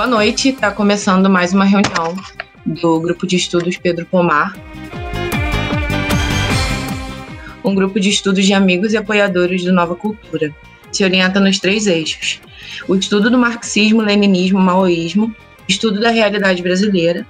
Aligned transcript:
Boa 0.00 0.08
noite, 0.08 0.48
está 0.48 0.70
começando 0.70 1.28
mais 1.28 1.52
uma 1.52 1.66
reunião 1.66 2.16
do 2.64 2.98
Grupo 3.00 3.26
de 3.26 3.36
Estudos 3.36 3.76
Pedro 3.76 4.06
Pomar. 4.06 4.56
Um 7.62 7.74
grupo 7.74 8.00
de 8.00 8.08
estudos 8.08 8.46
de 8.46 8.54
amigos 8.54 8.94
e 8.94 8.96
apoiadores 8.96 9.62
do 9.62 9.74
Nova 9.74 9.94
Cultura. 9.94 10.54
Se 10.90 11.04
orienta 11.04 11.38
nos 11.38 11.58
três 11.58 11.86
eixos: 11.86 12.40
o 12.88 12.96
estudo 12.96 13.28
do 13.28 13.36
marxismo, 13.36 14.00
leninismo, 14.00 14.58
maoísmo, 14.58 15.36
estudo 15.68 16.00
da 16.00 16.08
realidade 16.08 16.62
brasileira 16.62 17.26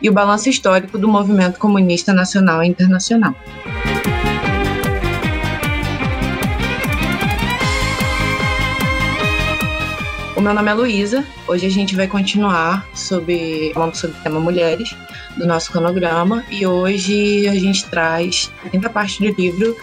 e 0.00 0.08
o 0.08 0.12
balanço 0.12 0.48
histórico 0.48 0.96
do 0.96 1.08
movimento 1.08 1.58
comunista 1.58 2.12
nacional 2.12 2.62
e 2.62 2.68
internacional. 2.68 3.34
Meu 10.44 10.52
nome 10.52 10.70
é 10.70 10.74
Luísa. 10.74 11.24
Hoje 11.48 11.64
a 11.64 11.70
gente 11.70 11.96
vai 11.96 12.06
continuar 12.06 12.86
sobre, 12.94 13.70
falando 13.72 13.94
sobre 13.94 14.14
o 14.18 14.20
tema 14.20 14.38
mulheres 14.38 14.94
do 15.38 15.46
nosso 15.46 15.72
cronograma 15.72 16.44
e 16.50 16.66
hoje 16.66 17.48
a 17.48 17.54
gente 17.54 17.86
traz 17.86 18.52
a 18.62 18.68
quinta 18.68 18.90
parte 18.90 19.22
do 19.22 19.40
livro 19.40 19.74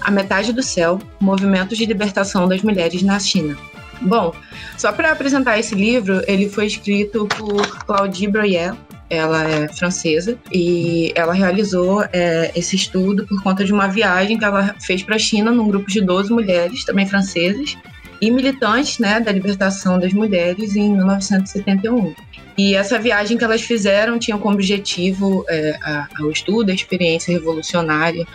A 0.00 0.10
Metade 0.10 0.50
do 0.50 0.62
Céu, 0.62 0.98
Movimentos 1.20 1.76
de 1.76 1.84
Libertação 1.84 2.48
das 2.48 2.62
Mulheres 2.62 3.02
na 3.02 3.20
China. 3.20 3.54
Bom, 4.00 4.34
só 4.78 4.92
para 4.92 5.12
apresentar 5.12 5.58
esse 5.58 5.74
livro, 5.74 6.22
ele 6.26 6.48
foi 6.48 6.64
escrito 6.64 7.26
por 7.26 7.84
Claudie 7.84 8.28
Broyer, 8.28 8.74
ela 9.10 9.44
é 9.44 9.68
francesa 9.68 10.38
e 10.50 11.12
ela 11.14 11.34
realizou 11.34 12.02
é, 12.14 12.50
esse 12.56 12.76
estudo 12.76 13.26
por 13.26 13.42
conta 13.42 13.62
de 13.62 13.74
uma 13.74 13.88
viagem 13.88 14.38
que 14.38 14.44
ela 14.44 14.74
fez 14.80 15.02
para 15.02 15.16
a 15.16 15.18
China 15.18 15.50
num 15.50 15.68
grupo 15.68 15.90
de 15.90 16.00
12 16.00 16.32
mulheres, 16.32 16.82
também 16.82 17.06
francesas, 17.06 17.76
e 18.20 18.30
militantes 18.30 18.98
né, 18.98 19.20
da 19.20 19.30
libertação 19.30 19.98
das 19.98 20.12
mulheres 20.12 20.74
em 20.74 20.92
1971. 20.92 22.14
E 22.56 22.74
essa 22.74 22.98
viagem 22.98 23.38
que 23.38 23.44
elas 23.44 23.62
fizeram 23.62 24.18
tinha 24.18 24.36
como 24.36 24.54
objetivo 24.54 25.44
é, 25.48 25.78
a, 25.82 26.08
o 26.20 26.30
estudo, 26.30 26.70
a 26.70 26.74
experiência 26.74 27.32
revolucionária 27.32 28.26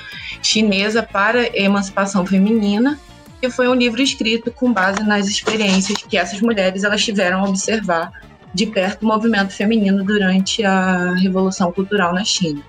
chinesa 0.42 1.04
para 1.04 1.42
a 1.42 1.58
emancipação 1.58 2.26
feminina, 2.26 2.98
que 3.42 3.50
foi 3.50 3.68
um 3.68 3.74
livro 3.74 4.02
escrito 4.02 4.50
com 4.52 4.72
base 4.72 5.04
nas 5.04 5.28
experiências 5.28 6.02
que 6.02 6.18
essas 6.18 6.40
mulheres 6.40 6.86
elas 6.86 7.04
tiveram 7.04 7.44
a 7.44 7.50
observar 7.50 8.12
de 8.54 8.66
perto 8.68 9.04
o 9.04 9.08
movimento 9.08 9.52
feminino 9.52 10.04
durante 10.04 10.64
a 10.64 11.14
Revolução 11.16 11.72
Cultural 11.72 12.14
na 12.14 12.24
China. 12.24 12.62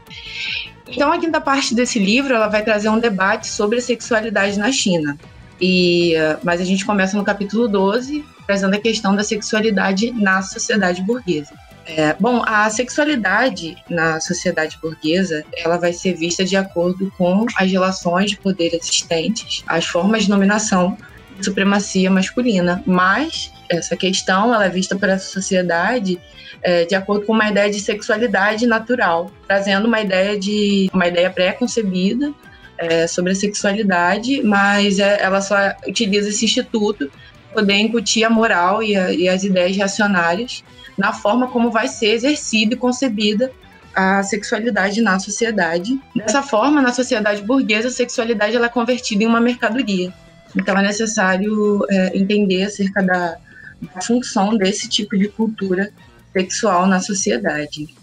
Então, 0.88 1.12
a 1.12 1.18
quinta 1.18 1.40
parte 1.40 1.74
desse 1.74 1.98
livro 1.98 2.34
ela 2.34 2.48
vai 2.48 2.62
trazer 2.62 2.88
um 2.88 2.98
debate 2.98 3.46
sobre 3.46 3.78
a 3.78 3.82
sexualidade 3.82 4.58
na 4.58 4.72
China, 4.72 5.16
e, 5.60 6.14
mas 6.42 6.60
a 6.60 6.64
gente 6.64 6.84
começa 6.84 7.16
no 7.16 7.24
capítulo 7.24 7.68
12, 7.68 8.24
trazendo 8.46 8.74
a 8.74 8.80
questão 8.80 9.14
da 9.14 9.22
sexualidade 9.22 10.12
na 10.12 10.42
sociedade 10.42 11.02
burguesa. 11.02 11.54
É, 11.86 12.14
bom, 12.18 12.42
a 12.46 12.68
sexualidade 12.70 13.76
na 13.90 14.18
sociedade 14.18 14.78
burguesa 14.80 15.44
ela 15.54 15.76
vai 15.76 15.92
ser 15.92 16.14
vista 16.14 16.42
de 16.44 16.56
acordo 16.56 17.12
com 17.18 17.44
as 17.56 17.70
relações 17.70 18.30
de 18.30 18.38
poder 18.38 18.74
existentes, 18.74 19.62
as 19.66 19.84
formas 19.84 20.22
de 20.22 20.30
dominação 20.30 20.96
e 21.38 21.44
supremacia 21.44 22.10
masculina. 22.10 22.82
Mas 22.86 23.52
essa 23.68 23.96
questão 23.96 24.54
ela 24.54 24.64
é 24.64 24.70
vista 24.70 24.96
para 24.96 25.14
a 25.14 25.18
sociedade 25.18 26.18
é, 26.62 26.86
de 26.86 26.94
acordo 26.94 27.26
com 27.26 27.34
uma 27.34 27.50
ideia 27.50 27.70
de 27.70 27.78
sexualidade 27.80 28.66
natural, 28.66 29.30
trazendo 29.46 29.86
uma 29.86 30.00
ideia 30.00 30.38
de 30.38 30.88
uma 30.92 31.06
ideia 31.06 31.28
pré-concebida 31.28 32.32
é, 32.78 33.06
sobre 33.06 33.32
a 33.32 33.34
sexualidade, 33.34 34.42
mas 34.42 34.98
é, 34.98 35.22
ela 35.22 35.40
só 35.40 35.56
utiliza 35.86 36.28
esse 36.28 36.44
instituto 36.44 37.10
para 37.52 37.62
poder 37.62 37.74
incutir 37.74 38.24
a 38.24 38.30
moral 38.30 38.82
e, 38.82 38.96
a, 38.96 39.12
e 39.12 39.28
as 39.28 39.44
ideias 39.44 39.76
racionárias 39.76 40.64
na 40.96 41.12
forma 41.12 41.48
como 41.48 41.70
vai 41.70 41.88
ser 41.88 42.12
exercida 42.12 42.74
e 42.74 42.78
concebida 42.78 43.50
a 43.94 44.22
sexualidade 44.22 45.00
na 45.00 45.18
sociedade. 45.18 46.00
Dessa 46.14 46.42
forma, 46.42 46.82
na 46.82 46.92
sociedade 46.92 47.42
burguesa, 47.42 47.88
a 47.88 47.92
sexualidade 47.92 48.56
ela 48.56 48.66
é 48.66 48.68
convertida 48.68 49.22
em 49.22 49.26
uma 49.26 49.40
mercadoria. 49.40 50.12
Então 50.56 50.76
é 50.78 50.82
necessário 50.82 51.84
é, 51.88 52.16
entender 52.16 52.64
acerca 52.64 53.02
da, 53.02 53.36
da, 53.80 54.00
função 54.00 54.56
desse 54.56 54.88
tipo 54.88 55.16
de 55.16 55.28
cultura 55.28 55.90
sexual 56.32 56.86
na 56.86 57.00
sociedade. 57.00 57.94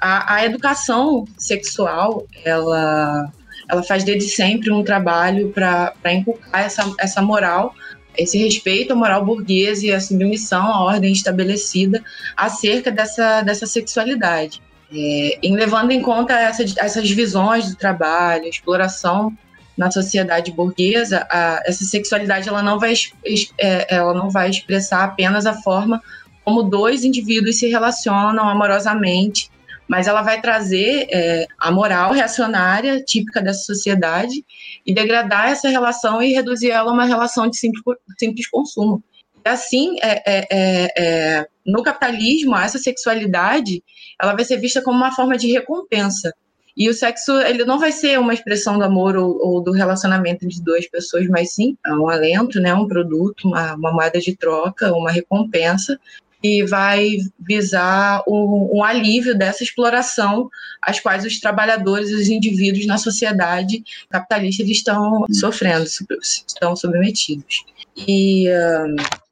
A, 0.00 0.34
a 0.34 0.44
educação 0.44 1.24
sexual, 1.36 2.26
ela 2.44 3.30
ela 3.68 3.82
faz 3.82 4.02
desde 4.02 4.28
sempre 4.28 4.70
um 4.70 4.82
trabalho 4.82 5.50
para 5.50 5.92
inculcar 6.12 6.64
essa, 6.64 6.90
essa 6.98 7.20
moral, 7.20 7.74
esse 8.16 8.38
respeito 8.38 8.92
à 8.92 8.96
moral 8.96 9.24
burguesa 9.24 9.86
e 9.86 9.92
a 9.92 10.00
submissão 10.00 10.66
à 10.66 10.82
ordem 10.82 11.12
estabelecida 11.12 12.02
acerca 12.36 12.90
dessa, 12.90 13.42
dessa 13.42 13.66
sexualidade. 13.66 14.62
É, 14.90 15.38
em 15.42 15.54
levando 15.54 15.90
em 15.90 16.00
conta 16.00 16.32
essas, 16.32 16.74
essas 16.78 17.10
visões 17.10 17.68
do 17.68 17.76
trabalho, 17.76 18.46
exploração 18.46 19.36
na 19.76 19.90
sociedade 19.90 20.50
burguesa, 20.50 21.26
a, 21.30 21.62
essa 21.64 21.84
sexualidade 21.84 22.48
ela 22.48 22.62
não, 22.62 22.78
vai, 22.78 22.94
é, 23.58 23.94
ela 23.94 24.14
não 24.14 24.30
vai 24.30 24.48
expressar 24.48 25.04
apenas 25.04 25.46
a 25.46 25.52
forma 25.52 26.02
como 26.44 26.62
dois 26.62 27.04
indivíduos 27.04 27.58
se 27.58 27.68
relacionam 27.68 28.48
amorosamente 28.48 29.50
mas 29.88 30.06
ela 30.06 30.22
vai 30.22 30.40
trazer 30.40 31.08
é, 31.10 31.46
a 31.58 31.70
moral 31.70 32.12
reacionária 32.12 33.02
típica 33.02 33.40
dessa 33.40 33.64
sociedade 33.64 34.44
e 34.84 34.92
degradar 34.92 35.48
essa 35.48 35.68
relação 35.68 36.22
e 36.22 36.34
reduzir 36.34 36.70
ela 36.70 36.90
a 36.90 36.94
uma 36.94 37.06
relação 37.06 37.48
de 37.48 37.56
simples, 37.56 37.82
simples 38.18 38.48
consumo. 38.48 39.02
E 39.44 39.48
assim, 39.48 39.96
é, 40.02 40.22
é, 40.26 40.46
é, 40.50 40.92
é, 40.98 41.46
no 41.64 41.82
capitalismo, 41.82 42.54
essa 42.54 42.78
sexualidade 42.78 43.82
ela 44.20 44.34
vai 44.34 44.44
ser 44.44 44.58
vista 44.58 44.82
como 44.82 44.98
uma 44.98 45.14
forma 45.14 45.38
de 45.38 45.50
recompensa. 45.50 46.34
E 46.76 46.88
o 46.88 46.94
sexo 46.94 47.32
ele 47.40 47.64
não 47.64 47.78
vai 47.78 47.90
ser 47.90 48.20
uma 48.20 48.34
expressão 48.34 48.78
do 48.78 48.84
amor 48.84 49.16
ou, 49.16 49.36
ou 49.40 49.60
do 49.60 49.72
relacionamento 49.72 50.46
de 50.46 50.62
duas 50.62 50.88
pessoas, 50.88 51.26
mas 51.26 51.54
sim 51.54 51.76
um 51.88 52.08
alento, 52.08 52.60
né, 52.60 52.72
um 52.72 52.86
produto, 52.86 53.48
uma, 53.48 53.74
uma 53.74 53.92
moeda 53.92 54.20
de 54.20 54.36
troca, 54.36 54.92
uma 54.92 55.10
recompensa 55.10 55.98
e 56.42 56.64
vai 56.64 57.18
visar 57.38 58.22
um, 58.28 58.70
um, 58.74 58.84
alívio 58.84 59.36
dessa 59.36 59.64
exploração 59.64 60.48
às 60.82 61.00
quais 61.00 61.24
os 61.24 61.40
trabalhadores 61.40 62.10
e 62.10 62.14
os 62.14 62.28
indivíduos 62.28 62.86
na 62.86 62.98
sociedade 62.98 63.82
capitalista 64.08 64.62
eles 64.62 64.78
estão 64.78 65.24
sofrendo, 65.30 65.84
estão 66.20 66.76
submetidos. 66.76 67.64
E 67.96 68.48
uh, 68.48 69.28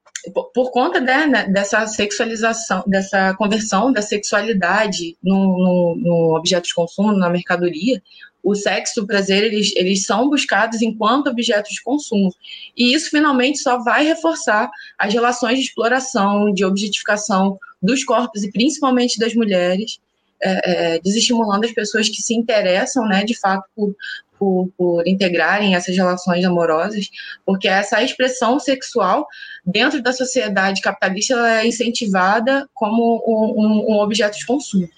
por 0.52 0.70
conta 0.72 1.00
né, 1.00 1.26
né, 1.26 1.48
dessa 1.48 1.86
sexualização, 1.86 2.82
dessa 2.86 3.34
conversão 3.34 3.92
da 3.92 4.02
sexualidade 4.02 5.16
no, 5.22 5.36
no, 5.36 5.96
no 5.96 6.36
objeto 6.36 6.66
de 6.66 6.74
consumo, 6.74 7.12
na 7.12 7.30
mercadoria, 7.30 8.02
o 8.46 8.54
sexo 8.54 9.02
o 9.02 9.06
prazer, 9.06 9.42
eles, 9.42 9.72
eles 9.74 10.04
são 10.04 10.30
buscados 10.30 10.80
enquanto 10.80 11.26
objetos 11.26 11.72
de 11.72 11.82
consumo. 11.82 12.32
E 12.76 12.94
isso, 12.94 13.10
finalmente, 13.10 13.58
só 13.58 13.82
vai 13.82 14.04
reforçar 14.04 14.70
as 14.96 15.12
relações 15.12 15.58
de 15.58 15.64
exploração, 15.64 16.54
de 16.54 16.64
objetificação 16.64 17.58
dos 17.82 18.04
corpos 18.04 18.44
e 18.44 18.52
principalmente 18.52 19.18
das 19.18 19.34
mulheres, 19.34 19.98
é, 20.40 20.94
é, 20.94 20.98
desestimulando 21.00 21.66
as 21.66 21.72
pessoas 21.72 22.08
que 22.08 22.22
se 22.22 22.34
interessam, 22.34 23.08
né, 23.08 23.24
de 23.24 23.34
fato, 23.36 23.64
por, 23.74 23.96
por, 24.38 24.68
por, 24.76 25.08
integrarem 25.08 25.74
essas 25.74 25.96
relações 25.96 26.44
amorosas, 26.44 27.10
porque 27.44 27.66
essa 27.66 28.00
expressão 28.00 28.60
sexual 28.60 29.26
dentro 29.64 30.00
da 30.00 30.12
sociedade 30.12 30.80
capitalista 30.80 31.34
é 31.34 31.66
incentivada 31.66 32.68
como 32.72 33.24
um, 33.26 33.60
um, 33.60 33.94
um 33.94 33.98
objeto 33.98 34.38
de 34.38 34.46
consumo. 34.46 34.88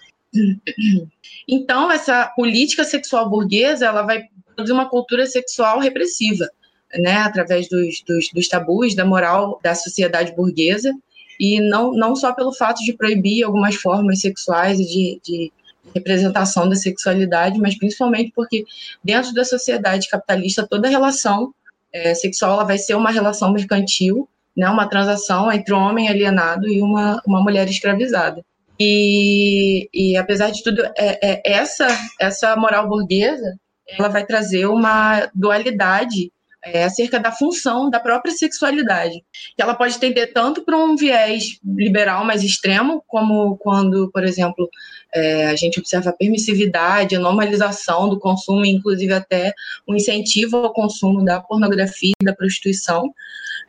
Então, 1.49 1.91
essa 1.91 2.27
política 2.37 2.85
sexual 2.85 3.31
burguesa, 3.31 3.87
ela 3.87 4.03
vai 4.03 4.25
produzir 4.55 4.75
uma 4.75 4.89
cultura 4.89 5.25
sexual 5.25 5.79
repressiva, 5.79 6.47
né, 6.95 7.17
através 7.17 7.69
dos, 7.69 8.03
dos, 8.07 8.29
dos 8.35 8.49
tabus, 8.49 8.95
da 8.95 9.05
moral 9.05 9.59
da 9.63 9.75
sociedade 9.75 10.35
burguesa, 10.35 10.93
e 11.41 11.61
não, 11.61 11.93
não 11.93 12.15
só 12.15 12.33
pelo 12.33 12.53
fato 12.53 12.83
de 12.85 12.93
proibir 12.93 13.45
algumas 13.45 13.77
formas 13.77 14.21
sexuais 14.21 14.79
e 14.79 14.85
de, 14.85 15.21
de 15.25 15.53
representação 15.95 16.69
da 16.69 16.75
sexualidade, 16.75 17.59
mas 17.59 17.79
principalmente 17.79 18.33
porque 18.35 18.65
dentro 19.03 19.33
da 19.33 19.45
sociedade 19.45 20.09
capitalista 20.09 20.67
toda 20.67 20.89
relação 20.89 21.55
é, 21.93 22.15
sexual 22.15 22.55
ela 22.55 22.65
vai 22.65 22.77
ser 22.77 22.95
uma 22.95 23.11
relação 23.11 23.53
mercantil, 23.53 24.29
né, 24.57 24.69
uma 24.69 24.87
transação 24.89 25.51
entre 25.51 25.73
um 25.73 25.79
homem 25.79 26.09
alienado 26.09 26.69
e 26.69 26.83
uma, 26.83 27.23
uma 27.25 27.41
mulher 27.41 27.69
escravizada. 27.69 28.45
E, 28.81 29.89
e 29.93 30.17
apesar 30.17 30.51
de 30.51 30.63
tudo, 30.63 30.83
é, 30.97 31.19
é, 31.23 31.43
essa, 31.45 31.89
essa 32.21 32.55
moral 32.57 32.89
burguesa 32.89 33.59
ela 33.89 34.09
vai 34.09 34.25
trazer 34.25 34.67
uma 34.67 35.29
dualidade 35.35 36.31
é, 36.65 36.85
acerca 36.85 37.19
da 37.19 37.33
função 37.33 37.89
da 37.89 38.01
própria 38.01 38.33
sexualidade, 38.33 39.23
que 39.57 39.63
ela 39.63 39.75
pode 39.75 39.99
tender 39.99 40.33
tanto 40.33 40.65
para 40.65 40.77
um 40.77 40.97
viés 40.97 41.59
liberal 41.65 42.25
mais 42.25 42.43
extremo, 42.43 43.03
como 43.07 43.57
quando, 43.57 44.11
por 44.13 44.25
exemplo, 44.25 44.69
é, 45.15 45.47
a 45.47 45.57
gente 45.57 45.79
observa 45.79 46.11
a 46.11 46.13
permissividade, 46.13 47.17
a 47.17 47.21
normalização 47.21 48.09
do 48.09 48.19
consumo, 48.19 48.65
inclusive 48.65 49.13
até 49.13 49.53
o 49.87 49.93
um 49.93 49.97
incentivo 49.97 50.57
ao 50.59 50.73
consumo 50.73 51.25
da 51.25 51.41
pornografia 51.41 52.13
e 52.21 52.25
da 52.25 52.35
prostituição, 52.35 53.13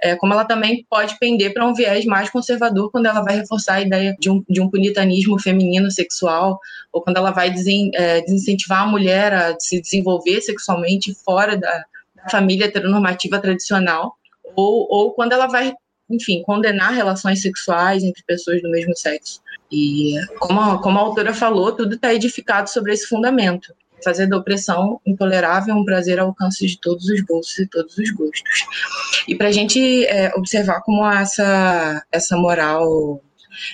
é, 0.01 0.15
como 0.15 0.33
ela 0.33 0.45
também 0.45 0.85
pode 0.89 1.17
pender 1.19 1.53
para 1.53 1.65
um 1.65 1.73
viés 1.73 2.05
mais 2.05 2.29
conservador 2.29 2.91
quando 2.91 3.07
ela 3.07 3.21
vai 3.21 3.35
reforçar 3.35 3.75
a 3.75 3.81
ideia 3.81 4.15
de 4.19 4.29
um, 4.29 4.43
de 4.49 4.61
um 4.61 4.69
puritanismo 4.69 5.39
feminino 5.39 5.91
sexual, 5.91 6.59
ou 6.91 7.01
quando 7.01 7.17
ela 7.17 7.31
vai 7.31 7.51
desen, 7.51 7.91
é, 7.93 8.21
desincentivar 8.21 8.83
a 8.83 8.87
mulher 8.87 9.33
a 9.33 9.55
se 9.59 9.81
desenvolver 9.81 10.41
sexualmente 10.41 11.13
fora 11.13 11.57
da, 11.57 11.83
da 12.15 12.29
família 12.29 12.65
heteronormativa 12.65 13.39
tradicional, 13.39 14.15
ou, 14.55 14.87
ou 14.89 15.11
quando 15.11 15.33
ela 15.33 15.47
vai, 15.47 15.73
enfim, 16.09 16.41
condenar 16.43 16.93
relações 16.93 17.41
sexuais 17.41 18.03
entre 18.03 18.23
pessoas 18.23 18.61
do 18.61 18.69
mesmo 18.69 18.95
sexo. 18.95 19.41
E, 19.71 20.15
como 20.39 20.59
a, 20.59 20.81
como 20.81 20.97
a 20.97 21.01
autora 21.01 21.33
falou, 21.33 21.71
tudo 21.71 21.95
está 21.95 22.13
edificado 22.13 22.69
sobre 22.69 22.93
esse 22.93 23.07
fundamento 23.07 23.73
fazer 24.03 24.27
da 24.27 24.37
opressão 24.37 24.99
intolerável 25.05 25.75
um 25.75 25.85
prazer 25.85 26.19
ao 26.19 26.27
alcance 26.27 26.65
de 26.65 26.79
todos 26.79 27.05
os 27.05 27.25
bolsos 27.25 27.57
e 27.59 27.67
todos 27.67 27.97
os 27.97 28.09
gostos. 28.11 28.65
E 29.27 29.35
para 29.35 29.47
a 29.47 29.51
gente 29.51 30.05
é, 30.05 30.31
observar 30.35 30.81
como 30.81 31.05
essa, 31.09 32.03
essa 32.11 32.37
moral 32.37 33.21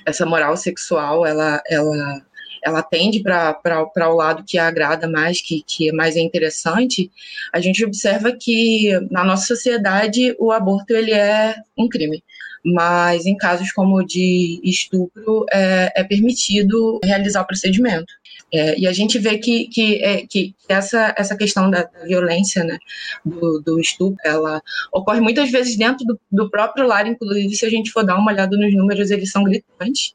essa 0.05 0.25
moral 0.25 0.57
sexual 0.57 1.25
ela, 1.25 1.61
ela, 1.69 2.21
ela 2.63 2.81
tende 2.81 3.21
para 3.21 4.09
o 4.09 4.15
lado 4.15 4.43
que 4.47 4.57
agrada 4.57 5.07
mais, 5.07 5.41
que, 5.41 5.63
que 5.67 5.89
é 5.89 5.91
mais 5.91 6.15
interessante, 6.15 7.11
a 7.53 7.59
gente 7.59 7.85
observa 7.85 8.31
que 8.31 8.91
na 9.11 9.23
nossa 9.23 9.45
sociedade 9.45 10.35
o 10.39 10.51
aborto 10.51 10.95
ele 10.95 11.11
é 11.11 11.55
um 11.77 11.87
crime 11.87 12.23
mas 12.65 13.27
em 13.27 13.37
casos 13.37 13.71
como 13.71 14.03
de 14.03 14.59
estupro 14.63 15.45
é, 15.51 15.91
é 15.95 16.03
permitido 16.03 16.99
realizar 17.03 17.43
o 17.43 17.47
procedimento. 17.47 18.11
É, 18.53 18.79
e 18.79 18.87
a 18.87 18.93
gente 18.93 19.17
vê 19.19 19.37
que, 19.37 19.67
que, 19.67 20.03
é, 20.03 20.25
que 20.25 20.55
essa, 20.69 21.13
essa 21.17 21.35
questão 21.35 21.69
da, 21.69 21.83
da 21.83 22.05
violência, 22.05 22.63
né, 22.63 22.77
do, 23.25 23.59
do, 23.59 23.79
estupro, 23.79 24.17
ela 24.23 24.61
ocorre 24.93 25.19
muitas 25.19 25.51
vezes 25.51 25.75
dentro 25.75 26.05
do, 26.05 26.19
do, 26.31 26.49
próprio 26.49 26.87
lar, 26.87 27.07
inclusive 27.07 27.55
se 27.55 27.65
a 27.65 27.69
gente 27.69 27.91
for 27.91 28.03
dar 28.03 28.17
uma 28.17 28.31
olhada 28.31 28.55
nos 28.55 28.73
números, 28.73 29.11
eles 29.11 29.31
são 29.31 29.43
gritantes. 29.43 30.13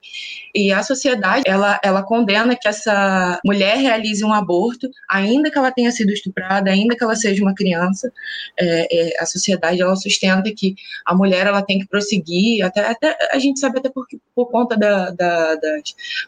E 0.54 0.72
a 0.72 0.82
sociedade, 0.82 1.42
ela, 1.46 1.78
ela 1.82 2.02
condena 2.02 2.56
que 2.56 2.66
essa 2.66 3.38
mulher 3.44 3.76
realize 3.76 4.24
um 4.24 4.32
aborto, 4.32 4.88
ainda 5.08 5.50
que 5.50 5.58
ela 5.58 5.70
tenha 5.70 5.92
sido 5.92 6.10
estuprada, 6.10 6.70
ainda 6.70 6.96
que 6.96 7.04
ela 7.04 7.14
seja 7.14 7.42
uma 7.42 7.54
criança. 7.54 8.12
É, 8.58 9.10
é 9.16 9.22
a 9.22 9.26
sociedade, 9.26 9.82
ela 9.82 9.96
sustenta 9.96 10.50
que 10.54 10.74
a 11.04 11.14
mulher, 11.14 11.46
ela 11.46 11.62
tem 11.62 11.78
que 11.78 11.86
prosseguir, 11.86 12.64
até, 12.64 12.86
até 12.88 13.16
a 13.32 13.38
gente 13.38 13.60
sabe 13.60 13.78
até 13.78 13.88
por, 13.90 14.06
por 14.34 14.50
conta 14.50 14.76
da, 14.76 15.10
da, 15.10 15.54
das, 15.56 15.82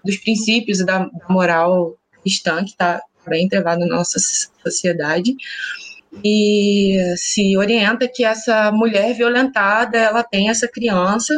dos 0.04 0.16
princípios 0.18 0.80
e 0.80 0.84
da, 0.84 0.98
da 0.98 1.26
moral 1.28 1.96
cristã 2.22 2.64
que 2.64 2.70
está 2.70 3.02
bem 3.26 3.44
entrevada 3.44 3.80
na 3.86 3.96
nossa 3.96 4.18
sociedade 4.62 5.34
e 6.24 6.96
se 7.16 7.56
orienta 7.56 8.08
que 8.08 8.24
essa 8.24 8.70
mulher 8.72 9.14
violentada 9.14 9.96
ela 9.96 10.22
tem 10.22 10.50
essa 10.50 10.68
criança 10.68 11.34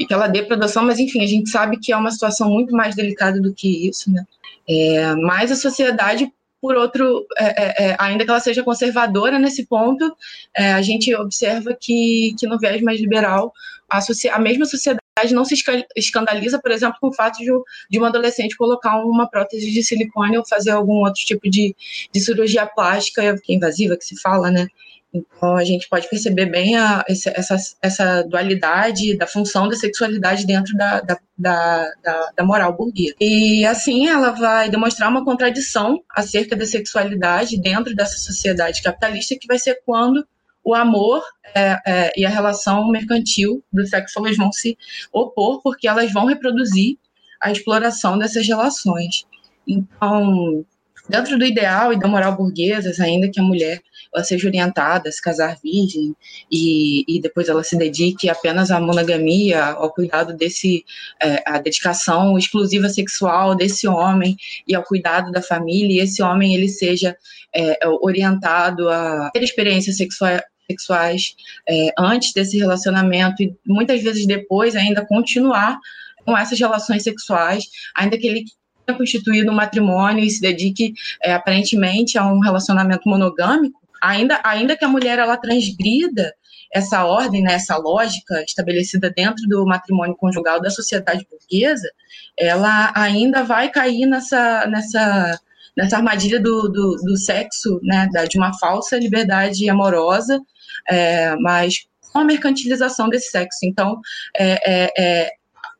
e 0.00 0.06
que 0.06 0.14
ela 0.14 0.26
dê 0.26 0.42
para 0.42 0.56
adoção, 0.56 0.84
mas 0.84 0.98
enfim, 0.98 1.22
a 1.22 1.26
gente 1.26 1.50
sabe 1.50 1.78
que 1.78 1.92
é 1.92 1.96
uma 1.96 2.10
situação 2.10 2.48
muito 2.48 2.74
mais 2.74 2.94
delicada 2.94 3.40
do 3.40 3.52
que 3.52 3.88
isso, 3.88 4.10
né? 4.10 4.24
É, 4.66 5.14
mas 5.16 5.52
a 5.52 5.56
sociedade, 5.56 6.32
por 6.60 6.74
outro, 6.74 7.26
é, 7.36 7.44
é, 7.44 7.90
é 7.90 7.96
ainda 7.98 8.24
que 8.24 8.30
ela 8.30 8.40
seja 8.40 8.62
conservadora 8.62 9.38
nesse 9.38 9.66
ponto, 9.66 10.16
é, 10.56 10.72
a 10.72 10.80
gente 10.80 11.14
observa 11.14 11.76
que, 11.78 12.34
que 12.38 12.46
no 12.46 12.58
viés 12.58 12.80
mais 12.80 12.98
liberal, 12.98 13.52
a, 13.90 13.98
a 14.32 14.38
mesma 14.38 14.64
sociedade 14.64 15.03
não 15.32 15.44
se 15.44 15.54
escandaliza, 15.96 16.60
por 16.60 16.72
exemplo, 16.72 16.98
com 17.00 17.08
o 17.08 17.14
fato 17.14 17.38
de, 17.38 17.50
de 17.88 17.98
uma 17.98 18.08
adolescente 18.08 18.56
colocar 18.56 18.98
uma 19.04 19.28
prótese 19.28 19.70
de 19.70 19.82
silicone 19.82 20.36
ou 20.36 20.46
fazer 20.46 20.70
algum 20.70 21.04
outro 21.04 21.22
tipo 21.22 21.48
de, 21.48 21.74
de 22.12 22.20
cirurgia 22.20 22.66
plástica, 22.66 23.22
é 23.22 23.34
invasiva, 23.48 23.96
que 23.96 24.04
se 24.04 24.20
fala, 24.20 24.50
né? 24.50 24.66
Então, 25.14 25.56
a 25.56 25.62
gente 25.62 25.88
pode 25.88 26.08
perceber 26.10 26.46
bem 26.46 26.76
a, 26.76 27.04
essa, 27.08 27.56
essa 27.80 28.22
dualidade 28.22 29.16
da 29.16 29.28
função 29.28 29.68
da 29.68 29.76
sexualidade 29.76 30.44
dentro 30.44 30.76
da, 30.76 31.00
da, 31.00 31.18
da, 31.38 31.92
da, 32.36 32.44
moral 32.44 32.76
burguesa. 32.76 33.14
E, 33.20 33.64
assim, 33.64 34.08
ela 34.08 34.30
vai 34.30 34.68
demonstrar 34.68 35.08
uma 35.08 35.24
contradição 35.24 36.02
acerca 36.10 36.56
da 36.56 36.66
sexualidade 36.66 37.60
dentro 37.60 37.94
dessa 37.94 38.18
sociedade 38.18 38.82
capitalista, 38.82 39.36
que 39.40 39.46
vai 39.46 39.60
ser 39.60 39.80
quando 39.86 40.26
o 40.64 40.74
amor 40.74 41.22
é, 41.54 41.78
é, 41.86 42.12
e 42.16 42.24
a 42.24 42.30
relação 42.30 42.88
mercantil 42.88 43.62
do 43.72 43.86
sexo 43.86 44.18
elas 44.18 44.36
vão 44.36 44.50
se 44.50 44.76
opor, 45.12 45.60
porque 45.62 45.86
elas 45.86 46.12
vão 46.12 46.24
reproduzir 46.24 46.96
a 47.40 47.52
exploração 47.52 48.18
dessas 48.18 48.46
relações. 48.46 49.26
Então, 49.66 50.64
dentro 51.08 51.38
do 51.38 51.44
ideal 51.44 51.92
e 51.92 51.98
da 51.98 52.08
moral 52.08 52.34
burguesas, 52.34 52.98
ainda 52.98 53.28
que 53.28 53.38
a 53.38 53.42
mulher 53.42 53.82
ela 54.12 54.24
seja 54.24 54.46
orientada 54.46 55.08
a 55.08 55.12
se 55.12 55.20
casar 55.20 55.58
virgem 55.62 56.14
e, 56.50 57.04
e 57.06 57.20
depois 57.20 57.48
ela 57.48 57.64
se 57.64 57.76
dedique 57.76 58.30
apenas 58.30 58.70
à 58.70 58.80
monogamia, 58.80 59.64
ao 59.64 59.92
cuidado 59.92 60.32
desse, 60.34 60.84
é, 61.20 61.42
a 61.46 61.58
dedicação 61.58 62.38
exclusiva 62.38 62.88
sexual 62.88 63.54
desse 63.54 63.88
homem 63.88 64.36
e 64.66 64.74
ao 64.74 64.84
cuidado 64.84 65.30
da 65.32 65.42
família, 65.42 66.00
e 66.00 66.04
esse 66.04 66.22
homem 66.22 66.54
ele 66.54 66.68
seja 66.68 67.16
é, 67.54 67.76
orientado 68.00 68.88
a 68.88 69.30
ter 69.32 69.42
experiências 69.42 69.96
sexuais 69.96 70.40
sexuais 70.70 71.34
é, 71.68 71.92
antes 71.98 72.32
desse 72.32 72.58
relacionamento 72.58 73.42
e 73.42 73.54
muitas 73.66 74.02
vezes 74.02 74.26
depois 74.26 74.74
ainda 74.74 75.06
continuar 75.06 75.78
com 76.24 76.36
essas 76.36 76.58
relações 76.58 77.02
sexuais, 77.02 77.64
ainda 77.94 78.16
que 78.16 78.26
ele 78.26 78.44
tenha 78.86 78.96
constituído 78.96 79.50
um 79.50 79.54
matrimônio 79.54 80.24
e 80.24 80.30
se 80.30 80.40
dedique 80.40 80.94
é, 81.22 81.34
aparentemente 81.34 82.18
a 82.18 82.26
um 82.26 82.40
relacionamento 82.40 83.08
monogâmico, 83.08 83.78
ainda, 84.00 84.40
ainda 84.44 84.76
que 84.76 84.84
a 84.84 84.88
mulher 84.88 85.18
ela 85.18 85.36
transgrida 85.36 86.34
essa 86.72 87.04
ordem, 87.04 87.42
né, 87.42 87.54
essa 87.54 87.76
lógica 87.76 88.42
estabelecida 88.42 89.08
dentro 89.08 89.46
do 89.46 89.64
matrimônio 89.64 90.16
conjugal 90.16 90.60
da 90.60 90.70
sociedade 90.70 91.24
burguesa, 91.30 91.88
ela 92.36 92.92
ainda 92.96 93.44
vai 93.44 93.70
cair 93.70 94.06
nessa, 94.06 94.66
nessa 94.66 95.38
nessa 95.76 95.96
armadilha 95.96 96.40
do, 96.40 96.68
do, 96.68 96.96
do 96.96 97.16
sexo, 97.16 97.80
né, 97.82 98.08
da, 98.12 98.24
de 98.24 98.38
uma 98.38 98.56
falsa 98.58 98.96
liberdade 98.98 99.68
amorosa, 99.68 100.40
é, 100.88 101.34
mas 101.36 101.86
com 102.12 102.20
a 102.20 102.24
mercantilização 102.24 103.08
desse 103.08 103.30
sexo. 103.30 103.58
Então, 103.64 104.00
é, 104.36 104.60
é, 104.64 104.92
é 104.98 105.30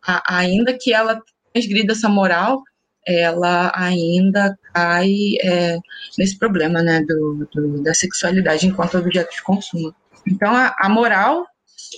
a, 0.07 0.39
ainda 0.39 0.77
que 0.77 0.93
ela 0.93 1.21
transgrida 1.53 1.93
essa 1.93 2.09
moral, 2.09 2.63
ela 3.07 3.71
ainda 3.75 4.59
cai 4.73 5.13
é, 5.43 5.79
nesse 6.19 6.39
problema 6.39 6.83
né, 6.83 7.01
do, 7.03 7.49
do, 7.55 7.83
da 7.83 7.95
sexualidade 7.95 8.67
enquanto 8.67 8.99
objeto 8.99 9.35
de 9.35 9.43
consumo. 9.43 9.95
Então, 10.27 10.55
a, 10.55 10.75
a 10.79 10.89
moral 10.89 11.47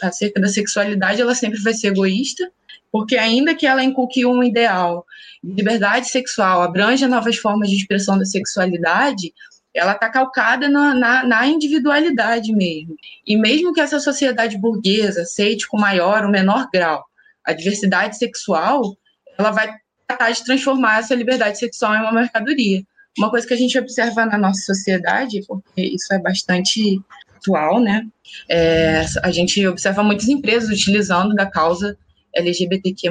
acerca 0.02 0.40
da 0.40 0.48
sexualidade, 0.48 1.20
ela 1.20 1.34
sempre 1.34 1.60
vai 1.60 1.72
ser 1.72 1.88
egoísta, 1.88 2.50
porque 2.90 3.16
ainda 3.16 3.54
que 3.54 3.66
ela 3.66 3.82
inculque 3.82 4.26
um 4.26 4.42
ideal 4.42 5.04
de 5.42 5.54
liberdade 5.54 6.08
sexual, 6.08 6.62
abranja 6.62 7.08
novas 7.08 7.36
formas 7.36 7.70
de 7.70 7.76
expressão 7.76 8.18
da 8.18 8.24
sexualidade, 8.24 9.32
ela 9.76 9.92
está 9.92 10.08
calcada 10.08 10.68
na, 10.68 10.94
na, 10.94 11.26
na, 11.26 11.46
individualidade 11.46 12.52
mesmo. 12.52 12.96
E 13.26 13.36
mesmo 13.36 13.72
que 13.72 13.80
essa 13.80 14.00
sociedade 14.00 14.58
burguesa 14.58 15.22
aceite 15.22 15.68
com 15.68 15.78
maior 15.78 16.24
ou 16.24 16.30
menor 16.30 16.68
grau 16.72 17.04
a 17.44 17.52
diversidade 17.52 18.18
sexual, 18.18 18.96
ela 19.38 19.52
vai 19.52 19.72
tratar 20.06 20.30
de 20.32 20.44
transformar 20.44 20.98
essa 20.98 21.14
liberdade 21.14 21.58
sexual 21.58 21.94
em 21.94 22.00
uma 22.00 22.12
mercadoria. 22.12 22.82
Uma 23.16 23.30
coisa 23.30 23.46
que 23.46 23.54
a 23.54 23.56
gente 23.56 23.78
observa 23.78 24.26
na 24.26 24.36
nossa 24.36 24.60
sociedade, 24.62 25.40
porque 25.46 25.80
isso 25.80 26.12
é 26.12 26.18
bastante 26.18 27.00
atual, 27.36 27.80
né? 27.80 28.06
É, 28.48 29.04
a 29.22 29.30
gente 29.30 29.64
observa 29.66 30.02
muitas 30.02 30.28
empresas 30.28 30.68
utilizando 30.70 31.34
da 31.34 31.46
causa 31.46 31.96
LGBTQ+, 32.34 33.08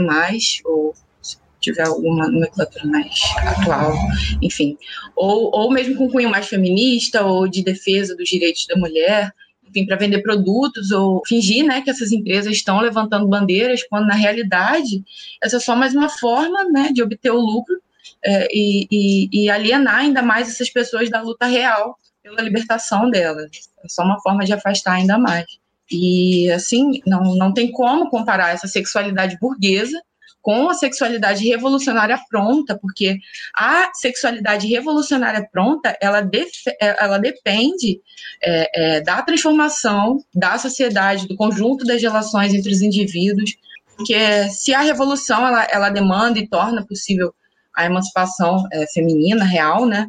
ou 0.65 0.93
tiver 1.65 1.87
alguma 1.87 2.27
nomenclatura 2.27 2.85
mais 2.85 3.19
atual, 3.37 3.93
enfim. 4.41 4.77
Ou, 5.15 5.49
ou 5.53 5.71
mesmo 5.71 5.95
com 5.95 6.09
cunho 6.09 6.29
mais 6.29 6.47
feminista, 6.47 7.23
ou 7.25 7.47
de 7.47 7.63
defesa 7.63 8.15
dos 8.15 8.29
direitos 8.29 8.65
da 8.67 8.75
mulher, 8.75 9.31
enfim, 9.67 9.85
para 9.85 9.97
vender 9.97 10.21
produtos, 10.21 10.91
ou 10.91 11.21
fingir 11.27 11.65
né, 11.65 11.81
que 11.81 11.89
essas 11.89 12.11
empresas 12.11 12.51
estão 12.53 12.79
levantando 12.79 13.27
bandeiras, 13.27 13.83
quando 13.83 14.07
na 14.07 14.15
realidade 14.15 15.03
essa 15.41 15.57
é 15.57 15.59
só 15.59 15.75
mais 15.75 15.93
uma 15.93 16.09
forma 16.09 16.63
né, 16.65 16.91
de 16.93 17.01
obter 17.01 17.31
o 17.31 17.39
lucro 17.39 17.75
é, 18.23 18.47
e, 18.51 18.87
e, 18.91 19.43
e 19.43 19.49
alienar 19.49 19.97
ainda 19.97 20.21
mais 20.21 20.47
essas 20.47 20.69
pessoas 20.69 21.09
da 21.09 21.21
luta 21.21 21.45
real 21.47 21.97
pela 22.21 22.41
libertação 22.41 23.09
delas. 23.09 23.49
É 23.83 23.87
só 23.89 24.03
uma 24.03 24.21
forma 24.21 24.45
de 24.45 24.53
afastar 24.53 24.93
ainda 24.93 25.17
mais. 25.17 25.45
E, 25.91 26.49
assim, 26.51 27.01
não, 27.05 27.35
não 27.35 27.53
tem 27.53 27.71
como 27.71 28.09
comparar 28.09 28.53
essa 28.53 28.67
sexualidade 28.67 29.37
burguesa 29.39 30.01
com 30.45 30.69
a 30.69 30.75
sexualidade 30.75 31.43
revolucionária 31.43 32.19
pronta, 32.29 32.77
porque 32.79 33.17
a 33.57 33.89
sexualidade 33.95 34.67
revolucionária 34.67 35.43
pronta, 35.51 35.97
ela, 35.99 36.21
def, 36.21 36.51
ela 36.79 37.17
depende 37.17 37.99
é, 38.43 38.97
é, 38.97 39.01
da 39.01 39.23
transformação 39.23 40.23
da 40.35 40.55
sociedade, 40.59 41.27
do 41.27 41.35
conjunto 41.35 41.83
das 41.83 41.99
relações 41.99 42.53
entre 42.53 42.71
os 42.71 42.83
indivíduos, 42.83 43.57
porque 43.97 44.47
se 44.49 44.71
a 44.71 44.81
revolução 44.81 45.47
ela, 45.47 45.67
ela 45.71 45.89
demanda 45.89 46.37
e 46.37 46.47
torna 46.47 46.85
possível 46.85 47.33
a 47.75 47.87
emancipação 47.87 48.67
é, 48.71 48.85
feminina 48.93 49.43
real, 49.43 49.87
né? 49.87 50.07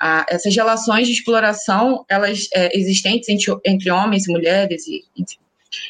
A, 0.00 0.24
essas 0.28 0.54
relações 0.54 1.08
de 1.08 1.14
exploração, 1.14 2.04
elas 2.08 2.46
é, 2.54 2.78
existentes 2.78 3.28
entre, 3.28 3.52
entre 3.64 3.90
homens 3.90 4.28
e 4.28 4.32
mulheres, 4.32 4.86
e, 4.86 5.02
enfim, 5.16 5.38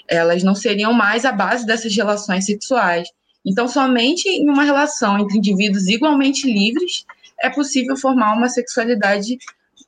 elas 0.09 0.43
não 0.43 0.55
seriam 0.55 0.95
mais 0.95 1.27
a 1.27 1.33
base 1.33 1.67
dessas 1.67 1.95
relações 1.95 2.47
sexuais. 2.47 3.07
Então, 3.45 3.67
somente 3.67 4.29
em 4.29 4.49
uma 4.49 4.63
relação 4.63 5.19
entre 5.19 5.39
indivíduos 5.39 5.87
igualmente 5.89 6.47
livres 6.47 7.05
é 7.41 7.51
possível 7.51 7.97
formar 7.97 8.35
uma 8.35 8.49
sexualidade 8.49 9.37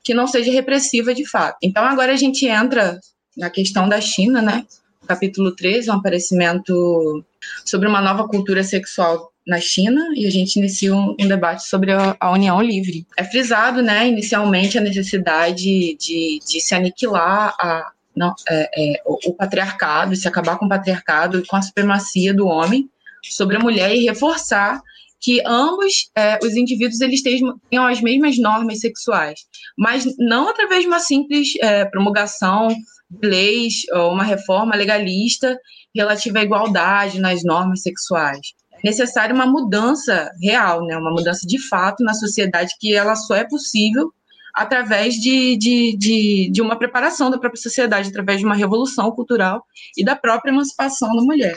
que 0.02 0.12
não 0.12 0.26
seja 0.26 0.52
repressiva 0.52 1.14
de 1.14 1.26
fato. 1.26 1.56
Então, 1.62 1.84
agora 1.84 2.12
a 2.12 2.16
gente 2.16 2.46
entra 2.46 3.00
na 3.36 3.48
questão 3.48 3.88
da 3.88 4.00
China, 4.00 4.42
né? 4.42 4.66
Capítulo 5.06 5.54
13, 5.54 5.90
um 5.90 5.94
aparecimento 5.94 7.24
sobre 7.64 7.88
uma 7.88 8.00
nova 8.00 8.26
cultura 8.26 8.64
sexual 8.64 9.32
na 9.46 9.60
China 9.60 10.00
e 10.14 10.26
a 10.26 10.30
gente 10.30 10.56
inicia 10.56 10.94
um, 10.94 11.14
um 11.20 11.28
debate 11.28 11.68
sobre 11.68 11.92
a, 11.92 12.16
a, 12.18 12.32
união 12.32 12.60
livre. 12.62 13.06
É 13.16 13.22
frisado, 13.22 13.82
né, 13.82 14.08
inicialmente, 14.08 14.78
a 14.78 14.80
necessidade 14.80 15.62
de, 15.98 16.40
de 16.46 16.60
se 16.60 16.74
aniquilar 16.74 17.54
a, 17.58 17.92
não, 18.16 18.34
é, 18.48 18.70
é, 18.94 19.02
o, 19.04 19.30
o, 19.30 19.34
patriarcado, 19.34 20.16
se 20.16 20.26
acabar 20.26 20.56
com 20.56 20.64
o 20.64 20.68
patriarcado 20.68 21.38
e 21.38 21.46
com 21.46 21.56
a 21.56 21.62
supremacia 21.62 22.32
do 22.32 22.46
homem 22.46 22.88
sobre 23.30 23.56
a 23.56 23.60
mulher 23.60 23.94
e 23.94 24.04
reforçar 24.04 24.80
que 25.20 25.42
ambos 25.46 26.10
é, 26.14 26.38
os 26.42 26.54
indivíduos 26.54 27.00
eles 27.00 27.22
tenham, 27.22 27.86
as 27.86 28.00
mesmas 28.02 28.36
normas 28.36 28.80
sexuais, 28.80 29.40
mas 29.76 30.04
não 30.18 30.50
através 30.50 30.82
de 30.82 30.86
uma 30.86 31.00
simples 31.00 31.54
é, 31.62 31.86
promulgação 31.86 32.68
de 32.68 33.26
leis 33.26 33.84
ou 33.92 34.12
uma 34.12 34.22
reforma 34.24 34.76
legalista 34.76 35.58
relativa 35.96 36.40
à 36.40 36.42
igualdade 36.42 37.20
nas 37.20 37.42
normas 37.42 37.80
sexuais. 37.80 38.52
É 38.74 38.88
necessária 38.88 39.34
uma 39.34 39.46
mudança 39.46 40.30
real, 40.42 40.84
né, 40.84 40.94
uma 40.96 41.10
mudança 41.10 41.46
de 41.46 41.58
fato 41.68 42.04
na 42.04 42.12
sociedade 42.12 42.74
que 42.78 42.94
ela 42.94 43.16
só 43.16 43.34
é 43.34 43.44
possível 43.44 44.12
através 44.54 45.14
de, 45.14 45.56
de, 45.56 45.96
de, 45.96 46.50
de, 46.52 46.62
uma 46.62 46.78
preparação 46.78 47.28
da 47.30 47.38
própria 47.38 47.60
sociedade, 47.60 48.08
através 48.08 48.38
de 48.38 48.46
uma 48.46 48.54
revolução 48.54 49.10
cultural 49.10 49.64
e 49.96 50.04
da 50.04 50.14
própria 50.14 50.52
emancipação 50.52 51.14
da 51.14 51.22
mulher. 51.22 51.56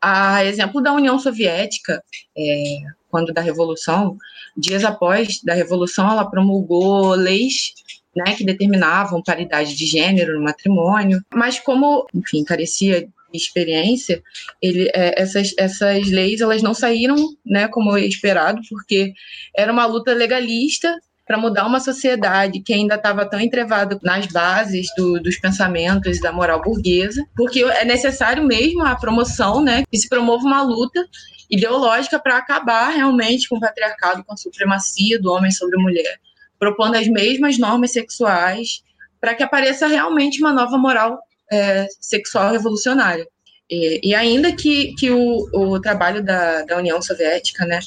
A 0.00 0.44
exemplo 0.44 0.80
da 0.80 0.92
União 0.92 1.18
Soviética, 1.18 2.02
é, 2.36 2.76
quando 3.10 3.32
da 3.32 3.40
Revolução, 3.40 4.16
dias 4.56 4.84
após 4.84 5.42
da 5.42 5.52
Revolução, 5.52 6.08
ela 6.10 6.30
promulgou 6.30 7.10
leis 7.14 7.72
né, 8.14 8.34
que 8.34 8.44
determinavam 8.44 9.22
paridade 9.22 9.76
de 9.76 9.86
gênero 9.86 10.38
no 10.38 10.44
matrimônio, 10.44 11.20
mas 11.34 11.58
como, 11.58 12.06
enfim, 12.14 12.44
carecia 12.44 13.02
de 13.02 13.36
experiência, 13.36 14.22
ele, 14.62 14.90
é, 14.94 15.20
essas, 15.20 15.52
essas 15.58 16.08
leis 16.08 16.40
elas 16.40 16.62
não 16.62 16.72
saíram 16.72 17.16
né, 17.44 17.68
como 17.68 17.96
esperado, 17.98 18.60
porque 18.70 19.12
era 19.54 19.72
uma 19.72 19.86
luta 19.86 20.12
legalista 20.14 20.96
para 21.28 21.36
mudar 21.36 21.66
uma 21.66 21.78
sociedade 21.78 22.60
que 22.60 22.72
ainda 22.72 22.94
estava 22.94 23.28
tão 23.28 23.38
entrevada 23.38 23.98
nas 24.02 24.26
bases 24.26 24.88
do, 24.96 25.20
dos 25.20 25.38
pensamentos 25.38 26.18
da 26.20 26.32
moral 26.32 26.62
burguesa, 26.62 27.22
porque 27.36 27.62
é 27.62 27.84
necessário 27.84 28.42
mesmo 28.42 28.82
a 28.82 28.96
promoção, 28.96 29.62
né, 29.62 29.84
que 29.90 29.98
se 29.98 30.08
promova 30.08 30.42
uma 30.42 30.62
luta 30.62 31.06
ideológica 31.50 32.18
para 32.18 32.38
acabar 32.38 32.88
realmente 32.88 33.46
com 33.46 33.56
o 33.56 33.60
patriarcado, 33.60 34.24
com 34.24 34.32
a 34.32 34.38
supremacia 34.38 35.20
do 35.20 35.30
homem 35.30 35.50
sobre 35.50 35.78
a 35.78 35.82
mulher, 35.82 36.18
propondo 36.58 36.96
as 36.96 37.06
mesmas 37.06 37.58
normas 37.58 37.92
sexuais 37.92 38.82
para 39.20 39.34
que 39.34 39.42
apareça 39.42 39.86
realmente 39.86 40.40
uma 40.40 40.52
nova 40.52 40.78
moral 40.78 41.20
é, 41.52 41.86
sexual 42.00 42.52
revolucionária. 42.52 43.26
E, 43.70 44.00
e, 44.02 44.14
ainda 44.14 44.50
que, 44.50 44.94
que 44.94 45.10
o, 45.10 45.46
o 45.52 45.78
trabalho 45.78 46.24
da, 46.24 46.62
da 46.62 46.78
União 46.78 47.02
Soviética 47.02 47.66
né, 47.66 47.80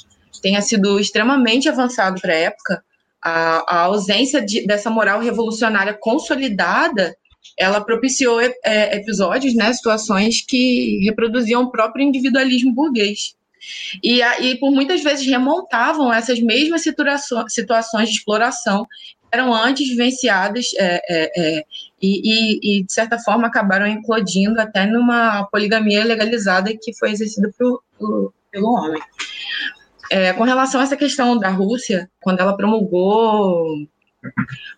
tenha 0.43 0.61
sido 0.61 0.99
extremamente 0.99 1.67
avançado 1.67 2.21
para 2.21 2.33
a 2.33 2.37
época, 2.37 2.83
a, 3.21 3.63
a 3.67 3.79
ausência 3.81 4.41
de, 4.41 4.65
dessa 4.65 4.89
moral 4.89 5.19
revolucionária 5.19 5.93
consolidada, 5.93 7.15
ela 7.57 7.81
propiciou 7.81 8.39
é, 8.41 8.95
episódios, 8.95 9.53
né, 9.55 9.71
situações 9.73 10.43
que 10.45 10.99
reproduziam 11.03 11.63
o 11.63 11.71
próprio 11.71 12.03
individualismo 12.03 12.73
burguês. 12.73 13.35
E, 14.03 14.21
e 14.21 14.57
por 14.57 14.71
muitas 14.71 15.03
vezes 15.03 15.25
remontavam 15.25 16.11
essas 16.11 16.39
mesmas 16.39 16.81
situações 16.81 18.09
de 18.09 18.15
exploração 18.15 18.87
eram 19.31 19.53
antes 19.53 19.87
vivenciadas 19.87 20.71
é, 20.77 21.01
é, 21.07 21.31
é, 21.37 21.65
e, 22.01 22.79
e, 22.79 22.83
de 22.83 22.91
certa 22.91 23.17
forma, 23.17 23.47
acabaram 23.47 23.87
implodindo 23.87 24.59
até 24.59 24.85
numa 24.85 25.45
poligamia 25.45 26.03
legalizada 26.03 26.75
que 26.79 26.93
foi 26.97 27.11
exercida 27.11 27.49
pro, 27.57 27.81
pelo 28.51 28.73
homem. 28.73 29.01
É, 30.11 30.33
com 30.33 30.43
relação 30.43 30.81
a 30.81 30.83
essa 30.83 30.97
questão 30.97 31.37
da 31.37 31.47
Rússia, 31.47 32.09
quando 32.19 32.41
ela 32.41 32.57
promulgou 32.57 33.77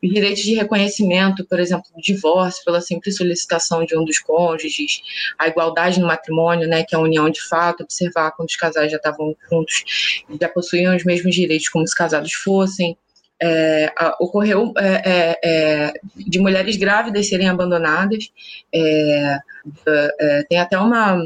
os 0.02 0.10
direitos 0.10 0.44
de 0.44 0.54
reconhecimento, 0.54 1.44
por 1.46 1.60
exemplo, 1.60 1.86
do 1.96 2.00
divórcio 2.00 2.64
pela 2.64 2.80
simples 2.80 3.18
solicitação 3.18 3.84
de 3.84 3.98
um 3.98 4.06
dos 4.06 4.20
cônjuges, 4.20 5.02
a 5.40 5.48
igualdade 5.48 6.00
no 6.00 6.06
matrimônio, 6.06 6.68
né, 6.68 6.84
que 6.84 6.94
é 6.94 7.00
a 7.00 7.02
união 7.02 7.28
de 7.32 7.42
fato, 7.42 7.82
observar 7.82 8.32
quando 8.34 8.50
os 8.50 8.56
casais 8.56 8.92
já 8.92 8.98
estavam 8.98 9.36
juntos, 9.50 10.24
já 10.40 10.48
possuíam 10.48 10.96
os 10.96 11.04
mesmos 11.04 11.34
direitos 11.34 11.68
como 11.68 11.84
os 11.84 11.96
casados 11.96 12.34
fossem. 12.34 12.96
É, 13.42 13.92
a, 13.98 14.16
ocorreu 14.20 14.72
é, 14.78 15.02
é, 15.04 15.40
é 15.44 15.94
de 16.16 16.40
mulheres 16.40 16.78
grávidas 16.78 17.28
serem 17.28 17.50
abandonadas. 17.50 18.32
É, 18.72 19.40
é, 19.88 20.44
tem 20.48 20.60
até 20.60 20.78
uma 20.78 21.18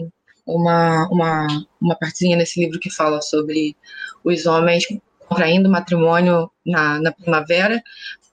uma, 0.48 1.08
uma, 1.10 1.48
uma 1.80 1.96
partezinha 1.96 2.38
nesse 2.38 2.60
livro 2.60 2.80
que 2.80 2.89
fala 2.89 3.22
sobre 3.22 3.75
os 4.24 4.46
homens 4.46 4.86
contraindo 5.27 5.70
matrimônio 5.70 6.50
na, 6.66 7.00
na 7.01 7.12
primavera, 7.12 7.84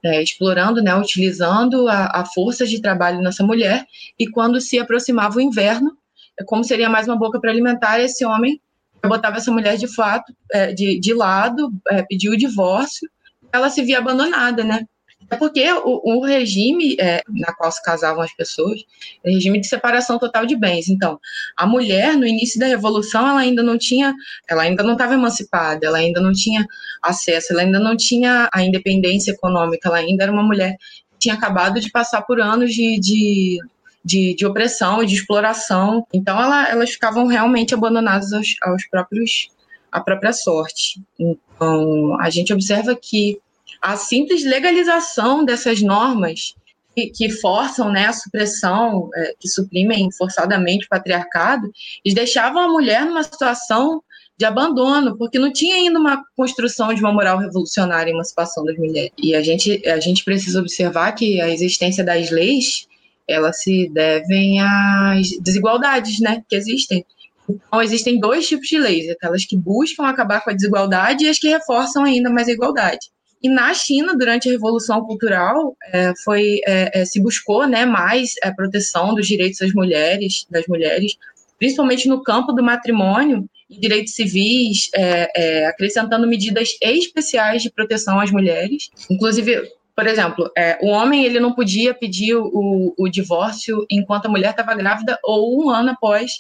é, 0.02 0.22
explorando, 0.22 0.82
né, 0.82 0.94
utilizando 0.94 1.88
a, 1.88 2.20
a 2.20 2.24
força 2.24 2.66
de 2.66 2.80
trabalho 2.80 3.20
nessa 3.20 3.42
mulher, 3.42 3.84
e 4.18 4.28
quando 4.28 4.60
se 4.60 4.78
aproximava 4.78 5.38
o 5.38 5.40
inverno, 5.40 5.96
é 6.38 6.44
como 6.44 6.62
seria 6.62 6.88
mais 6.88 7.08
uma 7.08 7.16
boca 7.16 7.40
para 7.40 7.50
alimentar 7.50 8.00
esse 8.00 8.24
homem, 8.24 8.60
botava 9.06 9.36
essa 9.36 9.50
mulher 9.50 9.76
de 9.76 9.86
fato 9.86 10.32
é, 10.52 10.72
de, 10.72 10.98
de 10.98 11.12
lado, 11.12 11.72
é, 11.90 12.02
pediu 12.02 12.32
o 12.32 12.36
divórcio, 12.36 13.08
ela 13.52 13.70
se 13.70 13.82
via 13.82 13.98
abandonada, 13.98 14.64
né? 14.64 14.86
É 15.30 15.36
porque 15.36 15.70
o, 15.72 16.18
o 16.18 16.24
regime 16.24 16.96
é, 16.98 17.22
na 17.28 17.52
qual 17.54 17.70
se 17.70 17.82
casavam 17.82 18.22
as 18.22 18.32
pessoas 18.34 18.84
é 19.22 19.30
regime 19.30 19.60
de 19.60 19.66
separação 19.66 20.18
total 20.18 20.46
de 20.46 20.56
bens. 20.56 20.88
Então, 20.88 21.18
a 21.56 21.66
mulher, 21.66 22.16
no 22.16 22.26
início 22.26 22.58
da 22.60 22.66
Revolução, 22.66 23.26
ela 23.26 23.40
ainda 23.40 23.62
não 23.62 23.78
tinha, 23.78 24.14
ela 24.48 24.62
ainda 24.62 24.82
não 24.82 24.92
estava 24.92 25.14
emancipada, 25.14 25.86
ela 25.86 25.98
ainda 25.98 26.20
não 26.20 26.32
tinha 26.32 26.66
acesso, 27.02 27.52
ela 27.52 27.62
ainda 27.62 27.78
não 27.78 27.96
tinha 27.96 28.48
a 28.52 28.62
independência 28.62 29.32
econômica, 29.32 29.88
ela 29.88 29.98
ainda 29.98 30.24
era 30.24 30.32
uma 30.32 30.42
mulher 30.42 30.76
que 31.12 31.18
tinha 31.20 31.34
acabado 31.34 31.80
de 31.80 31.90
passar 31.90 32.22
por 32.22 32.40
anos 32.40 32.72
de, 32.72 32.98
de 33.00 33.58
de, 34.04 34.34
de, 34.34 34.44
opressão 34.44 35.02
e 35.02 35.06
de 35.06 35.14
exploração. 35.14 36.06
Então 36.12 36.38
ela, 36.40 36.68
elas 36.68 36.90
ficavam 36.90 37.26
realmente 37.26 37.72
abandonadas 37.72 38.34
aos, 38.34 38.54
aos, 38.62 38.86
próprios 38.86 39.48
à 39.90 39.98
própria 39.98 40.32
sorte. 40.32 41.02
Então 41.18 42.20
a 42.20 42.28
gente 42.28 42.52
observa 42.52 42.94
que 42.94 43.40
a 43.84 43.98
simples 43.98 44.42
legalização 44.44 45.44
dessas 45.44 45.82
normas 45.82 46.54
que, 46.96 47.10
que 47.10 47.28
forçam 47.28 47.92
né, 47.92 48.06
a 48.06 48.14
supressão, 48.14 49.10
é, 49.14 49.34
que 49.38 49.46
suprimem 49.46 50.10
forçadamente 50.10 50.86
o 50.86 50.88
patriarcado, 50.88 51.70
eles 52.02 52.14
deixavam 52.14 52.62
a 52.62 52.68
mulher 52.68 53.04
numa 53.04 53.22
situação 53.22 54.02
de 54.38 54.46
abandono, 54.46 55.18
porque 55.18 55.38
não 55.38 55.52
tinha 55.52 55.76
ainda 55.76 56.00
uma 56.00 56.24
construção 56.34 56.94
de 56.94 57.00
uma 57.02 57.12
moral 57.12 57.36
revolucionária 57.36 58.10
e 58.10 58.14
emancipação 58.14 58.64
das 58.64 58.78
mulheres. 58.78 59.12
E 59.22 59.34
a 59.34 59.42
gente, 59.42 59.86
a 59.86 60.00
gente 60.00 60.24
precisa 60.24 60.60
observar 60.60 61.12
que 61.12 61.38
a 61.42 61.50
existência 61.50 62.02
das 62.02 62.30
leis, 62.30 62.88
elas 63.28 63.60
se 63.60 63.90
devem 63.90 64.62
às 64.62 65.28
desigualdades 65.42 66.20
né, 66.20 66.42
que 66.48 66.56
existem. 66.56 67.04
Então, 67.46 67.82
existem 67.82 68.18
dois 68.18 68.48
tipos 68.48 68.66
de 68.66 68.78
leis, 68.78 69.10
aquelas 69.10 69.44
que 69.44 69.58
buscam 69.58 70.04
acabar 70.04 70.42
com 70.42 70.48
a 70.48 70.54
desigualdade 70.54 71.26
e 71.26 71.28
as 71.28 71.38
que 71.38 71.48
reforçam 71.48 72.02
ainda 72.02 72.30
mais 72.30 72.48
a 72.48 72.52
igualdade. 72.52 73.12
E 73.44 73.48
na 73.50 73.74
China, 73.74 74.16
durante 74.16 74.48
a 74.48 74.52
Revolução 74.52 75.04
Cultural, 75.04 75.76
é, 75.92 76.14
foi, 76.24 76.60
é, 76.66 77.02
é, 77.02 77.04
se 77.04 77.20
buscou 77.20 77.66
né, 77.66 77.84
mais 77.84 78.32
a 78.42 78.50
proteção 78.50 79.14
dos 79.14 79.26
direitos 79.26 79.58
das 79.58 79.74
mulheres, 79.74 80.46
das 80.48 80.66
mulheres, 80.66 81.18
principalmente 81.58 82.08
no 82.08 82.22
campo 82.22 82.54
do 82.54 82.62
matrimônio 82.62 83.46
e 83.68 83.78
direitos 83.78 84.14
civis, 84.14 84.88
é, 84.94 85.28
é, 85.36 85.66
acrescentando 85.66 86.26
medidas 86.26 86.70
especiais 86.80 87.62
de 87.62 87.70
proteção 87.70 88.18
às 88.18 88.30
mulheres. 88.30 88.88
Inclusive, 89.10 89.60
por 89.94 90.06
exemplo, 90.06 90.50
é, 90.56 90.78
o 90.80 90.86
homem 90.86 91.26
ele 91.26 91.38
não 91.38 91.52
podia 91.52 91.92
pedir 91.92 92.34
o, 92.36 92.94
o 92.96 93.08
divórcio 93.10 93.84
enquanto 93.90 94.24
a 94.24 94.30
mulher 94.30 94.52
estava 94.52 94.74
grávida 94.74 95.18
ou 95.22 95.62
um 95.62 95.68
ano 95.68 95.90
após 95.90 96.32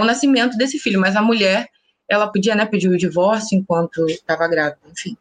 o 0.00 0.04
nascimento 0.04 0.56
desse 0.56 0.78
filho, 0.78 1.00
mas 1.00 1.16
a 1.16 1.22
mulher 1.22 1.68
ela 2.08 2.26
podia 2.26 2.54
né, 2.54 2.66
pedir 2.66 2.88
o 2.88 2.96
divórcio 2.96 3.58
enquanto 3.58 4.06
estava 4.08 4.46
grávida, 4.46 4.78
enfim. 4.90 5.16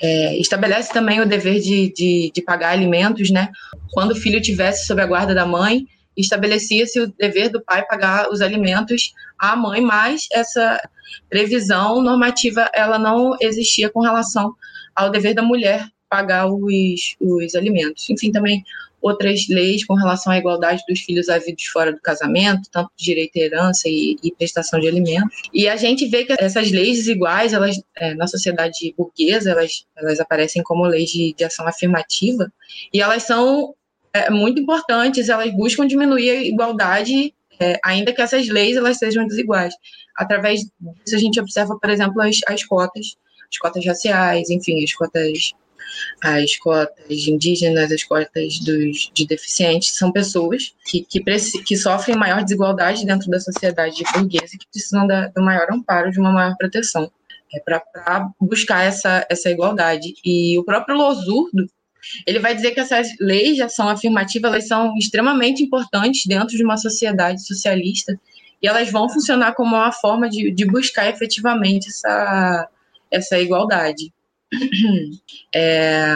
É, 0.00 0.36
estabelece 0.38 0.92
também 0.92 1.20
o 1.20 1.26
dever 1.26 1.60
de, 1.60 1.92
de, 1.92 2.32
de, 2.34 2.42
pagar 2.42 2.70
alimentos, 2.70 3.30
né? 3.30 3.50
Quando 3.92 4.12
o 4.12 4.16
filho 4.16 4.40
tivesse 4.40 4.86
sob 4.86 5.00
a 5.00 5.06
guarda 5.06 5.34
da 5.34 5.46
mãe, 5.46 5.86
estabelecia-se 6.16 7.00
o 7.00 7.12
dever 7.18 7.50
do 7.50 7.62
pai 7.62 7.84
pagar 7.86 8.30
os 8.30 8.40
alimentos 8.40 9.12
à 9.38 9.56
mãe, 9.56 9.80
mas 9.80 10.26
essa 10.32 10.80
previsão 11.28 12.00
normativa 12.02 12.70
ela 12.72 12.98
não 12.98 13.36
existia 13.40 13.90
com 13.90 14.00
relação 14.00 14.54
ao 14.94 15.10
dever 15.10 15.34
da 15.34 15.42
mulher 15.42 15.88
pagar 16.08 16.46
os, 16.46 17.16
os 17.20 17.54
alimentos. 17.54 18.08
Enfim, 18.08 18.30
também 18.30 18.62
outras 19.04 19.46
leis 19.50 19.84
com 19.84 19.92
relação 19.94 20.32
à 20.32 20.38
igualdade 20.38 20.82
dos 20.88 21.00
filhos 21.00 21.28
havidos 21.28 21.66
fora 21.66 21.92
do 21.92 22.00
casamento, 22.00 22.70
tanto 22.72 22.90
direito 22.96 23.36
à 23.36 23.40
herança 23.40 23.86
e, 23.86 24.16
e, 24.22 24.32
prestação 24.32 24.80
de 24.80 24.88
alimentos. 24.88 25.42
E 25.52 25.68
a 25.68 25.76
gente 25.76 26.06
vê 26.06 26.24
que 26.24 26.34
essas 26.38 26.70
leis 26.70 26.96
desiguais, 26.96 27.52
elas, 27.52 27.78
é, 27.98 28.14
na 28.14 28.26
sociedade 28.26 28.94
burguesa, 28.96 29.50
elas, 29.50 29.84
elas 29.94 30.20
aparecem 30.20 30.62
como 30.62 30.86
leis 30.86 31.10
de, 31.10 31.34
de 31.34 31.44
ação 31.44 31.68
afirmativa, 31.68 32.50
e 32.94 33.02
elas 33.02 33.24
são 33.24 33.74
é, 34.14 34.30
muito 34.30 34.58
importantes, 34.58 35.28
elas 35.28 35.54
buscam 35.54 35.86
diminuir 35.86 36.30
a 36.30 36.42
igualdade, 36.42 37.34
é, 37.60 37.78
ainda 37.84 38.10
que 38.10 38.22
essas 38.22 38.48
leis 38.48 38.74
elas 38.74 38.96
sejam 38.96 39.26
desiguais. 39.26 39.74
Através 40.16 40.60
disso, 40.60 41.14
a 41.14 41.18
gente 41.18 41.38
observa, 41.38 41.78
por 41.78 41.90
exemplo, 41.90 42.22
as, 42.22 42.38
as 42.48 42.64
cotas, 42.64 43.16
as 43.52 43.58
cotas 43.58 43.84
raciais, 43.84 44.48
enfim, 44.48 44.82
as 44.82 44.94
cotas 44.94 45.52
as 46.22 46.56
cotas 46.56 47.26
indígenas, 47.26 47.90
as 47.92 48.04
cotas 48.04 48.58
dos, 48.60 49.10
de 49.12 49.26
deficientes, 49.26 49.96
são 49.96 50.12
pessoas 50.12 50.74
que, 50.84 51.04
que, 51.04 51.20
que 51.62 51.76
sofrem 51.76 52.16
maior 52.16 52.42
desigualdade 52.42 53.04
dentro 53.04 53.30
da 53.30 53.40
sociedade 53.40 54.02
burguesa 54.12 54.54
e 54.54 54.58
que 54.58 54.66
precisam 54.70 55.06
da, 55.06 55.28
do 55.28 55.42
maior 55.42 55.66
amparo, 55.70 56.10
de 56.10 56.20
uma 56.20 56.32
maior 56.32 56.56
proteção, 56.56 57.10
é, 57.54 57.60
para 57.60 58.28
buscar 58.40 58.84
essa, 58.84 59.26
essa 59.30 59.50
igualdade. 59.50 60.14
E 60.24 60.58
o 60.58 60.64
próprio 60.64 60.96
Losurdo, 60.96 61.66
ele 62.26 62.38
vai 62.38 62.54
dizer 62.54 62.72
que 62.72 62.80
essas 62.80 63.08
leis 63.20 63.56
de 63.56 63.62
ação 63.62 63.88
afirmativa 63.88 64.48
elas 64.48 64.66
são 64.66 64.94
extremamente 64.96 65.62
importantes 65.62 66.26
dentro 66.26 66.56
de 66.56 66.64
uma 66.64 66.76
sociedade 66.76 67.46
socialista 67.46 68.18
e 68.62 68.66
elas 68.66 68.90
vão 68.90 69.08
funcionar 69.08 69.54
como 69.54 69.76
uma 69.76 69.92
forma 69.92 70.28
de, 70.28 70.50
de 70.50 70.64
buscar 70.64 71.08
efetivamente 71.08 71.88
essa, 71.88 72.68
essa 73.10 73.38
igualdade. 73.38 74.12
É, 75.54 76.06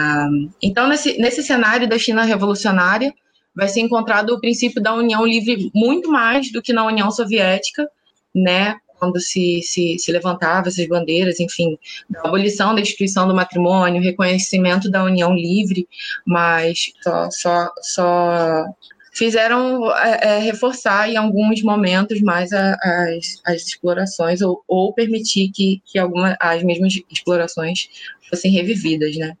então, 0.61 0.87
nesse, 0.87 1.17
nesse 1.17 1.41
cenário 1.41 1.87
da 1.87 1.97
China 1.97 2.23
revolucionária, 2.23 3.13
vai 3.55 3.67
ser 3.67 3.81
encontrado 3.81 4.31
o 4.31 4.39
princípio 4.39 4.81
da 4.81 4.93
união 4.93 5.25
livre 5.25 5.71
muito 5.73 6.11
mais 6.11 6.51
do 6.51 6.61
que 6.61 6.73
na 6.73 6.85
União 6.85 7.09
Soviética, 7.11 7.89
né? 8.33 8.75
Quando 8.97 9.19
se, 9.19 9.61
se, 9.63 9.97
se 9.97 10.11
levantava 10.11 10.67
essas 10.67 10.85
bandeiras, 10.85 11.39
enfim, 11.39 11.77
da 12.09 12.19
abolição 12.25 12.75
da 12.75 12.81
instituição 12.81 13.27
do 13.27 13.33
matrimônio, 13.33 14.01
reconhecimento 14.01 14.91
da 14.91 15.03
união 15.05 15.33
livre, 15.33 15.87
mas 16.25 16.91
só, 17.01 17.29
só, 17.31 17.69
só 17.81 18.65
fizeram 19.19 19.91
é, 19.97 20.19
é, 20.21 20.39
reforçar 20.39 21.09
em 21.09 21.17
alguns 21.17 21.61
momentos 21.61 22.21
mais 22.21 22.53
a, 22.53 22.77
as, 22.81 23.41
as 23.45 23.61
explorações 23.63 24.41
ou, 24.41 24.63
ou 24.65 24.93
permitir 24.93 25.51
que, 25.51 25.81
que 25.85 25.99
alguma, 25.99 26.37
as 26.39 26.63
mesmas 26.63 26.93
explorações 27.11 27.89
fossem 28.29 28.49
revividas, 28.49 29.17
né? 29.17 29.35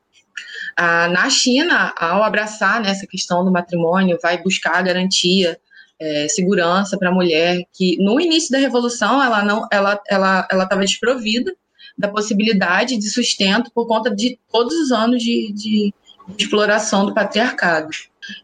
Ah, 0.75 1.07
na 1.07 1.29
China, 1.29 1.93
ao 1.97 2.23
abraçar 2.23 2.81
né, 2.81 2.89
essa 2.89 3.07
questão 3.07 3.45
do 3.45 3.51
matrimônio, 3.51 4.19
vai 4.21 4.41
buscar 4.43 4.83
garantia, 4.83 5.57
é, 5.97 6.27
segurança 6.27 6.97
para 6.97 7.07
a 7.07 7.13
mulher 7.13 7.63
que 7.73 7.97
no 7.99 8.19
início 8.19 8.51
da 8.51 8.57
revolução 8.57 9.23
ela 9.23 9.43
não, 9.43 9.65
ela, 9.71 10.01
ela, 10.09 10.47
ela 10.51 10.63
estava 10.63 10.81
desprovida 10.81 11.53
da 11.97 12.09
possibilidade 12.09 12.97
de 12.97 13.09
sustento 13.09 13.71
por 13.73 13.87
conta 13.87 14.13
de 14.13 14.37
todos 14.51 14.73
os 14.75 14.91
anos 14.91 15.23
de, 15.23 15.53
de 15.53 15.93
exploração 16.37 17.05
do 17.05 17.13
patriarcado. 17.13 17.89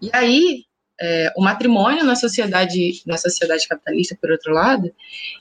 E 0.02 0.10
aí 0.14 0.66
é, 1.00 1.32
o 1.36 1.44
matrimônio 1.44 2.04
na 2.04 2.16
sociedade 2.16 3.02
na 3.06 3.18
sociedade 3.18 3.68
capitalista, 3.68 4.18
por 4.20 4.32
outro 4.32 4.54
lado, 4.54 4.92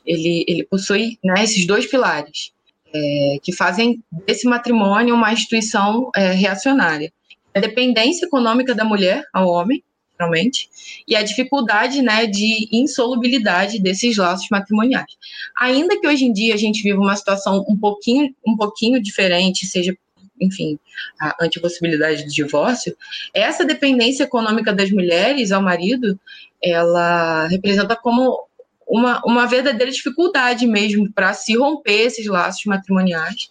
ele, 0.04 0.44
ele 0.48 0.64
possui 0.64 1.18
né, 1.22 1.42
esses 1.42 1.66
dois 1.66 1.86
pilares 1.86 2.52
é, 2.94 3.38
que 3.42 3.52
fazem 3.52 4.02
desse 4.26 4.46
matrimônio 4.46 5.14
uma 5.14 5.32
instituição 5.32 6.10
é, 6.14 6.30
reacionária. 6.30 7.12
A 7.54 7.60
dependência 7.60 8.26
econômica 8.26 8.74
da 8.74 8.84
mulher 8.84 9.24
ao 9.32 9.48
homem, 9.48 9.82
realmente, 10.18 10.68
e 11.06 11.16
a 11.16 11.22
dificuldade 11.22 12.02
né, 12.02 12.26
de 12.26 12.68
insolubilidade 12.72 13.80
desses 13.80 14.16
laços 14.16 14.48
matrimoniais. 14.50 15.12
Ainda 15.58 15.98
que 16.00 16.06
hoje 16.06 16.24
em 16.24 16.32
dia 16.32 16.54
a 16.54 16.56
gente 16.56 16.82
viva 16.82 17.00
uma 17.00 17.16
situação 17.16 17.64
um 17.68 17.76
pouquinho, 17.76 18.34
um 18.46 18.56
pouquinho 18.56 19.02
diferente, 19.02 19.66
seja 19.66 19.96
enfim, 20.40 20.78
a 21.20 21.36
antipossibilidade 21.40 22.24
de 22.24 22.34
divórcio, 22.34 22.96
essa 23.32 23.64
dependência 23.64 24.24
econômica 24.24 24.72
das 24.72 24.90
mulheres 24.90 25.52
ao 25.52 25.62
marido, 25.62 26.18
ela 26.62 27.46
representa 27.46 27.94
como 27.96 28.46
uma, 28.86 29.20
uma 29.24 29.46
verdadeira 29.46 29.90
dificuldade 29.90 30.66
mesmo 30.66 31.10
para 31.12 31.32
se 31.32 31.56
romper 31.56 32.06
esses 32.06 32.26
laços 32.26 32.64
matrimoniais, 32.64 33.50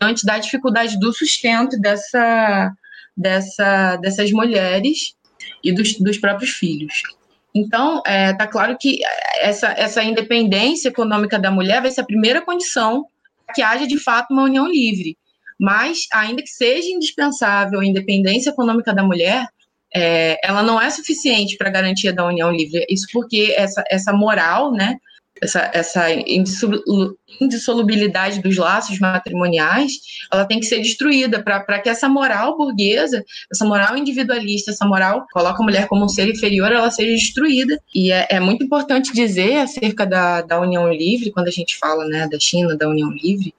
diante 0.00 0.24
da 0.24 0.38
dificuldade 0.38 0.98
do 0.98 1.12
sustento 1.12 1.78
dessa, 1.80 2.72
dessa, 3.16 3.96
dessas 3.96 4.30
mulheres 4.30 5.16
e 5.62 5.72
dos, 5.72 5.98
dos 5.98 6.18
próprios 6.18 6.50
filhos. 6.50 7.02
Então, 7.54 7.98
está 7.98 8.12
é, 8.12 8.32
tá 8.34 8.46
claro 8.46 8.76
que 8.78 9.00
essa, 9.38 9.68
essa 9.68 10.02
independência 10.02 10.88
econômica 10.88 11.38
da 11.38 11.50
mulher 11.50 11.80
vai 11.80 11.90
ser 11.90 12.02
a 12.02 12.06
primeira 12.06 12.42
condição 12.42 13.06
que 13.54 13.62
haja, 13.62 13.86
de 13.86 13.98
fato, 13.98 14.32
uma 14.32 14.42
união 14.42 14.66
livre. 14.66 15.16
Mas, 15.58 16.06
ainda 16.12 16.42
que 16.42 16.48
seja 16.48 16.88
indispensável 16.88 17.80
a 17.80 17.86
independência 17.86 18.50
econômica 18.50 18.94
da 18.94 19.02
mulher, 19.02 19.46
é, 19.94 20.36
ela 20.46 20.62
não 20.62 20.80
é 20.80 20.90
suficiente 20.90 21.56
para 21.56 21.68
a 21.68 21.72
garantia 21.72 22.12
da 22.12 22.26
união 22.26 22.50
livre. 22.50 22.84
Isso 22.88 23.06
porque 23.12 23.54
essa, 23.56 23.82
essa 23.88 24.12
moral, 24.12 24.72
né, 24.72 24.96
essa, 25.40 25.70
essa 25.72 26.06
indissolubilidade 27.40 28.40
dos 28.40 28.56
laços 28.56 28.98
matrimoniais, 28.98 29.92
ela 30.32 30.44
tem 30.44 30.60
que 30.60 30.66
ser 30.66 30.80
destruída 30.80 31.42
para 31.42 31.80
que 31.80 31.88
essa 31.88 32.08
moral 32.08 32.56
burguesa, 32.56 33.24
essa 33.50 33.64
moral 33.64 33.96
individualista, 33.96 34.70
essa 34.70 34.86
moral 34.86 35.26
coloca 35.32 35.60
a 35.60 35.64
mulher 35.64 35.88
como 35.88 36.04
um 36.04 36.08
ser 36.08 36.28
inferior, 36.28 36.70
ela 36.70 36.90
seja 36.90 37.12
destruída. 37.12 37.80
E 37.94 38.12
é, 38.12 38.26
é 38.30 38.40
muito 38.40 38.64
importante 38.64 39.12
dizer 39.12 39.58
acerca 39.58 40.06
da, 40.06 40.42
da 40.42 40.60
união 40.60 40.90
livre, 40.92 41.32
quando 41.32 41.48
a 41.48 41.52
gente 41.52 41.76
fala 41.76 42.06
né, 42.06 42.28
da 42.28 42.38
China, 42.38 42.76
da 42.76 42.88
união 42.88 43.10
livre, 43.10 43.54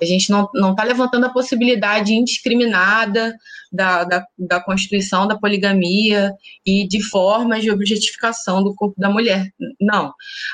a 0.00 0.04
gente 0.04 0.30
não 0.30 0.70
está 0.70 0.84
levantando 0.84 1.26
a 1.26 1.32
possibilidade 1.32 2.12
indiscriminada 2.12 3.34
da, 3.72 4.04
da, 4.04 4.26
da 4.38 4.60
constituição 4.60 5.26
da 5.26 5.38
poligamia 5.38 6.32
e 6.64 6.86
de 6.86 7.02
formas 7.02 7.62
de 7.62 7.70
objetificação 7.70 8.62
do 8.62 8.74
corpo 8.74 9.00
da 9.00 9.08
mulher. 9.08 9.48
Não. 9.80 10.12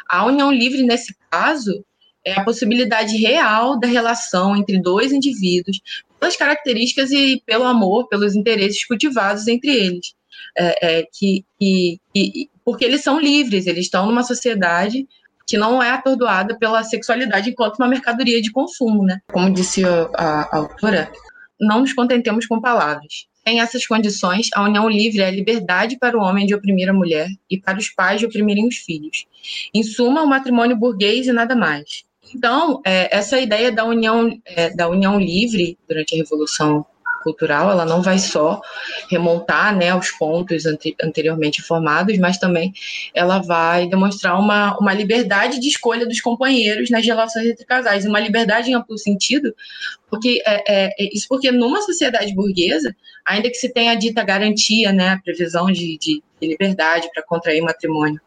A 0.08 0.24
união 0.24 0.52
livre, 0.52 0.82
nesse 0.82 1.14
caso, 1.30 1.84
é 2.28 2.38
a 2.38 2.44
possibilidade 2.44 3.16
real 3.16 3.78
da 3.78 3.88
relação 3.88 4.56
entre 4.56 4.80
dois 4.80 5.12
indivíduos, 5.12 5.80
pelas 6.18 6.36
características 6.36 7.10
e 7.10 7.42
pelo 7.46 7.64
amor, 7.64 8.08
pelos 8.08 8.34
interesses 8.34 8.84
cultivados 8.86 9.48
entre 9.48 9.70
eles. 9.70 10.14
É, 10.56 10.98
é, 10.98 11.06
que, 11.12 11.44
que, 11.58 12.00
que, 12.14 12.50
porque 12.64 12.84
eles 12.84 13.02
são 13.02 13.18
livres, 13.18 13.66
eles 13.66 13.86
estão 13.86 14.06
numa 14.06 14.22
sociedade 14.22 15.06
que 15.46 15.56
não 15.56 15.82
é 15.82 15.90
atordoada 15.90 16.56
pela 16.58 16.84
sexualidade 16.84 17.50
enquanto 17.50 17.78
uma 17.78 17.88
mercadoria 17.88 18.40
de 18.40 18.52
consumo, 18.52 19.02
né? 19.02 19.20
Como 19.32 19.50
disse 19.50 19.82
a, 19.84 20.10
a 20.14 20.56
autora, 20.58 21.10
não 21.58 21.80
nos 21.80 21.92
contentemos 21.92 22.46
com 22.46 22.60
palavras. 22.60 23.26
Em 23.46 23.60
essas 23.60 23.86
condições, 23.86 24.50
a 24.54 24.62
união 24.62 24.86
livre 24.90 25.22
é 25.22 25.26
a 25.28 25.30
liberdade 25.30 25.96
para 25.98 26.18
o 26.18 26.20
homem 26.20 26.44
de 26.44 26.54
oprimir 26.54 26.90
a 26.90 26.92
mulher 26.92 27.28
e 27.50 27.58
para 27.58 27.78
os 27.78 27.88
pais 27.88 28.20
de 28.20 28.26
oprimirem 28.26 28.68
os 28.68 28.76
filhos. 28.76 29.26
Em 29.72 29.82
suma, 29.82 30.22
o 30.22 30.26
matrimônio 30.26 30.76
burguês 30.76 31.26
e 31.26 31.32
nada 31.32 31.56
mais. 31.56 32.04
Então, 32.34 32.80
é, 32.84 33.16
essa 33.16 33.38
ideia 33.40 33.72
da 33.72 33.84
união, 33.84 34.38
é, 34.44 34.70
da 34.70 34.88
união 34.88 35.18
livre 35.18 35.78
durante 35.88 36.14
a 36.14 36.18
Revolução 36.18 36.84
cultural, 37.22 37.70
ela 37.70 37.84
não 37.84 38.00
vai 38.00 38.18
só 38.18 38.60
remontar 39.10 39.76
né, 39.76 39.90
aos 39.90 40.10
pontos 40.12 40.64
anteriormente 41.02 41.62
formados, 41.62 42.16
mas 42.18 42.38
também 42.38 42.72
ela 43.14 43.38
vai 43.38 43.86
demonstrar 43.88 44.38
uma, 44.38 44.76
uma 44.78 44.94
liberdade 44.94 45.60
de 45.60 45.68
escolha 45.68 46.06
dos 46.06 46.20
companheiros 46.20 46.90
nas 46.90 47.04
relações 47.04 47.46
entre 47.46 47.64
casais, 47.64 48.06
uma 48.06 48.20
liberdade 48.20 48.70
em 48.70 48.74
amplo 48.74 48.96
sentido, 48.96 49.54
porque 50.08 50.42
é, 50.46 50.62
é, 50.68 51.14
isso 51.14 51.26
porque 51.28 51.50
numa 51.50 51.82
sociedade 51.82 52.34
burguesa, 52.34 52.94
ainda 53.26 53.48
que 53.50 53.56
se 53.56 53.72
tenha 53.72 53.92
a 53.92 53.96
dita 53.96 54.22
garantia, 54.22 54.92
né, 54.92 55.10
a 55.10 55.18
previsão 55.18 55.66
de, 55.66 55.98
de, 55.98 56.22
de 56.40 56.48
liberdade 56.48 57.08
para 57.12 57.22
contrair 57.22 57.60
matrimônio 57.62 58.20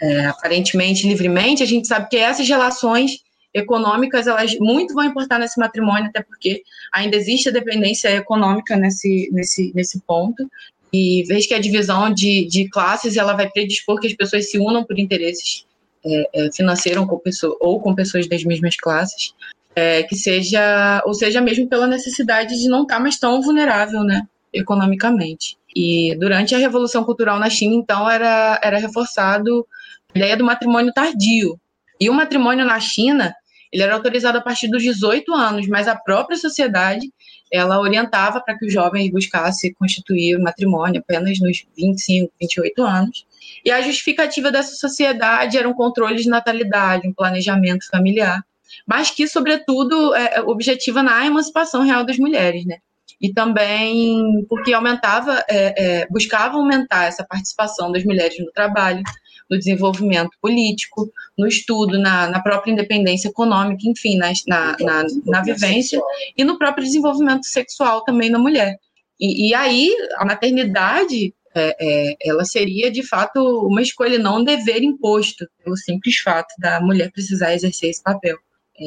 é, 0.00 0.26
aparentemente 0.26 1.08
livremente, 1.08 1.62
a 1.62 1.66
gente 1.66 1.88
sabe 1.88 2.08
que 2.08 2.16
essas 2.16 2.46
relações 2.46 3.25
econômicas, 3.56 4.26
elas 4.26 4.54
muito 4.58 4.94
vão 4.94 5.04
importar 5.04 5.38
nesse 5.38 5.58
matrimônio, 5.58 6.08
até 6.08 6.22
porque 6.22 6.62
ainda 6.92 7.16
existe 7.16 7.48
a 7.48 7.52
dependência 7.52 8.14
econômica 8.14 8.76
nesse, 8.76 9.30
nesse, 9.32 9.72
nesse 9.74 9.98
ponto. 10.00 10.48
E 10.92 11.24
vejo 11.24 11.48
que 11.48 11.54
a 11.54 11.58
divisão 11.58 12.12
de, 12.12 12.46
de 12.46 12.68
classes 12.68 13.16
ela 13.16 13.32
vai 13.32 13.48
predispor 13.50 13.98
que 13.98 14.06
as 14.06 14.12
pessoas 14.12 14.50
se 14.50 14.58
unam 14.58 14.84
por 14.84 14.98
interesses 14.98 15.64
é, 16.04 16.46
é, 16.46 16.52
financeira 16.52 17.00
ou 17.00 17.06
com, 17.06 17.18
pessoa, 17.18 17.56
ou 17.60 17.80
com 17.80 17.94
pessoas 17.94 18.28
das 18.28 18.44
mesmas 18.44 18.76
classes, 18.76 19.34
é, 19.74 20.02
que 20.02 20.14
seja, 20.14 21.02
ou 21.06 21.14
seja 21.14 21.40
mesmo 21.40 21.66
pela 21.66 21.86
necessidade 21.86 22.58
de 22.60 22.68
não 22.68 22.82
estar 22.82 22.96
tá 22.96 23.00
mais 23.00 23.18
tão 23.18 23.40
vulnerável, 23.42 24.04
né, 24.04 24.22
economicamente. 24.52 25.56
E 25.74 26.14
durante 26.18 26.54
a 26.54 26.58
Revolução 26.58 27.04
Cultural 27.04 27.38
na 27.38 27.50
China, 27.50 27.74
então, 27.74 28.08
era, 28.08 28.60
era 28.62 28.78
reforçado 28.78 29.66
a 30.14 30.18
ideia 30.18 30.36
do 30.36 30.44
matrimônio 30.44 30.92
tardio. 30.92 31.58
E 32.00 32.08
o 32.08 32.14
matrimônio 32.14 32.64
na 32.64 32.78
China, 32.78 33.34
ele 33.72 33.82
era 33.82 33.94
autorizado 33.94 34.38
a 34.38 34.40
partir 34.40 34.68
dos 34.68 34.82
18 34.82 35.32
anos, 35.34 35.66
mas 35.68 35.88
a 35.88 35.96
própria 35.96 36.36
sociedade, 36.36 37.12
ela 37.52 37.80
orientava 37.80 38.40
para 38.40 38.56
que 38.56 38.66
os 38.66 38.72
jovens 38.72 39.10
buscassem 39.10 39.72
constituir 39.74 40.36
o 40.36 40.42
matrimônio 40.42 41.00
apenas 41.00 41.38
nos 41.40 41.64
25, 41.76 42.32
28 42.40 42.82
anos. 42.82 43.26
E 43.64 43.70
a 43.70 43.80
justificativa 43.80 44.50
dessa 44.50 44.74
sociedade 44.74 45.56
era 45.56 45.68
um 45.68 45.74
controle 45.74 46.16
de 46.16 46.28
natalidade, 46.28 47.08
um 47.08 47.12
planejamento 47.12 47.86
familiar, 47.88 48.44
mas 48.86 49.10
que, 49.10 49.26
sobretudo, 49.28 50.14
é, 50.14 50.40
objetiva 50.40 51.02
na 51.02 51.24
emancipação 51.24 51.82
real 51.82 52.04
das 52.04 52.18
mulheres, 52.18 52.64
né? 52.64 52.78
e 53.20 53.32
também 53.32 54.44
porque 54.48 54.72
aumentava, 54.72 55.42
é, 55.48 56.00
é, 56.02 56.06
buscava 56.08 56.56
aumentar 56.56 57.06
essa 57.06 57.24
participação 57.24 57.90
das 57.90 58.04
mulheres 58.04 58.38
no 58.38 58.52
trabalho, 58.52 59.02
no 59.50 59.58
desenvolvimento 59.58 60.30
político, 60.40 61.10
no 61.38 61.46
estudo, 61.46 61.98
na, 61.98 62.28
na 62.28 62.40
própria 62.40 62.72
independência 62.72 63.28
econômica, 63.28 63.88
enfim, 63.88 64.16
na, 64.16 64.32
na, 64.46 64.76
na, 64.80 65.04
na 65.24 65.42
vivência 65.42 66.00
e 66.36 66.44
no 66.44 66.58
próprio 66.58 66.84
desenvolvimento 66.84 67.46
sexual 67.46 68.02
também 68.04 68.30
da 68.30 68.38
mulher. 68.38 68.76
E, 69.20 69.48
e 69.48 69.54
aí 69.54 69.94
a 70.16 70.24
maternidade 70.24 71.34
é, 71.54 71.76
é, 71.80 72.16
ela 72.22 72.44
seria 72.44 72.90
de 72.90 73.02
fato 73.02 73.40
uma 73.66 73.80
escolha, 73.80 74.18
não 74.18 74.40
um 74.40 74.44
dever 74.44 74.82
imposto, 74.82 75.48
pelo 75.64 75.76
simples 75.76 76.18
fato 76.18 76.52
da 76.58 76.80
mulher 76.80 77.10
precisar 77.10 77.54
exercer 77.54 77.90
esse 77.90 78.02
papel. 78.02 78.36
É, 78.78 78.82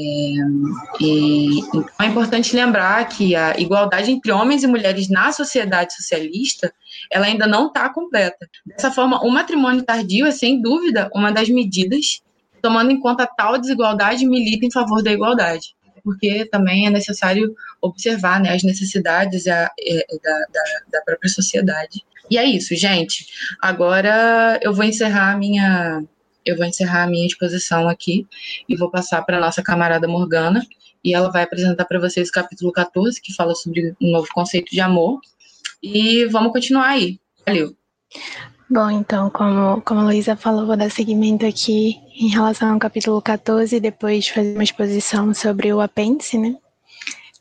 e, 1.02 1.60
então 1.62 1.84
é 2.00 2.06
importante 2.06 2.56
lembrar 2.56 3.08
que 3.10 3.36
a 3.36 3.58
igualdade 3.58 4.12
entre 4.12 4.32
homens 4.32 4.64
e 4.64 4.68
mulheres 4.68 5.10
na 5.10 5.32
sociedade 5.32 5.96
socialista 5.96 6.72
ela 7.12 7.26
ainda 7.26 7.48
não 7.48 7.68
está 7.68 7.90
completa. 7.90 8.48
Dessa 8.66 8.92
forma, 8.92 9.24
o 9.24 9.30
matrimônio 9.30 9.84
tardio 9.84 10.26
é, 10.26 10.32
sem 10.32 10.62
dúvida, 10.62 11.10
uma 11.14 11.32
das 11.32 11.50
medidas, 11.50 12.22
tomando 12.62 12.92
em 12.92 13.00
conta 13.00 13.26
tal 13.26 13.58
desigualdade, 13.58 14.26
milita 14.26 14.66
em 14.66 14.72
favor 14.72 15.02
da 15.02 15.12
igualdade. 15.12 15.76
Porque 16.04 16.46
também 16.46 16.88
é 16.88 16.90
necessário 16.90 17.54
observar 17.82 18.40
né, 18.40 18.54
as 18.54 18.64
necessidades 18.64 19.48
a, 19.48 19.72
é, 19.80 20.06
da, 20.24 20.40
da, 20.54 20.64
da 20.92 21.02
própria 21.02 21.30
sociedade. 21.30 22.04
E 22.30 22.38
é 22.38 22.46
isso, 22.46 22.76
gente. 22.76 23.26
Agora 23.62 24.60
eu 24.62 24.74
vou 24.74 24.86
encerrar 24.86 25.34
a 25.34 25.38
minha 25.38 26.04
eu 26.46 26.56
vou 26.58 26.66
encerrar 26.66 27.04
a 27.04 27.08
minha 27.08 27.28
exposição 27.28 27.88
aqui 27.88 28.26
e 28.68 28.76
vou 28.76 28.90
passar 28.90 29.22
para 29.24 29.38
a 29.38 29.40
nossa 29.40 29.62
camarada 29.62 30.08
Morgana, 30.08 30.66
e 31.04 31.14
ela 31.14 31.30
vai 31.32 31.44
apresentar 31.44 31.86
para 31.86 32.00
vocês 32.00 32.30
o 32.30 32.32
capítulo 32.32 32.72
14, 32.72 33.22
que 33.22 33.34
fala 33.34 33.56
sobre 33.56 33.96
um 34.02 34.12
novo 34.12 34.28
conceito 34.34 34.72
de 34.72 34.82
amor. 34.82 35.20
E 35.82 36.26
vamos 36.26 36.52
continuar 36.52 36.90
aí. 36.90 37.20
Valeu. 37.46 37.76
Bom, 38.70 38.92
então, 38.92 39.32
como, 39.32 39.82
como 39.82 40.02
a 40.02 40.04
Luísa 40.04 40.36
falou, 40.36 40.68
vou 40.68 40.78
dar 40.78 40.92
seguimento 40.92 41.46
aqui 41.46 41.98
em 42.16 42.28
relação 42.30 42.72
ao 42.72 42.80
capítulo 42.80 43.20
14 43.20 43.76
e 43.76 43.80
depois 43.80 44.28
fazer 44.28 44.54
uma 44.54 44.64
exposição 44.64 45.34
sobre 45.34 45.74
o 45.74 45.82
apêndice, 45.82 46.38
né? 46.38 46.56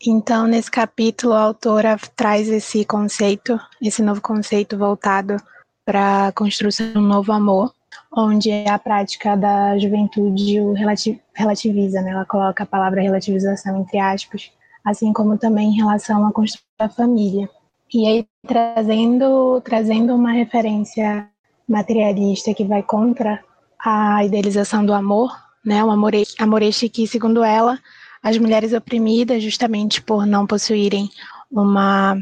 Então, 0.07 0.46
nesse 0.46 0.70
capítulo, 0.70 1.35
a 1.35 1.42
autora 1.42 1.98
traz 2.16 2.48
esse 2.48 2.85
conceito, 2.85 3.61
esse 3.83 4.00
novo 4.00 4.22
conceito 4.22 4.78
voltado 4.78 5.37
para 5.85 6.28
a 6.28 6.33
construção 6.33 6.92
de 6.92 6.98
um 6.98 7.02
novo 7.02 7.33
amor, 7.33 7.74
onde 8.11 8.50
a 8.50 8.78
prática 8.78 9.37
da 9.37 9.76
juventude 9.76 10.61
o 10.61 10.72
relativiza, 10.72 12.00
né? 12.00 12.12
Ela 12.12 12.24
coloca 12.24 12.62
a 12.62 12.66
palavra 12.66 13.02
relativização 13.02 13.81
entre 13.81 13.98
aspas, 13.98 14.50
assim 14.85 15.12
como 15.12 15.37
também 15.37 15.68
em 15.68 15.76
relação 15.76 16.24
à 16.26 16.33
construção 16.33 16.64
da 16.78 16.88
família. 16.88 17.50
E 17.92 18.07
aí 18.07 18.27
trazendo 18.46 19.61
trazendo 19.62 20.14
uma 20.14 20.33
referência 20.33 21.29
materialista 21.68 22.55
que 22.55 22.64
vai 22.64 22.83
contra 22.83 23.42
a 23.79 24.24
idealização 24.24 24.85
do 24.85 24.92
amor, 24.92 25.31
né? 25.64 25.85
O 25.85 25.90
amor, 25.90 26.14
este 26.14 26.88
que, 26.88 27.07
segundo 27.07 27.44
ela, 27.44 27.79
as 28.22 28.37
mulheres 28.38 28.72
oprimidas, 28.72 29.42
justamente 29.42 30.03
por 30.03 30.27
não 30.27 30.46
possuírem 30.46 31.11
uma 31.51 32.16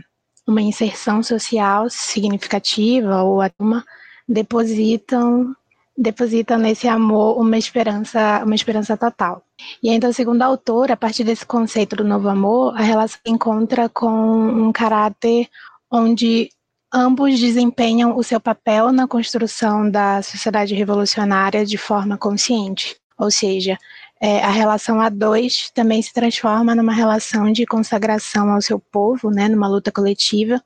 uma 0.46 0.62
inserção 0.62 1.24
social 1.24 1.90
significativa 1.90 3.22
ou 3.22 3.40
uma 3.58 3.84
depositam 4.28 5.54
deposita 5.96 6.58
nesse 6.58 6.86
amor 6.86 7.38
uma 7.38 7.56
esperança, 7.56 8.42
uma 8.44 8.54
esperança 8.54 8.96
total. 8.96 9.42
E 9.82 9.90
então, 9.90 10.12
segundo 10.12 10.42
a 10.42 10.46
autora, 10.46 10.94
a 10.94 10.96
partir 10.96 11.24
desse 11.24 11.46
conceito 11.46 11.96
do 11.96 12.04
novo 12.04 12.28
amor, 12.28 12.74
a 12.76 12.82
relação 12.82 13.20
encontra 13.26 13.88
com 13.88 14.08
um 14.08 14.72
caráter 14.72 15.48
onde 15.90 16.50
ambos 16.92 17.38
desempenham 17.38 18.16
o 18.16 18.22
seu 18.22 18.40
papel 18.40 18.92
na 18.92 19.08
construção 19.08 19.90
da 19.90 20.22
sociedade 20.22 20.74
revolucionária 20.74 21.64
de 21.64 21.78
forma 21.78 22.16
consciente. 22.18 22.96
Ou 23.18 23.30
seja, 23.30 23.78
é, 24.20 24.42
a 24.42 24.50
relação 24.50 25.00
a 25.00 25.08
dois 25.08 25.70
também 25.74 26.00
se 26.02 26.12
transforma 26.12 26.74
numa 26.74 26.92
relação 26.92 27.52
de 27.52 27.66
consagração 27.66 28.50
ao 28.50 28.62
seu 28.62 28.78
povo, 28.78 29.30
né, 29.30 29.48
numa 29.48 29.68
luta 29.68 29.90
coletiva, 29.90 30.62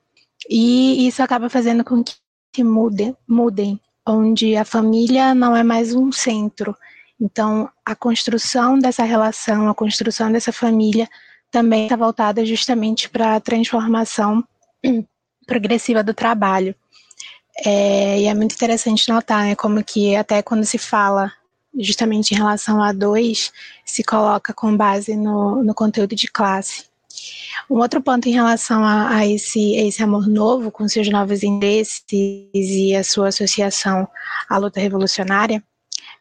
e 0.49 1.07
isso 1.07 1.23
acaba 1.23 1.49
fazendo 1.49 1.85
com 1.85 2.03
que 2.53 2.65
mudem, 2.65 3.17
mudem 3.29 3.81
onde 4.11 4.57
a 4.57 4.65
família 4.65 5.35
não 5.35 5.57
é 5.57 5.63
mais 5.63 5.95
um 5.95 6.11
centro. 6.11 6.77
Então, 7.21 7.69
a 7.85 7.95
construção 7.95 8.79
dessa 8.79 9.05
relação, 9.05 9.69
a 9.69 9.75
construção 9.75 10.33
dessa 10.33 10.53
família 10.53 11.09
também 11.51 11.85
está 11.85 11.97
voltada 11.97 12.45
justamente 12.45 13.09
para 13.09 13.37
a 13.37 13.41
transformação 13.41 14.45
progressiva 15.47 16.03
do 16.03 16.15
trabalho. 16.15 16.75
É, 17.65 18.21
e 18.21 18.27
é 18.27 18.35
muito 18.35 18.55
interessante 18.55 19.09
notar, 19.09 19.45
né, 19.45 19.55
como 19.55 19.85
que 19.85 20.17
até 20.17 20.41
quando 20.43 20.65
se 20.65 20.79
fala 20.79 21.33
justamente 21.79 22.33
em 22.33 22.37
relação 22.37 22.83
a 22.83 22.93
dois, 22.93 23.53
se 23.85 24.03
coloca 24.03 24.53
com 24.53 24.77
base 24.77 25.17
no, 25.17 25.63
no 25.63 25.75
conteúdo 25.75 26.17
de 26.17 26.27
classe. 26.27 26.90
Um 27.71 27.79
outro 27.79 28.03
ponto 28.03 28.29
em 28.29 28.33
relação 28.33 28.85
a, 28.85 29.17
a, 29.17 29.27
esse, 29.27 29.75
esse 29.77 30.03
amor 30.03 30.27
novo, 30.27 30.71
com 30.71 30.89
seus 30.89 31.09
novos 31.09 31.43
interesses 31.43 32.03
e 32.53 32.95
a 32.95 33.05
sua 33.05 33.29
associação 33.29 34.09
à 34.49 34.59
luta 34.59 34.81
revolucionária, 34.81 35.63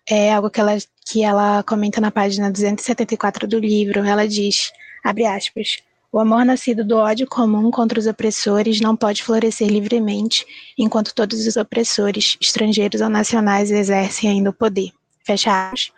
é 0.07 0.33
algo 0.33 0.49
que 0.49 0.59
ela, 0.59 0.77
que 1.05 1.23
ela 1.23 1.63
comenta 1.63 2.01
na 2.01 2.11
página 2.11 2.51
274 2.51 3.47
do 3.47 3.59
livro. 3.59 4.05
Ela 4.05 4.27
diz, 4.27 4.71
abre 5.03 5.25
aspas, 5.25 5.77
o 6.11 6.19
amor 6.19 6.43
nascido 6.43 6.83
do 6.83 6.97
ódio 6.97 7.27
comum 7.27 7.69
contra 7.69 7.99
os 7.99 8.07
opressores 8.07 8.81
não 8.81 8.95
pode 8.95 9.21
florescer 9.21 9.67
livremente 9.67 10.45
enquanto 10.77 11.13
todos 11.13 11.45
os 11.45 11.55
opressores, 11.55 12.35
estrangeiros 12.41 13.01
ou 13.01 13.09
nacionais, 13.09 13.69
exercem 13.69 14.29
ainda 14.29 14.49
o 14.49 14.53
poder. 14.53 14.91
Fecha 15.23 15.69
aspas. 15.69 15.91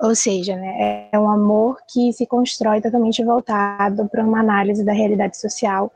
Ou 0.00 0.14
seja, 0.14 0.56
né, 0.56 1.08
é 1.12 1.18
um 1.18 1.28
amor 1.28 1.76
que 1.86 2.10
se 2.14 2.26
constrói 2.26 2.80
totalmente 2.80 3.22
voltado 3.22 4.08
para 4.08 4.24
uma 4.24 4.40
análise 4.40 4.82
da 4.82 4.94
realidade 4.94 5.38
social, 5.38 5.92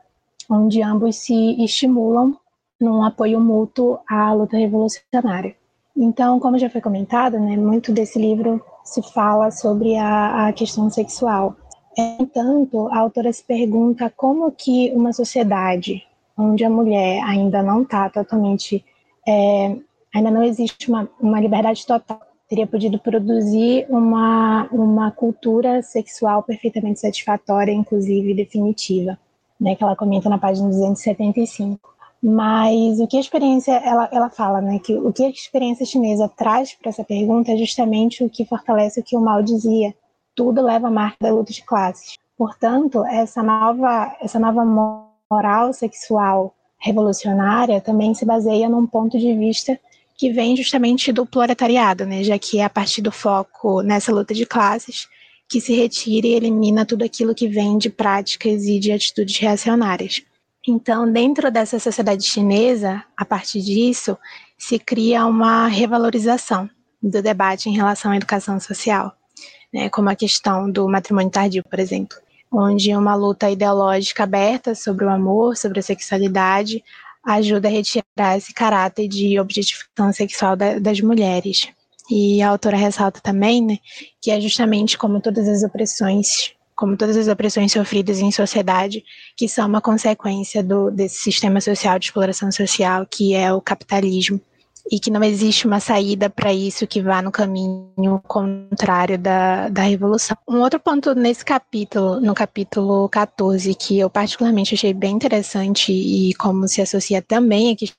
onde 0.47 0.81
ambos 0.83 1.15
se 1.15 1.63
estimulam 1.63 2.37
num 2.79 3.03
apoio 3.03 3.39
mútuo 3.39 3.97
à 4.07 4.31
luta 4.31 4.57
revolucionária. 4.57 5.55
Então, 5.97 6.39
como 6.39 6.59
já 6.59 6.69
foi 6.69 6.81
comentado, 6.81 7.39
né, 7.39 7.57
muito 7.57 7.91
desse 7.91 8.19
livro 8.19 8.63
se 8.83 9.01
fala 9.11 9.49
sobre 9.49 9.97
a, 9.97 10.47
a 10.47 10.53
questão 10.53 10.87
sexual. 10.89 11.55
Entanto, 11.97 12.87
a 12.91 12.99
autora 12.99 13.33
se 13.33 13.43
pergunta 13.43 14.13
como 14.15 14.51
que 14.51 14.91
uma 14.93 15.13
sociedade 15.13 16.03
onde 16.37 16.63
a 16.63 16.69
mulher 16.69 17.23
ainda 17.23 17.63
não 17.63 17.81
está 17.81 18.09
totalmente, 18.09 18.85
é, 19.27 19.77
ainda 20.13 20.29
não 20.29 20.43
existe 20.43 20.89
uma, 20.89 21.09
uma 21.19 21.39
liberdade 21.39 21.87
total 21.87 22.19
teria 22.55 22.65
podido 22.65 22.97
produzir 22.97 23.85
uma, 23.89 24.65
uma 24.71 25.11
cultura 25.11 25.81
sexual 25.81 26.41
perfeitamente 26.41 27.01
satisfatória, 27.01 27.73
inclusive 27.73 28.33
definitiva, 28.33 29.19
né, 29.59 29.75
que 29.75 29.83
ela 29.83 29.95
comenta 29.95 30.29
na 30.29 30.37
página 30.37 30.69
275. 30.69 31.93
Mas 32.23 32.97
o 33.01 33.07
que 33.07 33.17
a 33.17 33.19
experiência, 33.19 33.73
ela, 33.73 34.07
ela 34.09 34.29
fala, 34.29 34.61
né, 34.61 34.79
que 34.79 34.95
o 34.95 35.11
que 35.11 35.25
a 35.25 35.29
experiência 35.29 35.85
chinesa 35.85 36.29
traz 36.29 36.73
para 36.73 36.89
essa 36.89 37.03
pergunta 37.03 37.51
é 37.51 37.57
justamente 37.57 38.23
o 38.23 38.29
que 38.29 38.45
fortalece 38.45 39.01
o 39.01 39.03
que 39.03 39.17
o 39.17 39.21
mal 39.21 39.43
dizia, 39.43 39.93
tudo 40.33 40.61
leva 40.61 40.87
a 40.87 40.91
marca 40.91 41.17
da 41.19 41.33
luta 41.33 41.51
de 41.51 41.61
classes. 41.61 42.15
Portanto, 42.37 43.03
essa 43.03 43.43
nova, 43.43 44.15
essa 44.21 44.39
nova 44.39 44.63
moral 45.29 45.73
sexual 45.73 46.55
revolucionária 46.77 47.81
também 47.81 48.13
se 48.13 48.25
baseia 48.25 48.69
num 48.69 48.87
ponto 48.87 49.19
de 49.19 49.33
vista 49.35 49.77
que 50.17 50.31
vem 50.31 50.55
justamente 50.55 51.11
do 51.11 51.25
proletariado, 51.25 52.05
né, 52.05 52.23
já 52.23 52.39
que 52.39 52.59
é 52.59 52.63
a 52.63 52.69
partir 52.69 53.01
do 53.01 53.11
foco 53.11 53.81
nessa 53.81 54.11
luta 54.11 54.33
de 54.33 54.45
classes 54.45 55.07
que 55.47 55.61
se 55.61 55.73
retira 55.73 56.25
e 56.25 56.33
elimina 56.33 56.85
tudo 56.85 57.03
aquilo 57.03 57.35
que 57.35 57.47
vem 57.47 57.77
de 57.77 57.89
práticas 57.89 58.63
e 58.63 58.79
de 58.79 58.91
atitudes 58.91 59.37
reacionárias. 59.37 60.21
Então, 60.67 61.11
dentro 61.11 61.51
dessa 61.51 61.79
sociedade 61.79 62.25
chinesa, 62.25 63.03
a 63.15 63.23
partir 63.23 63.61
disso, 63.61 64.17
se 64.57 64.79
cria 64.79 65.25
uma 65.25 65.67
revalorização 65.67 66.67
do 67.01 67.21
debate 67.21 67.69
em 67.69 67.75
relação 67.75 68.11
à 68.11 68.17
educação 68.17 68.59
social, 68.59 69.13
né, 69.71 69.89
como 69.89 70.09
a 70.09 70.15
questão 70.15 70.71
do 70.71 70.87
matrimônio 70.89 71.29
tardio, 71.29 71.63
por 71.69 71.79
exemplo, 71.79 72.17
onde 72.51 72.95
uma 72.95 73.13
luta 73.13 73.49
ideológica 73.49 74.23
aberta 74.23 74.73
sobre 74.73 75.05
o 75.05 75.09
amor, 75.09 75.55
sobre 75.57 75.79
a 75.79 75.83
sexualidade, 75.83 76.83
ajuda 77.25 77.67
a 77.67 77.71
retirar 77.71 78.37
esse 78.37 78.53
caráter 78.53 79.07
de 79.07 79.39
objetificação 79.39 80.13
sexual 80.13 80.55
da, 80.55 80.79
das 80.79 81.01
mulheres. 81.01 81.67
E 82.09 82.41
a 82.41 82.49
autora 82.49 82.77
ressalta 82.77 83.19
também 83.19 83.63
né, 83.63 83.79
que 84.21 84.29
é 84.29 84.39
justamente 84.39 84.97
como 84.97 85.19
todas 85.19 85.47
as 85.47 85.63
opressões, 85.63 86.53
como 86.75 86.95
todas 86.95 87.17
as 87.17 87.27
opressões 87.27 87.71
sofridas 87.71 88.19
em 88.19 88.31
sociedade, 88.31 89.03
que 89.35 89.49
são 89.49 89.67
uma 89.67 89.81
consequência 89.81 90.61
do, 90.61 90.91
desse 90.91 91.17
sistema 91.17 91.59
social 91.59 91.97
de 91.97 92.05
exploração 92.05 92.51
social 92.51 93.07
que 93.09 93.33
é 93.33 93.51
o 93.51 93.61
capitalismo 93.61 94.39
e 94.91 94.99
que 94.99 95.09
não 95.09 95.23
existe 95.23 95.65
uma 95.65 95.79
saída 95.79 96.29
para 96.29 96.53
isso 96.53 96.85
que 96.85 97.01
vá 97.01 97.21
no 97.21 97.31
caminho 97.31 98.21
contrário 98.27 99.17
da, 99.17 99.67
da 99.69 99.81
revolução. 99.81 100.37
Um 100.47 100.59
outro 100.59 100.79
ponto 100.79 101.15
nesse 101.15 101.43
capítulo, 101.43 102.19
no 102.19 102.35
capítulo 102.35 103.09
14, 103.09 103.73
que 103.73 103.99
eu 103.99 104.09
particularmente 104.09 104.75
achei 104.75 104.93
bem 104.93 105.15
interessante 105.15 105.91
e 105.91 106.33
como 106.35 106.67
se 106.67 106.81
associa 106.81 107.21
também 107.21 107.71
aqui 107.71 107.91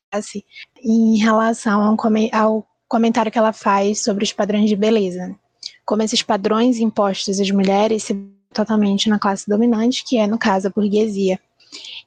em 0.83 1.19
relação 1.19 1.83
ao, 1.83 1.97
ao 2.33 2.67
comentário 2.89 3.33
que 3.33 3.39
ela 3.39 3.53
faz 3.53 4.03
sobre 4.03 4.25
os 4.25 4.33
padrões 4.33 4.69
de 4.69 4.77
beleza. 4.77 5.35
Como 5.85 6.03
esses 6.03 6.23
padrões 6.23 6.79
impostos 6.79 7.41
às 7.41 7.51
mulheres 7.51 8.05
se 8.05 8.15
totalmente 8.53 9.09
na 9.09 9.19
classe 9.19 9.49
dominante, 9.49 10.03
que 10.03 10.17
é, 10.17 10.27
no 10.27 10.39
caso, 10.39 10.69
a 10.69 10.71
burguesia. 10.71 11.39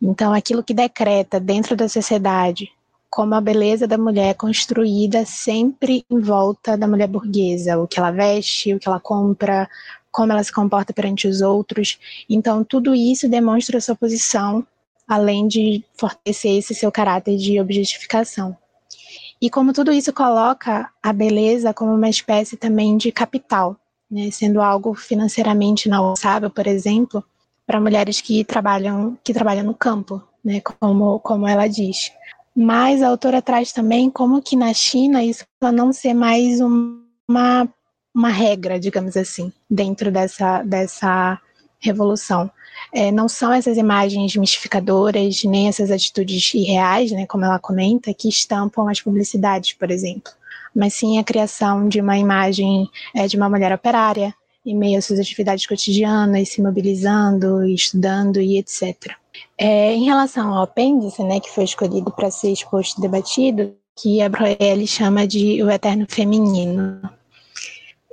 Então, 0.01 0.33
aquilo 0.33 0.63
que 0.63 0.73
decreta 0.73 1.39
dentro 1.39 1.75
da 1.75 1.87
sociedade 1.87 2.71
como 3.09 3.33
a 3.33 3.41
beleza 3.41 3.87
da 3.87 3.97
mulher 3.97 4.29
é 4.29 4.33
construída 4.33 5.25
sempre 5.25 6.05
em 6.09 6.19
volta 6.19 6.77
da 6.77 6.87
mulher 6.87 7.07
burguesa, 7.07 7.79
o 7.79 7.87
que 7.87 7.99
ela 7.99 8.11
veste, 8.11 8.73
o 8.73 8.79
que 8.79 8.87
ela 8.87 8.99
compra, 8.99 9.67
como 10.11 10.31
ela 10.31 10.43
se 10.43 10.51
comporta 10.51 10.93
perante 10.93 11.27
os 11.27 11.41
outros. 11.41 11.97
Então, 12.29 12.63
tudo 12.63 12.93
isso 12.93 13.27
demonstra 13.27 13.81
sua 13.81 13.95
posição, 13.95 14.65
além 15.07 15.47
de 15.47 15.83
fortalecer 15.97 16.57
esse 16.57 16.75
seu 16.75 16.91
caráter 16.91 17.35
de 17.37 17.59
objetificação. 17.59 18.55
E 19.41 19.49
como 19.49 19.73
tudo 19.73 19.91
isso 19.91 20.13
coloca 20.13 20.89
a 21.01 21.13
beleza 21.13 21.73
como 21.73 21.93
uma 21.93 22.09
espécie 22.09 22.57
também 22.57 22.97
de 22.97 23.11
capital, 23.11 23.75
né, 24.11 24.29
sendo 24.31 24.61
algo 24.61 24.93
financeiramente 24.93 25.87
inalcançável, 25.87 26.49
por 26.49 26.67
exemplo, 26.67 27.23
para 27.65 27.79
mulheres 27.79 28.19
que 28.19 28.43
trabalham 28.43 29.17
que 29.23 29.33
trabalham 29.33 29.63
no 29.63 29.73
campo, 29.73 30.21
né, 30.43 30.59
como 30.59 31.19
como 31.19 31.47
ela 31.47 31.67
diz. 31.67 32.11
Mas 32.61 33.01
a 33.01 33.07
autora 33.07 33.41
traz 33.41 33.71
também 33.71 34.09
como 34.09 34.41
que 34.41 34.53
na 34.53 34.73
China 34.73 35.23
isso 35.23 35.45
não 35.73 35.93
ser 35.93 36.13
mais 36.13 36.59
uma 36.59 37.69
uma 38.13 38.27
regra, 38.27 38.77
digamos 38.77 39.15
assim, 39.15 39.49
dentro 39.69 40.11
dessa 40.11 40.61
dessa 40.63 41.39
revolução. 41.79 42.51
É, 42.93 43.13
não 43.13 43.29
são 43.29 43.53
essas 43.53 43.77
imagens 43.77 44.35
mistificadoras, 44.35 45.41
nem 45.45 45.69
essas 45.69 45.89
atitudes 45.89 46.53
irreais, 46.53 47.11
né, 47.11 47.25
como 47.25 47.45
ela 47.45 47.59
comenta, 47.59 48.13
que 48.13 48.27
estampam 48.27 48.89
as 48.89 48.99
publicidades, 48.99 49.71
por 49.71 49.89
exemplo, 49.89 50.33
mas 50.75 50.95
sim 50.95 51.17
a 51.17 51.23
criação 51.23 51.87
de 51.87 52.01
uma 52.01 52.17
imagem 52.17 52.89
é, 53.15 53.25
de 53.25 53.37
uma 53.37 53.49
mulher 53.49 53.71
operária, 53.71 54.35
em 54.65 54.75
meio 54.75 54.97
às 54.99 55.05
suas 55.05 55.19
atividades 55.19 55.65
cotidianas, 55.65 56.49
se 56.49 56.61
mobilizando, 56.61 57.65
estudando 57.65 58.41
e 58.41 58.57
etc. 58.57 59.15
É, 59.61 59.93
em 59.93 60.05
relação 60.05 60.53
ao 60.53 60.63
apêndice, 60.63 61.21
né, 61.21 61.41
que 61.41 61.49
foi 61.49 61.65
escolhido 61.65 62.09
para 62.11 62.31
ser 62.31 62.49
exposto 62.49 62.97
e 62.97 63.01
debatido, 63.01 63.75
que 64.01 64.21
a 64.21 64.29
Broele 64.29 64.87
chama 64.87 65.27
de 65.27 65.61
o 65.61 65.69
eterno 65.69 66.05
feminino. 66.07 67.01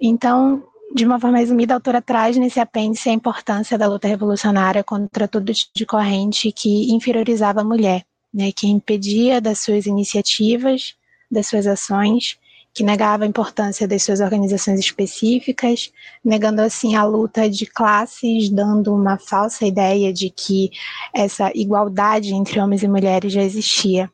Então, 0.02 0.64
de 0.92 1.06
uma 1.06 1.20
forma 1.20 1.38
resumida, 1.38 1.72
a 1.72 1.76
autora 1.76 2.02
traz 2.02 2.36
nesse 2.36 2.58
apêndice 2.58 3.08
a 3.08 3.12
importância 3.12 3.78
da 3.78 3.86
luta 3.86 4.08
revolucionária 4.08 4.82
contra 4.82 5.28
todo 5.28 5.54
tipo 5.54 5.70
de 5.72 5.86
corrente 5.86 6.50
que 6.50 6.92
inferiorizava 6.92 7.60
a 7.60 7.64
mulher, 7.64 8.04
né, 8.34 8.50
que 8.50 8.66
impedia 8.66 9.40
das 9.40 9.60
suas 9.60 9.86
iniciativas, 9.86 10.96
das 11.30 11.46
suas 11.46 11.68
ações, 11.68 12.36
que 12.76 12.84
negava 12.84 13.24
a 13.24 13.26
importância 13.26 13.88
das 13.88 14.02
suas 14.02 14.20
organizações 14.20 14.78
específicas, 14.78 15.90
negando 16.22 16.60
assim 16.60 16.94
a 16.94 17.04
luta 17.04 17.48
de 17.48 17.64
classes, 17.64 18.50
dando 18.50 18.94
uma 18.94 19.16
falsa 19.18 19.64
ideia 19.64 20.12
de 20.12 20.28
que 20.28 20.70
essa 21.14 21.50
igualdade 21.54 22.34
entre 22.34 22.60
homens 22.60 22.82
e 22.82 22.88
mulheres 22.88 23.32
já 23.32 23.42
existia. 23.42 24.10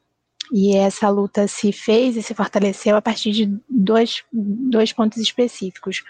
E 0.52 0.76
essa 0.76 1.08
luta 1.08 1.48
se 1.48 1.72
fez 1.72 2.14
e 2.14 2.22
se 2.22 2.34
fortaleceu 2.34 2.94
a 2.94 3.00
partir 3.00 3.32
de 3.32 3.50
dois, 3.66 4.22
dois 4.30 4.92
pontos 4.92 5.16
específicos. 5.16 6.04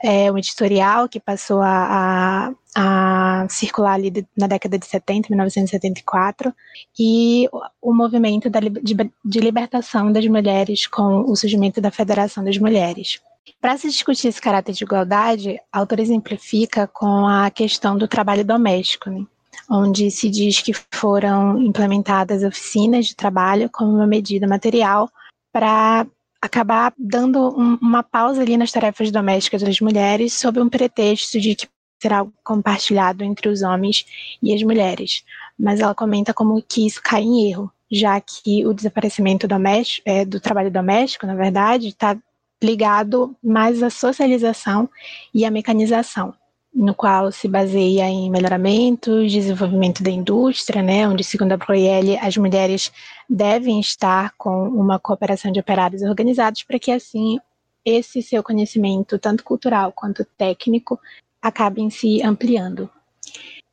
É, 0.00 0.30
o 0.30 0.38
editorial, 0.38 1.08
que 1.08 1.18
passou 1.18 1.60
a, 1.60 2.52
a, 2.76 3.42
a 3.42 3.48
circular 3.48 3.94
ali 3.94 4.24
na 4.36 4.46
década 4.46 4.78
de 4.78 4.86
70, 4.86 5.30
1974, 5.30 6.54
e 6.96 7.48
o 7.82 7.92
movimento 7.92 8.48
da, 8.48 8.60
de, 8.60 8.94
de 9.24 9.40
libertação 9.40 10.12
das 10.12 10.26
mulheres 10.28 10.86
com 10.86 11.22
o 11.22 11.34
surgimento 11.34 11.80
da 11.80 11.90
Federação 11.90 12.44
das 12.44 12.56
Mulheres. 12.56 13.20
Para 13.60 13.76
se 13.76 13.88
discutir 13.88 14.28
esse 14.28 14.40
caráter 14.40 14.74
de 14.74 14.84
igualdade, 14.84 15.58
a 15.72 15.78
autora 15.80 16.02
exemplifica 16.02 16.86
com 16.86 17.26
a 17.26 17.50
questão 17.50 17.98
do 17.98 18.06
trabalho 18.06 18.44
doméstico. 18.44 19.10
Né? 19.10 19.26
Onde 19.68 20.10
se 20.10 20.30
diz 20.30 20.60
que 20.62 20.72
foram 20.72 21.60
implementadas 21.60 22.42
oficinas 22.42 23.06
de 23.06 23.14
trabalho 23.14 23.68
como 23.70 23.92
uma 23.92 24.06
medida 24.06 24.46
material 24.46 25.10
para 25.52 26.06
acabar 26.40 26.94
dando 26.96 27.48
um, 27.58 27.76
uma 27.82 28.02
pausa 28.02 28.40
ali 28.40 28.56
nas 28.56 28.72
tarefas 28.72 29.10
domésticas 29.10 29.62
das 29.62 29.80
mulheres 29.80 30.32
sob 30.34 30.60
um 30.60 30.68
pretexto 30.68 31.38
de 31.38 31.54
que 31.54 31.68
será 32.00 32.24
compartilhado 32.44 33.24
entre 33.24 33.48
os 33.48 33.62
homens 33.62 34.06
e 34.42 34.54
as 34.54 34.62
mulheres. 34.62 35.24
Mas 35.58 35.80
ela 35.80 35.94
comenta 35.94 36.32
como 36.32 36.62
que 36.62 36.86
isso 36.86 37.00
cai 37.02 37.22
em 37.22 37.50
erro, 37.50 37.70
já 37.90 38.20
que 38.20 38.64
o 38.64 38.72
desaparecimento 38.72 39.48
doméstico, 39.48 40.08
é, 40.08 40.24
do 40.24 40.40
trabalho 40.40 40.70
doméstico, 40.70 41.26
na 41.26 41.34
verdade, 41.34 41.88
está 41.88 42.16
ligado 42.62 43.36
mais 43.42 43.82
à 43.82 43.90
socialização 43.90 44.88
e 45.34 45.44
à 45.44 45.50
mecanização 45.50 46.34
no 46.78 46.94
qual 46.94 47.32
se 47.32 47.48
baseia 47.48 48.08
em 48.08 48.30
melhoramentos, 48.30 49.32
desenvolvimento 49.32 50.00
da 50.00 50.10
indústria, 50.10 50.80
né, 50.80 51.08
onde, 51.08 51.24
segundo 51.24 51.50
a 51.50 51.58
Proiel, 51.58 52.16
as 52.22 52.36
mulheres 52.36 52.92
devem 53.28 53.80
estar 53.80 54.32
com 54.38 54.68
uma 54.68 54.96
cooperação 54.96 55.50
de 55.50 55.58
operários 55.58 56.02
organizados 56.02 56.62
para 56.62 56.78
que, 56.78 56.92
assim, 56.92 57.40
esse 57.84 58.22
seu 58.22 58.44
conhecimento, 58.44 59.18
tanto 59.18 59.42
cultural 59.42 59.90
quanto 59.92 60.24
técnico, 60.24 61.00
acabem 61.42 61.90
se 61.90 62.22
ampliando. 62.22 62.88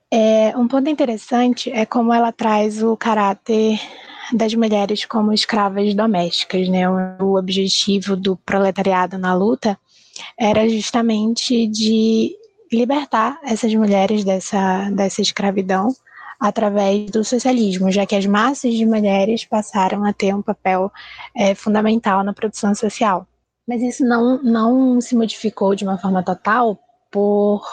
É, 0.09 0.57
um 0.57 0.67
ponto 0.67 0.89
interessante 0.89 1.71
é 1.71 1.85
como 1.85 2.11
ela 2.11 2.31
traz 2.31 2.81
o 2.81 2.97
caráter 2.97 3.79
das 4.33 4.55
mulheres 4.55 5.05
como 5.05 5.31
escravas 5.31 5.93
domésticas, 5.93 6.67
né? 6.67 6.89
O 6.89 7.37
objetivo 7.37 8.15
do 8.15 8.35
proletariado 8.35 9.19
na 9.19 9.35
luta 9.35 9.77
era 10.39 10.67
justamente 10.67 11.67
de 11.67 12.35
libertar 12.75 13.39
essas 13.43 13.73
mulheres 13.73 14.23
dessa, 14.23 14.89
dessa 14.91 15.21
escravidão 15.21 15.89
através 16.39 17.09
do 17.11 17.23
socialismo, 17.23 17.91
já 17.91 18.05
que 18.05 18.15
as 18.15 18.25
massas 18.25 18.73
de 18.73 18.85
mulheres 18.85 19.45
passaram 19.45 20.05
a 20.05 20.13
ter 20.13 20.33
um 20.35 20.41
papel 20.41 20.91
é, 21.35 21.55
fundamental 21.55 22.23
na 22.23 22.33
produção 22.33 22.75
social. 22.75 23.27
Mas 23.67 23.81
isso 23.81 24.05
não, 24.05 24.41
não 24.43 25.01
se 25.01 25.15
modificou 25.15 25.73
de 25.73 25.83
uma 25.83 25.97
forma 25.97 26.21
total 26.21 26.79
por, 27.09 27.63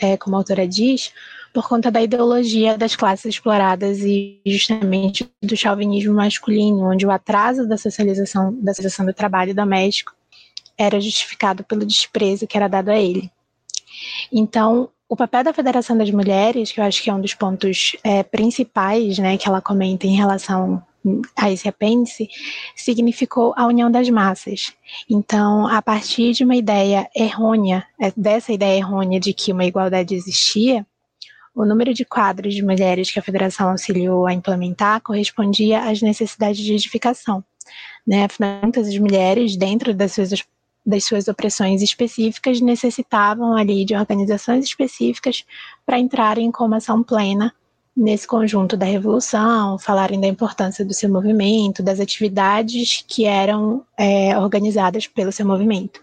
é, 0.00 0.16
como 0.16 0.36
a 0.36 0.40
autora 0.40 0.66
diz, 0.66 1.12
por 1.54 1.66
conta 1.66 1.90
da 1.90 2.02
ideologia 2.02 2.76
das 2.76 2.94
classes 2.94 3.24
exploradas 3.24 4.00
e 4.00 4.40
justamente 4.44 5.30
do 5.42 5.56
chauvinismo 5.56 6.14
masculino, 6.14 6.90
onde 6.90 7.06
o 7.06 7.10
atraso 7.10 7.66
da 7.66 7.78
socialização, 7.78 8.52
da 8.60 8.72
socialização 8.72 9.06
do 9.06 9.14
trabalho 9.14 9.54
doméstico 9.54 10.12
era 10.76 11.00
justificado 11.00 11.64
pelo 11.64 11.86
desprezo 11.86 12.46
que 12.46 12.56
era 12.56 12.68
dado 12.68 12.90
a 12.90 12.96
ele. 12.98 13.30
Então, 14.32 14.90
o 15.08 15.16
papel 15.16 15.42
da 15.42 15.54
Federação 15.54 15.96
das 15.96 16.10
Mulheres, 16.10 16.70
que 16.70 16.80
eu 16.80 16.84
acho 16.84 17.02
que 17.02 17.08
é 17.08 17.14
um 17.14 17.20
dos 17.20 17.34
pontos 17.34 17.96
é, 18.04 18.22
principais 18.22 19.18
né, 19.18 19.38
que 19.38 19.48
ela 19.48 19.60
comenta 19.60 20.06
em 20.06 20.14
relação 20.14 20.82
a 21.36 21.50
esse 21.50 21.68
apêndice, 21.68 22.28
significou 22.76 23.54
a 23.56 23.66
união 23.66 23.90
das 23.90 24.10
massas. 24.10 24.74
Então, 25.08 25.66
a 25.66 25.80
partir 25.80 26.32
de 26.32 26.44
uma 26.44 26.56
ideia 26.56 27.08
errônea, 27.16 27.86
é, 27.98 28.12
dessa 28.16 28.52
ideia 28.52 28.78
errônea 28.78 29.18
de 29.18 29.32
que 29.32 29.52
uma 29.52 29.64
igualdade 29.64 30.14
existia, 30.14 30.86
o 31.54 31.64
número 31.64 31.94
de 31.94 32.04
quadros 32.04 32.54
de 32.54 32.62
mulheres 32.62 33.10
que 33.10 33.18
a 33.18 33.22
federação 33.22 33.70
auxiliou 33.70 34.26
a 34.26 34.34
implementar 34.34 35.00
correspondia 35.00 35.80
às 35.88 36.00
necessidades 36.02 36.62
de 36.62 36.72
edificação. 36.72 37.42
Né? 38.06 38.24
Afinal, 38.24 38.60
muitas 38.62 38.96
mulheres, 38.98 39.56
dentro 39.56 39.92
das 39.94 40.12
suas 40.12 40.30
das 40.88 41.04
suas 41.04 41.28
opressões 41.28 41.82
específicas 41.82 42.62
necessitavam 42.62 43.54
ali 43.54 43.84
de 43.84 43.94
organizações 43.94 44.64
específicas 44.64 45.44
para 45.84 45.98
entrarem 45.98 46.50
com 46.50 46.64
uma 46.64 46.78
ação 46.78 47.02
plena 47.02 47.54
nesse 47.94 48.26
conjunto 48.26 48.74
da 48.74 48.86
revolução, 48.86 49.78
falarem 49.78 50.18
da 50.18 50.26
importância 50.26 50.84
do 50.84 50.94
seu 50.94 51.10
movimento, 51.10 51.82
das 51.82 52.00
atividades 52.00 53.04
que 53.06 53.26
eram 53.26 53.84
é, 53.98 54.38
organizadas 54.38 55.06
pelo 55.06 55.30
seu 55.30 55.44
movimento. 55.44 56.00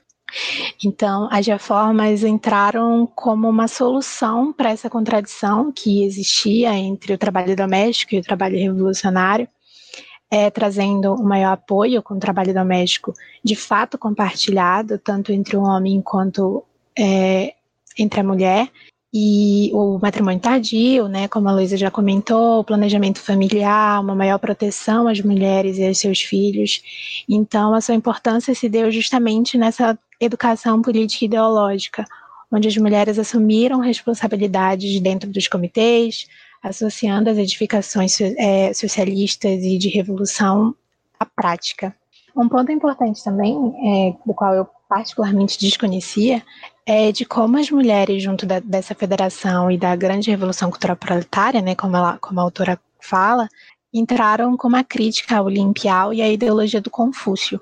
Então, 0.84 1.28
as 1.32 1.48
reformas 1.48 2.24
entraram 2.24 3.08
como 3.15 3.50
uma 3.50 3.67
solução 3.67 4.54
para 4.54 4.69
essa 4.69 4.89
contradição 4.89 5.71
que 5.71 6.04
existia 6.04 6.76
entre 6.76 7.13
o 7.13 7.17
trabalho 7.17 7.56
doméstico 7.56 8.13
e 8.13 8.19
o 8.19 8.24
trabalho 8.24 8.58
revolucionário, 8.58 9.48
é, 10.30 10.50
trazendo 10.50 11.14
um 11.14 11.24
maior 11.24 11.54
apoio 11.54 12.02
com 12.02 12.16
o 12.16 12.20
trabalho 12.20 12.54
doméstico 12.54 13.14
de 13.44 13.56
fato 13.56 13.98
compartilhado, 13.98 14.98
tanto 14.98 15.32
entre 15.32 15.56
o 15.56 15.64
homem 15.64 16.02
quanto 16.02 16.64
é, 16.98 17.54
entre 17.98 18.20
a 18.20 18.24
mulher, 18.24 18.70
e 19.18 19.72
o 19.74 19.98
matrimônio 19.98 20.42
tardio, 20.42 21.08
né, 21.08 21.30
como 21.30 21.48
a 21.48 21.54
Luísa 21.54 21.78
já 21.78 21.90
comentou, 21.90 22.60
o 22.60 22.64
planejamento 22.66 23.22
familiar, 23.22 24.02
uma 24.02 24.14
maior 24.14 24.38
proteção 24.38 25.08
às 25.08 25.22
mulheres 25.22 25.78
e 25.78 25.88
aos 25.88 26.00
seus 26.00 26.20
filhos. 26.20 27.24
Então, 27.30 27.74
a 27.74 27.80
sua 27.80 27.96
importância 27.96 28.54
se 28.54 28.68
deu 28.68 28.92
justamente 28.92 29.58
nessa 29.58 29.98
educação 30.20 30.82
política 30.82 31.24
e 31.24 31.28
ideológica, 31.28 32.06
onde 32.52 32.68
as 32.68 32.76
mulheres 32.76 33.18
assumiram 33.18 33.80
responsabilidades 33.80 35.00
dentro 35.00 35.30
dos 35.30 35.48
comitês, 35.48 36.28
associando 36.67 37.30
as 37.30 37.38
edificações 37.38 38.19
é, 38.19 38.73
socialistas 38.73 39.63
e 39.63 39.78
de 39.78 39.89
revolução 39.89 40.75
à 41.19 41.25
prática. 41.25 41.95
Um 42.36 42.49
ponto 42.49 42.71
importante 42.71 43.23
também, 43.23 43.56
é, 43.84 44.15
do 44.25 44.34
qual 44.34 44.54
eu 44.54 44.67
particularmente 44.89 45.60
desconhecia, 45.60 46.43
é 46.86 47.12
de 47.12 47.25
como 47.25 47.58
as 47.58 47.69
mulheres, 47.69 48.21
junto 48.21 48.45
da, 48.45 48.60
dessa 48.60 48.93
federação 48.93 49.71
e 49.71 49.78
da 49.78 49.95
grande 49.95 50.30
revolução 50.30 50.69
cultural 50.69 50.95
proletária, 50.95 51.62
né, 51.62 51.75
como, 51.75 51.95
ela, 51.95 52.17
como 52.19 52.39
a 52.39 52.43
autora 52.43 52.80
fala, 52.99 53.47
entraram 53.93 54.58
com 54.58 54.67
uma 54.67 54.84
crítica 54.84 55.38
ao 55.38 55.45
Olimpial 55.45 56.13
e 56.13 56.21
à 56.21 56.30
ideologia 56.30 56.82
do 56.82 56.89
Confúcio. 56.89 57.62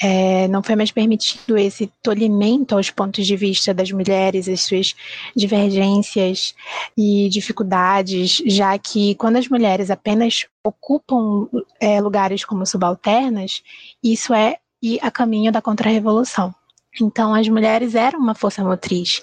É, 0.00 0.48
não 0.48 0.62
foi 0.62 0.74
mais 0.74 0.90
permitido 0.90 1.56
esse 1.56 1.92
tolhimento 2.02 2.74
aos 2.74 2.90
pontos 2.90 3.26
de 3.26 3.36
vista 3.36 3.74
das 3.74 3.92
mulheres, 3.92 4.48
as 4.48 4.62
suas 4.62 4.94
divergências 5.36 6.54
e 6.96 7.28
dificuldades, 7.28 8.42
já 8.46 8.76
que 8.78 9.14
quando 9.16 9.36
as 9.36 9.48
mulheres 9.48 9.90
apenas 9.90 10.46
ocupam 10.64 11.48
é, 11.78 12.00
lugares 12.00 12.44
como 12.44 12.66
subalternas, 12.66 13.62
isso 14.02 14.32
é 14.34 14.56
ir 14.82 14.98
a 15.02 15.10
caminho 15.10 15.52
da 15.52 15.62
contra-revolução. 15.62 16.54
Então, 17.00 17.34
as 17.34 17.48
mulheres 17.48 17.94
eram 17.94 18.18
uma 18.18 18.34
força 18.34 18.62
motriz. 18.62 19.22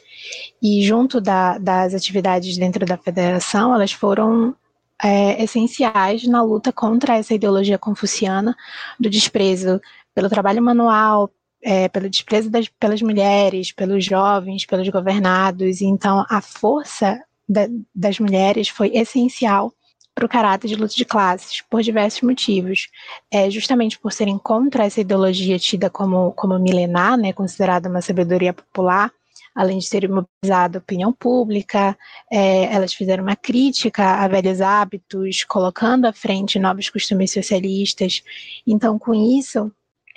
E, 0.62 0.82
junto 0.84 1.22
da, 1.22 1.58
das 1.58 1.94
atividades 1.94 2.58
dentro 2.58 2.86
da 2.86 2.98
federação, 2.98 3.74
elas 3.76 3.92
foram 3.92 4.56
é, 5.04 5.42
essenciais 5.44 6.26
na 6.28 6.42
luta 6.42 6.72
contra 6.72 7.18
essa 7.18 7.34
ideologia 7.34 7.78
confuciana 7.78 8.56
do 9.00 9.10
desprezo 9.10 9.80
pelo 10.20 10.30
trabalho 10.30 10.62
manual, 10.62 11.32
é, 11.64 11.88
pelo 11.88 12.10
desprezo 12.10 12.50
das, 12.50 12.68
pelas 12.68 13.02
mulheres, 13.02 13.72
pelos 13.72 14.04
jovens, 14.04 14.66
pelos 14.66 14.90
governados. 14.90 15.82
Então, 15.82 16.26
a 16.30 16.42
força 16.42 17.18
da, 17.48 17.70
das 17.96 18.20
mulheres 18.20 18.68
foi 18.68 18.90
essencial 18.94 19.74
para 20.14 20.26
o 20.26 20.30
caráter 20.30 20.68
de 20.68 20.76
luta 20.76 20.94
de 20.94 21.06
classes, 21.06 21.62
por 21.70 21.82
diversos 21.82 22.22
motivos. 22.22 22.90
É, 23.32 23.50
justamente 23.50 23.98
por 23.98 24.12
serem 24.12 24.38
contra 24.38 24.84
essa 24.84 25.00
ideologia 25.00 25.58
tida 25.58 25.90
como, 25.90 26.34
como 26.34 26.60
milenar, 26.60 27.18
né, 27.18 27.32
considerada 27.32 27.88
uma 27.88 28.02
sabedoria 28.02 28.52
popular, 28.52 29.10
além 29.56 29.78
de 29.78 29.90
ter 29.90 30.10
mobilizado 30.10 30.78
a 30.78 30.82
opinião 30.82 31.14
pública, 31.14 31.98
é, 32.30 32.66
elas 32.74 32.94
fizeram 32.94 33.24
uma 33.24 33.38
crítica 33.38 34.16
a 34.16 34.28
velhos 34.28 34.60
hábitos, 34.60 35.46
colocando 35.46 36.06
à 36.06 36.12
frente 36.12 36.60
novos 36.60 36.90
costumes 36.90 37.32
socialistas. 37.32 38.22
Então, 38.68 39.00
com 39.00 39.14
isso, 39.14 39.72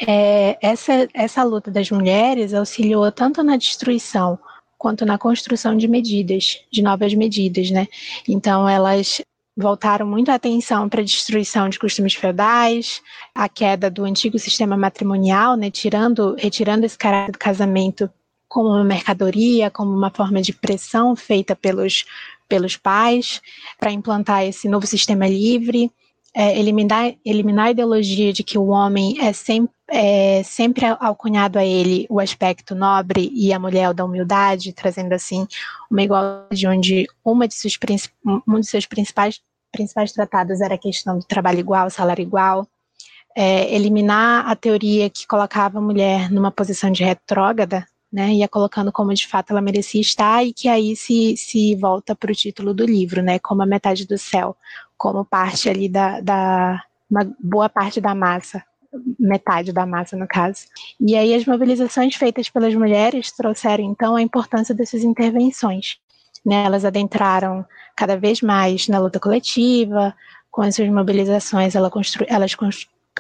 é, 0.06 0.58
essa, 0.60 1.08
essa 1.14 1.42
luta 1.42 1.70
das 1.70 1.90
mulheres 1.90 2.54
auxiliou 2.54 3.10
tanto 3.12 3.42
na 3.42 3.56
destruição 3.56 4.38
quanto 4.76 5.06
na 5.06 5.16
construção 5.16 5.76
de 5.76 5.86
medidas, 5.86 6.60
de 6.70 6.82
novas 6.82 7.14
medidas, 7.14 7.70
né? 7.70 7.86
Então, 8.28 8.68
elas 8.68 9.22
voltaram 9.56 10.06
muito 10.06 10.30
a 10.30 10.34
atenção 10.34 10.88
para 10.88 11.02
a 11.02 11.04
destruição 11.04 11.68
de 11.68 11.78
costumes 11.78 12.14
feudais, 12.14 13.00
a 13.34 13.48
queda 13.48 13.90
do 13.90 14.04
antigo 14.04 14.38
sistema 14.38 14.76
matrimonial, 14.76 15.56
né, 15.56 15.70
tirando, 15.70 16.34
retirando 16.38 16.84
esse 16.86 16.96
caráter 16.98 17.32
do 17.32 17.38
casamento 17.38 18.10
como 18.48 18.68
uma 18.70 18.84
mercadoria, 18.84 19.70
como 19.70 19.92
uma 19.92 20.10
forma 20.10 20.42
de 20.42 20.52
pressão 20.52 21.14
feita 21.14 21.54
pelos, 21.54 22.04
pelos 22.48 22.76
pais, 22.76 23.40
para 23.78 23.92
implantar 23.92 24.44
esse 24.44 24.68
novo 24.68 24.86
sistema 24.86 25.26
livre, 25.26 25.90
é, 26.34 26.58
eliminar, 26.58 27.14
eliminar 27.24 27.66
a 27.66 27.70
ideologia 27.72 28.32
de 28.32 28.42
que 28.42 28.56
o 28.56 28.68
homem 28.68 29.20
é 29.20 29.32
sempre, 29.32 29.74
é 29.88 30.42
sempre 30.42 30.86
alcunhado 30.98 31.58
a 31.58 31.64
ele 31.64 32.06
o 32.08 32.18
aspecto 32.18 32.74
nobre 32.74 33.30
e 33.34 33.52
a 33.52 33.58
mulher 33.58 33.90
o 33.90 33.94
da 33.94 34.04
humildade, 34.04 34.72
trazendo 34.72 35.12
assim 35.12 35.46
uma 35.90 36.02
igualdade 36.02 36.66
onde 36.66 37.06
uma 37.24 37.46
de 37.46 37.54
seus, 37.54 37.78
um 38.48 38.60
de 38.60 38.66
seus 38.66 38.86
principais, 38.86 39.40
principais 39.70 40.12
tratados 40.12 40.60
era 40.60 40.74
a 40.74 40.78
questão 40.78 41.18
do 41.18 41.24
trabalho 41.24 41.58
igual, 41.58 41.90
salário 41.90 42.22
igual, 42.22 42.66
é, 43.36 43.74
eliminar 43.74 44.48
a 44.48 44.56
teoria 44.56 45.10
que 45.10 45.26
colocava 45.26 45.78
a 45.78 45.82
mulher 45.82 46.30
numa 46.30 46.50
posição 46.50 46.90
de 46.90 47.04
retrógrada, 47.04 47.86
né, 48.12 48.30
ia 48.30 48.46
colocando 48.46 48.92
como 48.92 49.12
de 49.14 49.26
fato 49.26 49.50
ela 49.50 49.62
merecia 49.62 50.00
estar 50.00 50.44
e 50.44 50.52
que 50.52 50.68
aí 50.68 50.94
se, 50.94 51.34
se 51.36 51.74
volta 51.74 52.14
para 52.14 52.30
o 52.30 52.34
título 52.34 52.74
do 52.74 52.84
livro, 52.84 53.22
né, 53.22 53.38
como 53.38 53.62
a 53.62 53.66
metade 53.66 54.06
do 54.06 54.18
céu, 54.18 54.54
como 55.02 55.24
parte 55.24 55.68
ali 55.68 55.88
da, 55.88 56.20
da 56.20 56.80
uma 57.10 57.28
boa 57.40 57.68
parte 57.68 58.00
da 58.00 58.14
massa, 58.14 58.62
metade 59.18 59.72
da 59.72 59.84
massa 59.84 60.16
no 60.16 60.28
caso. 60.28 60.66
E 61.00 61.16
aí 61.16 61.34
as 61.34 61.44
mobilizações 61.44 62.14
feitas 62.14 62.48
pelas 62.48 62.72
mulheres 62.72 63.32
trouxeram 63.32 63.82
então 63.82 64.14
a 64.14 64.22
importância 64.22 64.72
dessas 64.72 65.02
intervenções. 65.02 65.98
Né, 66.46 66.64
elas 66.64 66.84
adentraram 66.84 67.64
cada 67.96 68.16
vez 68.16 68.40
mais 68.40 68.86
na 68.86 69.00
luta 69.00 69.18
coletiva, 69.18 70.14
com 70.50 70.62
as 70.62 70.76
suas 70.76 70.88
mobilizações 70.88 71.74
ela 71.74 71.90
constru, 71.90 72.24
elas 72.28 72.56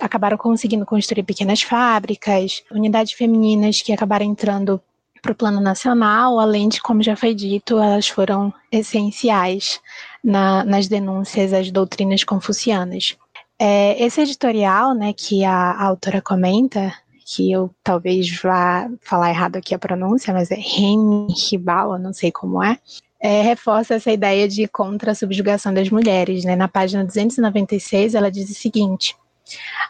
acabaram 0.00 0.36
conseguindo 0.36 0.86
construir 0.86 1.24
pequenas 1.24 1.62
fábricas, 1.62 2.62
unidades 2.70 3.12
femininas 3.12 3.82
que 3.82 3.92
acabaram 3.92 4.24
entrando 4.24 4.80
para 5.22 5.32
o 5.32 5.36
plano 5.36 5.60
nacional, 5.60 6.40
além 6.40 6.68
de, 6.68 6.82
como 6.82 7.02
já 7.02 7.14
foi 7.14 7.32
dito, 7.32 7.78
elas 7.78 8.08
foram 8.08 8.52
essenciais 8.72 9.80
na, 10.22 10.64
nas 10.64 10.88
denúncias 10.88 11.52
às 11.52 11.70
doutrinas 11.70 12.24
confucianas. 12.24 13.16
É, 13.58 14.04
esse 14.04 14.20
editorial, 14.20 14.92
né, 14.92 15.12
que 15.12 15.44
a, 15.44 15.52
a, 15.52 15.84
autora 15.84 16.20
comenta, 16.20 16.92
que 17.24 17.52
eu 17.52 17.70
talvez 17.84 18.28
vá 18.42 18.90
falar 19.00 19.30
errado 19.30 19.56
aqui 19.56 19.72
a 19.72 19.78
pronúncia, 19.78 20.34
mas 20.34 20.50
é 20.50 20.56
Ren 20.56 21.28
Hibal, 21.30 21.92
eu 21.92 21.98
não 22.00 22.12
sei 22.12 22.32
como 22.32 22.60
é, 22.60 22.76
é, 23.20 23.40
reforça 23.42 23.94
essa 23.94 24.10
ideia 24.10 24.48
de 24.48 24.66
contra 24.66 25.12
a 25.12 25.14
subjugação 25.14 25.72
das 25.72 25.88
mulheres. 25.88 26.44
Né? 26.44 26.56
Na 26.56 26.66
página 26.66 27.04
296, 27.04 28.16
ela 28.16 28.32
diz 28.32 28.50
o 28.50 28.54
seguinte: 28.54 29.14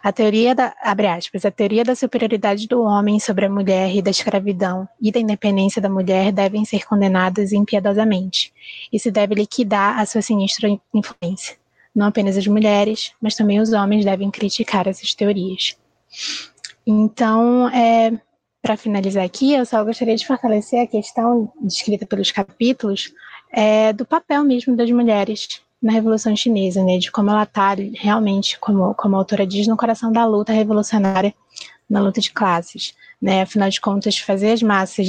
a 0.03 0.13
teoria 0.13 0.55
da, 0.55 0.75
abre 0.83 1.07
aspas, 1.07 1.45
a 1.45 1.51
teoria 1.51 1.85
da 1.85 1.95
superioridade 1.95 2.67
do 2.67 2.83
homem 2.83 3.21
sobre 3.21 3.47
a 3.47 3.51
mulher 3.51 3.95
e 3.95 4.03
da 4.03 4.11
escravidão 4.11 4.89
e 5.01 5.13
da 5.13 5.21
independência 5.21 5.81
da 5.81 5.89
mulher 5.89 6.33
devem 6.33 6.65
ser 6.65 6.87
condenadas 6.87 7.53
impiedosamente. 7.53 8.53
e 8.93 8.99
se 8.99 9.11
deve 9.11 9.35
liquidar 9.35 9.99
a 9.99 10.07
sua 10.07 10.23
sinistra 10.23 10.69
influência. 10.93 11.57
Não 11.95 12.07
apenas 12.07 12.37
as 12.37 12.47
mulheres, 12.47 13.13
mas 13.21 13.35
também 13.35 13.61
os 13.61 13.73
homens 13.73 14.05
devem 14.05 14.31
criticar 14.31 14.87
essas 14.87 15.15
teorias. 15.15 15.77
Então, 16.87 17.69
é, 17.69 18.19
para 18.61 18.77
finalizar 18.77 19.25
aqui, 19.25 19.53
eu 19.53 19.67
só 19.67 19.85
gostaria 19.85 20.17
de 20.17 20.27
fortalecer 20.27 20.81
a 20.81 20.87
questão 20.87 21.53
descrita 21.61 22.07
pelos 22.07 22.33
capítulos 22.33 23.13
é, 23.53 23.93
do 23.93 24.07
papel 24.07 24.43
mesmo 24.45 24.75
das 24.75 24.91
mulheres 24.91 25.61
na 25.83 25.93
Revolução 25.93 26.37
Chinesa, 26.37 26.85
né, 26.85 26.99
de 26.99 27.11
como 27.11 27.31
ela 27.31 27.43
está 27.43 27.75
realmente, 27.95 28.59
como, 28.61 28.95
como 28.95 29.17
a 29.17 29.19
autora 29.19 29.47
diz, 29.47 29.67
no 29.67 29.77
coração 29.77 30.13
da 30.13 30.25
luta 30.25 30.53
revolucionária, 30.53 31.35
na 31.91 32.01
luta 32.01 32.21
de 32.21 32.31
classes. 32.31 32.95
Né, 33.21 33.43
afinal 33.43 33.69
de 33.69 33.81
contas, 33.81 34.19
fazer 34.19 34.53
as 34.53 34.63
massas 34.63 35.07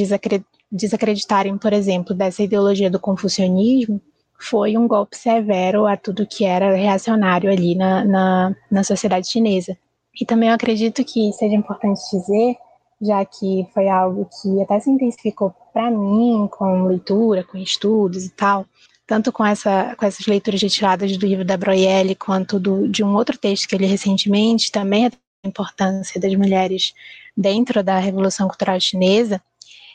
desacreditarem, 0.72 1.58
por 1.58 1.74
exemplo, 1.74 2.16
dessa 2.16 2.44
ideologia 2.44 2.90
do 2.90 3.00
confucionismo 3.00 4.02
foi 4.40 4.76
um 4.78 4.88
golpe 4.88 5.16
severo 5.16 5.86
a 5.86 5.96
tudo 5.96 6.28
que 6.28 6.44
era 6.44 6.76
reacionário 6.76 7.50
ali 7.50 7.76
na, 7.76 8.04
na, 8.04 8.56
na 8.70 8.84
sociedade 8.84 9.30
chinesa. 9.30 9.78
E 10.20 10.26
também 10.26 10.50
eu 10.50 10.56
acredito 10.56 11.04
que 11.04 11.32
seja 11.34 11.56
importante 11.56 12.02
dizer, 12.12 12.56
já 13.02 13.24
que 13.26 13.68
foi 13.74 13.88
algo 13.88 14.28
que 14.42 14.62
até 14.62 14.80
se 14.80 14.90
intensificou 14.90 15.54
para 15.74 15.90
mim 15.90 16.48
com 16.52 16.84
leitura, 16.84 17.44
com 17.44 17.58
estudos 17.58 18.26
e 18.26 18.30
tal, 18.32 18.66
tanto 19.06 19.32
com, 19.32 19.46
essa, 19.46 19.96
com 19.96 20.06
essas 20.06 20.26
leituras 20.26 20.62
retiradas 20.62 21.16
do 21.18 21.26
livro 21.26 21.44
da 21.44 21.58
Broyelli, 21.58 22.16
quanto 22.16 22.60
do, 22.60 22.88
de 22.88 23.04
um 23.04 23.16
outro 23.16 23.38
texto 23.38 23.68
que 23.68 23.76
eu 23.76 23.80
li 23.80 23.86
recentemente, 23.86 24.72
também 24.72 25.08
a 25.08 25.12
importância 25.48 26.20
das 26.20 26.34
mulheres 26.36 26.94
dentro 27.36 27.84
da 27.84 28.00
Revolução 28.00 28.48
Cultural 28.48 28.80
Chinesa, 28.80 29.42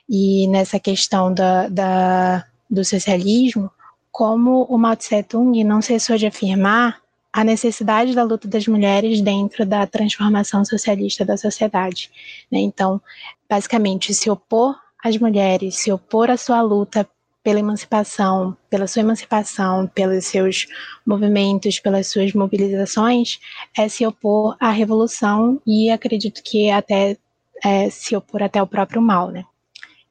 e 0.08 0.46
nessa 0.48 0.80
questão 0.80 1.32
da, 1.32 1.68
da, 1.68 2.44
do 2.68 2.84
socialismo, 2.84 3.70
como 4.10 4.64
o 4.64 4.78
Mao 4.78 4.96
Tse 4.96 5.22
Tung 5.22 5.62
não 5.62 5.82
cessou 5.82 6.16
de 6.16 6.26
afirmar 6.26 7.00
a 7.32 7.44
necessidade 7.44 8.14
da 8.14 8.22
luta 8.24 8.48
das 8.48 8.66
mulheres 8.66 9.20
dentro 9.20 9.64
da 9.64 9.86
transformação 9.86 10.64
socialista 10.64 11.24
da 11.24 11.36
sociedade. 11.36 12.10
Né? 12.50 12.58
Então, 12.60 13.00
basicamente, 13.48 14.14
se 14.14 14.30
opor 14.30 14.76
às 15.04 15.16
mulheres, 15.18 15.76
se 15.76 15.92
opor 15.92 16.30
à 16.30 16.36
sua 16.36 16.60
luta 16.62 17.08
pela 17.48 17.60
emancipação, 17.60 18.54
pela 18.68 18.86
sua 18.86 19.00
emancipação, 19.00 19.86
pelos 19.86 20.26
seus 20.26 20.66
movimentos, 21.06 21.80
pelas 21.80 22.06
suas 22.06 22.34
mobilizações, 22.34 23.40
é 23.74 23.88
se 23.88 24.06
opor 24.06 24.54
à 24.60 24.70
revolução 24.70 25.58
e 25.66 25.88
acredito 25.88 26.42
que 26.44 26.70
até 26.70 27.16
é, 27.64 27.88
se 27.88 28.14
opor 28.14 28.42
até 28.42 28.58
ao 28.58 28.66
próprio 28.66 29.00
mal, 29.00 29.30
né? 29.30 29.46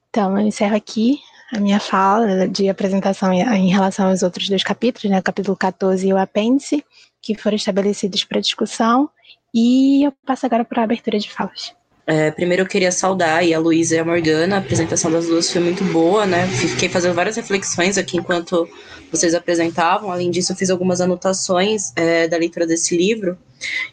Então, 0.10 0.36
eu 0.36 0.48
encerro 0.48 0.76
aqui 0.76 1.20
a 1.54 1.60
minha 1.60 1.80
fala 1.80 2.48
de 2.48 2.70
apresentação 2.70 3.32
em 3.32 3.70
relação 3.70 4.08
aos 4.08 4.24
outros 4.24 4.50
dois 4.50 4.64
capítulos, 4.64 5.08
né, 5.12 5.20
o 5.20 5.24
capítulo 5.24 5.56
14 5.56 6.08
e 6.08 6.12
o 6.12 6.18
apêndice, 6.18 6.84
que 7.22 7.36
foram 7.36 7.56
estabelecidos 7.56 8.24
para 8.24 8.42
discussão, 8.42 9.12
e 9.54 10.08
eu 10.08 10.14
passo 10.26 10.48
agora 10.48 10.66
para 10.66 10.82
a 10.82 10.86
abertura 10.86 11.20
de 11.20 11.32
falas. 11.32 11.77
É, 12.10 12.32
primeiro 12.32 12.64
eu 12.64 12.68
queria 12.68 12.90
saudar 12.90 13.44
a 13.44 13.60
Luísa 13.60 13.96
e 13.96 14.00
a 14.00 14.06
Morgana, 14.06 14.56
a 14.56 14.60
apresentação 14.60 15.12
das 15.12 15.28
duas 15.28 15.52
foi 15.52 15.62
muito 15.62 15.84
boa, 15.84 16.26
né? 16.26 16.48
Fiquei 16.48 16.88
fazendo 16.88 17.14
várias 17.14 17.36
reflexões 17.36 17.98
aqui 17.98 18.16
enquanto 18.16 18.66
vocês 19.12 19.36
apresentavam. 19.36 20.10
Além 20.10 20.32
disso, 20.32 20.54
eu 20.54 20.56
fiz 20.56 20.70
algumas 20.70 21.02
anotações 21.02 21.92
é, 21.98 22.26
da 22.26 22.38
leitura 22.38 22.66
desse 22.66 22.96
livro. 22.96 23.38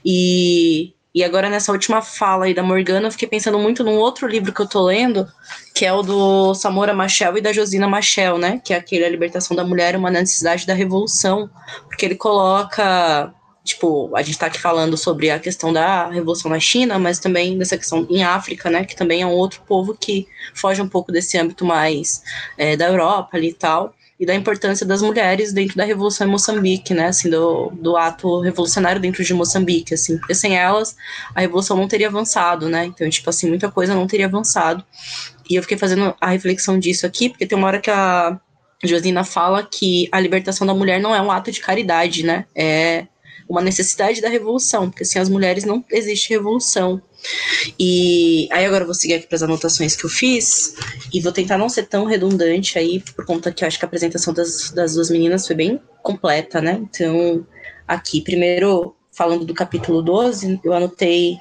E, 0.05 0.95
e 1.13 1.25
agora, 1.25 1.51
nessa 1.51 1.73
última 1.73 2.01
fala 2.03 2.45
aí 2.45 2.55
da 2.55 2.63
Morgana, 2.63 3.09
eu 3.09 3.11
fiquei 3.11 3.27
pensando 3.27 3.59
muito 3.59 3.83
num 3.83 3.97
outro 3.97 4.29
livro 4.29 4.53
que 4.53 4.61
eu 4.61 4.69
tô 4.69 4.85
lendo, 4.85 5.27
que 5.75 5.85
é 5.85 5.93
o 5.93 6.01
do 6.01 6.55
Samora 6.55 6.95
Machel 6.95 7.37
e 7.37 7.41
da 7.41 7.53
Josina 7.53 7.89
Machel, 7.89 8.39
né? 8.39 8.61
Que 8.65 8.73
é 8.73 8.77
aquele 8.77 9.05
A 9.05 9.11
Libertação 9.11 9.57
da 9.57 9.65
Mulher, 9.65 9.97
uma 9.97 10.11
necessidade 10.11 10.65
da 10.69 10.73
revolução. 10.73 11.51
Porque 11.89 12.07
ele 12.07 12.15
coloca 12.15 13.35
tipo, 13.65 14.15
a 14.15 14.21
gente 14.21 14.33
está 14.33 14.47
aqui 14.47 14.61
falando 14.61 14.97
sobre 14.97 15.31
a 15.31 15.39
questão 15.39 15.73
da 15.73 16.09
revolução 16.11 16.51
na 16.51 16.61
China, 16.61 16.99
mas 16.99 17.19
também 17.19 17.57
dessa 17.57 17.79
questão 17.79 18.07
em 18.11 18.23
África, 18.23 18.69
né, 18.69 18.85
que 18.85 18.95
também 18.95 19.23
é 19.23 19.27
um 19.27 19.33
outro 19.33 19.63
povo 19.67 19.97
que 19.99 20.29
foge 20.55 20.83
um 20.83 20.89
pouco 20.89 21.11
desse 21.11 21.39
âmbito 21.39 21.65
mais 21.65 22.23
é, 22.59 22.77
da 22.77 22.87
Europa 22.87 23.39
ali 23.39 23.49
e 23.49 23.55
tal, 23.55 23.95
e 24.21 24.27
da 24.27 24.35
importância 24.35 24.87
das 24.87 25.01
mulheres 25.01 25.53
dentro 25.53 25.77
da 25.77 25.85
revolução 25.85 26.27
em 26.27 26.31
Moçambique, 26.31 26.93
né, 26.93 27.07
assim, 27.07 27.31
do, 27.31 27.71
do 27.71 27.97
ato 27.97 28.41
revolucionário 28.41 29.01
dentro 29.01 29.25
de 29.25 29.33
Moçambique, 29.33 29.95
assim, 29.95 30.19
porque 30.19 30.35
sem 30.35 30.57
elas 30.57 30.95
a 31.35 31.41
revolução 31.41 31.75
não 31.75 31.89
teria 31.89 32.09
avançado, 32.09 32.69
né, 32.69 32.85
então, 32.85 33.09
tipo 33.09 33.31
assim, 33.31 33.49
muita 33.49 33.71
coisa 33.71 33.95
não 33.95 34.07
teria 34.07 34.27
avançado, 34.27 34.85
e 35.49 35.55
eu 35.55 35.63
fiquei 35.63 35.79
fazendo 35.79 36.15
a 36.21 36.29
reflexão 36.29 36.79
disso 36.79 37.07
aqui, 37.07 37.31
porque 37.31 37.47
tem 37.47 37.57
uma 37.57 37.67
hora 37.67 37.81
que 37.81 37.91
a 37.91 38.39
Josina 38.83 39.25
fala 39.25 39.63
que 39.63 40.07
a 40.13 40.21
libertação 40.21 40.67
da 40.67 40.75
mulher 40.75 41.01
não 41.01 41.15
é 41.15 41.23
um 41.23 41.31
ato 41.31 41.51
de 41.51 41.61
caridade, 41.61 42.25
né, 42.25 42.45
é 42.55 43.07
uma 43.49 43.61
necessidade 43.61 44.21
da 44.21 44.29
revolução, 44.29 44.91
porque 44.91 45.05
sem 45.05 45.21
as 45.21 45.29
mulheres 45.29 45.65
não 45.65 45.85
existe 45.91 46.31
revolução. 46.31 47.01
E 47.79 48.49
aí 48.53 48.65
agora 48.65 48.83
eu 48.83 48.87
vou 48.87 48.95
seguir 48.95 49.15
aqui 49.15 49.27
para 49.27 49.37
as 49.37 49.43
anotações 49.43 49.97
que 49.97 50.05
eu 50.05 50.11
fiz 50.11 50.75
e 51.13 51.21
vou 51.21 51.33
tentar 51.33 51.59
não 51.59 51.69
ser 51.69 51.85
tão 51.85 52.05
redundante 52.05 52.79
aí, 52.79 53.01
por 53.01 53.25
conta 53.25 53.53
que 53.53 53.65
eu 53.65 53.69
acho 53.69 53.79
que 53.79 53.85
a 53.85 53.89
apresentação 53.89 54.33
das, 54.33 54.71
das 54.71 54.95
duas 54.95 55.11
meninas 55.11 55.47
foi 55.47 55.57
bem 55.57 55.81
completa, 56.03 56.61
né? 56.61 56.81
Então, 56.83 57.47
aqui, 57.87 58.21
primeiro, 58.21 58.95
falando 59.13 59.45
do 59.45 59.55
capítulo 59.55 60.03
12, 60.03 60.61
eu 60.63 60.73
anotei 60.73 61.39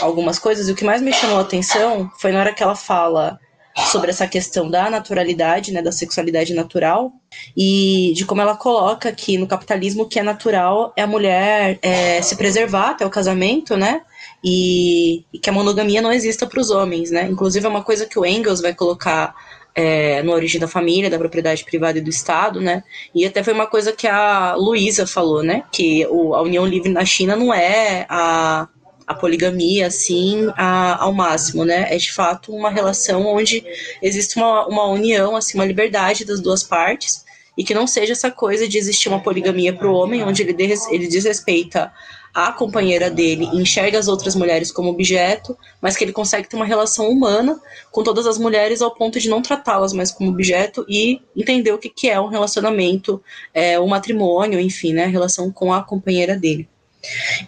algumas 0.00 0.38
coisas 0.38 0.68
e 0.68 0.72
o 0.72 0.74
que 0.74 0.84
mais 0.84 1.02
me 1.02 1.12
chamou 1.12 1.38
a 1.38 1.42
atenção 1.42 2.10
foi 2.18 2.32
na 2.32 2.40
hora 2.40 2.54
que 2.54 2.62
ela 2.62 2.76
fala 2.76 3.38
sobre 3.86 4.10
essa 4.10 4.26
questão 4.26 4.70
da 4.70 4.90
naturalidade, 4.90 5.72
né, 5.72 5.82
da 5.82 5.92
sexualidade 5.92 6.54
natural, 6.54 7.12
e 7.56 8.12
de 8.14 8.24
como 8.24 8.40
ela 8.40 8.56
coloca 8.56 9.12
que 9.12 9.38
no 9.38 9.46
capitalismo 9.46 10.02
o 10.02 10.08
que 10.08 10.18
é 10.18 10.22
natural 10.22 10.92
é 10.96 11.02
a 11.02 11.06
mulher 11.06 11.78
é, 11.82 12.20
se 12.22 12.36
preservar 12.36 12.90
até 12.90 13.06
o 13.06 13.10
casamento, 13.10 13.76
né, 13.76 14.02
e, 14.44 15.24
e 15.32 15.38
que 15.38 15.50
a 15.50 15.52
monogamia 15.52 16.02
não 16.02 16.12
exista 16.12 16.46
para 16.46 16.60
os 16.60 16.70
homens, 16.70 17.10
né, 17.10 17.28
inclusive 17.30 17.66
é 17.66 17.68
uma 17.68 17.82
coisa 17.82 18.06
que 18.06 18.18
o 18.18 18.24
Engels 18.24 18.60
vai 18.60 18.74
colocar 18.74 19.34
é, 19.74 20.22
no 20.22 20.32
Origem 20.32 20.60
da 20.60 20.68
Família, 20.68 21.10
da 21.10 21.18
propriedade 21.18 21.64
privada 21.64 21.98
e 21.98 22.02
do 22.02 22.10
Estado, 22.10 22.60
né? 22.60 22.82
E 23.14 23.24
até 23.24 23.42
foi 23.42 23.52
uma 23.52 23.66
coisa 23.66 23.92
que 23.92 24.06
a 24.06 24.54
Luísa 24.56 25.06
falou, 25.06 25.42
né? 25.42 25.62
Que 25.72 26.06
o, 26.10 26.34
a 26.34 26.42
união 26.42 26.66
livre 26.66 26.90
na 26.90 27.04
China 27.04 27.36
não 27.36 27.54
é 27.54 28.04
a, 28.08 28.68
a 29.10 29.14
poligamia 29.14 29.88
assim 29.88 30.46
a, 30.56 31.02
ao 31.02 31.12
máximo, 31.12 31.64
né? 31.64 31.92
É 31.92 31.96
de 31.96 32.12
fato 32.12 32.54
uma 32.54 32.70
relação 32.70 33.26
onde 33.26 33.64
existe 34.00 34.36
uma, 34.36 34.68
uma 34.68 34.86
união, 34.86 35.34
assim, 35.34 35.58
uma 35.58 35.64
liberdade 35.64 36.24
das 36.24 36.40
duas 36.40 36.62
partes 36.62 37.24
e 37.58 37.64
que 37.64 37.74
não 37.74 37.88
seja 37.88 38.12
essa 38.12 38.30
coisa 38.30 38.68
de 38.68 38.78
existir 38.78 39.08
uma 39.08 39.20
poligamia 39.20 39.72
para 39.72 39.90
o 39.90 39.94
homem, 39.94 40.22
onde 40.22 40.42
ele, 40.42 40.52
de, 40.52 40.74
ele 40.92 41.08
desrespeita 41.08 41.92
a 42.32 42.52
companheira 42.52 43.10
dele 43.10 43.46
enxerga 43.52 43.98
as 43.98 44.06
outras 44.06 44.36
mulheres 44.36 44.70
como 44.70 44.90
objeto, 44.90 45.58
mas 45.82 45.96
que 45.96 46.04
ele 46.04 46.12
consegue 46.12 46.48
ter 46.48 46.54
uma 46.54 46.64
relação 46.64 47.08
humana 47.10 47.60
com 47.90 48.04
todas 48.04 48.28
as 48.28 48.38
mulheres 48.38 48.80
ao 48.80 48.94
ponto 48.94 49.18
de 49.18 49.28
não 49.28 49.42
tratá-las 49.42 49.92
mais 49.92 50.12
como 50.12 50.30
objeto 50.30 50.86
e 50.88 51.20
entender 51.36 51.72
o 51.72 51.78
que, 51.78 51.88
que 51.88 52.08
é 52.08 52.20
um 52.20 52.28
relacionamento, 52.28 53.20
é, 53.52 53.80
um 53.80 53.88
matrimônio, 53.88 54.60
enfim, 54.60 54.92
né, 54.92 55.06
a 55.06 55.08
relação 55.08 55.50
com 55.50 55.72
a 55.72 55.82
companheira 55.82 56.36
dele. 56.36 56.68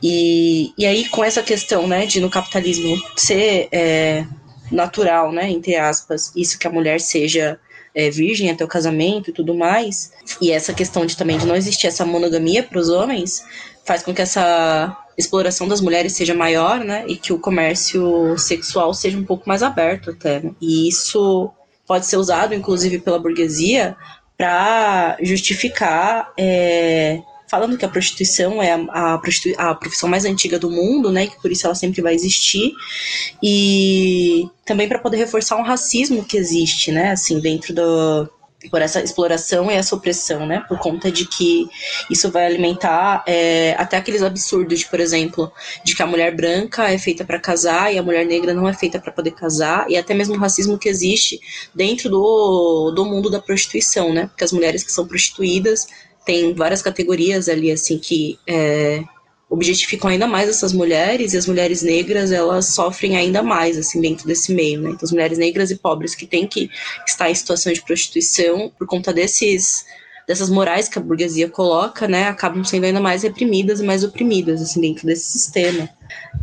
E, 0.02 0.72
e 0.76 0.86
aí, 0.86 1.08
com 1.08 1.22
essa 1.22 1.42
questão, 1.42 1.86
né, 1.86 2.06
de 2.06 2.20
no 2.20 2.30
capitalismo 2.30 2.96
ser 3.16 3.68
é, 3.70 4.24
natural, 4.70 5.32
né, 5.32 5.50
entre 5.50 5.76
aspas, 5.76 6.32
isso 6.34 6.58
que 6.58 6.66
a 6.66 6.70
mulher 6.70 7.00
seja 7.00 7.58
é, 7.94 8.10
virgem 8.10 8.50
até 8.50 8.64
o 8.64 8.68
casamento 8.68 9.30
e 9.30 9.32
tudo 9.32 9.54
mais, 9.54 10.12
e 10.40 10.50
essa 10.50 10.72
questão 10.72 11.04
de 11.04 11.16
também 11.16 11.38
de 11.38 11.46
não 11.46 11.56
existir 11.56 11.86
essa 11.86 12.04
monogamia 12.04 12.62
para 12.62 12.78
os 12.78 12.88
homens, 12.88 13.44
faz 13.84 14.02
com 14.02 14.14
que 14.14 14.22
essa 14.22 14.96
exploração 15.16 15.68
das 15.68 15.80
mulheres 15.80 16.14
seja 16.14 16.34
maior, 16.34 16.80
né, 16.80 17.04
e 17.06 17.16
que 17.16 17.32
o 17.32 17.38
comércio 17.38 18.36
sexual 18.38 18.94
seja 18.94 19.18
um 19.18 19.24
pouco 19.24 19.46
mais 19.46 19.62
aberto 19.62 20.10
até, 20.10 20.40
né? 20.40 20.52
E 20.60 20.88
isso 20.88 21.50
pode 21.86 22.06
ser 22.06 22.16
usado, 22.16 22.54
inclusive, 22.54 22.98
pela 22.98 23.18
burguesia 23.18 23.94
para 24.36 25.18
justificar 25.20 26.32
é, 26.38 27.20
falando 27.52 27.76
que 27.76 27.84
a 27.84 27.88
prostituição 27.88 28.62
é 28.62 28.72
a, 28.72 29.20
a, 29.58 29.74
profissão 29.74 30.08
mais 30.08 30.24
antiga 30.24 30.58
do 30.58 30.70
mundo, 30.70 31.12
né, 31.12 31.26
que 31.26 31.38
por 31.42 31.52
isso 31.52 31.66
ela 31.66 31.74
sempre 31.74 32.00
vai 32.00 32.14
existir, 32.14 32.72
e 33.42 34.48
também 34.64 34.88
para 34.88 34.98
poder 34.98 35.18
reforçar 35.18 35.56
um 35.56 35.62
racismo 35.62 36.24
que 36.24 36.38
existe, 36.38 36.90
né, 36.90 37.10
assim, 37.10 37.38
dentro 37.40 37.74
do 37.74 38.30
por 38.70 38.80
essa 38.80 39.02
exploração 39.02 39.68
e 39.68 39.74
essa 39.74 39.92
opressão, 39.96 40.46
né? 40.46 40.64
Por 40.68 40.78
conta 40.78 41.10
de 41.10 41.26
que 41.26 41.68
isso 42.08 42.30
vai 42.30 42.46
alimentar 42.46 43.24
é, 43.26 43.74
até 43.76 43.96
aqueles 43.96 44.22
absurdos, 44.22 44.78
de, 44.78 44.86
por 44.86 45.00
exemplo, 45.00 45.50
de 45.82 45.96
que 45.96 46.02
a 46.02 46.06
mulher 46.06 46.32
branca 46.32 46.88
é 46.88 46.96
feita 46.96 47.24
para 47.24 47.40
casar 47.40 47.92
e 47.92 47.98
a 47.98 48.02
mulher 48.04 48.24
negra 48.24 48.54
não 48.54 48.68
é 48.68 48.72
feita 48.72 49.00
para 49.00 49.10
poder 49.10 49.32
casar, 49.32 49.90
e 49.90 49.96
até 49.96 50.14
mesmo 50.14 50.36
o 50.36 50.38
racismo 50.38 50.78
que 50.78 50.88
existe 50.88 51.40
dentro 51.74 52.08
do, 52.08 52.92
do 52.92 53.04
mundo 53.04 53.28
da 53.28 53.40
prostituição, 53.40 54.12
né? 54.14 54.28
Porque 54.28 54.44
as 54.44 54.52
mulheres 54.52 54.84
que 54.84 54.92
são 54.92 55.08
prostituídas 55.08 55.88
tem 56.24 56.54
várias 56.54 56.82
categorias 56.82 57.48
ali, 57.48 57.70
assim, 57.70 57.98
que 57.98 58.38
é, 58.46 59.02
objetificam 59.48 60.10
ainda 60.10 60.26
mais 60.26 60.48
essas 60.48 60.72
mulheres, 60.72 61.34
e 61.34 61.36
as 61.36 61.46
mulheres 61.46 61.82
negras, 61.82 62.32
elas 62.32 62.66
sofrem 62.66 63.16
ainda 63.16 63.42
mais, 63.42 63.76
assim, 63.76 64.00
dentro 64.00 64.26
desse 64.26 64.52
meio, 64.52 64.80
né? 64.80 64.90
Então, 64.90 65.04
as 65.04 65.12
mulheres 65.12 65.38
negras 65.38 65.70
e 65.70 65.76
pobres 65.76 66.14
que 66.14 66.26
têm 66.26 66.46
que 66.46 66.70
estar 67.06 67.30
em 67.30 67.34
situação 67.34 67.72
de 67.72 67.82
prostituição 67.82 68.72
por 68.78 68.86
conta 68.86 69.12
desses 69.12 69.84
dessas 70.26 70.48
morais 70.48 70.88
que 70.88 70.98
a 70.98 71.02
burguesia 71.02 71.48
coloca, 71.48 72.06
né, 72.06 72.28
acabam 72.28 72.64
sendo 72.64 72.84
ainda 72.84 73.00
mais 73.00 73.22
reprimidas 73.22 73.80
e 73.80 73.82
mais 73.82 74.04
oprimidas, 74.04 74.62
assim, 74.62 74.80
dentro 74.80 75.06
desse 75.06 75.30
sistema. 75.30 75.88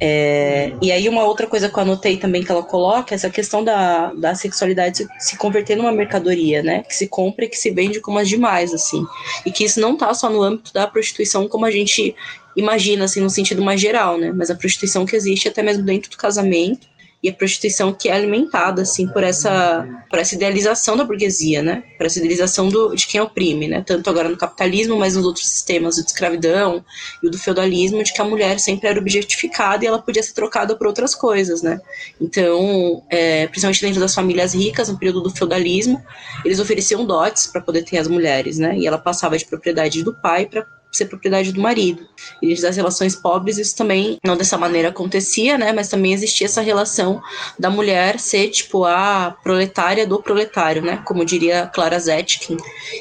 É, 0.01 0.73
e 0.81 0.91
aí 0.91 1.07
uma 1.07 1.23
outra 1.23 1.45
coisa 1.45 1.69
que 1.69 1.77
eu 1.77 1.83
anotei 1.83 2.17
também 2.17 2.43
que 2.43 2.51
ela 2.51 2.63
coloca 2.63 3.13
é 3.13 3.15
essa 3.15 3.29
questão 3.29 3.63
da, 3.63 4.13
da 4.13 4.33
sexualidade 4.33 5.07
se, 5.19 5.37
converter 5.37 5.75
numa 5.75 5.91
mercadoria, 5.91 6.63
né, 6.63 6.83
que 6.83 6.95
se 6.95 7.07
compra 7.07 7.45
e 7.45 7.49
que 7.49 7.57
se 7.57 7.69
vende 7.71 7.99
como 7.99 8.19
as 8.19 8.27
demais, 8.27 8.73
assim, 8.73 9.05
e 9.45 9.51
que 9.51 9.63
isso 9.63 9.79
não 9.79 9.95
tá 9.95 10.13
só 10.13 10.29
no 10.29 10.41
âmbito 10.41 10.73
da 10.73 10.87
prostituição 10.87 11.47
como 11.47 11.65
a 11.65 11.71
gente 11.71 12.15
imagina, 12.55 13.05
assim, 13.05 13.21
no 13.21 13.29
sentido 13.29 13.61
mais 13.61 13.79
geral, 13.79 14.17
né, 14.17 14.31
mas 14.31 14.49
a 14.49 14.55
prostituição 14.55 15.05
que 15.05 15.15
existe 15.15 15.47
até 15.47 15.61
mesmo 15.63 15.83
dentro 15.83 16.09
do 16.09 16.17
casamento, 16.17 16.87
e 17.21 17.29
a 17.29 17.33
prostituição 17.33 17.93
que 17.93 18.07
é 18.07 18.13
alimentada 18.13 18.81
assim 18.81 19.07
por 19.07 19.23
essa 19.23 19.87
por 20.09 20.19
essa 20.19 20.35
idealização 20.35 20.95
da 20.95 21.03
burguesia, 21.03 21.61
né? 21.61 21.83
Por 21.97 22.05
essa 22.05 22.17
idealização 22.19 22.69
do, 22.69 22.95
de 22.95 23.05
quem 23.05 23.19
oprime, 23.19 23.67
né? 23.67 23.83
Tanto 23.85 24.09
agora 24.09 24.29
no 24.29 24.37
capitalismo, 24.37 24.97
mas 24.97 25.15
nos 25.15 25.25
outros 25.25 25.47
sistemas, 25.47 25.97
o 25.97 26.01
de 26.01 26.07
escravidão 26.07 26.83
e 27.21 27.27
o 27.27 27.29
do 27.29 27.37
feudalismo, 27.37 28.03
de 28.03 28.13
que 28.13 28.21
a 28.21 28.25
mulher 28.25 28.59
sempre 28.59 28.87
era 28.87 28.99
objetificada 28.99 29.83
e 29.83 29.87
ela 29.87 29.99
podia 29.99 30.23
ser 30.23 30.33
trocada 30.33 30.75
por 30.75 30.87
outras 30.87 31.13
coisas, 31.13 31.61
né? 31.61 31.81
Então, 32.21 33.03
é, 33.09 33.47
principalmente 33.47 33.81
dentro 33.81 33.99
das 33.99 34.15
famílias 34.15 34.53
ricas, 34.53 34.87
no 34.87 34.97
período 34.97 35.21
do 35.21 35.29
feudalismo, 35.29 36.01
eles 36.45 36.59
ofereciam 36.59 37.05
dotes 37.05 37.47
para 37.47 37.61
poder 37.61 37.83
ter 37.83 37.97
as 37.97 38.07
mulheres, 38.07 38.57
né? 38.57 38.77
E 38.77 38.87
ela 38.87 38.97
passava 38.97 39.37
de 39.37 39.45
propriedade 39.45 40.03
do 40.03 40.13
pai 40.13 40.45
para 40.45 40.65
ser 40.91 41.05
propriedade 41.05 41.51
do 41.51 41.61
marido. 41.61 42.07
E 42.41 42.59
das 42.59 42.75
relações 42.75 43.15
pobres, 43.15 43.57
isso 43.57 43.75
também 43.75 44.17
não 44.25 44.35
dessa 44.35 44.57
maneira 44.57 44.89
acontecia, 44.89 45.57
né? 45.57 45.71
Mas 45.71 45.89
também 45.89 46.13
existia 46.13 46.47
essa 46.47 46.61
relação 46.61 47.21
da 47.57 47.69
mulher 47.69 48.19
ser, 48.19 48.49
tipo, 48.49 48.85
a 48.85 49.35
proletária 49.43 50.05
do 50.05 50.21
proletário, 50.21 50.81
né? 50.81 51.01
Como 51.05 51.23
diria 51.23 51.67
Clara 51.67 51.99
Zetkin. 51.99 52.57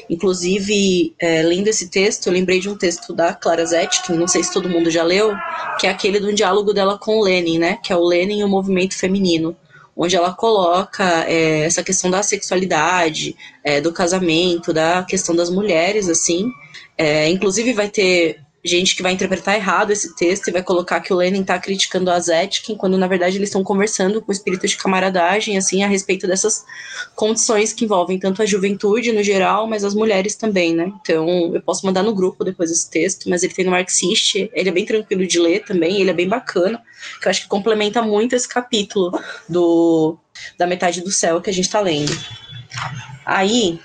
Inclusive, 0.09 1.15
é, 1.19 1.41
lendo 1.41 1.67
esse 1.67 1.89
texto, 1.89 2.27
eu 2.27 2.33
lembrei 2.33 2.59
de 2.59 2.69
um 2.69 2.77
texto 2.77 3.13
da 3.13 3.33
Clara 3.33 3.65
Zetkin, 3.65 4.13
não 4.13 4.27
sei 4.27 4.43
se 4.43 4.53
todo 4.53 4.69
mundo 4.69 4.91
já 4.91 5.03
leu, 5.03 5.35
que 5.79 5.87
é 5.87 5.89
aquele 5.89 6.19
do 6.19 6.33
diálogo 6.33 6.73
dela 6.73 6.97
com 6.97 7.17
o 7.17 7.23
Lenin, 7.23 7.57
né? 7.57 7.79
Que 7.83 7.91
é 7.91 7.95
o 7.95 8.03
Lenin 8.03 8.39
e 8.39 8.43
o 8.43 8.47
movimento 8.49 8.97
feminino 8.97 9.55
onde 10.01 10.15
ela 10.15 10.33
coloca 10.33 11.03
é, 11.27 11.65
essa 11.65 11.83
questão 11.83 12.09
da 12.09 12.23
sexualidade, 12.23 13.35
é, 13.61 13.81
do 13.81 13.91
casamento, 13.91 14.71
da 14.71 15.03
questão 15.03 15.35
das 15.35 15.49
mulheres, 15.49 16.07
assim. 16.07 16.49
É, 16.97 17.27
inclusive 17.27 17.73
vai 17.73 17.89
ter 17.89 18.39
gente 18.69 18.95
que 18.95 19.03
vai 19.03 19.11
interpretar 19.11 19.55
errado 19.55 19.91
esse 19.91 20.15
texto 20.15 20.47
e 20.47 20.51
vai 20.51 20.63
colocar 20.63 21.01
que 21.01 21.11
o 21.11 21.17
Lenin 21.17 21.41
está 21.41 21.57
criticando 21.57 22.11
a 22.11 22.19
Zetkin, 22.19 22.75
quando 22.75 22.97
na 22.97 23.07
verdade 23.07 23.37
eles 23.37 23.49
estão 23.49 23.63
conversando 23.63 24.21
com 24.21 24.31
o 24.31 24.33
espírito 24.33 24.67
de 24.67 24.77
camaradagem, 24.77 25.57
assim, 25.57 25.83
a 25.83 25.87
respeito 25.87 26.27
dessas 26.27 26.63
condições 27.15 27.73
que 27.73 27.85
envolvem 27.85 28.19
tanto 28.19 28.41
a 28.41 28.45
juventude 28.45 29.11
no 29.11 29.23
geral, 29.23 29.67
mas 29.67 29.83
as 29.83 29.93
mulheres 29.93 30.35
também, 30.35 30.75
né? 30.75 30.91
Então, 31.01 31.53
eu 31.53 31.61
posso 31.61 31.85
mandar 31.85 32.03
no 32.03 32.13
grupo 32.13 32.43
depois 32.43 32.71
esse 32.71 32.89
texto, 32.89 33.29
mas 33.29 33.43
ele 33.43 33.53
tem 33.53 33.65
no 33.65 33.71
Marxist, 33.71 34.35
ele 34.35 34.69
é 34.69 34.71
bem 34.71 34.85
tranquilo 34.85 35.25
de 35.25 35.39
ler 35.39 35.65
também, 35.65 35.99
ele 35.99 36.09
é 36.11 36.13
bem 36.13 36.27
bacana, 36.27 36.81
que 37.19 37.27
eu 37.27 37.29
acho 37.29 37.41
que 37.41 37.47
complementa 37.47 38.01
muito 38.01 38.35
esse 38.35 38.47
capítulo 38.47 39.11
do 39.47 40.17
da 40.57 40.65
metade 40.65 41.01
do 41.01 41.11
céu 41.11 41.41
que 41.41 41.49
a 41.49 41.53
gente 41.53 41.65
está 41.65 41.81
lendo. 41.81 42.17
Aí, 43.25 43.79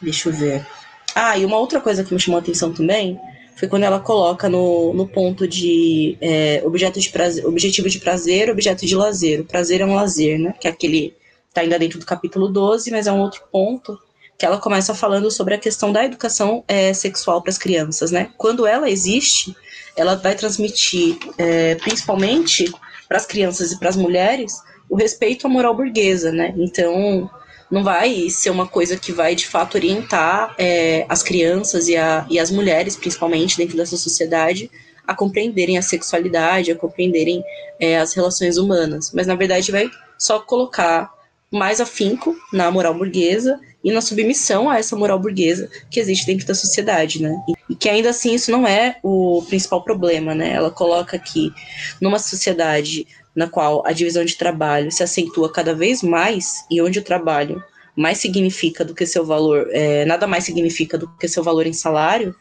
deixa 0.00 0.28
eu 0.28 0.32
ver. 0.32 0.66
Ah, 1.14 1.36
e 1.36 1.44
uma 1.44 1.58
outra 1.58 1.80
coisa 1.80 2.04
que 2.04 2.14
me 2.14 2.20
chamou 2.20 2.38
a 2.38 2.40
atenção 2.40 2.72
também 2.72 3.20
foi 3.58 3.66
quando 3.66 3.82
ela 3.82 3.98
coloca 3.98 4.48
no, 4.48 4.94
no 4.94 5.08
ponto 5.08 5.46
de 5.48 6.16
é, 6.20 6.62
objeto 6.64 7.00
de 7.00 7.10
prazer, 7.10 7.44
objetivo 7.44 7.90
de 7.90 7.98
prazer, 7.98 8.48
objeto 8.48 8.86
de 8.86 8.94
lazer. 8.94 9.40
O 9.40 9.44
prazer 9.44 9.80
é 9.80 9.84
um 9.84 9.96
lazer, 9.96 10.38
né? 10.38 10.54
Que 10.60 10.68
é 10.68 10.70
aquele. 10.70 11.16
Tá 11.52 11.62
ainda 11.62 11.76
dentro 11.76 11.98
do 11.98 12.06
capítulo 12.06 12.46
12, 12.46 12.88
mas 12.92 13.08
é 13.08 13.12
um 13.12 13.20
outro 13.20 13.42
ponto 13.50 13.98
que 14.38 14.46
ela 14.46 14.58
começa 14.58 14.94
falando 14.94 15.28
sobre 15.28 15.54
a 15.54 15.58
questão 15.58 15.90
da 15.90 16.04
educação 16.04 16.62
é, 16.68 16.94
sexual 16.94 17.42
para 17.42 17.50
as 17.50 17.58
crianças, 17.58 18.12
né? 18.12 18.30
Quando 18.38 18.64
ela 18.64 18.88
existe, 18.88 19.56
ela 19.96 20.14
vai 20.14 20.36
transmitir, 20.36 21.18
é, 21.36 21.74
principalmente 21.74 22.72
para 23.08 23.16
as 23.16 23.26
crianças 23.26 23.72
e 23.72 23.78
para 23.80 23.88
as 23.88 23.96
mulheres, 23.96 24.52
o 24.88 24.94
respeito 24.94 25.48
à 25.48 25.50
moral 25.50 25.74
burguesa, 25.74 26.30
né? 26.30 26.54
Então, 26.56 27.28
não 27.70 27.84
vai 27.84 28.30
ser 28.30 28.50
uma 28.50 28.66
coisa 28.66 28.96
que 28.96 29.12
vai 29.12 29.34
de 29.34 29.46
fato 29.46 29.76
orientar 29.76 30.54
é, 30.58 31.04
as 31.08 31.22
crianças 31.22 31.88
e, 31.88 31.96
a, 31.96 32.26
e 32.30 32.38
as 32.38 32.50
mulheres, 32.50 32.96
principalmente 32.96 33.56
dentro 33.56 33.76
dessa 33.76 33.96
sociedade, 33.96 34.70
a 35.06 35.14
compreenderem 35.14 35.78
a 35.78 35.82
sexualidade, 35.82 36.70
a 36.70 36.76
compreenderem 36.76 37.42
é, 37.80 37.98
as 37.98 38.14
relações 38.14 38.56
humanas. 38.56 39.12
Mas 39.14 39.26
na 39.26 39.34
verdade 39.34 39.70
vai 39.72 39.90
só 40.18 40.38
colocar 40.38 41.10
mais 41.50 41.80
afinco 41.80 42.36
na 42.52 42.70
moral 42.70 42.94
burguesa 42.94 43.58
e 43.82 43.90
na 43.90 44.00
submissão 44.00 44.68
a 44.68 44.78
essa 44.78 44.96
moral 44.96 45.18
burguesa 45.18 45.70
que 45.90 46.00
existe 46.00 46.26
dentro 46.26 46.46
da 46.46 46.54
sociedade, 46.54 47.22
né? 47.22 47.34
E 47.70 47.74
que 47.74 47.88
ainda 47.88 48.10
assim 48.10 48.34
isso 48.34 48.50
não 48.50 48.66
é 48.66 48.98
o 49.02 49.42
principal 49.48 49.82
problema, 49.82 50.34
né? 50.34 50.52
Ela 50.52 50.70
coloca 50.70 51.18
que 51.18 51.52
numa 52.00 52.18
sociedade 52.18 53.06
na 53.38 53.48
qual 53.48 53.86
a 53.86 53.92
divisão 53.92 54.24
de 54.24 54.36
trabalho 54.36 54.90
se 54.90 55.00
acentua 55.00 55.52
cada 55.52 55.72
vez 55.72 56.02
mais 56.02 56.64
e 56.68 56.82
onde 56.82 56.98
o 56.98 57.04
trabalho 57.04 57.62
mais 57.94 58.18
significa 58.18 58.84
do 58.84 58.92
que 58.92 59.06
seu 59.06 59.24
valor, 59.24 59.68
é, 59.70 60.04
nada 60.04 60.26
mais 60.26 60.42
significa 60.42 60.98
do 60.98 61.06
que 61.16 61.28
seu 61.28 61.44
valor 61.44 61.64
em 61.64 61.72
salário, 61.72 62.34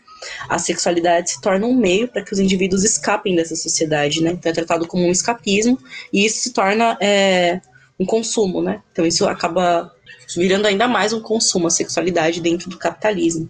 a 0.50 0.58
sexualidade 0.58 1.30
se 1.30 1.40
torna 1.40 1.68
um 1.68 1.76
meio 1.76 2.08
para 2.08 2.24
que 2.24 2.34
os 2.34 2.40
indivíduos 2.40 2.84
escapem 2.84 3.36
dessa 3.36 3.56
sociedade, 3.56 4.24
né? 4.24 4.32
Então 4.32 4.52
é 4.52 4.56
tratado 4.56 4.88
como 4.88 5.06
um 5.06 5.12
escapismo 5.12 5.78
e 6.12 6.26
isso 6.26 6.40
se 6.40 6.52
torna 6.52 6.98
é, 7.00 7.62
um 8.00 8.06
consumo, 8.06 8.64
né? 8.64 8.82
Então 8.92 9.06
isso 9.06 9.28
acaba 9.28 9.94
virando 10.36 10.66
ainda 10.66 10.88
mais 10.88 11.14
um 11.14 11.22
consumo, 11.22 11.68
a 11.68 11.72
sexualidade 11.72 12.42
dentro 12.42 12.72
do 12.72 12.78
capitalismo. 12.80 13.48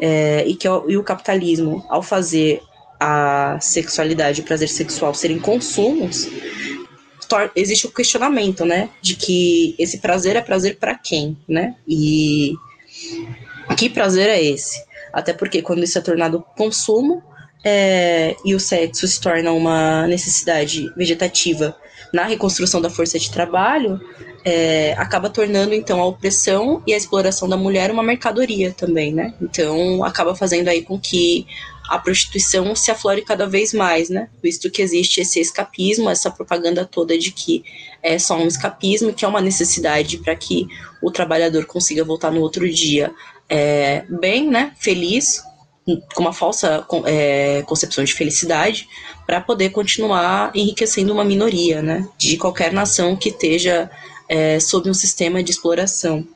É, 0.00 0.44
e 0.44 0.56
que 0.56 0.66
e 0.66 0.96
o 0.96 1.04
capitalismo, 1.04 1.86
ao 1.88 2.02
fazer 2.02 2.60
a 3.04 3.60
sexualidade 3.60 4.40
e 4.40 4.42
o 4.42 4.46
prazer 4.46 4.68
sexual 4.68 5.12
serem 5.12 5.38
consumos, 5.38 6.26
existe 7.54 7.86
o 7.86 7.90
questionamento, 7.90 8.64
né, 8.64 8.88
de 9.02 9.14
que 9.14 9.74
esse 9.78 9.98
prazer 9.98 10.36
é 10.36 10.40
prazer 10.40 10.78
para 10.78 10.94
quem, 10.94 11.36
né? 11.46 11.74
E 11.86 12.54
que 13.76 13.90
prazer 13.90 14.28
é 14.30 14.42
esse? 14.42 14.82
Até 15.12 15.34
porque 15.34 15.60
quando 15.60 15.84
isso 15.84 15.98
é 15.98 16.00
tornado 16.00 16.44
consumo 16.56 17.22
é, 17.62 18.36
e 18.44 18.54
o 18.54 18.60
sexo 18.60 19.06
se 19.06 19.20
torna 19.20 19.52
uma 19.52 20.06
necessidade 20.06 20.90
vegetativa 20.96 21.76
na 22.12 22.24
reconstrução 22.24 22.80
da 22.80 22.88
força 22.88 23.18
de 23.18 23.30
trabalho, 23.30 24.00
é, 24.44 24.94
acaba 24.96 25.28
tornando 25.28 25.74
então 25.74 26.00
a 26.00 26.06
opressão 26.06 26.82
e 26.86 26.94
a 26.94 26.96
exploração 26.96 27.48
da 27.48 27.56
mulher 27.56 27.90
uma 27.90 28.02
mercadoria 28.02 28.72
também, 28.72 29.12
né? 29.12 29.34
Então 29.42 30.04
acaba 30.04 30.34
fazendo 30.34 30.68
aí 30.68 30.82
com 30.82 30.98
que 30.98 31.46
a 31.88 31.98
prostituição 31.98 32.74
se 32.74 32.90
aflore 32.90 33.22
cada 33.22 33.46
vez 33.46 33.72
mais, 33.72 34.08
né? 34.08 34.28
Visto 34.42 34.70
que 34.70 34.80
existe 34.80 35.20
esse 35.20 35.40
escapismo, 35.40 36.08
essa 36.08 36.30
propaganda 36.30 36.84
toda 36.84 37.16
de 37.18 37.30
que 37.30 37.64
é 38.02 38.18
só 38.18 38.36
um 38.36 38.46
escapismo, 38.46 39.12
que 39.12 39.24
é 39.24 39.28
uma 39.28 39.40
necessidade 39.40 40.18
para 40.18 40.34
que 40.34 40.66
o 41.02 41.10
trabalhador 41.10 41.66
consiga 41.66 42.04
voltar 42.04 42.30
no 42.30 42.40
outro 42.40 42.68
dia 42.70 43.12
é, 43.48 44.04
bem, 44.08 44.48
né? 44.48 44.72
Feliz, 44.78 45.42
com 46.14 46.22
uma 46.22 46.32
falsa 46.32 46.86
é, 47.04 47.62
concepção 47.66 48.02
de 48.02 48.14
felicidade, 48.14 48.88
para 49.26 49.40
poder 49.40 49.70
continuar 49.70 50.50
enriquecendo 50.54 51.12
uma 51.12 51.24
minoria, 51.24 51.82
né? 51.82 52.08
De 52.16 52.36
qualquer 52.36 52.72
nação 52.72 53.16
que 53.16 53.28
esteja 53.28 53.90
é, 54.28 54.58
sob 54.58 54.88
um 54.88 54.94
sistema 54.94 55.42
de 55.42 55.50
exploração. 55.50 56.26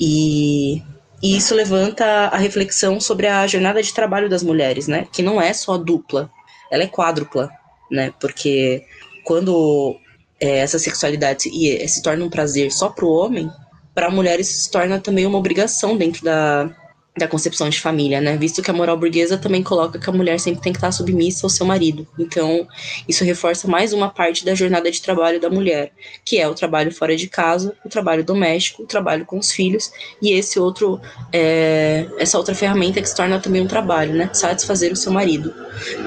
E 0.00 0.82
e 1.22 1.36
isso 1.36 1.54
levanta 1.54 2.04
a 2.04 2.36
reflexão 2.36 2.98
sobre 2.98 3.28
a 3.28 3.46
jornada 3.46 3.82
de 3.82 3.94
trabalho 3.94 4.28
das 4.28 4.42
mulheres, 4.42 4.88
né? 4.88 5.06
Que 5.12 5.22
não 5.22 5.40
é 5.40 5.52
só 5.52 5.78
dupla, 5.78 6.30
ela 6.70 6.82
é 6.82 6.88
quádrupla, 6.88 7.48
né? 7.90 8.12
Porque 8.20 8.84
quando 9.24 9.96
é, 10.40 10.58
essa 10.58 10.78
sexualidade 10.78 11.44
se, 11.44 11.88
se 11.88 12.02
torna 12.02 12.24
um 12.24 12.30
prazer 12.30 12.72
só 12.72 12.88
para 12.88 13.04
o 13.04 13.12
homem, 13.12 13.48
para 13.94 14.08
a 14.08 14.10
mulher 14.10 14.40
isso 14.40 14.60
se 14.62 14.70
torna 14.70 14.98
também 14.98 15.24
uma 15.24 15.38
obrigação 15.38 15.96
dentro 15.96 16.24
da, 16.24 16.68
da 17.16 17.28
concepção 17.28 17.68
de 17.68 17.78
família, 17.78 18.22
né? 18.22 18.36
Visto 18.38 18.62
que 18.62 18.70
a 18.70 18.74
moral 18.74 18.96
burguesa 18.96 19.36
também 19.36 19.62
coloca 19.62 19.98
que 19.98 20.08
a 20.08 20.12
mulher 20.12 20.40
sempre 20.40 20.62
tem 20.62 20.72
que 20.72 20.78
estar 20.78 20.90
submissa 20.92 21.44
ao 21.44 21.50
seu 21.50 21.66
marido. 21.66 22.06
Então, 22.18 22.66
isso 23.06 23.22
reforça 23.22 23.68
mais 23.68 23.92
uma 23.92 24.08
parte 24.08 24.44
da 24.46 24.54
jornada 24.54 24.90
de 24.90 25.00
trabalho 25.02 25.38
da 25.38 25.50
mulher, 25.50 25.92
que 26.24 26.38
é 26.38 26.48
o 26.48 26.54
trabalho 26.54 26.90
fora 26.90 27.14
de 27.14 27.28
casa, 27.28 27.76
o 27.84 27.88
trabalho 27.88 28.24
doméstico, 28.24 28.82
o 28.82 28.86
trabalho 28.86 29.26
com 29.26 29.38
os 29.38 29.52
filhos 29.52 29.92
e 30.22 30.32
esse 30.32 30.58
outro, 30.58 30.98
é, 31.30 32.06
essa 32.18 32.38
outra 32.38 32.54
ferramenta 32.54 33.02
que 33.02 33.08
se 33.08 33.14
torna 33.14 33.38
também 33.38 33.60
um 33.60 33.68
trabalho, 33.68 34.14
né? 34.14 34.30
Satisfazer 34.32 34.90
o 34.90 34.96
seu 34.96 35.12
marido 35.12 35.54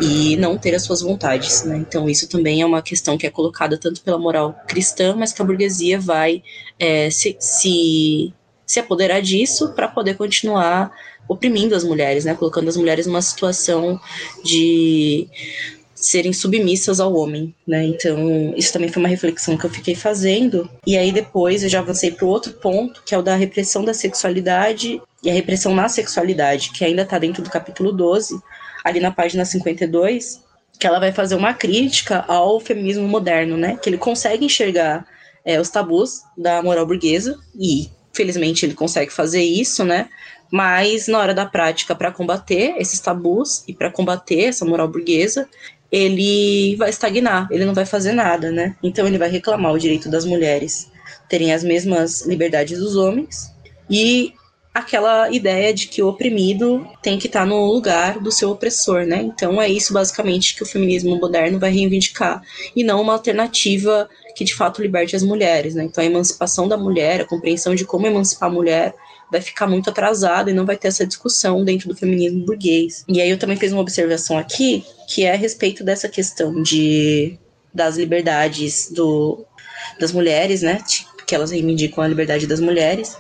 e 0.02 0.36
não 0.38 0.58
ter 0.58 0.74
as 0.74 0.82
suas 0.82 1.02
vontades, 1.02 1.64
né? 1.66 1.78
Então, 1.78 2.10
isso 2.10 2.28
também 2.28 2.64
é 2.64 2.66
uma 2.66 2.82
questão 2.82 3.16
que 3.16 3.28
é 3.28 3.30
colocada 3.30 3.78
tanto 3.78 4.02
pela 4.02 4.18
moral 4.18 4.56
cristã, 4.68 5.16
mas 5.16 5.32
que 5.32 5.42
a 5.42 5.46
burguesia 5.46 6.00
vai 6.00 6.42
é, 6.80 7.12
se, 7.12 7.38
se 7.40 8.34
se 8.66 8.80
apoderar 8.80 9.22
disso 9.22 9.74
para 9.74 9.88
poder 9.88 10.16
continuar 10.16 10.92
oprimindo 11.28 11.76
as 11.76 11.84
mulheres, 11.84 12.26
né? 12.26 12.34
Colocando 12.34 12.70
as 12.70 12.78
mulheres 12.78 13.06
numa 13.06 13.22
situação 13.22 14.00
de 14.44 15.28
serem 15.96 16.34
submissas 16.34 17.00
ao 17.00 17.16
homem, 17.16 17.56
né? 17.66 17.84
Então, 17.86 18.54
isso 18.56 18.72
também 18.72 18.90
foi 18.90 19.02
uma 19.02 19.10
reflexão 19.10 19.58
que 19.58 19.66
eu 19.66 19.70
fiquei 19.70 19.96
fazendo. 19.96 20.70
E 20.86 20.98
aí 20.98 21.12
depois 21.12 21.64
eu 21.64 21.70
já 21.70 21.80
avancei 21.80 22.12
para 22.12 22.26
o 22.26 22.30
outro 22.30 22.54
ponto, 22.54 23.02
que 23.04 23.16
é 23.16 23.18
o 23.18 23.24
da 23.24 23.36
repressão 23.36 23.84
da 23.84 23.94
sexualidade 23.94 25.02
e 25.24 25.30
a 25.30 25.34
repressão 25.34 25.74
na 25.74 25.90
sexualidade, 25.90 26.72
que 26.72 26.86
ainda 26.86 27.02
está 27.02 27.18
dentro 27.18 27.42
do 27.42 27.50
capítulo 27.50 27.92
12, 27.92 28.40
ali 28.84 29.00
na 29.00 29.10
página 29.10 29.46
52, 29.46 30.44
que 30.80 30.86
ela 30.86 31.00
vai 31.00 31.12
fazer 31.12 31.36
uma 31.36 31.54
crítica 31.54 32.24
ao 32.28 32.60
feminismo 32.60 33.08
moderno, 33.08 33.58
né? 33.58 33.78
Que 33.82 33.90
ele 33.90 33.98
consegue 33.98 34.46
enxergar 34.46 35.08
é, 35.44 35.60
os 35.60 35.70
tabus 35.70 36.22
da 36.38 36.62
moral 36.62 36.86
burguesa 36.86 37.40
e 37.60 37.90
Felizmente 38.16 38.66
ele 38.66 38.74
consegue 38.74 39.12
fazer 39.12 39.44
isso, 39.44 39.84
né? 39.84 40.10
Mas 40.52 41.08
na 41.08 41.20
hora 41.20 41.34
da 41.34 41.46
prática, 41.46 41.96
para 41.96 42.12
combater 42.12 42.76
esses 42.78 43.00
tabus 43.00 43.64
e 43.68 43.74
para 43.74 43.92
combater 43.92 44.46
essa 44.46 44.64
moral 44.64 44.88
burguesa, 44.88 45.50
ele 45.92 46.76
vai 46.76 46.90
estagnar, 46.90 47.48
ele 47.52 47.66
não 47.66 47.74
vai 47.74 47.86
fazer 47.86 48.12
nada, 48.12 48.52
né? 48.52 48.76
Então 48.82 49.08
ele 49.08 49.18
vai 49.18 49.30
reclamar 49.30 49.74
o 49.74 49.80
direito 49.80 50.10
das 50.10 50.26
mulheres 50.26 50.92
terem 51.30 51.54
as 51.54 51.64
mesmas 51.64 52.26
liberdades 52.26 52.80
dos 52.80 52.96
homens 52.96 53.52
e 53.90 54.34
aquela 54.74 55.32
ideia 55.32 55.74
de 55.74 55.88
que 55.88 56.04
o 56.04 56.10
oprimido 56.10 56.86
tem 57.02 57.18
que 57.18 57.28
estar 57.28 57.46
no 57.46 57.66
lugar 57.66 58.20
do 58.20 58.30
seu 58.30 58.52
opressor, 58.52 59.06
né? 59.06 59.22
Então 59.22 59.62
é 59.62 59.70
isso 59.70 59.94
basicamente 59.94 60.54
que 60.54 60.64
o 60.64 60.66
feminismo 60.66 61.16
moderno 61.18 61.58
vai 61.58 61.72
reivindicar 61.72 62.42
e 62.76 62.84
não 62.84 63.02
uma 63.02 63.14
alternativa 63.14 64.10
que 64.36 64.44
de 64.44 64.54
fato 64.54 64.82
liberte 64.82 65.16
as 65.16 65.24
mulheres, 65.24 65.74
né? 65.74 65.86
Então 65.86 66.04
a 66.04 66.08
emancipação 66.08 66.68
da 66.68 66.78
mulher, 66.78 67.22
a 67.22 67.26
compreensão 67.26 67.74
de 67.74 67.86
como 67.86 68.06
emancipar 68.06 68.50
a 68.50 68.54
mulher 68.54 68.94
vai 69.32 69.42
ficar 69.42 69.66
muito 69.66 69.90
atrasada 69.90 70.52
e 70.52 70.54
não 70.54 70.66
vai 70.66 70.78
ter 70.78 70.90
essa 70.90 71.06
discussão 71.06 71.64
dentro 71.64 71.88
do 71.88 71.96
feminismo 71.96 72.46
burguês. 72.46 73.04
E 73.08 73.22
aí 73.22 73.30
eu 73.30 73.40
também 73.40 73.58
fiz 73.58 73.72
uma 73.72 73.82
observação 73.82 74.38
aqui, 74.38 74.86
que 75.08 75.24
é 75.24 75.34
a 75.34 75.38
respeito 75.38 75.84
dessa 75.84 76.10
questão 76.10 76.62
de 76.62 77.40
das 77.74 77.98
liberdades 77.98 78.90
do, 78.92 79.46
das 80.00 80.12
mulheres, 80.12 80.62
né? 80.62 80.82
Que 81.28 81.36
elas 81.36 81.52
reivindicam 81.52 82.04
a 82.04 82.08
liberdade 82.08 82.48
das 82.48 82.60
mulheres, 82.60 83.18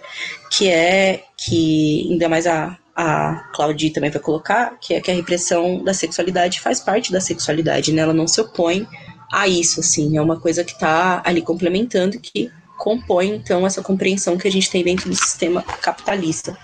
que 0.49 0.69
é 0.69 1.23
que, 1.35 2.07
ainda 2.09 2.29
mais 2.29 2.47
a, 2.47 2.77
a 2.95 3.49
Claudie 3.53 3.89
também 3.89 4.09
vai 4.09 4.21
colocar, 4.21 4.77
que 4.79 4.93
é 4.93 5.01
que 5.01 5.11
a 5.11 5.13
repressão 5.13 5.83
da 5.83 5.93
sexualidade 5.93 6.61
faz 6.61 6.79
parte 6.79 7.11
da 7.11 7.19
sexualidade, 7.19 7.91
né? 7.91 8.01
Ela 8.01 8.13
não 8.13 8.27
se 8.27 8.39
opõe 8.39 8.87
a 9.35 9.49
isso, 9.49 9.81
assim, 9.81 10.17
é 10.17 10.21
uma 10.21 10.39
coisa 10.39 10.63
que 10.63 10.71
está 10.71 11.21
ali 11.25 11.41
complementando, 11.41 12.19
que 12.19 12.49
compõe, 12.77 13.35
então, 13.35 13.67
essa 13.67 13.83
compreensão 13.83 14.37
que 14.37 14.47
a 14.47 14.51
gente 14.51 14.69
tem 14.69 14.83
dentro 14.83 15.09
do 15.09 15.15
sistema 15.15 15.61
capitalista. 15.61 16.57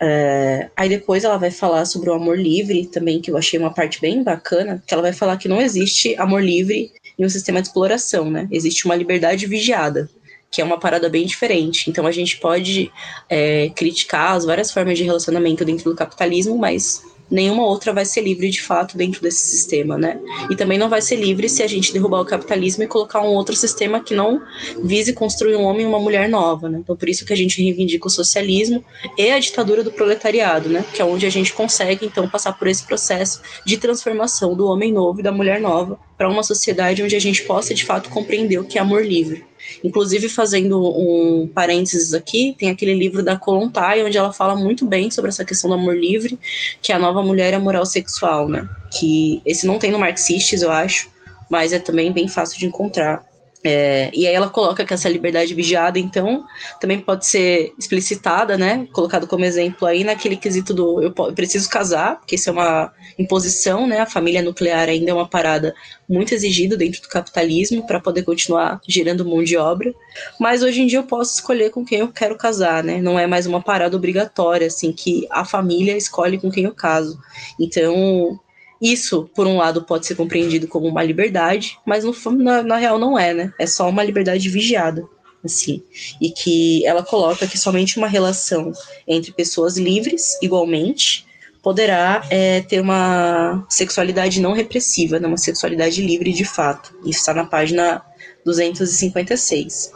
É, 0.00 0.68
aí 0.76 0.88
depois 0.88 1.22
ela 1.22 1.36
vai 1.36 1.52
falar 1.52 1.84
sobre 1.84 2.10
o 2.10 2.14
amor 2.14 2.36
livre 2.36 2.86
também, 2.86 3.20
que 3.20 3.30
eu 3.30 3.36
achei 3.36 3.56
uma 3.56 3.72
parte 3.72 4.00
bem 4.00 4.22
bacana, 4.24 4.82
que 4.84 4.92
ela 4.92 5.02
vai 5.02 5.12
falar 5.12 5.36
que 5.36 5.48
não 5.48 5.60
existe 5.60 6.16
amor 6.16 6.42
livre 6.42 6.90
em 7.16 7.24
um 7.24 7.28
sistema 7.28 7.60
de 7.62 7.68
exploração, 7.68 8.28
né? 8.28 8.48
Existe 8.50 8.86
uma 8.86 8.96
liberdade 8.96 9.46
vigiada, 9.46 10.10
que 10.50 10.60
é 10.60 10.64
uma 10.64 10.80
parada 10.80 11.08
bem 11.08 11.24
diferente. 11.24 11.88
Então 11.88 12.06
a 12.06 12.12
gente 12.12 12.38
pode 12.38 12.90
é, 13.28 13.68
criticar 13.76 14.32
as 14.32 14.44
várias 14.44 14.72
formas 14.72 14.98
de 14.98 15.04
relacionamento 15.04 15.64
dentro 15.64 15.90
do 15.90 15.96
capitalismo, 15.96 16.58
mas 16.58 17.04
nenhuma 17.30 17.64
outra 17.64 17.92
vai 17.92 18.04
ser 18.04 18.22
livre 18.22 18.50
de 18.50 18.60
fato 18.60 18.96
dentro 18.96 19.22
desse 19.22 19.46
sistema, 19.48 19.96
né? 19.96 20.18
E 20.50 20.56
também 20.56 20.78
não 20.78 20.88
vai 20.88 21.00
ser 21.00 21.16
livre 21.16 21.48
se 21.48 21.62
a 21.62 21.66
gente 21.66 21.92
derrubar 21.92 22.20
o 22.20 22.24
capitalismo 22.24 22.82
e 22.82 22.88
colocar 22.88 23.22
um 23.22 23.28
outro 23.28 23.54
sistema 23.54 24.00
que 24.00 24.14
não 24.14 24.42
vise 24.82 25.12
construir 25.12 25.56
um 25.56 25.62
homem 25.62 25.82
e 25.82 25.86
uma 25.86 26.00
mulher 26.00 26.28
nova, 26.28 26.68
né? 26.68 26.78
Então 26.82 26.96
por 26.96 27.08
isso 27.08 27.24
que 27.24 27.32
a 27.32 27.36
gente 27.36 27.62
reivindica 27.62 28.06
o 28.06 28.10
socialismo 28.10 28.84
e 29.16 29.30
a 29.30 29.38
ditadura 29.38 29.84
do 29.84 29.92
proletariado, 29.92 30.68
né? 30.68 30.84
Que 30.92 31.00
é 31.00 31.04
onde 31.04 31.26
a 31.26 31.30
gente 31.30 31.52
consegue 31.52 32.06
então 32.06 32.28
passar 32.28 32.52
por 32.54 32.66
esse 32.66 32.84
processo 32.84 33.40
de 33.64 33.76
transformação 33.76 34.54
do 34.54 34.66
homem 34.66 34.92
novo 34.92 35.20
e 35.20 35.22
da 35.22 35.32
mulher 35.32 35.60
nova 35.60 35.98
para 36.16 36.28
uma 36.28 36.42
sociedade 36.42 37.02
onde 37.02 37.16
a 37.16 37.20
gente 37.20 37.42
possa 37.42 37.74
de 37.74 37.84
fato 37.84 38.10
compreender 38.10 38.58
o 38.58 38.64
que 38.64 38.78
é 38.78 38.80
amor 38.80 39.04
livre. 39.04 39.49
Inclusive, 39.82 40.28
fazendo 40.28 40.80
um 40.80 41.48
parênteses 41.48 42.14
aqui, 42.14 42.54
tem 42.58 42.70
aquele 42.70 42.94
livro 42.94 43.22
da 43.22 43.36
Kolontai, 43.36 44.04
onde 44.04 44.18
ela 44.18 44.32
fala 44.32 44.56
muito 44.56 44.84
bem 44.86 45.10
sobre 45.10 45.28
essa 45.28 45.44
questão 45.44 45.70
do 45.70 45.74
amor 45.74 45.96
livre, 45.96 46.38
que 46.82 46.92
é 46.92 46.94
a 46.94 46.98
nova 46.98 47.22
mulher 47.22 47.54
a 47.54 47.58
moral 47.58 47.86
sexual, 47.86 48.48
né? 48.48 48.68
Que 48.90 49.40
esse 49.44 49.66
não 49.66 49.78
tem 49.78 49.90
no 49.90 49.98
Marxistas, 49.98 50.62
eu 50.62 50.70
acho, 50.70 51.08
mas 51.48 51.72
é 51.72 51.78
também 51.78 52.12
bem 52.12 52.28
fácil 52.28 52.58
de 52.58 52.66
encontrar. 52.66 53.29
É, 53.62 54.10
e 54.14 54.26
aí 54.26 54.34
ela 54.34 54.48
coloca 54.48 54.84
que 54.84 54.94
essa 54.94 55.08
liberdade 55.08 55.54
vigiada, 55.54 55.98
então, 55.98 56.44
também 56.80 56.98
pode 56.98 57.26
ser 57.26 57.74
explicitada, 57.78 58.56
né? 58.56 58.88
Colocado 58.92 59.26
como 59.26 59.44
exemplo 59.44 59.86
aí 59.86 60.02
naquele 60.02 60.36
quesito 60.36 60.72
do 60.72 61.02
eu 61.02 61.12
preciso 61.34 61.68
casar, 61.68 62.16
porque 62.16 62.36
isso 62.36 62.48
é 62.48 62.52
uma 62.52 62.92
imposição, 63.18 63.86
né? 63.86 64.00
A 64.00 64.06
família 64.06 64.42
nuclear 64.42 64.88
ainda 64.88 65.10
é 65.10 65.14
uma 65.14 65.28
parada 65.28 65.74
muito 66.08 66.34
exigida 66.34 66.76
dentro 66.76 67.02
do 67.02 67.08
capitalismo 67.08 67.86
para 67.86 68.00
poder 68.00 68.22
continuar 68.22 68.80
gerando 68.88 69.24
mão 69.24 69.44
de 69.44 69.56
obra. 69.56 69.94
Mas 70.38 70.62
hoje 70.62 70.80
em 70.80 70.86
dia 70.86 70.98
eu 70.98 71.04
posso 71.04 71.34
escolher 71.34 71.70
com 71.70 71.84
quem 71.84 71.98
eu 71.98 72.08
quero 72.08 72.36
casar, 72.36 72.82
né? 72.82 73.00
Não 73.00 73.18
é 73.18 73.26
mais 73.26 73.46
uma 73.46 73.62
parada 73.62 73.94
obrigatória, 73.96 74.66
assim, 74.66 74.90
que 74.92 75.26
a 75.30 75.44
família 75.44 75.96
escolhe 75.96 76.38
com 76.38 76.50
quem 76.50 76.64
eu 76.64 76.74
caso. 76.74 77.20
Então, 77.58 78.40
isso, 78.80 79.28
por 79.34 79.46
um 79.46 79.58
lado, 79.58 79.84
pode 79.84 80.06
ser 80.06 80.14
compreendido 80.14 80.66
como 80.66 80.86
uma 80.86 81.02
liberdade, 81.02 81.78
mas 81.84 82.04
no, 82.04 82.14
na, 82.32 82.62
na 82.62 82.76
real 82.76 82.98
não 82.98 83.18
é, 83.18 83.34
né? 83.34 83.52
É 83.58 83.66
só 83.66 83.88
uma 83.88 84.02
liberdade 84.02 84.48
vigiada 84.48 85.06
assim, 85.44 85.82
e 86.20 86.30
que 86.30 86.84
ela 86.84 87.02
coloca 87.02 87.46
que 87.46 87.58
somente 87.58 87.96
uma 87.96 88.06
relação 88.06 88.72
entre 89.08 89.32
pessoas 89.32 89.78
livres, 89.78 90.38
igualmente, 90.42 91.24
poderá 91.62 92.22
é, 92.30 92.60
ter 92.62 92.80
uma 92.80 93.64
sexualidade 93.68 94.40
não 94.40 94.52
repressiva, 94.52 95.18
né, 95.18 95.26
uma 95.26 95.36
sexualidade 95.36 96.02
livre 96.02 96.32
de 96.32 96.44
fato. 96.44 96.94
Isso 97.04 97.20
está 97.20 97.34
na 97.34 97.44
página 97.44 98.02
256. 98.44 99.92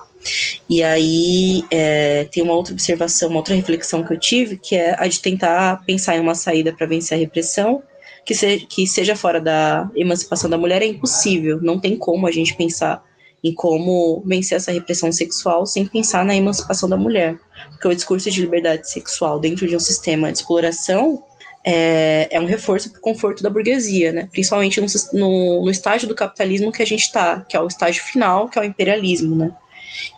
E 0.68 0.82
aí 0.82 1.62
é, 1.70 2.24
tem 2.24 2.42
uma 2.42 2.54
outra 2.54 2.72
observação, 2.72 3.28
uma 3.28 3.38
outra 3.38 3.54
reflexão 3.54 4.02
que 4.02 4.12
eu 4.12 4.18
tive, 4.18 4.56
que 4.56 4.74
é 4.74 4.96
a 4.98 5.06
de 5.06 5.20
tentar 5.20 5.84
pensar 5.84 6.16
em 6.16 6.20
uma 6.20 6.34
saída 6.34 6.72
para 6.72 6.86
vencer 6.86 7.16
a 7.16 7.20
repressão 7.20 7.82
que, 8.24 8.34
se, 8.34 8.60
que 8.60 8.86
seja 8.86 9.14
fora 9.14 9.40
da 9.40 9.90
emancipação 9.94 10.48
da 10.48 10.58
mulher 10.58 10.82
é 10.82 10.86
impossível. 10.86 11.60
Não 11.60 11.78
tem 11.78 11.96
como 11.96 12.26
a 12.26 12.30
gente 12.30 12.56
pensar 12.56 13.04
em 13.42 13.52
como 13.52 14.22
vencer 14.24 14.56
essa 14.56 14.72
repressão 14.72 15.12
sexual 15.12 15.66
sem 15.66 15.86
pensar 15.86 16.24
na 16.24 16.34
emancipação 16.34 16.88
da 16.88 16.96
mulher. 16.96 17.38
Porque 17.70 17.88
o 17.88 17.94
discurso 17.94 18.30
de 18.30 18.40
liberdade 18.40 18.90
sexual 18.90 19.38
dentro 19.38 19.68
de 19.68 19.76
um 19.76 19.80
sistema 19.80 20.32
de 20.32 20.38
exploração 20.38 21.22
é, 21.62 22.28
é 22.30 22.40
um 22.40 22.46
reforço 22.46 22.90
para 22.90 22.98
o 22.98 23.02
conforto 23.02 23.42
da 23.42 23.50
burguesia, 23.50 24.12
né? 24.12 24.28
principalmente 24.32 24.80
no, 24.80 24.86
no, 25.12 25.64
no 25.64 25.70
estágio 25.70 26.08
do 26.08 26.14
capitalismo 26.14 26.72
que 26.72 26.82
a 26.82 26.86
gente 26.86 27.02
está, 27.02 27.40
que 27.40 27.56
é 27.56 27.60
o 27.60 27.66
estágio 27.66 28.02
final, 28.02 28.48
que 28.48 28.58
é 28.58 28.62
o 28.62 28.64
imperialismo. 28.64 29.36
Né? 29.36 29.52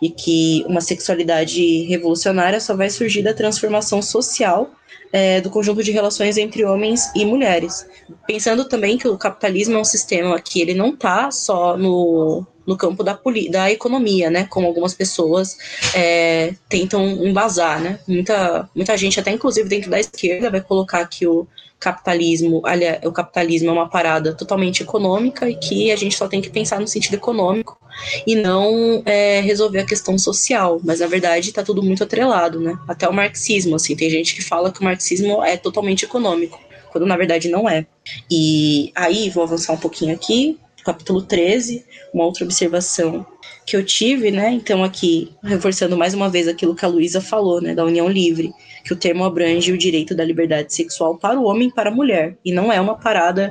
E 0.01 0.09
que 0.09 0.63
uma 0.65 0.81
sexualidade 0.81 1.83
revolucionária 1.83 2.59
só 2.61 2.75
vai 2.75 2.89
surgir 2.89 3.23
da 3.23 3.33
transformação 3.33 4.01
social 4.01 4.71
é, 5.11 5.41
do 5.41 5.49
conjunto 5.49 5.83
de 5.83 5.91
relações 5.91 6.37
entre 6.37 6.63
homens 6.63 7.11
e 7.15 7.25
mulheres. 7.25 7.87
Pensando 8.25 8.65
também 8.65 8.97
que 8.97 9.07
o 9.07 9.17
capitalismo 9.17 9.75
é 9.75 9.79
um 9.79 9.85
sistema 9.85 10.39
que 10.39 10.61
ele 10.61 10.73
não 10.73 10.89
está 10.89 11.31
só 11.31 11.77
no, 11.77 12.45
no 12.67 12.75
campo 12.75 13.01
da, 13.01 13.17
da 13.49 13.71
economia, 13.71 14.29
né? 14.29 14.45
Como 14.49 14.67
algumas 14.67 14.93
pessoas 14.93 15.57
é, 15.95 16.53
tentam 16.67 17.25
embasar, 17.25 17.81
né? 17.81 17.99
Muita, 18.05 18.69
muita 18.75 18.97
gente, 18.97 19.19
até 19.19 19.31
inclusive 19.31 19.69
dentro 19.69 19.89
da 19.89 19.99
esquerda, 19.99 20.51
vai 20.51 20.59
colocar 20.59 21.07
que 21.07 21.25
o 21.25 21.47
capitalismo, 21.79 22.61
aliás, 22.65 22.99
o 23.05 23.11
capitalismo 23.11 23.69
é 23.69 23.71
uma 23.71 23.87
parada 23.87 24.33
totalmente 24.33 24.83
econômica 24.83 25.49
e 25.49 25.55
que 25.55 25.91
a 25.91 25.95
gente 25.95 26.17
só 26.17 26.27
tem 26.27 26.41
que 26.41 26.49
pensar 26.49 26.79
no 26.79 26.87
sentido 26.87 27.13
econômico 27.13 27.79
e 28.25 28.35
não 28.35 29.01
é, 29.05 29.39
resolver 29.41 29.79
a 29.79 29.85
questão 29.85 30.17
social. 30.17 30.81
Mas 30.83 30.99
na 30.99 31.07
verdade 31.07 31.49
está 31.49 31.63
tudo 31.63 31.81
muito 31.81 32.03
atrelado, 32.03 32.59
né? 32.59 32.77
Até 32.87 33.07
o 33.07 33.13
marxismo, 33.13 33.75
assim, 33.75 33.95
tem 33.95 34.09
gente 34.09 34.35
que 34.35 34.43
fala 34.43 34.71
que 34.71 34.81
o 34.81 34.83
marxismo 34.83 35.43
é 35.43 35.55
totalmente 35.55 36.03
econômico, 36.03 36.59
quando 36.91 37.05
na 37.05 37.15
verdade 37.15 37.47
não 37.47 37.69
é. 37.69 37.85
E 38.29 38.91
aí 38.95 39.29
vou 39.29 39.43
avançar 39.43 39.73
um 39.73 39.77
pouquinho 39.77 40.13
aqui, 40.13 40.57
capítulo 40.87 41.21
13, 41.21 41.85
uma 42.13 42.23
outra 42.23 42.45
observação 42.45 43.25
que 43.65 43.75
eu 43.75 43.83
tive, 43.85 44.31
né? 44.31 44.51
Então 44.51 44.83
aqui 44.83 45.35
reforçando 45.43 45.97
mais 45.97 46.13
uma 46.13 46.29
vez 46.29 46.47
aquilo 46.47 46.73
que 46.73 46.85
a 46.85 46.87
Luísa 46.87 47.19
falou, 47.19 47.61
né, 47.61 47.75
da 47.75 47.83
união 47.83 48.07
livre 48.07 48.53
que 48.87 48.93
o 48.93 48.95
termo 48.95 49.25
abrange 49.25 49.73
o 49.73 49.77
direito 49.77 50.15
da 50.15 50.23
liberdade 50.23 50.73
sexual 50.73 51.17
para 51.17 51.37
o 51.37 51.43
homem 51.43 51.67
e 51.67 51.71
para 51.71 51.89
a 51.89 51.93
mulher. 51.93 52.37
E 52.43 52.53
não 52.53 52.71
é 52.71 52.79
uma 52.79 52.95
parada. 52.95 53.49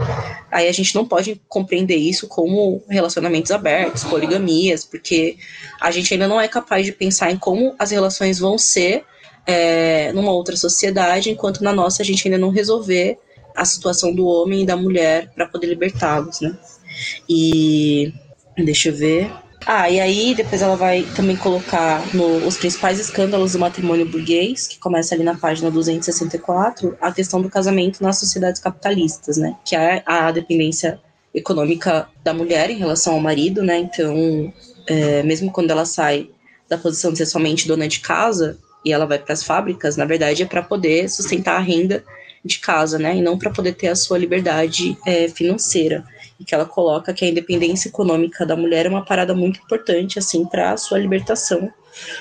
Aí 0.51 0.67
a 0.67 0.73
gente 0.73 0.95
não 0.95 1.05
pode 1.05 1.39
compreender 1.47 1.97
isso 1.97 2.27
como 2.27 2.83
relacionamentos 2.89 3.51
abertos, 3.51 4.03
poligamias, 4.05 4.87
porque 4.87 5.37
a 5.79 5.91
gente 5.91 6.15
ainda 6.15 6.27
não 6.27 6.41
é 6.41 6.49
capaz 6.49 6.87
de 6.87 6.93
pensar 6.93 7.31
em 7.31 7.37
como 7.37 7.75
as 7.79 7.91
relações 7.91 8.39
vão 8.39 8.57
ser 8.57 9.05
é, 9.47 10.11
numa 10.15 10.33
outra 10.33 10.57
sociedade, 10.57 11.31
enquanto 11.31 11.63
na 11.63 11.73
nossa 11.73 12.03
a 12.03 12.05
gente 12.05 12.27
ainda 12.27 12.39
não 12.39 12.49
resolver 12.49 13.19
a 13.55 13.65
situação 13.65 14.15
do 14.15 14.27
homem 14.27 14.63
e 14.63 14.67
da 14.67 14.77
mulher 14.77 15.31
para 15.35 15.47
poder 15.47 15.67
libertá-los, 15.67 16.41
né? 16.41 16.57
E 17.29 18.13
deixa 18.65 18.89
eu 18.89 18.95
ver. 18.95 19.31
Ah, 19.67 19.91
e 19.91 19.99
aí 19.99 20.33
depois 20.33 20.63
ela 20.63 20.77
vai 20.77 21.03
também 21.17 21.37
colocar 21.37 22.01
no, 22.15 22.47
os 22.47 22.57
principais 22.57 23.01
escândalos 23.01 23.53
do 23.53 23.59
matrimônio 23.59 24.07
burguês, 24.07 24.69
que 24.69 24.79
começa 24.79 25.13
ali 25.13 25.25
na 25.25 25.35
página 25.35 25.71
264, 25.73 26.97
a 27.01 27.11
questão 27.11 27.43
do 27.43 27.51
casamento 27.51 28.01
nas 28.01 28.19
sociedades 28.19 28.61
capitalistas, 28.61 29.37
né? 29.37 29.57
Que 29.65 29.75
é 29.75 30.05
a 30.07 30.31
dependência 30.31 31.01
econômica 31.35 32.09
da 32.23 32.33
mulher 32.33 32.71
em 32.71 32.79
relação 32.79 33.15
ao 33.15 33.21
marido, 33.21 33.61
né? 33.61 33.79
Então, 33.79 34.53
é, 34.87 35.25
mesmo 35.25 35.51
quando 35.51 35.73
ela 35.73 35.85
sai 35.85 36.31
da 36.69 36.79
posição 36.79 37.11
de 37.11 37.19
ser 37.19 37.27
somente 37.27 37.67
dona 37.67 37.89
de 37.89 37.99
casa 37.99 38.57
e 38.85 38.93
ela 38.93 39.05
vai 39.05 39.19
para 39.19 39.33
as 39.33 39.43
fábricas, 39.43 39.97
na 39.97 40.05
verdade 40.05 40.45
é 40.45 40.47
para 40.47 40.63
poder 40.63 41.11
sustentar 41.11 41.57
a 41.57 41.61
renda 41.61 42.05
de 42.45 42.61
casa, 42.61 43.01
né? 43.01 43.17
E 43.17 43.21
não 43.21 43.37
para 43.37 43.51
poder 43.51 43.73
ter 43.73 43.89
a 43.89 43.97
sua 43.97 44.17
liberdade 44.17 44.97
é, 45.05 45.29
financeira 45.29 46.05
e 46.39 46.45
que 46.45 46.55
ela 46.55 46.65
coloca 46.65 47.13
que 47.13 47.25
a 47.25 47.29
independência 47.29 47.89
econômica 47.89 48.45
da 48.45 48.57
mulher 48.57 48.87
é 48.87 48.89
uma 48.89 49.05
parada 49.05 49.35
muito 49.35 49.61
importante 49.61 50.19
assim 50.19 50.45
para 50.45 50.73
a 50.73 50.77
sua 50.77 50.99
libertação, 50.99 51.71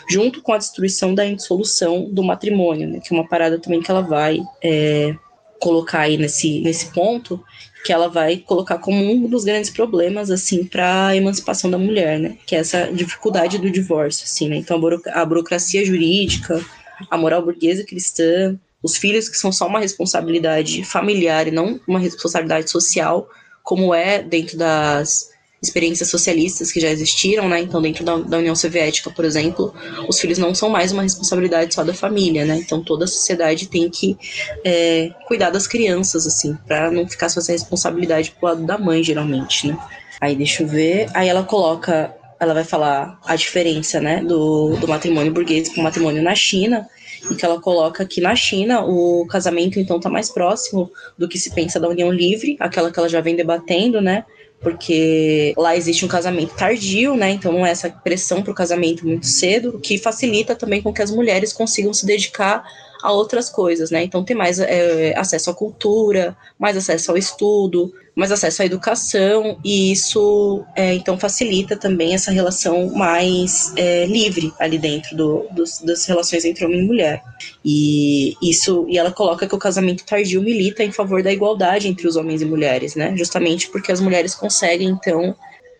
junto 0.09 0.41
com 0.41 0.53
a 0.53 0.57
destruição 0.57 1.13
da 1.13 1.25
indissolução 1.25 2.09
do 2.09 2.23
matrimônio, 2.23 2.87
né, 2.87 2.99
que 2.99 3.13
é 3.13 3.17
uma 3.17 3.27
parada 3.27 3.59
também 3.59 3.81
que 3.81 3.91
ela 3.91 4.01
vai 4.01 4.41
é, 4.63 5.15
colocar 5.59 6.01
aí 6.01 6.17
nesse, 6.17 6.61
nesse 6.61 6.91
ponto, 6.93 7.43
que 7.83 7.93
ela 7.93 8.07
vai 8.07 8.37
colocar 8.37 8.79
como 8.79 8.97
um 8.97 9.27
dos 9.27 9.43
grandes 9.43 9.69
problemas 9.69 10.31
assim 10.31 10.65
para 10.65 11.07
a 11.07 11.15
emancipação 11.15 11.69
da 11.69 11.77
mulher, 11.77 12.19
né, 12.19 12.37
que 12.45 12.55
é 12.55 12.59
essa 12.59 12.91
dificuldade 12.91 13.57
do 13.57 13.69
divórcio, 13.69 14.23
assim, 14.25 14.47
né, 14.47 14.55
então 14.55 14.79
a 15.13 15.25
burocracia 15.25 15.85
jurídica, 15.85 16.63
a 17.09 17.17
moral 17.17 17.43
burguesa 17.43 17.83
cristã, 17.83 18.57
os 18.81 18.97
filhos 18.97 19.27
que 19.27 19.35
são 19.35 19.51
só 19.51 19.67
uma 19.67 19.79
responsabilidade 19.79 20.83
familiar 20.83 21.47
e 21.47 21.51
não 21.51 21.79
uma 21.87 21.99
responsabilidade 21.99 22.69
social 22.69 23.27
como 23.65 23.93
é 23.95 24.21
dentro 24.21 24.57
das 24.57 25.31
experiências 25.61 26.09
socialistas 26.09 26.71
que 26.71 26.79
já 26.79 26.89
existiram, 26.89 27.49
né? 27.49 27.59
Então, 27.59 27.81
dentro 27.81 28.05
da, 28.05 28.17
da, 28.17 28.37
União 28.37 28.55
Soviética, 28.55 29.09
por 29.09 29.25
exemplo, 29.25 29.73
os 30.07 30.19
filhos 30.19 30.37
não 30.37 30.53
são 30.53 30.69
mais 30.69 30.91
uma 30.91 31.01
responsabilidade 31.01 31.73
só 31.73 31.83
da 31.83 31.93
família, 31.93 32.45
né? 32.45 32.57
Então, 32.57 32.83
toda 32.83 33.05
a 33.05 33.07
sociedade 33.07 33.67
tem 33.67 33.89
que 33.89 34.15
é, 34.63 35.09
cuidar 35.27 35.49
das 35.49 35.65
crianças, 35.65 36.27
assim, 36.27 36.55
para 36.67 36.91
não 36.91 37.07
ficar 37.07 37.29
só 37.29 37.39
essa 37.39 37.51
responsabilidade 37.51 38.31
pro 38.31 38.49
lado 38.49 38.63
da 38.63 38.77
mãe, 38.77 39.03
geralmente, 39.03 39.67
né? 39.67 39.77
Aí, 40.21 40.35
deixa 40.35 40.61
eu 40.61 40.67
ver. 40.67 41.09
Aí 41.15 41.27
ela 41.27 41.43
coloca, 41.43 42.15
ela 42.39 42.53
vai 42.53 42.63
falar 42.63 43.19
a 43.25 43.35
diferença, 43.35 43.99
né, 43.99 44.21
do, 44.23 44.75
do 44.77 44.87
matrimônio 44.87 45.33
burguês 45.33 45.69
com 45.69 45.81
o 45.81 45.83
matrimônio 45.83 46.21
na 46.21 46.35
China 46.35 46.87
que 47.33 47.45
ela 47.45 47.59
coloca 47.59 48.05
que 48.05 48.19
na 48.19 48.35
China 48.35 48.85
o 48.85 49.25
casamento 49.25 49.79
então 49.79 49.97
está 49.97 50.09
mais 50.09 50.29
próximo 50.29 50.91
do 51.17 51.27
que 51.27 51.39
se 51.39 51.55
pensa 51.55 51.79
da 51.79 51.87
união 51.87 52.11
livre, 52.11 52.57
aquela 52.59 52.91
que 52.91 52.99
ela 52.99 53.07
já 53.07 53.21
vem 53.21 53.35
debatendo, 53.35 54.01
né? 54.01 54.25
Porque 54.61 55.53
lá 55.57 55.75
existe 55.75 56.03
um 56.03 56.07
casamento 56.07 56.55
tardio, 56.55 57.15
né? 57.15 57.31
Então 57.31 57.51
não 57.51 57.65
é 57.65 57.71
essa 57.71 57.89
pressão 57.89 58.43
para 58.43 58.51
o 58.51 58.55
casamento 58.55 59.07
muito 59.07 59.25
cedo, 59.25 59.79
que 59.79 59.97
facilita 59.97 60.55
também 60.55 60.81
com 60.81 60.93
que 60.93 61.01
as 61.01 61.11
mulheres 61.11 61.53
consigam 61.53 61.93
se 61.93 62.05
dedicar 62.05 62.63
a 63.01 63.11
outras 63.11 63.49
coisas, 63.49 63.91
né? 63.91 64.03
Então 64.03 64.23
tem 64.23 64.35
mais 64.35 64.59
é, 64.59 65.13
acesso 65.17 65.49
à 65.49 65.53
cultura, 65.53 66.35
mais 66.59 66.75
acesso 66.75 67.11
ao 67.11 67.17
estudo, 67.17 67.93
mais 68.15 68.31
acesso 68.31 68.61
à 68.61 68.65
educação, 68.65 69.59
e 69.63 69.91
isso 69.91 70.63
é, 70.73 70.93
então 70.93 71.19
facilita 71.19 71.75
também 71.75 72.13
essa 72.13 72.31
relação 72.31 72.89
mais 72.91 73.73
é, 73.75 74.05
livre 74.05 74.53
ali 74.57 74.77
dentro 74.77 75.17
do, 75.17 75.45
dos, 75.51 75.79
das 75.81 76.05
relações 76.05 76.45
entre 76.45 76.63
homem 76.63 76.79
e 76.79 76.87
mulher. 76.87 77.21
E 77.63 78.35
isso 78.41 78.85
e 78.87 78.97
ela 78.97 79.11
coloca 79.11 79.45
que 79.45 79.53
o 79.53 79.59
casamento 79.59 80.05
tardio 80.05 80.41
milita 80.41 80.81
em 80.81 80.93
favor 80.93 81.21
da 81.21 81.31
igualdade 81.31 81.89
entre 81.89 82.07
os 82.07 82.15
homens 82.15 82.41
e 82.41 82.45
mulheres, 82.45 82.95
né? 82.95 83.13
Justamente 83.17 83.69
porque 83.69 83.91
as 83.91 83.99
mulheres 83.99 84.33
conseguem 84.33 84.87
então 84.87 85.35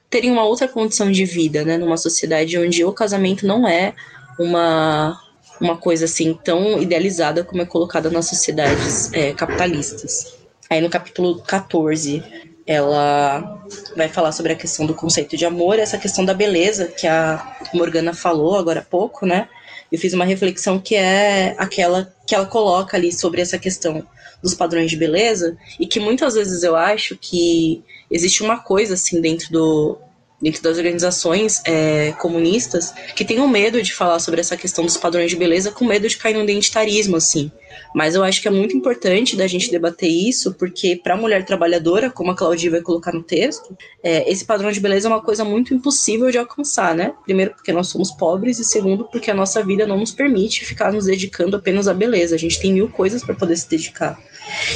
terem 0.10 0.30
uma 0.30 0.44
outra 0.44 0.68
condição 0.68 1.10
de 1.10 1.24
vida, 1.24 1.64
né? 1.64 1.78
Numa 1.78 1.96
sociedade 1.96 2.58
onde 2.58 2.84
o 2.84 2.92
casamento 2.92 3.48
não 3.48 3.66
é 3.66 3.94
uma 4.38 5.18
uma 5.62 5.78
coisa 5.78 6.04
assim 6.04 6.38
tão 6.44 6.82
idealizada 6.82 7.42
como 7.42 7.62
é 7.62 7.66
colocada 7.66 8.10
nas 8.10 8.28
sociedades 8.28 9.10
é, 9.14 9.32
capitalistas. 9.32 10.35
Aí 10.70 10.82
no 10.82 10.90
capítulo 10.90 11.42
14, 11.42 12.24
ela 12.66 13.64
vai 13.96 14.10
falar 14.10 14.32
sobre 14.32 14.54
a 14.54 14.56
questão 14.56 14.86
do 14.86 14.94
conceito 14.94 15.38
de 15.38 15.46
amor, 15.46 15.78
essa 15.78 15.98
questão 15.98 16.26
da 16.26 16.34
beleza 16.34 16.88
que 16.88 17.06
a 17.06 17.58
Morgana 17.74 18.14
falou 18.14 18.58
agora 18.58 18.80
há 18.80 18.84
pouco, 18.84 19.26
né? 19.26 19.48
Eu 19.92 20.00
fiz 20.00 20.14
uma 20.14 20.26
reflexão 20.26 20.80
que 20.80 20.96
é 20.96 21.56
aquela 21.58 22.14
que 22.26 22.34
ela 22.34 22.48
coloca 22.48 22.98
ali 22.98 23.12
sobre 23.12 23.42
essa 23.42 23.60
questão 23.60 24.06
dos 24.42 24.56
padrões 24.56 24.90
de 24.90 24.98
beleza 24.98 25.58
e 25.80 25.86
que 25.86 26.00
muitas 26.00 26.34
vezes 26.34 26.64
eu 26.64 26.76
acho 26.76 27.16
que 27.16 27.84
existe 28.10 28.42
uma 28.42 28.58
coisa 28.58 28.96
assim 28.96 29.22
dentro 29.22 29.52
do, 29.52 29.98
dentro 30.42 30.62
das 30.62 30.78
organizações 30.78 31.62
é, 31.66 32.12
comunistas 32.14 32.94
que 33.16 33.24
tenham 33.24 33.48
medo 33.48 33.82
de 33.82 33.94
falar 33.94 34.20
sobre 34.20 34.42
essa 34.42 34.58
questão 34.58 34.86
dos 34.86 34.98
padrões 34.98 35.32
de 35.32 35.38
beleza 35.38 35.72
com 35.72 35.86
medo 35.86 36.08
de 36.08 36.18
cair 36.18 36.34
no 36.34 36.44
identitarismo, 36.44 37.16
assim. 37.16 37.52
Mas 37.94 38.16
eu 38.16 38.24
acho 38.24 38.42
que 38.42 38.48
é 38.48 38.52
muito 38.52 38.76
importante 38.76 39.36
da 39.36 39.48
gente 39.48 39.72
debater 39.72 40.10
isso, 40.10 40.54
porque 40.54 41.00
para 41.02 41.14
a 41.14 41.18
mulher 41.18 41.46
trabalhadora, 41.46 42.10
como 42.10 42.32
a 42.32 42.36
Claudia 42.36 42.72
vai 42.72 42.82
colocar 42.82 43.14
no 43.14 43.24
texto, 43.24 43.76
é, 44.04 44.30
esse 44.30 44.46
padrão 44.46 44.72
de 44.72 44.80
beleza 44.80 45.08
é 45.08 45.12
uma 45.12 45.22
coisa 45.22 45.44
muito 45.44 45.74
impossível 45.74 46.30
de 46.30 46.38
alcançar, 46.38 46.94
né? 46.94 47.14
Primeiro, 47.24 47.52
porque 47.52 47.72
nós 47.72 47.88
somos 47.88 48.12
pobres, 48.12 48.60
e 48.60 48.66
segundo, 48.66 49.06
porque 49.06 49.32
a 49.32 49.34
nossa 49.34 49.64
vida 49.64 49.88
não 49.88 49.98
nos 49.98 50.12
permite 50.12 50.66
ficar 50.66 50.92
nos 50.92 51.06
dedicando 51.06 51.56
apenas 51.56 51.88
à 51.88 51.94
beleza. 51.94 52.36
A 52.36 52.40
gente 52.40 52.60
tem 52.60 52.74
mil 52.74 52.90
coisas 52.90 53.24
para 53.24 53.36
poder 53.36 53.56
se 53.58 53.70
dedicar. 53.70 54.20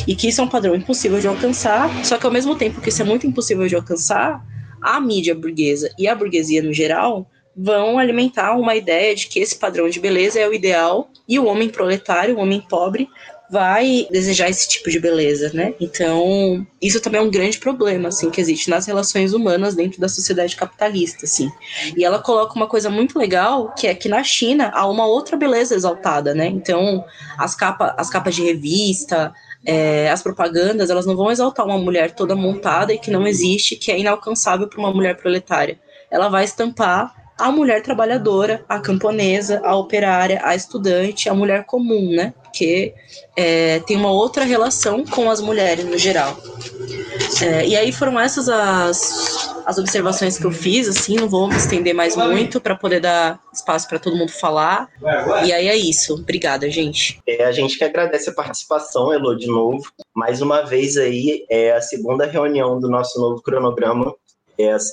E 0.08 0.16
que 0.16 0.28
isso 0.28 0.42
é 0.42 0.44
um 0.44 0.48
padrão 0.48 0.76
impossível 0.76 1.20
de 1.20 1.28
alcançar, 1.28 1.90
só 2.06 2.18
que 2.18 2.26
ao 2.26 2.32
mesmo 2.32 2.56
tempo 2.56 2.82
que 2.82 2.90
isso 2.90 3.02
é 3.02 3.06
muito 3.06 3.28
impossível 3.28 3.68
de 3.68 3.76
alcançar, 3.76 4.44
a 4.82 5.00
mídia 5.00 5.36
burguesa 5.36 5.94
e 5.98 6.08
a 6.08 6.16
burguesia 6.16 6.62
no 6.62 6.74
geral 6.74 7.30
vão 7.56 8.00
alimentar 8.00 8.56
uma 8.56 8.76
ideia 8.76 9.14
de 9.14 9.28
que 9.28 9.40
esse 9.40 9.58
padrão 9.58 9.90
de 9.90 10.00
beleza 10.00 10.40
é 10.40 10.48
o 10.48 10.54
ideal 10.54 11.10
e 11.28 11.38
o 11.38 11.46
homem 11.46 11.70
proletário, 11.70 12.38
o 12.38 12.40
homem 12.40 12.62
pobre, 12.62 13.10
vai 13.52 14.08
desejar 14.12 14.48
esse 14.50 14.70
tipo 14.70 14.92
de 14.92 15.00
beleza, 15.00 15.52
né? 15.54 15.74
Então, 15.80 16.66
isso 16.80 17.02
também 17.02 17.20
é 17.20 17.24
um 17.24 17.32
grande 17.32 17.58
problema, 17.58 18.10
assim, 18.10 18.30
que 18.30 18.40
existe 18.40 18.70
nas 18.70 18.86
relações 18.86 19.34
humanas 19.34 19.74
dentro 19.74 20.00
da 20.00 20.08
sociedade 20.08 20.56
capitalista, 20.56 21.26
assim. 21.26 21.52
E 21.98 22.06
ela 22.06 22.20
coloca 22.20 22.54
uma 22.56 22.68
coisa 22.68 22.92
muito 22.92 23.18
legal, 23.18 23.74
que 23.74 23.88
é 23.88 23.96
que 23.96 24.08
na 24.08 24.24
China 24.24 24.72
há 24.74 24.88
uma 24.88 25.06
outra 25.08 25.36
beleza 25.36 25.74
exaltada, 25.74 26.36
né? 26.36 26.46
Então, 26.46 27.04
as, 27.38 27.56
capa, 27.56 27.96
as 27.98 28.10
capas 28.10 28.36
de 28.36 28.44
revista, 28.44 29.34
é, 29.66 30.10
as 30.10 30.22
propagandas, 30.22 30.90
elas 30.90 31.06
não 31.06 31.16
vão 31.16 31.32
exaltar 31.32 31.66
uma 31.66 31.78
mulher 31.78 32.12
toda 32.12 32.36
montada 32.36 32.94
e 32.94 32.98
que 32.98 33.12
não 33.12 33.28
existe, 33.28 33.76
que 33.76 33.92
é 33.92 34.00
inalcançável 34.00 34.68
para 34.68 34.80
uma 34.80 34.94
mulher 34.94 35.18
proletária. 35.18 35.80
Ela 36.10 36.30
vai 36.30 36.44
estampar 36.44 37.14
a 37.40 37.52
mulher 37.52 37.82
trabalhadora, 37.82 38.64
a 38.68 38.80
camponesa, 38.80 39.62
a 39.64 39.76
operária, 39.76 40.42
a 40.44 40.56
estudante, 40.56 41.30
a 41.30 41.34
mulher 41.34 41.66
comum, 41.66 42.12
né? 42.12 42.34
Porque 42.44 42.94
é, 43.36 43.80
tem 43.80 43.96
uma 43.96 44.12
outra 44.12 44.44
relação 44.44 45.06
com 45.06 45.32
as 45.32 45.40
mulheres 45.40 45.86
no 45.86 45.98
geral. 45.98 46.38
É, 47.42 47.66
e 47.66 47.76
aí 47.76 47.92
foram 47.92 48.20
essas 48.20 48.50
as, 48.50 49.56
as 49.66 49.78
observações 49.78 50.38
que 50.38 50.46
eu 50.46 50.52
fiz, 50.52 50.88
assim, 50.88 51.16
não 51.16 51.30
vou 51.30 51.48
me 51.48 51.56
estender 51.56 51.94
mais 51.94 52.16
muito 52.16 52.60
para 52.60 52.76
poder 52.76 53.00
dar 53.00 53.40
espaço 53.54 53.88
para 53.88 54.00
todo 54.00 54.18
mundo 54.18 54.32
falar. 54.32 54.90
E 55.46 55.54
aí 55.54 55.68
é 55.68 55.76
isso. 55.76 56.16
Obrigada, 56.16 56.70
gente. 56.70 57.22
É, 57.28 57.46
a 57.46 57.52
gente 57.52 57.78
que 57.78 57.84
agradece 57.84 58.30
a 58.30 58.34
participação, 58.34 59.14
Elo, 59.14 59.38
de 59.38 59.48
novo. 59.48 59.84
Mais 60.14 60.42
uma 60.42 60.64
vez 60.64 60.98
aí, 60.98 61.46
é 61.50 61.72
a 61.72 61.82
segunda 61.82 62.26
reunião 62.26 62.80
do 62.80 62.90
nosso 62.90 63.20
novo 63.20 63.42
cronograma 63.42 64.14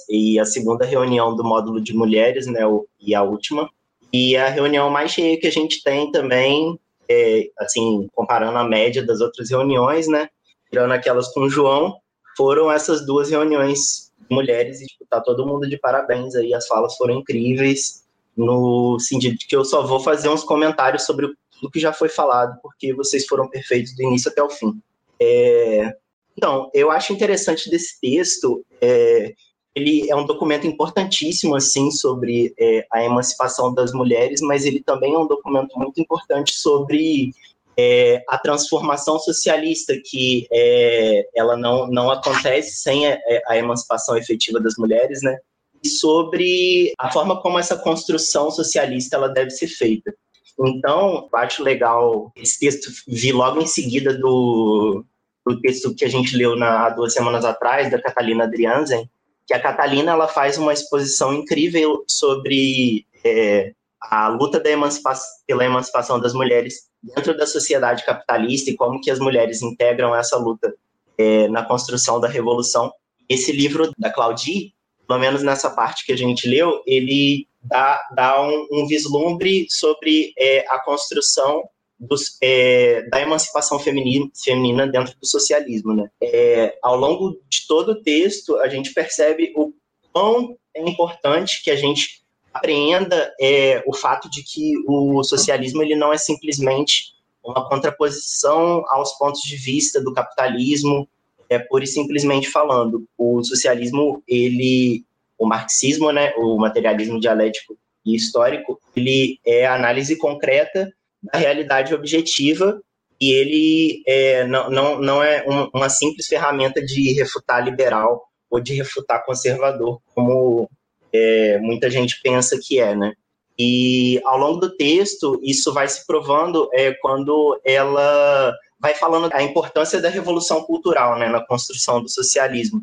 e 0.08 0.38
a 0.38 0.44
segunda 0.44 0.84
reunião 0.84 1.34
do 1.34 1.42
módulo 1.42 1.80
de 1.80 1.94
mulheres, 1.94 2.46
né, 2.46 2.60
e 3.00 3.14
a 3.14 3.22
última. 3.22 3.68
E 4.12 4.36
a 4.36 4.48
reunião 4.48 4.88
mais 4.88 5.10
cheia 5.10 5.38
que 5.38 5.46
a 5.46 5.52
gente 5.52 5.82
tem 5.82 6.10
também, 6.10 6.78
é, 7.08 7.48
assim, 7.58 8.08
comparando 8.14 8.58
a 8.58 8.64
média 8.64 9.04
das 9.04 9.20
outras 9.20 9.50
reuniões, 9.50 10.06
né, 10.06 10.28
tirando 10.70 10.92
aquelas 10.92 11.28
com 11.32 11.40
o 11.40 11.50
João, 11.50 11.96
foram 12.36 12.70
essas 12.70 13.04
duas 13.04 13.30
reuniões 13.30 14.12
de 14.18 14.34
mulheres 14.34 14.80
e, 14.80 14.86
tipo, 14.86 15.04
tá 15.08 15.20
todo 15.20 15.46
mundo 15.46 15.68
de 15.68 15.78
parabéns 15.78 16.34
aí, 16.34 16.54
as 16.54 16.66
falas 16.66 16.96
foram 16.96 17.14
incríveis, 17.14 18.04
no 18.36 18.98
sentido 19.00 19.38
de 19.38 19.46
que 19.46 19.56
eu 19.56 19.64
só 19.64 19.86
vou 19.86 19.98
fazer 19.98 20.28
uns 20.28 20.44
comentários 20.44 21.04
sobre 21.04 21.26
o 21.62 21.70
que 21.70 21.80
já 21.80 21.92
foi 21.92 22.08
falado, 22.08 22.58
porque 22.60 22.92
vocês 22.92 23.26
foram 23.26 23.48
perfeitos 23.48 23.96
do 23.96 24.02
início 24.02 24.30
até 24.30 24.42
o 24.42 24.50
fim. 24.50 24.80
É, 25.20 25.96
então, 26.36 26.70
eu 26.74 26.90
acho 26.90 27.12
interessante 27.12 27.70
desse 27.70 27.98
texto 27.98 28.64
é, 28.80 29.34
ele 29.76 30.10
é 30.10 30.16
um 30.16 30.24
documento 30.24 30.66
importantíssimo 30.66 31.54
assim 31.54 31.90
sobre 31.90 32.54
é, 32.58 32.86
a 32.90 33.04
emancipação 33.04 33.74
das 33.74 33.92
mulheres, 33.92 34.40
mas 34.40 34.64
ele 34.64 34.82
também 34.82 35.12
é 35.12 35.18
um 35.18 35.26
documento 35.26 35.78
muito 35.78 36.00
importante 36.00 36.54
sobre 36.54 37.34
é, 37.78 38.24
a 38.26 38.38
transformação 38.38 39.18
socialista 39.18 39.94
que 40.02 40.48
é, 40.50 41.28
ela 41.36 41.58
não, 41.58 41.86
não 41.88 42.10
acontece 42.10 42.76
sem 42.76 43.06
a, 43.06 43.18
a, 43.48 43.58
emancipação 43.58 44.16
efetiva 44.16 44.58
das 44.58 44.76
mulheres, 44.78 45.20
né? 45.22 45.36
E 45.84 45.88
sobre 45.88 46.94
a 46.98 47.12
forma 47.12 47.40
como 47.42 47.58
essa 47.58 47.76
construção 47.76 48.50
socialista 48.50 49.16
ela 49.16 49.28
deve 49.28 49.50
ser 49.50 49.68
feita. 49.68 50.14
Então, 50.58 51.28
acho 51.34 51.62
legal 51.62 52.32
esse 52.34 52.58
texto 52.58 52.90
vi 53.06 53.30
logo 53.30 53.60
em 53.60 53.66
seguida 53.66 54.16
do, 54.16 55.04
do 55.46 55.60
texto 55.60 55.94
que 55.94 56.06
a 56.06 56.08
gente 56.08 56.34
leu 56.34 56.56
na, 56.56 56.86
há 56.86 56.88
duas 56.88 57.12
semanas 57.12 57.44
atrás 57.44 57.90
da 57.90 58.00
Catalina 58.00 58.44
Adriansen, 58.44 59.06
que 59.46 59.54
a 59.54 59.60
Catalina 59.60 60.12
ela 60.12 60.26
faz 60.26 60.58
uma 60.58 60.72
exposição 60.72 61.32
incrível 61.32 62.04
sobre 62.08 63.06
é, 63.24 63.72
a 64.00 64.28
luta 64.28 64.60
emancipação, 64.68 65.26
pela 65.46 65.64
emancipação 65.64 66.20
das 66.20 66.34
mulheres 66.34 66.88
dentro 67.02 67.36
da 67.36 67.46
sociedade 67.46 68.04
capitalista 68.04 68.70
e 68.70 68.76
como 68.76 69.00
que 69.00 69.10
as 69.10 69.18
mulheres 69.18 69.62
integram 69.62 70.14
essa 70.14 70.36
luta 70.36 70.74
é, 71.16 71.48
na 71.48 71.64
construção 71.64 72.20
da 72.20 72.28
revolução. 72.28 72.92
Esse 73.28 73.52
livro 73.52 73.92
da 73.96 74.10
Claudie, 74.10 74.74
pelo 75.06 75.20
menos 75.20 75.42
nessa 75.42 75.70
parte 75.70 76.04
que 76.04 76.12
a 76.12 76.16
gente 76.16 76.48
leu, 76.48 76.82
ele 76.86 77.46
dá, 77.62 78.00
dá 78.14 78.42
um, 78.42 78.66
um 78.72 78.86
vislumbre 78.86 79.66
sobre 79.70 80.32
é, 80.38 80.64
a 80.68 80.78
construção 80.80 81.62
dos, 81.98 82.36
é, 82.42 83.02
da 83.08 83.20
emancipação 83.20 83.78
feminina, 83.78 84.28
feminina 84.44 84.86
dentro 84.86 85.14
do 85.18 85.26
socialismo. 85.26 85.94
Né? 85.94 86.08
É, 86.22 86.78
ao 86.82 86.96
longo 86.96 87.40
de 87.48 87.66
todo 87.66 87.92
o 87.92 88.02
texto, 88.02 88.56
a 88.58 88.68
gente 88.68 88.92
percebe 88.92 89.52
o 89.56 89.72
quão 90.12 90.56
é 90.74 90.82
importante 90.82 91.62
que 91.62 91.70
a 91.70 91.76
gente 91.76 92.22
apreenda 92.52 93.34
é, 93.40 93.82
o 93.86 93.94
fato 93.94 94.30
de 94.30 94.42
que 94.42 94.74
o 94.86 95.22
socialismo 95.22 95.82
ele 95.82 95.94
não 95.94 96.12
é 96.12 96.18
simplesmente 96.18 97.14
uma 97.44 97.68
contraposição 97.68 98.82
aos 98.88 99.12
pontos 99.12 99.42
de 99.42 99.56
vista 99.56 100.00
do 100.00 100.12
capitalismo, 100.12 101.08
é 101.48 101.58
pura 101.58 101.84
e 101.84 101.86
simplesmente 101.86 102.48
falando. 102.48 103.06
O 103.16 103.42
socialismo, 103.44 104.22
ele, 104.26 105.04
o 105.38 105.46
marxismo, 105.46 106.10
né, 106.10 106.32
o 106.36 106.58
materialismo 106.58 107.20
dialético 107.20 107.76
e 108.04 108.16
histórico, 108.16 108.80
ele 108.96 109.38
é 109.44 109.64
a 109.66 109.74
análise 109.74 110.16
concreta 110.16 110.92
da 111.22 111.38
realidade 111.38 111.94
objetiva 111.94 112.80
e 113.20 113.32
ele 113.32 114.02
é, 114.06 114.44
não, 114.44 114.70
não, 114.70 115.00
não 115.00 115.22
é 115.22 115.44
um, 115.48 115.70
uma 115.74 115.88
simples 115.88 116.26
ferramenta 116.26 116.84
de 116.84 117.12
refutar 117.14 117.64
liberal 117.64 118.22
ou 118.50 118.60
de 118.60 118.74
refutar 118.74 119.24
conservador, 119.24 120.00
como 120.14 120.68
é, 121.12 121.58
muita 121.58 121.90
gente 121.90 122.20
pensa 122.22 122.58
que 122.62 122.78
é, 122.78 122.94
né? 122.94 123.14
E 123.58 124.20
ao 124.24 124.38
longo 124.38 124.60
do 124.60 124.76
texto, 124.76 125.40
isso 125.42 125.72
vai 125.72 125.88
se 125.88 126.06
provando 126.06 126.68
é, 126.74 126.92
quando 127.00 127.58
ela 127.64 128.54
vai 128.78 128.94
falando 128.94 129.30
a 129.32 129.42
importância 129.42 130.00
da 130.00 130.10
revolução 130.10 130.62
cultural 130.62 131.18
né, 131.18 131.28
na 131.30 131.44
construção 131.46 132.02
do 132.02 132.08
socialismo, 132.10 132.82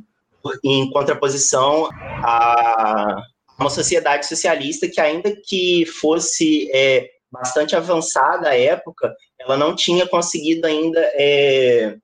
em 0.63 0.89
contraposição 0.89 1.87
a 2.23 3.23
uma 3.59 3.69
sociedade 3.69 4.25
socialista 4.25 4.89
que, 4.89 4.99
ainda 4.99 5.31
que 5.45 5.85
fosse 5.85 6.69
é, 6.73 7.07
bastante 7.33 7.75
avançada 7.75 8.49
à 8.49 8.55
época, 8.57 9.13
ela 9.39 9.57
não 9.57 9.75
tinha 9.75 10.07
conseguido 10.07 10.67
ainda 10.67 10.99
é, 11.15 11.97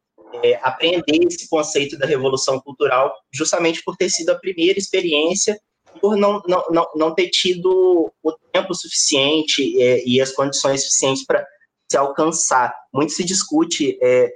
é, 0.44 0.60
aprender 0.64 1.24
esse 1.28 1.48
conceito 1.48 1.98
da 2.00 2.08
revolução 2.08 2.60
cultural, 2.60 3.14
justamente 3.32 3.84
por 3.84 3.96
ter 3.96 4.10
sido 4.10 4.32
a 4.32 4.40
primeira 4.40 4.80
experiência 4.80 5.60
por 6.02 6.18
não, 6.18 6.42
não, 6.48 6.64
não, 6.70 6.88
não 6.96 7.16
ter 7.16 7.30
tido 7.30 8.12
o 8.24 8.32
tempo 8.52 8.74
suficiente 8.74 9.82
é, 9.82 10.04
e 10.06 10.20
as 10.20 10.32
condições 10.32 10.84
suficientes 10.84 11.26
para 11.26 11.46
se 11.92 11.98
alcançar. 11.98 12.74
Muito 12.94 13.12
se 13.14 13.24
discute, 13.24 13.98
é, 14.02 14.32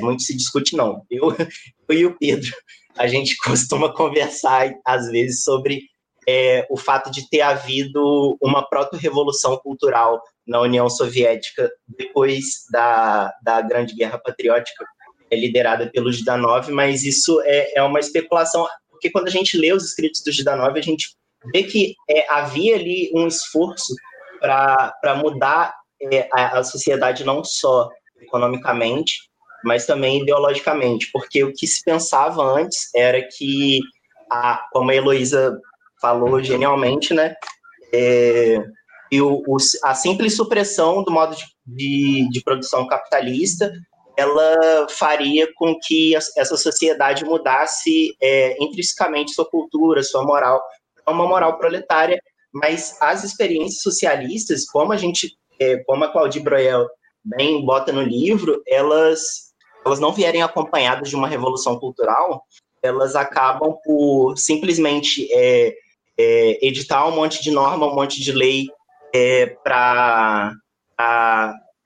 muito 0.00 0.22
se 0.22 0.36
discute 0.36 0.76
não, 0.76 1.04
eu, 1.08 1.28
eu 1.88 1.98
e 1.98 2.06
o 2.06 2.18
Pedro, 2.18 2.50
a 2.96 3.06
gente 3.06 3.36
costuma 3.44 3.92
conversar 3.94 4.74
às 4.84 5.08
vezes 5.08 5.44
sobre 5.44 5.82
é, 6.28 6.66
o 6.70 6.76
fato 6.76 7.10
de 7.10 7.28
ter 7.28 7.40
havido 7.40 8.36
uma 8.40 8.62
proto-revolução 8.68 9.56
cultural 9.56 10.22
na 10.46 10.60
União 10.60 10.88
Soviética 10.88 11.70
depois 11.86 12.64
da, 12.70 13.32
da 13.42 13.60
Grande 13.60 13.94
Guerra 13.94 14.18
Patriótica, 14.18 14.84
é 15.30 15.36
liderada 15.36 15.90
pelo 15.90 16.12
Zhdanov, 16.12 16.70
mas 16.70 17.04
isso 17.04 17.40
é, 17.44 17.78
é 17.78 17.82
uma 17.82 18.00
especulação 18.00 18.66
porque 19.02 19.10
quando 19.10 19.26
a 19.26 19.32
gente 19.32 19.58
lê 19.58 19.72
os 19.72 19.84
escritos 19.84 20.22
do 20.22 20.30
Gidanov, 20.30 20.78
a 20.78 20.80
gente 20.80 21.08
vê 21.52 21.64
que 21.64 21.96
é, 22.08 22.24
havia 22.32 22.76
ali 22.76 23.10
um 23.12 23.26
esforço 23.26 23.92
para 24.40 25.16
mudar 25.16 25.74
é, 26.00 26.28
a, 26.32 26.60
a, 26.60 26.64
sociedade 26.64 27.24
não 27.24 27.42
só 27.42 27.90
economicamente, 28.20 29.14
mas 29.64 29.86
também 29.86 30.22
ideologicamente, 30.22 31.10
porque 31.12 31.42
o 31.42 31.52
que 31.52 31.66
se 31.66 31.82
pensava 31.82 32.44
antes 32.44 32.94
era 32.94 33.20
que, 33.36 33.80
a, 34.30 34.64
como 34.70 34.92
a 34.92 34.94
Heloísa 34.94 35.58
falou 36.02 36.42
genialmente, 36.42 37.14
né, 37.14 37.34
é, 37.94 38.58
e 39.10 39.22
o, 39.22 39.42
o, 39.46 39.56
a 39.84 39.94
simples 39.94 40.36
supressão 40.36 41.02
do 41.04 41.10
modo 41.10 41.34
de, 41.36 41.44
de, 41.64 42.28
de 42.30 42.42
produção 42.42 42.86
capitalista 42.86 43.72
ela 44.16 44.86
faria 44.90 45.48
com 45.54 45.78
que 45.80 46.14
essa 46.14 46.56
sociedade 46.56 47.24
mudasse 47.24 48.14
é, 48.20 48.62
intrinsecamente 48.62 49.32
sua 49.32 49.48
cultura, 49.48 50.02
sua 50.02 50.22
moral, 50.22 50.62
uma 51.08 51.26
moral 51.26 51.58
proletária, 51.58 52.20
mas 52.52 52.96
as 53.00 53.24
experiências 53.24 53.82
socialistas, 53.82 54.66
como 54.66 54.92
a 54.92 54.96
gente, 54.96 55.36
é, 55.58 55.78
como 55.84 56.04
a 56.04 56.12
Claudie 56.12 56.40
Broel 56.40 56.86
bem 57.24 57.64
bota 57.64 57.92
no 57.92 58.02
livro, 58.02 58.62
elas, 58.66 59.52
elas 59.84 59.98
não 59.98 60.12
vierem 60.12 60.42
acompanhadas 60.42 61.08
de 61.08 61.16
uma 61.16 61.28
revolução 61.28 61.78
cultural, 61.78 62.44
elas 62.82 63.14
acabam 63.14 63.76
por 63.84 64.36
simplesmente 64.36 65.28
é, 65.32 65.74
é 66.18 66.66
editar 66.66 67.06
um 67.06 67.14
monte 67.14 67.42
de 67.42 67.50
norma, 67.50 67.86
um 67.86 67.94
monte 67.94 68.20
de 68.20 68.32
lei 68.32 68.66
é, 69.14 69.46
para 69.46 70.54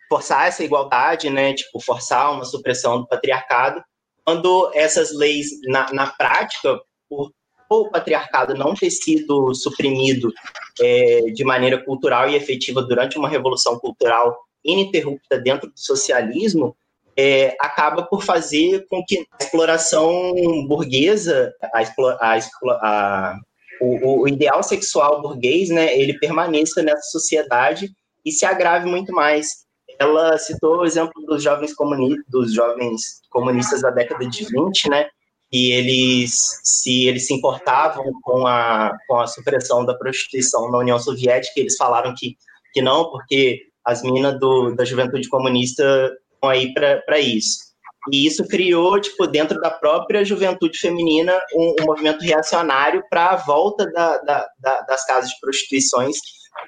forçar 0.09 0.47
essa 0.47 0.62
igualdade, 0.62 1.31
né, 1.31 1.55
tipo, 1.55 1.81
forçar 1.81 2.33
uma 2.33 2.45
supressão 2.45 2.99
do 2.99 3.09
patriarcado, 3.09 3.83
quando 4.24 4.70
essas 4.74 5.12
leis, 5.12 5.49
na, 5.64 5.93
na 5.93 6.07
prática, 6.07 6.79
por 7.09 7.33
o 7.68 7.91
patriarcado 7.91 8.55
não 8.55 8.74
ter 8.74 8.91
sido 8.91 9.55
suprimido 9.55 10.33
é, 10.81 11.22
de 11.33 11.45
maneira 11.45 11.83
cultural 11.83 12.29
e 12.29 12.37
efetiva 12.37 12.83
durante 12.83 13.18
uma 13.18 13.29
revolução 13.29 13.79
cultural 13.79 14.37
ininterrupta 14.64 15.39
dentro 15.39 15.68
do 15.68 15.79
socialismo, 15.79 16.77
é, 17.16 17.57
acaba 17.61 18.03
por 18.03 18.22
fazer 18.22 18.87
com 18.89 19.03
que 19.05 19.27
a 19.33 19.43
exploração 19.43 20.33
burguesa, 20.66 21.53
a, 21.72 21.81
a, 21.81 22.39
a, 22.83 23.39
o, 23.81 24.22
o, 24.22 24.29
ideal 24.29 24.62
sexual 24.62 25.22
burguês, 25.22 25.68
né, 25.68 25.97
ele 25.99 26.18
permaneça 26.18 26.83
nessa 26.83 27.11
sociedade 27.11 27.91
e 28.24 28.33
se 28.33 28.45
agrave 28.45 28.89
muito 28.89 29.12
mais 29.12 29.66
ela 29.99 30.37
citou 30.39 30.79
o 30.79 30.85
exemplo 30.85 31.24
dos 31.27 31.43
jovens 31.43 31.74
comunistas, 31.74 32.24
dos 32.29 32.53
jovens 32.53 33.20
comunistas 33.31 33.83
da 33.83 33.91
década 33.91 34.27
de 34.29 34.45
20, 34.45 34.91
né? 34.91 35.09
E 35.53 35.72
eles 35.72 36.33
se 36.64 37.07
eles 37.07 37.27
se 37.27 37.35
importavam 37.35 38.05
com 38.22 38.47
a 38.47 38.93
com 39.07 39.20
a 39.20 39.27
supressão 39.27 39.85
da 39.85 39.95
prostituição 39.95 40.70
na 40.70 40.79
União 40.79 40.99
Soviética, 40.99 41.61
eles 41.61 41.77
falaram 41.77 42.14
que 42.16 42.37
que 42.72 42.83
não, 42.83 43.11
porque 43.11 43.62
as 43.85 44.03
minas 44.03 44.39
do, 44.39 44.74
da 44.74 44.85
juventude 44.85 45.29
comunista 45.29 46.12
estão 46.35 46.51
aí 46.51 46.74
para 46.74 47.18
isso. 47.18 47.66
E 48.13 48.27
isso 48.27 48.47
criou, 48.47 49.01
tipo, 49.01 49.27
dentro 49.27 49.61
da 49.61 49.71
própria 49.71 50.25
juventude 50.25 50.79
feminina, 50.79 51.39
um, 51.55 51.75
um 51.81 51.87
movimento 51.87 52.23
reacionário 52.23 53.03
para 53.11 53.31
a 53.31 53.37
volta 53.37 53.91
da, 53.93 54.19
da, 54.19 54.49
da, 54.61 54.81
das 54.83 55.05
casas 55.07 55.31
de 55.31 55.41
prostituições, 55.41 56.17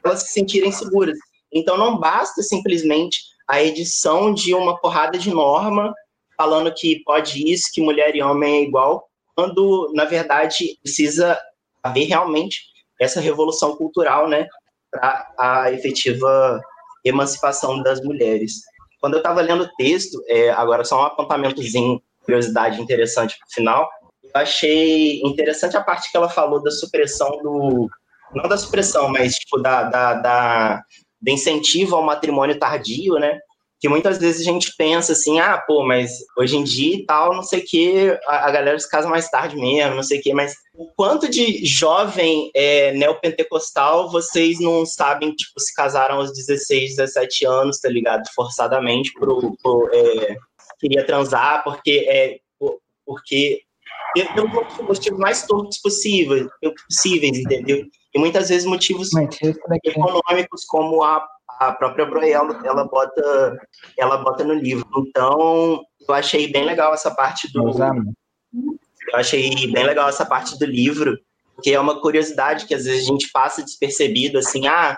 para 0.03 0.13
elas 0.13 0.23
se 0.23 0.33
sentirem 0.33 0.73
seguras. 0.73 1.17
Então 1.53 1.77
não 1.77 1.99
basta 1.99 2.43
simplesmente 2.43 3.19
a 3.49 3.63
edição 3.63 4.35
de 4.35 4.55
uma 4.55 4.79
porrada 4.81 5.19
de 5.19 5.31
norma 5.31 5.95
falando 6.37 6.73
que 6.73 7.03
pode 7.05 7.51
isso, 7.51 7.71
que 7.73 7.81
mulher 7.81 8.15
e 8.15 8.23
homem 8.23 8.59
é 8.59 8.63
igual, 8.63 9.09
quando 9.35 9.91
na 9.95 10.05
verdade 10.05 10.79
precisa 10.83 11.39
haver 11.83 12.05
realmente 12.05 12.61
essa 13.01 13.21
revolução 13.21 13.77
cultural, 13.77 14.29
né, 14.29 14.47
para 14.91 15.35
a 15.39 15.73
efetiva 15.73 16.61
emancipação 17.05 17.83
das 17.83 18.01
mulheres. 18.01 18.61
Quando 19.01 19.15
eu 19.15 19.19
estava 19.19 19.41
lendo 19.41 19.65
o 19.65 19.75
texto, 19.77 20.23
é, 20.27 20.51
agora 20.51 20.85
só 20.85 21.01
um 21.01 21.07
apontamentozinho, 21.07 22.01
curiosidade 22.25 22.81
interessante 22.81 23.37
para 23.39 23.47
o 23.47 23.55
final, 23.55 23.91
eu 24.23 24.41
achei 24.41 25.21
interessante 25.23 25.77
a 25.77 25.83
parte 25.83 26.11
que 26.11 26.17
ela 26.17 26.29
falou 26.29 26.63
da 26.63 26.71
supressão 26.71 27.31
do, 27.43 27.89
não 28.35 28.49
da 28.49 28.57
supressão, 28.57 29.09
mas 29.09 29.35
tipo 29.35 29.59
da, 29.59 29.85
da, 29.85 30.15
da 30.15 30.83
de 31.21 31.33
incentivo 31.33 31.97
ao 31.97 32.03
matrimônio 32.03 32.59
tardio, 32.59 33.15
né? 33.15 33.39
Que 33.81 33.89
muitas 33.89 34.19
vezes 34.19 34.41
a 34.41 34.51
gente 34.51 34.75
pensa 34.77 35.13
assim, 35.13 35.39
ah, 35.39 35.57
pô, 35.57 35.85
mas 35.85 36.11
hoje 36.37 36.57
em 36.57 36.65
dia 36.65 36.97
e 36.97 37.07
tal, 37.07 37.35
não 37.35 37.43
sei 37.43 37.61
o 37.61 37.65
que, 37.65 38.19
a, 38.27 38.49
a, 38.49 38.51
galera 38.51 38.79
se 38.79 38.91
casa 38.91 39.09
mais 39.09 39.29
tarde 39.31 39.57
mesmo, 39.57 39.95
não 39.95 40.03
sei 40.03 40.19
o 40.19 40.23
que, 40.23 40.35
mas 40.35 40.55
o 40.79 40.87
quanto 40.95 41.29
de 41.29 41.65
jovem 41.67 42.53
é, 42.55 42.93
neopentecostal 42.93 44.09
vocês 44.13 44.61
não 44.61 44.87
sabem, 44.87 45.33
tipo, 45.33 45.59
se 45.59 45.75
casaram 45.75 46.19
aos 46.19 46.33
16, 46.33 46.95
17 46.95 47.45
anos, 47.45 47.81
tá 47.81 47.89
ligado? 47.89 48.23
Forçadamente, 48.33 49.13
pro, 49.15 49.57
pro 49.61 49.91
é, 49.93 50.37
queria 50.79 51.05
transar, 51.05 51.65
porque 51.65 52.07
é 52.09 52.39
porque 53.05 53.63
pelos 54.35 54.53
motivos 54.87 55.19
mais 55.19 55.47
tortos 55.47 55.79
possíveis, 55.79 56.47
possíveis, 56.87 57.39
entendeu? 57.39 57.85
E 58.15 58.19
muitas 58.19 58.49
vezes 58.49 58.67
motivos 58.67 59.11
econômicos, 59.85 60.65
como 60.65 61.03
a, 61.03 61.27
a 61.59 61.73
própria 61.73 62.07
Broel, 62.07 62.53
ela 62.65 62.85
bota, 62.85 63.59
ela 63.99 64.19
bota 64.19 64.45
no 64.45 64.55
livro. 64.55 64.87
Então, 64.99 65.83
eu 66.07 66.15
achei 66.15 66.51
bem 66.53 66.65
legal 66.65 66.95
essa 66.95 67.11
parte 67.13 67.53
do. 67.53 67.73
Eu 69.13 69.19
achei 69.19 69.51
bem 69.67 69.85
legal 69.85 70.09
essa 70.09 70.25
parte 70.25 70.59
do 70.59 70.65
livro, 70.65 71.19
que 71.63 71.73
é 71.73 71.81
uma 71.81 72.01
curiosidade 72.01 72.67
que 72.67 72.75
às 72.75 72.85
vezes 72.85 73.05
a 73.05 73.07
gente 73.07 73.31
passa 73.33 73.63
despercebido, 73.63 74.39
assim, 74.39 74.67
ah, 74.67 74.97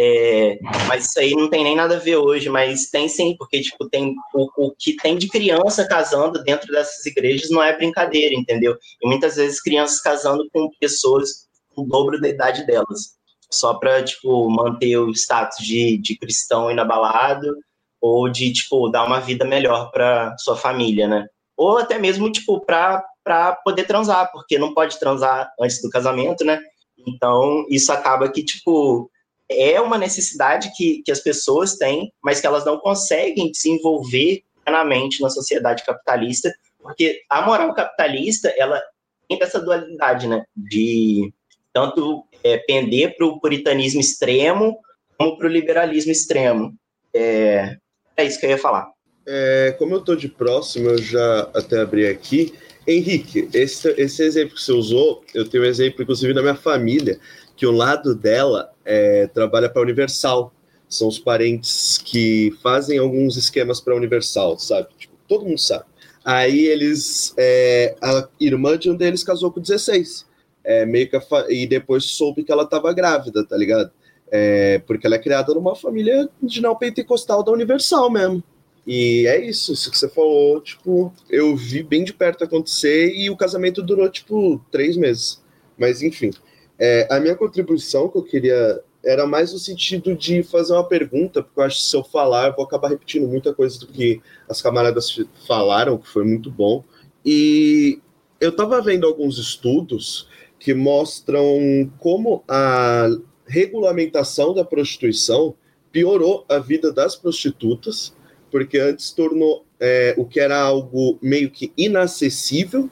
é, 0.00 0.58
mas 0.88 1.06
isso 1.06 1.20
aí 1.20 1.32
não 1.32 1.48
tem 1.48 1.62
nem 1.62 1.76
nada 1.76 1.96
a 1.96 2.00
ver 2.00 2.16
hoje, 2.16 2.48
mas 2.48 2.90
tem 2.90 3.08
sim, 3.08 3.36
porque 3.38 3.60
tipo, 3.60 3.88
tem 3.88 4.14
o, 4.34 4.48
o, 4.56 4.74
que 4.76 4.96
tem 4.96 5.16
de 5.16 5.28
criança 5.28 5.86
casando 5.86 6.42
dentro 6.42 6.72
dessas 6.72 7.04
igrejas 7.04 7.50
não 7.50 7.62
é 7.62 7.76
brincadeira, 7.76 8.34
entendeu? 8.34 8.76
E 9.02 9.06
muitas 9.06 9.36
vezes 9.36 9.62
crianças 9.62 10.00
casando 10.00 10.48
com 10.52 10.70
pessoas 10.80 11.46
o 11.76 11.84
dobro 11.84 12.20
da 12.20 12.28
idade 12.28 12.66
delas, 12.66 13.16
só 13.50 13.74
para 13.74 14.02
tipo 14.02 14.48
manter 14.50 14.96
o 14.96 15.10
status 15.10 15.64
de, 15.64 15.98
de 15.98 16.16
cristão 16.18 16.70
inabalado 16.70 17.54
ou 18.00 18.28
de 18.28 18.52
tipo 18.52 18.88
dar 18.88 19.04
uma 19.04 19.20
vida 19.20 19.44
melhor 19.44 19.90
para 19.90 20.36
sua 20.38 20.56
família, 20.56 21.06
né? 21.06 21.26
Ou 21.56 21.78
até 21.78 21.98
mesmo 21.98 22.32
tipo 22.32 22.60
para 22.60 23.04
para 23.24 23.52
poder 23.56 23.84
transar, 23.84 24.30
porque 24.32 24.58
não 24.58 24.74
pode 24.74 24.98
transar 24.98 25.50
antes 25.60 25.80
do 25.80 25.90
casamento, 25.90 26.44
né? 26.44 26.60
Então, 27.06 27.66
isso 27.68 27.92
acaba 27.92 28.30
que 28.30 28.44
tipo 28.44 29.10
é 29.50 29.80
uma 29.80 29.98
necessidade 29.98 30.72
que, 30.74 31.02
que 31.04 31.12
as 31.12 31.20
pessoas 31.20 31.76
têm, 31.76 32.12
mas 32.22 32.40
que 32.40 32.46
elas 32.46 32.64
não 32.64 32.78
conseguem 32.78 33.50
desenvolver 33.50 34.42
plenamente 34.64 35.20
na 35.20 35.28
sociedade 35.28 35.84
capitalista, 35.84 36.52
porque 36.80 37.20
a 37.28 37.42
moral 37.42 37.74
capitalista, 37.74 38.52
ela 38.56 38.80
tem 39.28 39.38
essa 39.42 39.60
dualidade, 39.60 40.26
né, 40.26 40.44
de 40.56 41.32
tanto 41.72 42.24
é, 42.42 42.58
pender 42.58 43.16
para 43.16 43.26
o 43.26 43.40
puritanismo 43.40 44.00
extremo 44.00 44.78
como 45.18 45.36
para 45.36 45.46
o 45.46 45.50
liberalismo 45.50 46.12
extremo. 46.12 46.74
É, 47.14 47.76
é 48.16 48.24
isso 48.24 48.38
que 48.40 48.46
eu 48.46 48.50
ia 48.50 48.58
falar. 48.58 48.90
É, 49.26 49.74
como 49.78 49.94
eu 49.94 50.00
estou 50.00 50.16
de 50.16 50.28
próximo, 50.28 50.90
eu 50.90 50.98
já 50.98 51.48
até 51.54 51.80
abri 51.80 52.06
aqui, 52.06 52.54
Henrique, 52.86 53.48
esse, 53.54 53.88
esse 53.96 54.22
exemplo 54.22 54.56
que 54.56 54.62
você 54.62 54.72
usou, 54.72 55.22
eu 55.34 55.48
tenho 55.48 55.62
um 55.62 55.66
exemplo, 55.66 56.02
inclusive, 56.02 56.34
da 56.34 56.42
minha 56.42 56.54
família, 56.54 57.18
que 57.56 57.66
o 57.66 57.70
lado 57.70 58.14
dela 58.14 58.72
é, 58.84 59.26
trabalha 59.28 59.68
para 59.68 59.80
a 59.80 59.84
Universal. 59.84 60.52
São 60.88 61.08
os 61.08 61.18
parentes 61.18 61.98
que 61.98 62.52
fazem 62.62 62.98
alguns 62.98 63.36
esquemas 63.36 63.80
para 63.80 63.94
a 63.94 63.96
Universal, 63.96 64.58
sabe? 64.58 64.88
Tipo, 64.98 65.14
todo 65.26 65.44
mundo 65.44 65.58
sabe. 65.58 65.84
Aí 66.24 66.66
eles. 66.66 67.34
É, 67.36 67.96
a 68.00 68.28
irmã 68.38 68.76
de 68.78 68.90
um 68.90 68.96
deles 68.96 69.24
casou 69.24 69.50
com 69.50 69.60
16. 69.60 70.26
É, 70.64 70.86
meio 70.86 71.08
que 71.08 71.18
e 71.48 71.66
depois 71.66 72.04
soube 72.04 72.44
que 72.44 72.52
ela 72.52 72.62
estava 72.62 72.92
grávida, 72.92 73.44
tá 73.44 73.56
ligado? 73.56 73.90
É, 74.30 74.78
porque 74.86 75.06
ela 75.06 75.16
é 75.16 75.18
criada 75.18 75.52
numa 75.54 75.74
família 75.74 76.28
de 76.42 76.62
pentecostal 76.78 77.42
da 77.42 77.52
Universal 77.52 78.10
mesmo. 78.10 78.42
E 78.86 79.26
é 79.28 79.40
isso, 79.40 79.72
isso 79.72 79.90
que 79.90 79.98
você 79.98 80.08
falou, 80.08 80.60
tipo, 80.60 81.12
eu 81.30 81.54
vi 81.54 81.82
bem 81.82 82.02
de 82.02 82.12
perto 82.12 82.42
acontecer 82.42 83.14
e 83.14 83.30
o 83.30 83.36
casamento 83.36 83.82
durou, 83.82 84.08
tipo, 84.08 84.60
três 84.70 84.96
meses. 84.96 85.40
Mas, 85.78 86.02
enfim, 86.02 86.30
é, 86.78 87.06
a 87.10 87.20
minha 87.20 87.36
contribuição 87.36 88.08
que 88.08 88.18
eu 88.18 88.22
queria 88.22 88.82
era 89.04 89.26
mais 89.26 89.52
no 89.52 89.58
sentido 89.58 90.14
de 90.14 90.42
fazer 90.42 90.72
uma 90.72 90.86
pergunta, 90.86 91.42
porque 91.42 91.58
eu 91.58 91.64
acho 91.64 91.76
que 91.76 91.82
se 91.82 91.96
eu 91.96 92.04
falar, 92.04 92.48
eu 92.48 92.56
vou 92.56 92.64
acabar 92.64 92.88
repetindo 92.88 93.26
muita 93.26 93.52
coisa 93.52 93.78
do 93.80 93.86
que 93.86 94.20
as 94.48 94.62
camaradas 94.62 95.18
falaram, 95.46 95.98
que 95.98 96.08
foi 96.08 96.24
muito 96.24 96.50
bom. 96.50 96.84
E 97.24 98.00
eu 98.40 98.50
estava 98.50 98.80
vendo 98.80 99.06
alguns 99.06 99.38
estudos 99.38 100.28
que 100.58 100.72
mostram 100.72 101.90
como 101.98 102.44
a 102.46 103.08
regulamentação 103.46 104.54
da 104.54 104.64
prostituição 104.64 105.54
piorou 105.90 106.44
a 106.48 106.58
vida 106.58 106.92
das 106.92 107.16
prostitutas 107.16 108.14
porque 108.52 108.78
antes 108.78 109.10
tornou 109.10 109.64
é, 109.80 110.14
o 110.18 110.26
que 110.26 110.38
era 110.38 110.60
algo 110.60 111.18
meio 111.22 111.50
que 111.50 111.72
inacessível, 111.76 112.88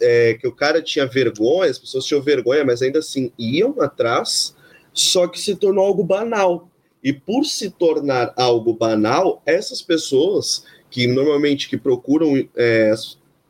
é, 0.00 0.32
que 0.40 0.48
o 0.48 0.52
cara 0.52 0.80
tinha 0.80 1.06
vergonha, 1.06 1.70
as 1.70 1.78
pessoas 1.78 2.06
tinham 2.06 2.22
vergonha, 2.22 2.64
mas 2.64 2.80
ainda 2.80 3.00
assim 3.00 3.30
iam 3.38 3.80
atrás, 3.82 4.56
só 4.94 5.28
que 5.28 5.38
se 5.38 5.54
tornou 5.54 5.84
algo 5.84 6.02
banal. 6.02 6.70
E 7.04 7.12
por 7.12 7.44
se 7.44 7.70
tornar 7.70 8.32
algo 8.34 8.72
banal, 8.72 9.42
essas 9.44 9.82
pessoas 9.82 10.64
que 10.90 11.06
normalmente 11.06 11.68
que 11.68 11.76
procuram 11.76 12.48
é, 12.56 12.94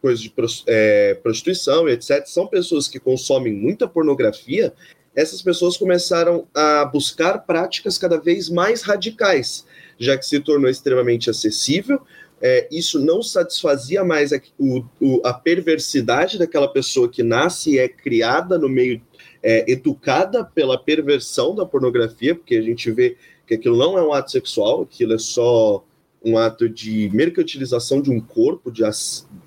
coisas 0.02 0.20
de 0.20 0.34
é, 0.66 1.14
prostituição, 1.22 1.88
etc., 1.88 2.26
são 2.26 2.48
pessoas 2.48 2.88
que 2.88 2.98
consomem 2.98 3.52
muita 3.52 3.86
pornografia, 3.86 4.74
essas 5.14 5.40
pessoas 5.40 5.76
começaram 5.76 6.48
a 6.52 6.84
buscar 6.84 7.38
práticas 7.38 7.96
cada 7.96 8.18
vez 8.18 8.50
mais 8.50 8.82
radicais 8.82 9.64
já 9.98 10.16
que 10.16 10.24
se 10.24 10.40
tornou 10.40 10.70
extremamente 10.70 11.28
acessível. 11.28 12.00
É, 12.40 12.68
isso 12.70 13.04
não 13.04 13.20
satisfazia 13.20 14.04
mais 14.04 14.32
a, 14.32 14.40
o, 14.58 14.84
o, 15.00 15.20
a 15.24 15.34
perversidade 15.34 16.38
daquela 16.38 16.68
pessoa 16.68 17.08
que 17.08 17.22
nasce 17.22 17.72
e 17.72 17.78
é 17.78 17.88
criada 17.88 18.56
no 18.56 18.68
meio, 18.68 19.02
é, 19.42 19.70
educada 19.70 20.44
pela 20.44 20.78
perversão 20.78 21.54
da 21.54 21.66
pornografia, 21.66 22.34
porque 22.34 22.54
a 22.54 22.62
gente 22.62 22.90
vê 22.92 23.16
que 23.46 23.54
aquilo 23.54 23.76
não 23.76 23.98
é 23.98 24.02
um 24.02 24.12
ato 24.12 24.30
sexual, 24.30 24.82
aquilo 24.82 25.14
é 25.14 25.18
só 25.18 25.84
um 26.24 26.36
ato 26.36 26.68
de 26.68 27.08
mercantilização 27.12 28.00
de 28.00 28.10
um 28.10 28.20
corpo, 28.20 28.70
de 28.70 28.82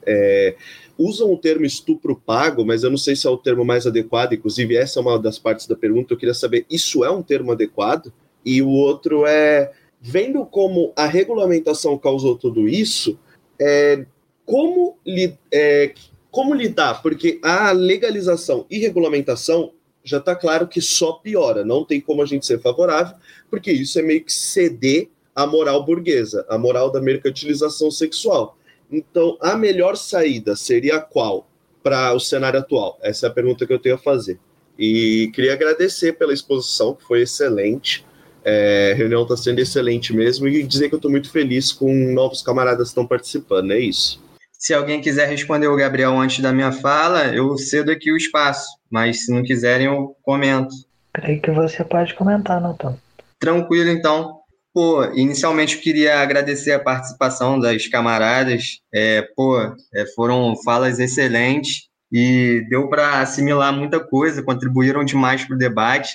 é, 0.06 0.56
usam 0.98 1.32
o 1.32 1.38
termo 1.38 1.66
estupro 1.66 2.16
pago, 2.16 2.66
mas 2.66 2.84
eu 2.84 2.90
não 2.90 2.98
sei 2.98 3.16
se 3.16 3.28
é 3.28 3.30
o 3.30 3.38
termo 3.38 3.64
mais 3.64 3.86
adequado, 3.86 4.34
inclusive 4.34 4.76
essa 4.76 5.00
é 5.00 5.02
uma 5.02 5.20
das 5.20 5.38
partes 5.38 5.68
da 5.68 5.76
pergunta, 5.76 6.14
eu 6.14 6.18
queria 6.18 6.34
saber, 6.34 6.66
isso 6.70 7.04
é 7.04 7.12
um 7.12 7.22
termo 7.22 7.52
adequado? 7.52 8.12
E 8.44 8.62
o 8.62 8.70
outro 8.70 9.26
é 9.26 9.72
vendo 10.02 10.46
como 10.46 10.92
a 10.96 11.06
regulamentação 11.06 11.98
causou 11.98 12.36
tudo 12.36 12.68
isso, 12.68 13.20
é, 13.60 14.06
como, 14.46 14.98
li, 15.06 15.38
é, 15.52 15.94
como 16.32 16.56
lidar? 16.56 17.02
Porque 17.02 17.40
a 17.44 17.72
legalização 17.72 18.66
e 18.70 18.80
regulamentação 18.80 19.72
já 20.04 20.18
está 20.18 20.36
claro 20.36 20.68
que 20.68 20.82
só 20.82 21.14
piora, 21.14 21.64
não 21.64 21.86
tem 21.86 22.02
como 22.02 22.24
a 22.24 22.26
gente 22.26 22.46
ser 22.46 22.60
favorável, 22.60 23.16
porque 23.50 23.72
isso 23.72 24.00
é 24.00 24.02
meio 24.02 24.24
que 24.24 24.34
ceder 24.34 25.10
à 25.36 25.46
moral 25.46 25.86
burguesa, 25.86 26.44
a 26.50 26.58
moral 26.58 26.92
da 26.92 27.00
mercantilização 27.00 27.92
sexual. 27.92 28.58
Então, 28.92 29.38
a 29.40 29.56
melhor 29.56 29.96
saída 29.96 30.56
seria 30.56 31.00
qual 31.00 31.48
para 31.84 32.14
o 32.14 32.20
cenário 32.20 32.60
atual? 32.60 33.00
Essa 33.02 33.28
é 33.28 33.30
a 33.30 33.34
pergunta 33.34 33.66
que 33.66 33.74
eu 33.74 33.80
tenho 33.80 33.96
a 33.96 34.00
fazer. 34.00 34.40
E 34.78 35.32
queria 35.34 35.54
agradecer 35.54 36.14
pela 36.14 36.34
exposição, 36.34 36.96
que 36.96 37.04
foi 37.04 37.22
excelente. 37.22 38.06
É, 38.44 38.92
a 38.94 38.96
reunião 38.96 39.24
está 39.24 39.38
sendo 39.38 39.60
excelente 39.60 40.14
mesmo 40.14 40.48
e 40.48 40.64
dizer 40.64 40.90
que 40.90 40.96
eu 40.96 40.98
estou 40.98 41.12
muito 41.12 41.30
feliz 41.30 41.72
com 41.72 41.94
novos 42.14 42.42
camaradas 42.42 42.88
que 42.88 42.92
estão 42.92 43.06
participando, 43.06 43.72
é 43.72 43.80
isso. 43.80 44.22
Se 44.52 44.74
alguém 44.74 45.02
quiser 45.02 45.28
responder 45.28 45.68
o 45.68 45.76
Gabriel 45.76 46.18
antes 46.20 46.40
da 46.40 46.54
minha 46.54 46.72
fala, 46.72 47.34
eu 47.34 47.58
cedo 47.58 47.92
aqui 47.92 48.12
o 48.12 48.18
espaço, 48.18 48.68
mas 48.92 49.26
se 49.26 49.34
não 49.34 49.42
quiserem, 49.42 49.88
eu 49.88 50.16
comento. 50.22 50.74
Creio 51.14 51.42
que 51.42 51.52
você 51.52 51.84
pode 51.84 52.14
comentar, 52.14 52.62
Nathan. 52.62 52.96
Tranquilo, 53.40 53.90
então. 53.90 54.40
Pô, 54.74 55.04
inicialmente 55.16 55.76
eu 55.76 55.82
queria 55.82 56.20
agradecer 56.20 56.72
a 56.72 56.80
participação 56.80 57.60
das 57.60 57.88
camaradas. 57.88 58.80
É, 58.94 59.24
pô, 59.36 59.58
é, 59.94 60.06
foram 60.16 60.56
falas 60.64 61.00
excelentes 61.00 61.90
e 62.12 62.66
deu 62.70 62.88
para 62.88 63.20
assimilar 63.20 63.74
muita 63.74 64.00
coisa, 64.00 64.44
contribuíram 64.44 65.04
demais 65.04 65.44
para 65.44 65.56
o 65.56 65.60
debate. 65.60 66.14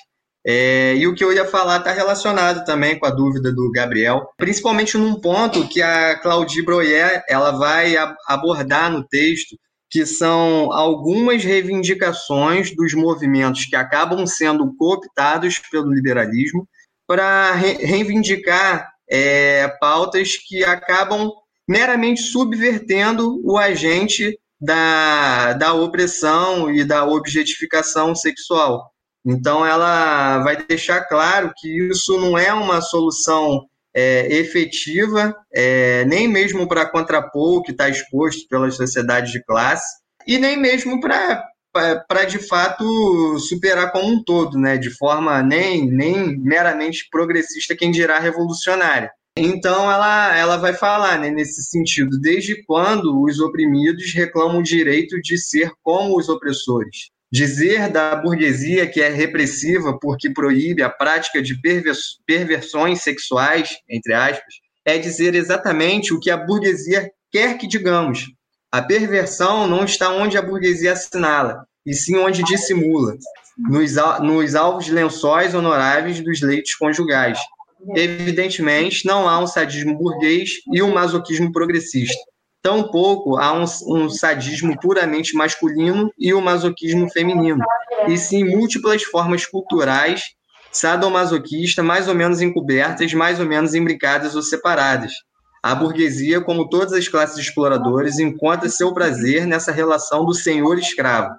É, 0.49 0.95
e 0.95 1.09
o 1.09 1.15
que 1.15 1.25
eu 1.25 1.33
ia 1.33 1.45
falar 1.45 1.79
está 1.79 1.91
relacionado 1.91 2.65
também 2.65 2.97
com 2.97 3.05
a 3.05 3.11
dúvida 3.11 3.53
do 3.53 3.69
Gabriel, 3.73 4.29
principalmente 4.37 4.97
num 4.97 5.21
ponto 5.21 5.67
que 5.67 5.83
a 5.83 6.17
Claudie 6.21 6.63
Broyer 6.63 7.25
ela 7.29 7.51
vai 7.51 7.97
abordar 8.29 8.93
no 8.93 9.03
texto, 9.03 9.57
que 9.91 10.07
são 10.07 10.71
algumas 10.73 11.43
reivindicações 11.43 12.73
dos 12.77 12.95
movimentos 12.95 13.65
que 13.65 13.75
acabam 13.75 14.25
sendo 14.25 14.73
cooptados 14.77 15.59
pelo 15.59 15.93
liberalismo 15.93 16.69
para 17.09 17.53
re 17.53 17.73
reivindicar 17.85 18.89
é, 19.11 19.67
pautas 19.81 20.37
que 20.37 20.63
acabam 20.63 21.33
meramente 21.69 22.21
subvertendo 22.21 23.41
o 23.45 23.59
agente 23.59 24.39
da, 24.61 25.55
da 25.55 25.75
opressão 25.75 26.71
e 26.71 26.85
da 26.85 27.05
objetificação 27.05 28.15
sexual. 28.15 28.93
Então, 29.27 29.67
ela 29.67 30.39
vai 30.45 30.65
deixar 30.65 31.01
claro 31.01 31.53
que 31.57 31.89
isso 31.89 32.17
não 32.21 32.39
é 32.39 32.53
uma 32.55 32.81
solução 32.81 33.67
é, 33.93 34.33
efetiva, 34.37 35.35
é, 35.53 36.05
nem 36.05 36.29
mesmo 36.29 36.69
para 36.69 36.89
contrapor 36.89 37.59
o 37.59 37.63
que 37.63 37.73
está 37.73 37.89
exposto 37.89 38.47
pelas 38.47 38.77
sociedades 38.77 39.33
de 39.33 39.43
classe, 39.43 39.97
e 40.27 40.39
nem 40.39 40.57
mesmo 40.57 41.01
para 41.01 42.25
de 42.29 42.39
fato 42.39 43.39
superar 43.39 43.91
como 43.91 44.13
um 44.13 44.23
todo, 44.23 44.59
né, 44.59 44.77
de 44.77 44.91
forma 44.91 45.43
nem, 45.43 45.91
nem 45.91 46.39
meramente 46.39 47.09
progressista, 47.11 47.75
quem 47.75 47.91
dirá 47.91 48.19
revolucionária. 48.19 49.11
Então 49.37 49.91
ela, 49.91 50.37
ela 50.37 50.57
vai 50.57 50.73
falar 50.73 51.19
né, 51.19 51.31
nesse 51.31 51.63
sentido, 51.65 52.19
desde 52.21 52.65
quando 52.65 53.23
os 53.23 53.41
oprimidos 53.41 54.13
reclamam 54.15 54.59
o 54.59 54.63
direito 54.63 55.21
de 55.21 55.39
ser 55.39 55.73
como 55.83 56.19
os 56.19 56.29
opressores. 56.29 57.11
Dizer 57.33 57.91
da 57.91 58.15
burguesia 58.15 58.87
que 58.87 59.03
é 59.03 59.09
repressiva 59.09 59.99
porque 59.99 60.31
proíbe 60.31 60.83
a 60.83 60.89
prática 60.89 61.43
de 61.43 61.61
pervers 61.61 62.19
perversões 62.25 63.03
sexuais, 63.03 63.71
entre 63.89 64.15
aspas, 64.15 64.55
é 64.85 64.97
dizer 64.97 65.35
exatamente 65.35 66.15
o 66.15 66.21
que 66.21 66.31
a 66.31 66.37
burguesia 66.37 67.11
quer 67.33 67.59
que 67.59 67.67
digamos. 67.67 68.27
A 68.71 68.81
perversão 68.81 69.67
não 69.67 69.85
está 69.85 70.11
onde 70.11 70.39
a 70.39 70.43
burguesia 70.43 70.93
assinala, 70.93 71.67
e 71.85 71.95
sim 71.95 72.17
onde 72.17 72.45
dissimula, 72.45 73.17
nos, 73.59 73.95
nos 74.23 74.55
alvos 74.55 74.89
lençóis 74.89 75.55
honoráveis 75.55 76.21
dos 76.21 76.41
leitos 76.41 76.75
conjugais. 76.75 77.39
Evidentemente, 77.95 79.05
não 79.05 79.29
há 79.29 79.41
um 79.41 79.47
sadismo 79.47 79.99
burguês 79.99 80.51
e 80.73 80.81
um 80.81 80.93
masoquismo 80.93 81.51
progressista 81.53 82.36
tampouco 82.67 83.37
há 83.37 83.53
um, 83.53 83.65
um, 83.87 84.11
sadismo 84.11 84.77
puramente 84.81 85.37
masculino 85.37 86.13
e 86.19 86.35
o 86.35 86.39
um 86.39 86.41
masoquismo 86.41 87.09
feminino, 87.09 87.65
e 88.09 88.19
sim 88.19 88.43
múltiplas 88.43 89.05
formas 89.05 89.47
culturais 89.47 90.23
sadomasoquista, 90.73 91.81
mais 91.81 92.09
ou 92.09 92.15
menos 92.15 92.43
encobertas, 92.43 93.15
mais 93.15 93.39
ou 93.39 93.47
menos 93.47 93.73
imbricadas 93.73 94.35
ou 94.35 94.43
separadas. 94.43 95.13
A 95.63 95.77
burguesia, 95.77 96.41
como 96.41 96.69
todas 96.69 96.93
as 96.93 97.07
classes 97.07 97.37
de 97.37 97.43
exploradores, 97.43 98.19
encontra 98.19 98.69
seu 98.69 98.93
prazer 98.93 99.47
nessa 99.47 99.71
relação 99.71 100.25
do 100.25 100.35
senhor-escravo. 100.35 101.35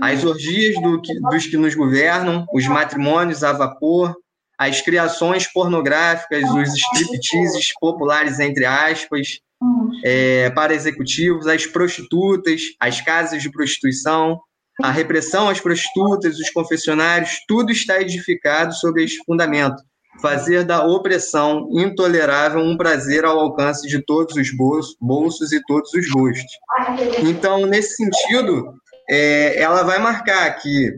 As 0.00 0.24
orgias 0.24 0.80
do 0.80 1.02
que, 1.02 1.20
dos 1.22 1.46
que 1.46 1.56
nos 1.56 1.74
governam, 1.74 2.46
os 2.52 2.66
matrimônios 2.68 3.42
a 3.42 3.52
vapor, 3.52 4.14
as 4.56 4.80
criações 4.80 5.52
pornográficas, 5.52 6.44
os 6.50 6.72
stripteases 6.72 7.72
populares, 7.78 8.38
entre 8.38 8.64
aspas, 8.64 9.40
é, 10.04 10.50
para 10.50 10.74
executivos, 10.74 11.46
as 11.46 11.66
prostitutas, 11.66 12.62
as 12.80 13.00
casas 13.00 13.42
de 13.42 13.50
prostituição, 13.50 14.38
a 14.82 14.90
repressão 14.90 15.48
às 15.48 15.60
prostitutas, 15.60 16.38
os 16.38 16.50
confessionários, 16.50 17.40
tudo 17.48 17.72
está 17.72 18.00
edificado 18.00 18.74
sobre 18.74 19.04
esse 19.04 19.16
fundamento. 19.24 19.76
fazer 20.20 20.64
da 20.64 20.82
opressão 20.82 21.68
intolerável 21.72 22.60
um 22.60 22.74
prazer 22.74 23.26
ao 23.26 23.38
alcance 23.38 23.86
de 23.86 24.02
todos 24.02 24.34
os 24.34 24.48
bolsos 24.98 25.52
e 25.52 25.60
todos 25.66 25.92
os 25.92 26.08
gostos. 26.08 26.52
Então, 27.22 27.66
nesse 27.66 27.96
sentido, 27.96 28.72
é, 29.10 29.60
ela 29.60 29.82
vai 29.82 29.98
marcar 29.98 30.50
que, 30.54 30.90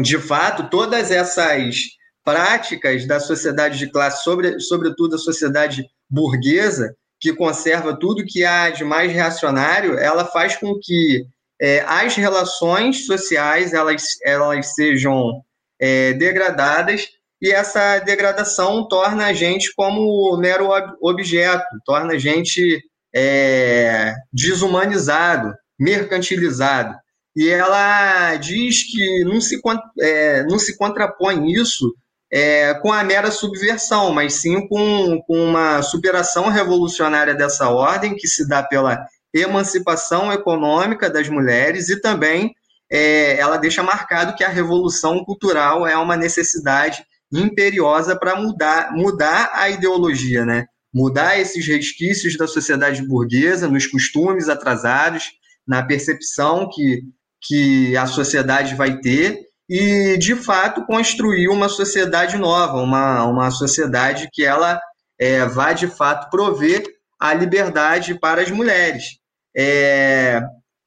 de 0.00 0.18
fato, 0.18 0.70
todas 0.70 1.10
essas 1.10 1.76
práticas 2.24 3.06
da 3.06 3.20
sociedade 3.20 3.78
de 3.78 3.90
classe, 3.90 4.22
sobre, 4.22 4.58
sobretudo 4.58 5.16
a 5.16 5.18
sociedade 5.18 5.84
burguesa, 6.08 6.94
que 7.22 7.32
conserva 7.32 7.96
tudo 7.96 8.26
que 8.26 8.44
há 8.44 8.68
de 8.68 8.82
mais 8.82 9.12
reacionário, 9.12 9.96
ela 9.96 10.24
faz 10.24 10.56
com 10.56 10.76
que 10.82 11.24
é, 11.60 11.78
as 11.86 12.16
relações 12.16 13.06
sociais 13.06 13.72
elas, 13.72 14.02
elas 14.24 14.74
sejam 14.74 15.40
é, 15.80 16.12
degradadas 16.14 17.06
e 17.40 17.52
essa 17.52 18.00
degradação 18.00 18.88
torna 18.88 19.26
a 19.26 19.32
gente 19.32 19.72
como 19.76 20.36
mero 20.36 20.70
objeto, 21.00 21.64
torna 21.86 22.14
a 22.14 22.18
gente 22.18 22.82
é, 23.14 24.14
desumanizado, 24.32 25.54
mercantilizado. 25.78 26.92
E 27.36 27.48
ela 27.48 28.34
diz 28.36 28.82
que 28.90 29.24
não 29.24 29.40
se, 29.40 29.60
é, 30.00 30.42
não 30.44 30.58
se 30.58 30.76
contrapõe 30.76 31.52
isso 31.52 31.94
é, 32.32 32.72
com 32.74 32.90
a 32.90 33.04
mera 33.04 33.30
subversão, 33.30 34.10
mas 34.10 34.34
sim 34.34 34.66
com, 34.66 35.20
com 35.26 35.44
uma 35.44 35.82
superação 35.82 36.48
revolucionária 36.48 37.34
dessa 37.34 37.68
ordem, 37.68 38.16
que 38.16 38.26
se 38.26 38.48
dá 38.48 38.62
pela 38.62 39.04
emancipação 39.34 40.32
econômica 40.32 41.10
das 41.10 41.28
mulheres 41.28 41.90
e 41.90 42.00
também 42.00 42.54
é, 42.90 43.36
ela 43.38 43.58
deixa 43.58 43.82
marcado 43.82 44.34
que 44.34 44.44
a 44.44 44.48
revolução 44.48 45.24
cultural 45.24 45.86
é 45.86 45.96
uma 45.96 46.16
necessidade 46.16 47.04
imperiosa 47.32 48.18
para 48.18 48.34
mudar, 48.36 48.92
mudar 48.92 49.50
a 49.54 49.68
ideologia, 49.68 50.44
né? 50.44 50.66
mudar 50.92 51.38
esses 51.38 51.66
resquícios 51.66 52.36
da 52.36 52.46
sociedade 52.46 53.06
burguesa, 53.06 53.68
nos 53.68 53.86
costumes 53.86 54.48
atrasados, 54.48 55.32
na 55.66 55.82
percepção 55.82 56.68
que, 56.70 57.02
que 57.40 57.96
a 57.96 58.06
sociedade 58.06 58.74
vai 58.74 58.98
ter 58.98 59.51
e, 59.74 60.18
de 60.18 60.36
fato, 60.36 60.84
construir 60.84 61.48
uma 61.48 61.66
sociedade 61.66 62.36
nova, 62.36 62.76
uma, 62.76 63.24
uma 63.24 63.50
sociedade 63.50 64.28
que 64.30 64.44
ela 64.44 64.78
é, 65.18 65.46
vá, 65.46 65.72
de 65.72 65.86
fato, 65.86 66.28
prover 66.28 66.84
a 67.18 67.32
liberdade 67.32 68.20
para 68.20 68.42
as 68.42 68.50
mulheres. 68.50 69.16
É, 69.56 70.42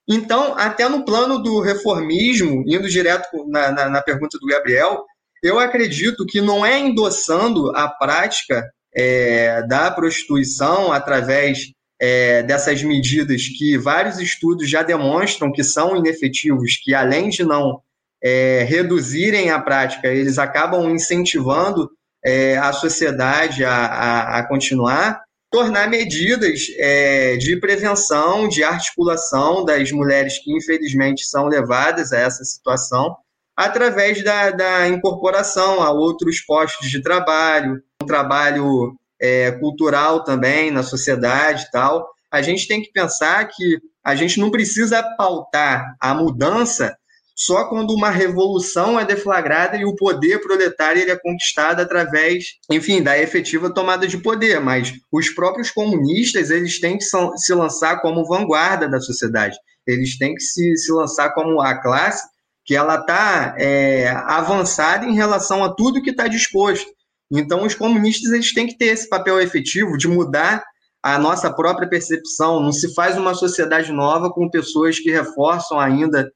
então, 0.07 0.53
até 0.55 0.87
no 0.87 1.03
plano 1.03 1.39
do 1.39 1.61
reformismo, 1.61 2.63
indo 2.67 2.87
direto 2.87 3.27
na, 3.47 3.71
na, 3.71 3.89
na 3.89 4.01
pergunta 4.03 4.37
do 4.37 4.45
Gabriel, 4.45 5.03
eu 5.41 5.57
acredito 5.57 6.23
que 6.23 6.39
não 6.39 6.63
é 6.63 6.77
endossando 6.77 7.75
a 7.75 7.87
prática 7.87 8.69
é, 8.95 9.63
da 9.63 9.89
prostituição 9.89 10.91
através 10.93 11.71
é, 11.99 12.43
dessas 12.43 12.83
medidas 12.83 13.47
que 13.47 13.79
vários 13.79 14.19
estudos 14.19 14.69
já 14.69 14.83
demonstram 14.83 15.51
que 15.51 15.63
são 15.63 15.97
inefetivos, 15.97 16.77
que 16.83 16.93
além 16.93 17.29
de 17.29 17.43
não 17.43 17.81
é, 18.25 18.63
reduzirem 18.63 19.51
a 19.51 19.59
prática, 19.61 20.07
eles 20.07 20.39
acabam 20.39 20.89
incentivando 20.89 21.91
é, 22.25 22.57
a 22.57 22.73
sociedade 22.73 23.63
a, 23.63 23.71
a, 23.71 24.39
a, 24.39 24.47
continuar, 24.47 25.21
tornar 25.51 25.87
medidas 25.87 26.61
é, 26.79 27.37
de 27.37 27.55
prevenção, 27.59 28.47
de 28.47 28.63
articulação 28.63 29.63
das 29.63 29.91
mulheres 29.91 30.39
que 30.39 30.51
infelizmente 30.51 31.23
são 31.23 31.45
levadas 31.45 32.11
a 32.11 32.17
essa 32.17 32.43
situação 32.43 33.15
através 33.55 34.23
da, 34.23 34.49
da 34.49 34.87
incorporação 34.87 35.83
a 35.83 35.91
outros 35.91 36.41
postos 36.41 36.89
de 36.89 37.03
trabalho, 37.03 37.79
um 38.01 38.07
trabalho 38.07 38.97
é, 39.21 39.51
cultural 39.51 40.23
também 40.23 40.71
na 40.71 40.81
sociedade 40.81 41.69
tal. 41.71 42.09
A 42.31 42.41
gente 42.41 42.67
tem 42.67 42.81
que 42.81 42.91
pensar 42.91 43.47
que 43.47 43.79
a 44.03 44.15
gente 44.15 44.39
não 44.39 44.49
precisa 44.49 45.03
pautar 45.15 45.95
a 46.01 46.13
mudança 46.15 46.97
só 47.35 47.65
quando 47.67 47.93
uma 47.93 48.09
revolução 48.09 48.97
é 48.97 49.03
deflagrada 49.03 49.75
e 49.75 49.83
o 49.83 49.95
poder 49.95 50.39
proletário 50.39 51.01
ele 51.01 51.11
é 51.11 51.19
conquistado 51.19 51.81
através, 51.81 52.45
enfim, 52.71 53.03
da 53.03 53.19
efetiva 53.19 53.73
tomada 53.73 54.07
de 54.07 54.17
poder. 54.17 54.61
Mas 54.61 54.93
os 55.11 55.29
próprios 55.29 55.69
comunistas 55.69 56.49
eles 56.49 56.79
têm 56.79 56.97
que 56.97 57.03
se 57.03 57.53
lançar 57.53 58.01
como 58.01 58.25
vanguarda 58.25 58.87
da 58.87 59.01
sociedade. 59.01 59.57
Eles 59.85 60.17
têm 60.17 60.33
que 60.33 60.41
se, 60.41 60.77
se 60.77 60.91
lançar 60.93 61.33
como 61.33 61.59
a 61.61 61.75
classe 61.81 62.25
que 62.63 62.73
ela 62.73 62.95
está 62.95 63.55
é, 63.59 64.09
avançada 64.09 65.05
em 65.05 65.13
relação 65.13 65.63
a 65.63 65.75
tudo 65.75 66.01
que 66.01 66.11
está 66.11 66.27
disposto. 66.27 66.87
Então, 67.29 67.63
os 67.63 67.75
comunistas 67.75 68.31
eles 68.31 68.53
têm 68.53 68.65
que 68.65 68.77
ter 68.77 68.87
esse 68.87 69.09
papel 69.09 69.39
efetivo 69.41 69.97
de 69.97 70.07
mudar 70.07 70.63
a 71.03 71.19
nossa 71.19 71.53
própria 71.53 71.87
percepção. 71.87 72.61
Não 72.61 72.71
se 72.71 72.93
faz 72.95 73.17
uma 73.17 73.35
sociedade 73.35 73.91
nova 73.91 74.31
com 74.31 74.49
pessoas 74.49 74.99
que 74.99 75.11
reforçam 75.11 75.79
ainda 75.79 76.31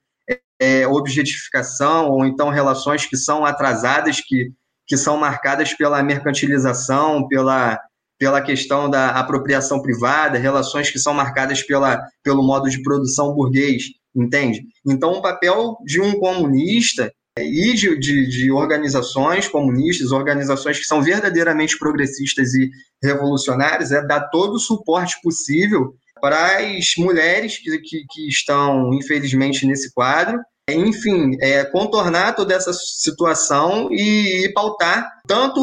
é, 0.60 0.88
objetificação 0.88 2.10
ou 2.10 2.26
então 2.26 2.50
relações 2.50 3.06
que 3.06 3.18
são 3.18 3.46
atrasadas, 3.46 4.20
que, 4.20 4.52
que 4.88 4.98
são 4.98 5.18
marcadas 5.18 5.74
pela 5.74 6.04
mercantilização, 6.04 7.28
pela, 7.28 7.80
pela 8.18 8.42
questão 8.42 8.90
da 8.90 9.12
apropriação 9.12 9.82
privada, 9.82 10.38
relações 10.38 10.90
que 10.90 11.00
são 11.00 11.14
marcadas 11.14 11.64
pela, 11.64 12.02
pelo 12.24 12.44
modo 12.44 12.70
de 12.70 12.82
produção 12.84 13.34
burguês 13.34 13.84
entende? 14.16 14.64
Então, 14.86 15.14
o 15.14 15.22
papel 15.22 15.78
de 15.86 16.02
um 16.02 16.20
comunista 16.20 17.12
e 17.38 17.74
de, 17.74 17.98
de, 17.98 18.28
de, 18.28 18.52
organizações 18.52 19.48
comunistas, 19.48 20.12
organizações 20.12 20.78
que 20.78 20.86
são 20.86 21.02
verdadeiramente 21.02 21.78
progressistas 21.78 22.54
e 22.54 22.70
revolucionárias, 23.02 23.92
é 23.92 24.06
dar 24.06 24.28
todo 24.30 24.56
o 24.56 24.60
suporte 24.60 25.16
possível 25.22 25.94
para 26.20 26.58
as 26.58 26.94
mulheres 26.98 27.58
que, 27.58 27.80
que, 27.80 28.28
estão, 28.28 28.94
infelizmente, 28.94 29.66
nesse 29.66 29.94
quadro. 29.94 30.40
Enfim, 30.70 31.36
é, 31.42 31.66
contornar 31.66 32.36
toda 32.36 32.54
essa 32.54 32.72
situação 32.72 33.90
e, 33.92 34.46
e, 34.46 34.54
pautar 34.54 35.10
tanto 35.28 35.60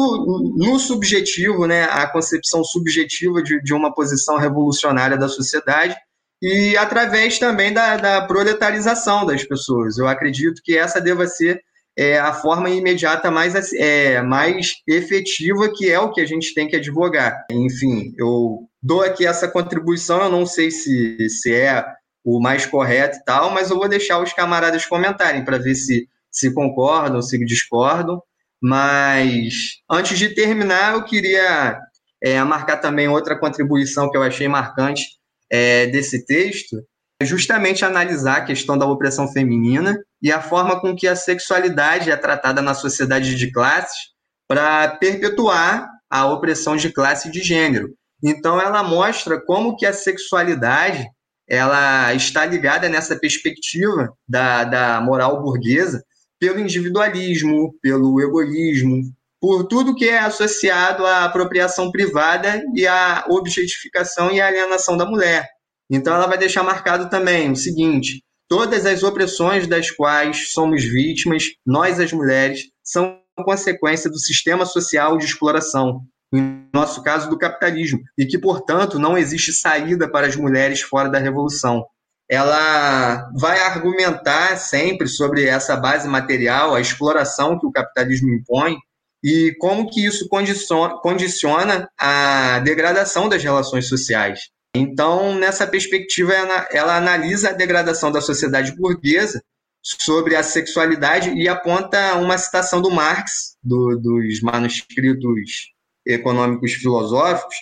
no 0.57 0.77
subjetivo, 0.77 1.65
né, 1.65 1.85
a 1.85 2.05
concepção 2.07 2.63
subjetiva 2.63 3.41
de, 3.41 3.61
de 3.61 3.73
uma 3.73 3.93
posição 3.93 4.37
revolucionária 4.37 5.17
da 5.17 5.29
sociedade, 5.29 5.95
e 6.41 6.75
através 6.77 7.39
também 7.39 7.73
da, 7.73 7.97
da 7.97 8.21
proletarização 8.27 9.25
das 9.25 9.43
pessoas. 9.43 9.97
Eu 9.97 10.07
acredito 10.07 10.61
que 10.63 10.77
essa 10.77 10.99
deva 10.99 11.25
ser 11.25 11.61
é, 11.97 12.19
a 12.19 12.31
forma 12.31 12.69
imediata 12.69 13.31
mais, 13.31 13.73
é, 13.73 14.21
mais 14.21 14.73
efetiva, 14.87 15.71
que 15.73 15.89
é 15.89 15.99
o 15.99 16.11
que 16.11 16.21
a 16.21 16.25
gente 16.25 16.53
tem 16.53 16.67
que 16.67 16.75
advogar. 16.75 17.45
Enfim, 17.51 18.13
eu 18.17 18.69
dou 18.81 19.01
aqui 19.01 19.25
essa 19.25 19.47
contribuição, 19.47 20.21
eu 20.21 20.29
não 20.29 20.45
sei 20.45 20.69
se, 20.69 21.27
se 21.27 21.51
é 21.53 21.83
o 22.23 22.39
mais 22.39 22.65
correto 22.67 23.17
e 23.17 23.23
tal, 23.23 23.49
mas 23.49 23.71
eu 23.71 23.77
vou 23.77 23.89
deixar 23.89 24.21
os 24.21 24.31
camaradas 24.31 24.85
comentarem 24.85 25.43
para 25.43 25.57
ver 25.57 25.73
se, 25.73 26.07
se 26.29 26.53
concordam, 26.53 27.21
se 27.21 27.43
discordam. 27.43 28.21
Mas 28.61 29.81
antes 29.89 30.19
de 30.19 30.29
terminar, 30.35 30.93
eu 30.93 31.03
queria 31.03 31.79
é, 32.21 32.43
marcar 32.43 32.77
também 32.77 33.07
outra 33.07 33.39
contribuição 33.39 34.09
que 34.11 34.17
eu 34.17 34.23
achei 34.23 34.47
marcante 34.47 35.03
é, 35.49 35.87
desse 35.87 36.25
texto 36.25 36.77
é 37.19 37.25
justamente 37.25 37.83
analisar 37.83 38.37
a 38.37 38.45
questão 38.45 38.77
da 38.77 38.85
opressão 38.85 39.27
feminina 39.27 39.97
e 40.21 40.31
a 40.31 40.41
forma 40.41 40.79
com 40.79 40.95
que 40.95 41.07
a 41.07 41.15
sexualidade 41.15 42.11
é 42.11 42.15
tratada 42.15 42.61
na 42.61 42.73
sociedade 42.73 43.35
de 43.35 43.51
classes 43.51 44.11
para 44.47 44.87
perpetuar 44.97 45.87
a 46.09 46.25
opressão 46.27 46.75
de 46.75 46.91
classe 46.91 47.27
e 47.27 47.31
de 47.31 47.41
gênero. 47.41 47.89
Então 48.23 48.61
ela 48.61 48.83
mostra 48.83 49.39
como 49.41 49.75
que 49.75 49.85
a 49.85 49.93
sexualidade 49.93 51.05
ela 51.47 52.13
está 52.13 52.45
ligada 52.45 52.89
nessa 52.89 53.15
perspectiva 53.15 54.13
da, 54.27 54.63
da 54.63 55.01
moral 55.01 55.41
burguesa 55.41 56.03
pelo 56.39 56.59
individualismo, 56.59 57.73
pelo 57.81 58.21
egoísmo, 58.21 59.01
por 59.39 59.65
tudo 59.65 59.95
que 59.95 60.09
é 60.09 60.19
associado 60.19 61.05
à 61.05 61.23
apropriação 61.23 61.91
privada 61.91 62.61
e 62.75 62.85
à 62.85 63.25
objetificação 63.29 64.31
e 64.31 64.41
alienação 64.41 64.97
da 64.97 65.05
mulher. 65.05 65.47
Então, 65.89 66.13
ela 66.13 66.27
vai 66.27 66.37
deixar 66.37 66.63
marcado 66.63 67.09
também 67.09 67.51
o 67.51 67.55
seguinte: 67.55 68.21
todas 68.47 68.85
as 68.85 69.03
opressões 69.03 69.67
das 69.67 69.91
quais 69.91 70.51
somos 70.51 70.83
vítimas, 70.83 71.43
nós, 71.65 71.99
as 71.99 72.11
mulheres, 72.11 72.69
são 72.83 73.19
consequência 73.43 74.09
do 74.09 74.19
sistema 74.19 74.65
social 74.65 75.17
de 75.17 75.25
exploração, 75.25 76.01
em 76.33 76.67
nosso 76.73 77.03
caso, 77.03 77.29
do 77.29 77.37
capitalismo, 77.37 77.99
e 78.17 78.25
que, 78.25 78.37
portanto, 78.37 78.99
não 78.99 79.17
existe 79.17 79.53
saída 79.53 80.09
para 80.09 80.27
as 80.27 80.35
mulheres 80.35 80.81
fora 80.81 81.09
da 81.09 81.19
revolução. 81.19 81.85
Ela 82.29 83.29
vai 83.39 83.59
argumentar 83.61 84.57
sempre 84.57 85.07
sobre 85.07 85.45
essa 85.45 85.77
base 85.77 86.09
material, 86.09 86.75
a 86.75 86.81
exploração 86.81 87.57
que 87.57 87.65
o 87.65 87.71
capitalismo 87.71 88.33
impõe, 88.33 88.75
e 89.23 89.55
como 89.59 89.89
que 89.89 90.05
isso 90.05 90.27
condiciona 90.29 91.89
a 91.97 92.59
degradação 92.59 93.29
das 93.29 93.43
relações 93.43 93.87
sociais. 93.87 94.41
Então, 94.75 95.33
nessa 95.35 95.65
perspectiva, 95.65 96.33
ela, 96.71 96.97
analisa 96.97 97.49
a 97.49 97.53
degradação 97.53 98.11
da 98.11 98.21
sociedade 98.21 98.75
burguesa 98.75 99.41
sobre 99.81 100.35
a 100.35 100.43
sexualidade 100.43 101.31
e 101.31 101.47
aponta 101.47 102.15
uma 102.15 102.37
citação 102.37 102.81
do 102.81 102.91
Marx, 102.91 103.55
do, 103.63 103.97
dos 103.97 104.41
manuscritos 104.41 105.71
econômicos 106.05 106.73
filosóficos, 106.73 107.55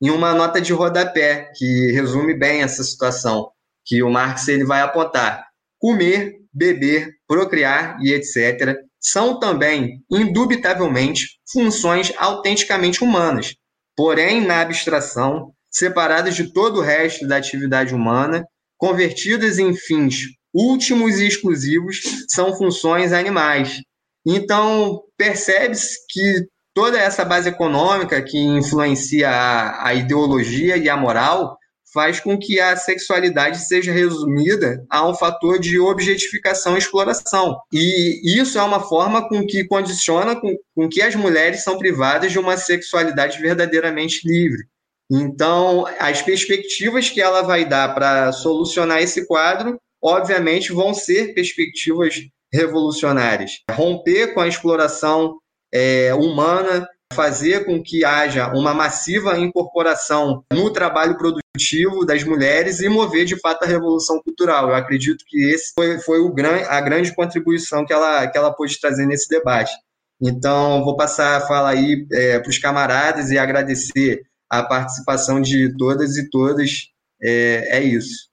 em 0.00 0.10
uma 0.10 0.34
nota 0.34 0.60
de 0.60 0.72
rodapé 0.72 1.50
que 1.56 1.92
resume 1.92 2.34
bem 2.34 2.62
essa 2.62 2.82
situação, 2.82 3.50
que 3.84 4.02
o 4.02 4.10
Marx 4.10 4.48
ele 4.48 4.64
vai 4.64 4.80
apontar. 4.80 5.46
Comer, 5.78 6.40
beber, 6.52 7.12
procriar 7.26 7.98
e 8.00 8.12
etc. 8.12 8.76
são 9.00 9.38
também, 9.38 10.02
indubitavelmente, 10.10 11.38
funções 11.50 12.12
autenticamente 12.16 13.02
humanas, 13.02 13.54
porém, 13.96 14.40
na 14.40 14.60
abstração, 14.60 15.52
separadas 15.72 16.36
de 16.36 16.52
todo 16.52 16.78
o 16.78 16.82
resto 16.82 17.26
da 17.26 17.36
atividade 17.36 17.94
humana, 17.94 18.44
convertidas 18.76 19.58
em 19.58 19.74
fins 19.74 20.26
últimos 20.52 21.18
e 21.18 21.26
exclusivos, 21.26 22.02
são 22.28 22.54
funções 22.54 23.12
animais. 23.12 23.80
Então, 24.26 25.02
percebe-se 25.16 25.98
que 26.08 26.46
toda 26.74 26.98
essa 26.98 27.24
base 27.24 27.48
econômica 27.48 28.22
que 28.22 28.38
influencia 28.38 29.30
a, 29.30 29.88
a 29.88 29.94
ideologia 29.94 30.76
e 30.76 30.88
a 30.88 30.96
moral 30.96 31.56
faz 31.92 32.18
com 32.18 32.38
que 32.38 32.58
a 32.58 32.74
sexualidade 32.76 33.66
seja 33.66 33.92
resumida 33.92 34.82
a 34.88 35.06
um 35.06 35.14
fator 35.14 35.58
de 35.58 35.78
objetificação 35.78 36.74
e 36.74 36.78
exploração. 36.78 37.58
E 37.70 38.40
isso 38.40 38.58
é 38.58 38.62
uma 38.62 38.80
forma 38.80 39.28
com 39.28 39.46
que 39.46 39.64
condiciona 39.64 40.34
com, 40.34 40.56
com 40.74 40.88
que 40.88 41.02
as 41.02 41.14
mulheres 41.14 41.62
são 41.62 41.78
privadas 41.78 42.32
de 42.32 42.38
uma 42.38 42.56
sexualidade 42.56 43.38
verdadeiramente 43.38 44.26
livre. 44.26 44.64
Então, 45.10 45.84
as 45.98 46.22
perspectivas 46.22 47.10
que 47.10 47.20
ela 47.20 47.42
vai 47.42 47.64
dar 47.64 47.94
para 47.94 48.32
solucionar 48.32 49.02
esse 49.02 49.26
quadro, 49.26 49.78
obviamente, 50.02 50.72
vão 50.72 50.94
ser 50.94 51.34
perspectivas 51.34 52.20
revolucionárias. 52.52 53.62
Romper 53.70 54.34
com 54.34 54.40
a 54.40 54.48
exploração 54.48 55.38
é, 55.72 56.14
humana, 56.14 56.86
fazer 57.12 57.64
com 57.64 57.82
que 57.82 58.04
haja 58.04 58.48
uma 58.54 58.74
massiva 58.74 59.38
incorporação 59.38 60.44
no 60.52 60.72
trabalho 60.72 61.16
produtivo 61.16 62.04
das 62.04 62.24
mulheres 62.24 62.80
e 62.80 62.88
mover 62.88 63.24
de 63.24 63.38
fato 63.38 63.64
a 63.64 63.66
revolução 63.66 64.20
cultural. 64.22 64.68
Eu 64.68 64.74
acredito 64.74 65.24
que 65.26 65.44
esse 65.44 65.72
foi, 65.74 65.98
foi 66.00 66.20
o 66.20 66.32
gran, 66.32 66.64
a 66.68 66.80
grande 66.80 67.14
contribuição 67.14 67.84
que 67.84 67.92
ela, 67.92 68.26
que 68.26 68.36
ela 68.36 68.52
pôde 68.52 68.80
trazer 68.80 69.06
nesse 69.06 69.28
debate. 69.28 69.72
Então, 70.20 70.84
vou 70.84 70.96
passar 70.96 71.36
a 71.36 71.46
fala 71.46 71.70
aí 71.70 72.06
é, 72.12 72.38
para 72.38 72.48
os 72.48 72.58
camaradas 72.58 73.30
e 73.30 73.38
agradecer 73.38 74.22
a 74.52 74.62
participação 74.62 75.40
de 75.40 75.74
todas 75.78 76.18
e 76.18 76.28
todas. 76.28 76.90
É, 77.22 77.78
é 77.78 77.82
isso. 77.82 78.28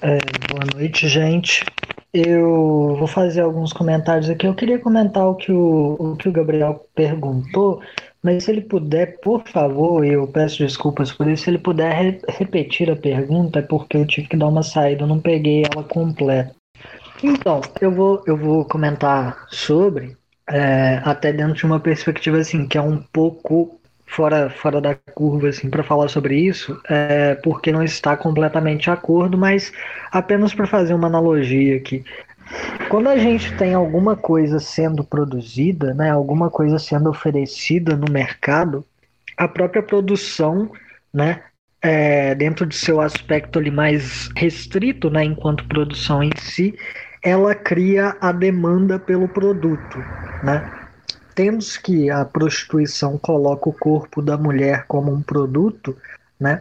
É, 0.00 0.16
boa 0.50 0.64
noite, 0.74 1.06
gente. 1.06 1.62
Eu 2.12 2.96
vou 2.98 3.06
fazer 3.06 3.42
alguns 3.42 3.70
comentários 3.70 4.30
aqui. 4.30 4.46
Eu 4.46 4.54
queria 4.54 4.78
comentar 4.78 5.26
o 5.26 5.34
que 5.34 5.52
o, 5.52 5.96
o 5.98 6.16
que 6.16 6.28
o 6.28 6.32
Gabriel 6.32 6.86
perguntou, 6.94 7.82
mas 8.22 8.44
se 8.44 8.50
ele 8.50 8.62
puder, 8.62 9.20
por 9.20 9.46
favor, 9.46 10.06
eu 10.06 10.26
peço 10.26 10.58
desculpas 10.58 11.12
por 11.12 11.28
isso, 11.28 11.44
se 11.44 11.50
ele 11.50 11.58
puder 11.58 11.92
re 11.92 12.20
repetir 12.28 12.90
a 12.90 12.96
pergunta, 12.96 13.58
é 13.58 13.62
porque 13.62 13.98
eu 13.98 14.06
tive 14.06 14.28
que 14.28 14.36
dar 14.36 14.48
uma 14.48 14.62
saída, 14.62 15.02
eu 15.02 15.06
não 15.08 15.20
peguei 15.20 15.64
ela 15.70 15.84
completa. 15.84 16.54
Então, 17.22 17.60
eu 17.80 17.92
vou, 17.92 18.22
eu 18.26 18.36
vou 18.38 18.64
comentar 18.64 19.46
sobre, 19.50 20.16
é, 20.48 21.00
até 21.04 21.30
dentro 21.30 21.54
de 21.54 21.66
uma 21.66 21.78
perspectiva 21.78 22.38
assim, 22.38 22.66
que 22.66 22.78
é 22.78 22.82
um 22.82 23.02
pouco 23.12 23.81
fora, 24.14 24.50
fora 24.50 24.80
da 24.80 24.94
curva 24.94 25.48
assim 25.48 25.68
para 25.68 25.82
falar 25.82 26.08
sobre 26.08 26.36
isso, 26.36 26.80
é, 26.88 27.34
porque 27.36 27.72
não 27.72 27.82
está 27.82 28.16
completamente 28.16 28.84
de 28.84 28.90
acordo, 28.90 29.36
mas 29.36 29.72
apenas 30.10 30.54
para 30.54 30.66
fazer 30.66 30.94
uma 30.94 31.08
analogia 31.08 31.76
aqui. 31.76 32.04
Quando 32.88 33.08
a 33.08 33.16
gente 33.16 33.56
tem 33.56 33.72
alguma 33.72 34.14
coisa 34.14 34.60
sendo 34.60 35.02
produzida, 35.02 35.94
né, 35.94 36.10
alguma 36.10 36.50
coisa 36.50 36.78
sendo 36.78 37.08
oferecida 37.08 37.96
no 37.96 38.12
mercado, 38.12 38.84
a 39.36 39.48
própria 39.48 39.82
produção, 39.82 40.70
né, 41.12 41.42
é, 41.80 42.34
dentro 42.34 42.66
de 42.66 42.76
seu 42.76 43.00
aspecto 43.00 43.58
ali 43.58 43.70
mais 43.70 44.28
restrito, 44.36 45.08
né, 45.10 45.24
enquanto 45.24 45.66
produção 45.66 46.22
em 46.22 46.30
si, 46.36 46.74
ela 47.22 47.54
cria 47.54 48.16
a 48.20 48.32
demanda 48.32 48.98
pelo 48.98 49.28
produto, 49.28 49.98
né? 50.42 50.81
Temos 51.34 51.76
que 51.76 52.10
a 52.10 52.24
prostituição 52.24 53.18
coloca 53.18 53.68
o 53.68 53.72
corpo 53.72 54.22
da 54.22 54.36
mulher 54.36 54.84
como 54.86 55.12
um 55.12 55.22
produto, 55.22 55.96
né? 56.38 56.60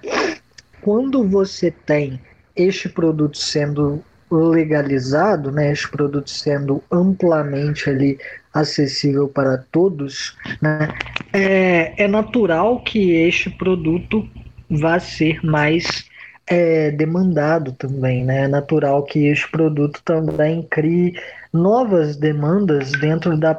Quando 0.82 1.28
você 1.28 1.72
tem 1.72 2.20
este 2.56 2.90
produto 2.90 3.38
sendo 3.38 4.04
legalizado, 4.32 5.52
né, 5.52 5.72
este 5.72 5.90
produto 5.90 6.30
sendo 6.30 6.82
amplamente 6.90 7.90
ali 7.90 8.18
acessível 8.54 9.28
para 9.28 9.58
todos, 9.72 10.38
né, 10.62 10.88
é, 11.34 11.94
é 12.02 12.08
natural 12.08 12.82
que 12.82 13.12
este 13.12 13.50
produto 13.50 14.26
vá 14.70 15.00
ser 15.00 15.44
mais 15.44 16.10
é 16.48 16.92
demandado 16.92 17.72
também, 17.74 18.26
né? 18.26 18.44
É 18.44 18.48
natural 18.48 19.04
que 19.04 19.28
este 19.28 19.50
produto 19.50 20.02
também 20.04 20.64
crie 20.70 21.14
novas 21.54 22.16
demandas 22.16 22.92
dentro 22.94 23.38
da, 23.38 23.54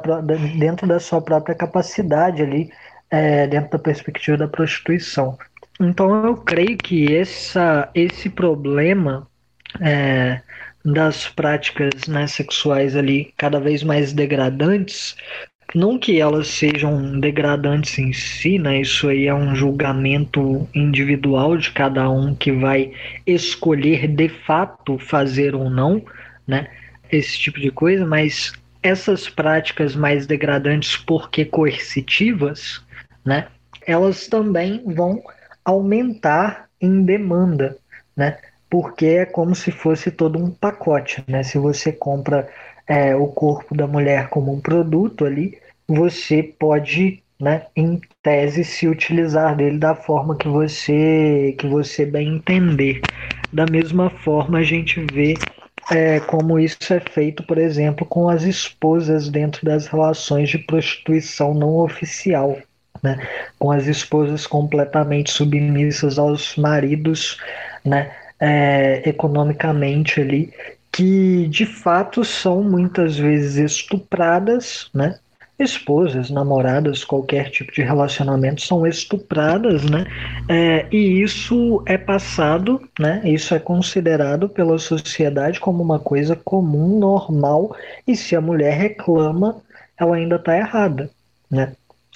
dentro 0.57 0.87
da 0.87 0.99
sua 0.99 1.21
própria 1.21 1.55
capacidade 1.55 2.41
ali, 2.41 2.71
é, 3.09 3.47
dentro 3.47 3.71
da 3.71 3.79
perspectiva 3.79 4.37
da 4.37 4.47
prostituição. 4.47 5.37
Então 5.79 6.25
eu 6.25 6.37
creio 6.37 6.77
que 6.77 7.15
essa, 7.15 7.89
esse 7.93 8.29
problema 8.29 9.27
é, 9.81 10.41
das 10.83 11.27
práticas 11.29 12.07
né, 12.07 12.27
sexuais 12.27 12.95
ali 12.95 13.33
cada 13.37 13.59
vez 13.59 13.83
mais 13.83 14.13
degradantes 14.13 15.15
não 15.73 15.97
que 15.97 16.19
elas 16.19 16.47
sejam 16.47 17.19
degradantes 17.19 17.97
em 17.97 18.13
si, 18.13 18.59
né? 18.59 18.81
Isso 18.81 19.09
aí 19.09 19.25
é 19.25 19.33
um 19.33 19.55
julgamento 19.55 20.67
individual 20.73 21.57
de 21.57 21.71
cada 21.71 22.09
um 22.09 22.35
que 22.35 22.51
vai 22.51 22.91
escolher 23.25 24.07
de 24.07 24.29
fato 24.29 24.99
fazer 24.99 25.55
ou 25.55 25.69
não, 25.69 26.01
né? 26.47 26.67
Esse 27.13 27.37
tipo 27.37 27.59
de 27.59 27.69
coisa, 27.69 28.03
mas 28.07 28.53
essas 28.81 29.29
práticas 29.29 29.95
mais 29.95 30.25
degradantes 30.25 30.97
porque 30.97 31.45
coercitivas, 31.45 32.81
né? 33.23 33.49
Elas 33.85 34.25
também 34.27 34.81
vão 34.83 35.21
aumentar 35.63 36.67
em 36.81 37.03
demanda, 37.03 37.77
né? 38.17 38.39
Porque 38.67 39.05
é 39.05 39.25
como 39.27 39.53
se 39.53 39.69
fosse 39.69 40.09
todo 40.09 40.43
um 40.43 40.49
pacote, 40.49 41.23
né? 41.27 41.43
Se 41.43 41.59
você 41.59 41.91
compra 41.91 42.49
é, 42.87 43.15
o 43.15 43.27
corpo 43.27 43.75
da 43.75 43.85
mulher 43.85 44.29
como 44.29 44.51
um 44.51 44.59
produto 44.59 45.23
ali, 45.23 45.59
você 45.87 46.41
pode, 46.41 47.21
né, 47.39 47.67
em 47.75 48.01
tese, 48.23 48.63
se 48.63 48.87
utilizar 48.87 49.55
dele 49.55 49.77
da 49.77 49.93
forma 49.93 50.35
que 50.35 50.47
você, 50.47 51.55
que 51.59 51.67
você 51.67 52.07
bem 52.07 52.37
entender. 52.37 53.01
Da 53.51 53.67
mesma 53.69 54.09
forma, 54.09 54.57
a 54.57 54.63
gente 54.63 54.99
vê 55.13 55.35
é, 55.91 56.19
como 56.21 56.59
isso 56.59 56.93
é 56.93 56.99
feito, 56.99 57.43
por 57.43 57.57
exemplo, 57.57 58.05
com 58.05 58.29
as 58.29 58.43
esposas 58.43 59.29
dentro 59.29 59.65
das 59.65 59.87
relações 59.87 60.49
de 60.49 60.57
prostituição 60.57 61.53
não 61.53 61.77
oficial. 61.77 62.57
Né, 63.01 63.17
com 63.59 63.69
as 63.69 63.85
esposas 63.85 64.47
completamente 64.47 65.29
submissas 65.29 66.17
aos 66.17 66.55
maridos, 66.55 67.37
né, 67.83 68.13
é, 68.39 69.09
economicamente 69.09 70.21
ali, 70.21 70.53
que 70.89 71.47
de 71.47 71.65
fato 71.65 72.23
são 72.23 72.63
muitas 72.63 73.17
vezes 73.17 73.57
estupradas, 73.57 74.89
né, 74.93 75.19
esposas, 75.57 76.29
namoradas, 76.29 77.03
qualquer 77.03 77.49
tipo 77.49 77.71
de 77.71 77.81
relacionamento 77.81 78.61
são 78.61 78.85
estupradas, 78.87 79.83
né? 79.83 80.05
É, 80.49 80.87
e 80.91 81.21
isso 81.21 81.83
é 81.85 81.97
passado, 81.97 82.81
né? 82.99 83.21
Isso 83.23 83.53
é 83.53 83.59
considerado 83.59 84.49
pela 84.49 84.77
sociedade 84.79 85.59
como 85.59 85.83
uma 85.83 85.99
coisa 85.99 86.35
comum, 86.35 86.99
normal, 86.99 87.75
e 88.07 88.15
se 88.15 88.35
a 88.35 88.41
mulher 88.41 88.73
reclama, 88.73 89.61
ela 89.97 90.15
ainda 90.15 90.35
está 90.37 90.57
errada, 90.57 91.09
né? 91.49 91.73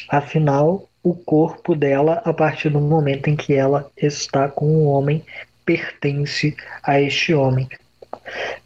Afinal, 0.10 0.88
o 1.04 1.14
corpo 1.14 1.76
dela, 1.76 2.22
a 2.26 2.34
partir 2.34 2.70
do 2.70 2.82
momento 2.82 3.30
em 3.30 3.36
que 3.36 3.54
ela 3.54 3.90
está 3.96 4.48
com 4.48 4.66
o 4.66 4.86
homem, 4.86 5.24
pertence 5.66 6.56
a 6.82 7.00
este 7.00 7.34
homem. 7.34 7.68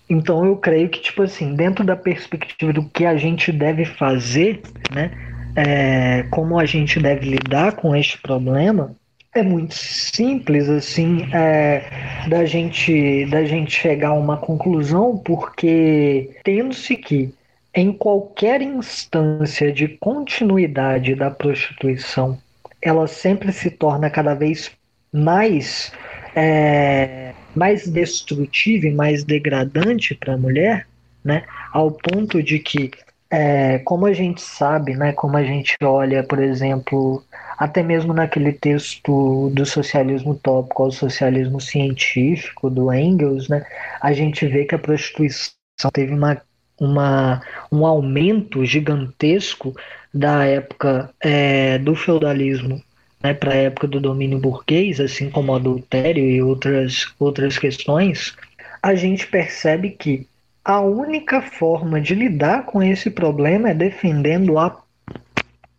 Então 0.09 0.45
eu 0.45 0.57
creio 0.57 0.89
que, 0.89 0.99
tipo 0.99 1.23
assim, 1.23 1.55
dentro 1.55 1.83
da 1.85 1.95
perspectiva 1.95 2.73
do 2.73 2.83
que 2.89 3.05
a 3.05 3.15
gente 3.15 3.51
deve 3.51 3.85
fazer, 3.85 4.61
né? 4.91 5.11
É, 5.55 6.23
como 6.31 6.57
a 6.59 6.65
gente 6.65 6.99
deve 6.99 7.29
lidar 7.29 7.73
com 7.73 7.95
este 7.95 8.17
problema, 8.17 8.95
é 9.33 9.41
muito 9.41 9.73
simples 9.73 10.69
assim 10.69 11.27
é, 11.33 11.83
da 12.27 12.45
gente 12.45 13.25
da 13.27 13.45
gente 13.45 13.71
chegar 13.71 14.09
a 14.09 14.13
uma 14.13 14.37
conclusão 14.37 15.17
porque 15.17 16.31
tendo-se 16.43 16.97
que 16.97 17.33
em 17.73 17.93
qualquer 17.93 18.61
instância 18.61 19.71
de 19.71 19.87
continuidade 19.87 21.15
da 21.15 21.31
prostituição 21.31 22.37
ela 22.81 23.07
sempre 23.07 23.53
se 23.53 23.69
torna 23.69 24.09
cada 24.09 24.33
vez 24.33 24.71
mais 25.13 25.93
é, 26.35 27.33
mais 27.55 27.87
destrutiva 27.87 28.87
e 28.87 28.93
mais 28.93 29.23
degradante 29.23 30.15
para 30.15 30.33
a 30.33 30.37
mulher, 30.37 30.87
né? 31.23 31.43
Ao 31.71 31.91
ponto 31.91 32.41
de 32.41 32.59
que 32.59 32.91
é, 33.31 33.79
como 33.79 34.05
a 34.05 34.13
gente 34.13 34.41
sabe, 34.41 34.93
né, 34.95 35.13
como 35.13 35.37
a 35.37 35.43
gente 35.43 35.77
olha, 35.81 36.21
por 36.21 36.39
exemplo, 36.39 37.23
até 37.57 37.81
mesmo 37.81 38.13
naquele 38.13 38.51
texto 38.51 39.49
do 39.53 39.65
socialismo 39.65 40.31
utópico 40.31 40.83
ao 40.83 40.91
socialismo 40.91 41.61
científico 41.61 42.69
do 42.69 42.93
Engels, 42.93 43.47
né, 43.47 43.65
a 44.01 44.11
gente 44.11 44.45
vê 44.45 44.65
que 44.65 44.75
a 44.75 44.79
prostituição 44.79 45.53
teve 45.93 46.13
uma, 46.13 46.41
uma, 46.77 47.41
um 47.71 47.85
aumento 47.85 48.65
gigantesco 48.65 49.73
da 50.13 50.45
época 50.45 51.09
é, 51.21 51.77
do 51.77 51.95
feudalismo 51.95 52.83
né, 53.23 53.33
para 53.33 53.53
a 53.53 53.57
época 53.57 53.87
do 53.87 53.99
domínio 53.99 54.39
burguês, 54.39 54.99
assim 54.99 55.29
como 55.29 55.55
adultério 55.55 56.23
e 56.23 56.41
outras, 56.41 57.13
outras 57.19 57.57
questões, 57.57 58.35
a 58.81 58.95
gente 58.95 59.27
percebe 59.27 59.91
que 59.91 60.27
a 60.63 60.79
única 60.79 61.41
forma 61.41 61.99
de 61.99 62.13
lidar 62.13 62.65
com 62.65 62.81
esse 62.81 63.09
problema 63.09 63.69
é 63.69 63.73
defendendo 63.73 64.57
a 64.57 64.81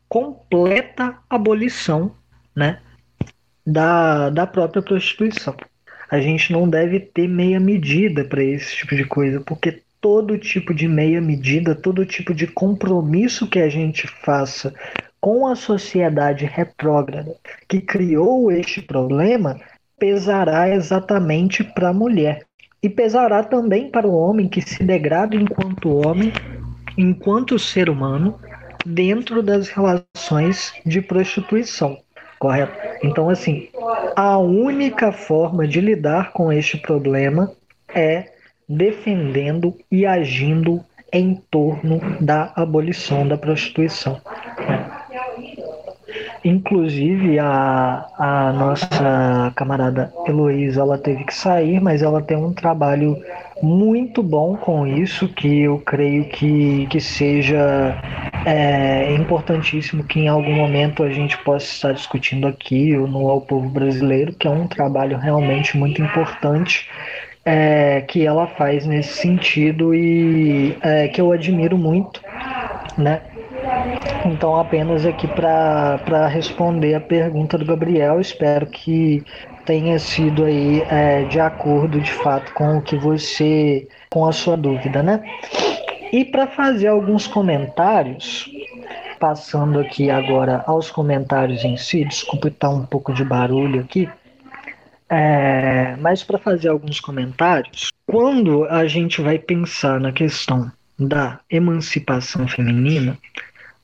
completa 0.08 1.16
abolição 1.30 2.12
né, 2.54 2.80
da, 3.66 4.28
da 4.30 4.46
própria 4.46 4.82
prostituição. 4.82 5.56
A 6.10 6.20
gente 6.20 6.52
não 6.52 6.68
deve 6.68 7.00
ter 7.00 7.26
meia 7.26 7.58
medida 7.58 8.24
para 8.24 8.42
esse 8.44 8.76
tipo 8.76 8.94
de 8.94 9.04
coisa, 9.04 9.40
porque 9.40 9.82
todo 10.00 10.36
tipo 10.36 10.74
de 10.74 10.86
meia 10.86 11.20
medida, 11.20 11.74
todo 11.74 12.04
tipo 12.04 12.34
de 12.34 12.46
compromisso 12.46 13.46
que 13.46 13.60
a 13.60 13.68
gente 13.68 14.06
faça 14.06 14.74
com 15.22 15.46
a 15.46 15.54
sociedade 15.54 16.44
retrógrada 16.44 17.36
que 17.68 17.80
criou 17.80 18.50
este 18.50 18.82
problema 18.82 19.56
pesará 19.96 20.68
exatamente 20.68 21.62
para 21.62 21.90
a 21.90 21.94
mulher. 21.94 22.44
E 22.82 22.88
pesará 22.88 23.44
também 23.44 23.88
para 23.88 24.08
o 24.08 24.16
homem 24.16 24.48
que 24.48 24.60
se 24.60 24.82
degrada 24.82 25.36
enquanto 25.36 26.04
homem, 26.04 26.32
enquanto 26.98 27.56
ser 27.56 27.88
humano, 27.88 28.36
dentro 28.84 29.44
das 29.44 29.68
relações 29.68 30.74
de 30.84 31.00
prostituição. 31.00 31.96
Correto? 32.40 32.72
Então, 33.04 33.30
assim, 33.30 33.68
a 34.16 34.36
única 34.38 35.12
forma 35.12 35.68
de 35.68 35.80
lidar 35.80 36.32
com 36.32 36.52
este 36.52 36.76
problema 36.78 37.52
é 37.94 38.32
defendendo 38.68 39.78
e 39.88 40.04
agindo 40.04 40.84
em 41.12 41.40
torno 41.48 42.00
da 42.20 42.52
abolição 42.56 43.28
da 43.28 43.36
prostituição. 43.36 44.20
Inclusive, 46.44 47.38
a, 47.38 48.06
a 48.18 48.52
nossa 48.52 49.52
camarada 49.54 50.12
Heloísa, 50.26 50.80
ela 50.80 50.98
teve 50.98 51.22
que 51.24 51.34
sair, 51.34 51.80
mas 51.80 52.02
ela 52.02 52.20
tem 52.20 52.36
um 52.36 52.52
trabalho 52.52 53.16
muito 53.62 54.24
bom 54.24 54.56
com 54.56 54.84
isso, 54.84 55.28
que 55.28 55.62
eu 55.62 55.78
creio 55.78 56.24
que, 56.24 56.86
que 56.88 57.00
seja 57.00 57.96
é, 58.44 59.14
importantíssimo 59.14 60.02
que 60.02 60.18
em 60.18 60.28
algum 60.28 60.52
momento 60.52 61.04
a 61.04 61.10
gente 61.10 61.38
possa 61.38 61.66
estar 61.66 61.92
discutindo 61.92 62.48
aqui 62.48 62.92
no 62.96 63.28
Ao 63.28 63.40
Povo 63.40 63.68
Brasileiro, 63.68 64.34
que 64.34 64.48
é 64.48 64.50
um 64.50 64.66
trabalho 64.66 65.16
realmente 65.16 65.76
muito 65.76 66.02
importante 66.02 66.88
é, 67.44 68.00
que 68.02 68.26
ela 68.26 68.46
faz 68.46 68.86
nesse 68.86 69.14
sentido 69.14 69.94
e 69.94 70.76
é, 70.80 71.08
que 71.08 71.20
eu 71.20 71.30
admiro 71.32 71.76
muito, 71.76 72.20
né? 72.96 73.22
Então, 74.24 74.56
apenas 74.56 75.04
aqui 75.04 75.26
para 75.26 76.26
responder 76.28 76.94
a 76.94 77.00
pergunta 77.00 77.58
do 77.58 77.64
Gabriel, 77.64 78.20
espero 78.20 78.66
que 78.66 79.24
tenha 79.64 79.98
sido 79.98 80.44
aí 80.44 80.84
é, 80.88 81.24
de 81.24 81.40
acordo 81.40 82.00
de 82.00 82.12
fato 82.12 82.52
com 82.52 82.78
o 82.78 82.82
que 82.82 82.96
você, 82.96 83.88
com 84.10 84.26
a 84.26 84.32
sua 84.32 84.56
dúvida, 84.56 85.02
né? 85.02 85.22
E 86.12 86.24
para 86.24 86.46
fazer 86.46 86.88
alguns 86.88 87.26
comentários, 87.26 88.50
passando 89.18 89.80
aqui 89.80 90.10
agora 90.10 90.62
aos 90.66 90.90
comentários 90.90 91.64
em 91.64 91.76
si, 91.76 92.04
desculpe 92.04 92.48
estar 92.48 92.68
tá 92.68 92.74
um 92.74 92.84
pouco 92.84 93.12
de 93.12 93.24
barulho 93.24 93.80
aqui, 93.80 94.08
é, 95.08 95.94
mas 95.96 96.24
para 96.24 96.38
fazer 96.38 96.68
alguns 96.68 96.98
comentários, 96.98 97.90
quando 98.06 98.64
a 98.64 98.86
gente 98.86 99.20
vai 99.20 99.38
pensar 99.38 100.00
na 100.00 100.10
questão 100.10 100.72
da 100.98 101.40
emancipação 101.50 102.48
feminina, 102.48 103.18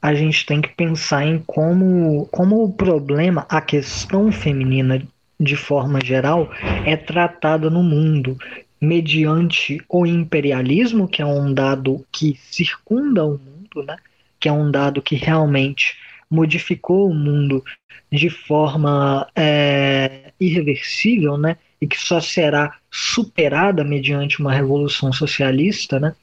a 0.00 0.14
gente 0.14 0.46
tem 0.46 0.60
que 0.60 0.68
pensar 0.68 1.26
em 1.26 1.42
como, 1.46 2.26
como 2.26 2.62
o 2.62 2.72
problema, 2.72 3.46
a 3.48 3.60
questão 3.60 4.30
feminina 4.30 5.02
de 5.40 5.56
forma 5.56 6.00
geral, 6.04 6.50
é 6.84 6.96
tratada 6.96 7.70
no 7.70 7.82
mundo 7.82 8.36
mediante 8.80 9.80
o 9.88 10.06
imperialismo, 10.06 11.08
que 11.08 11.22
é 11.22 11.26
um 11.26 11.52
dado 11.52 12.04
que 12.10 12.38
circunda 12.50 13.24
o 13.24 13.38
mundo, 13.38 13.84
né? 13.86 13.96
que 14.40 14.48
é 14.48 14.52
um 14.52 14.70
dado 14.70 15.02
que 15.02 15.14
realmente 15.14 15.96
modificou 16.30 17.08
o 17.08 17.14
mundo 17.14 17.64
de 18.10 18.30
forma 18.30 19.28
é, 19.34 20.32
irreversível, 20.40 21.36
né? 21.36 21.56
e 21.80 21.86
que 21.86 21.98
só 21.98 22.20
será 22.20 22.76
superada 22.90 23.84
mediante 23.84 24.40
uma 24.40 24.52
revolução 24.52 25.12
socialista, 25.12 26.00
né? 26.00 26.14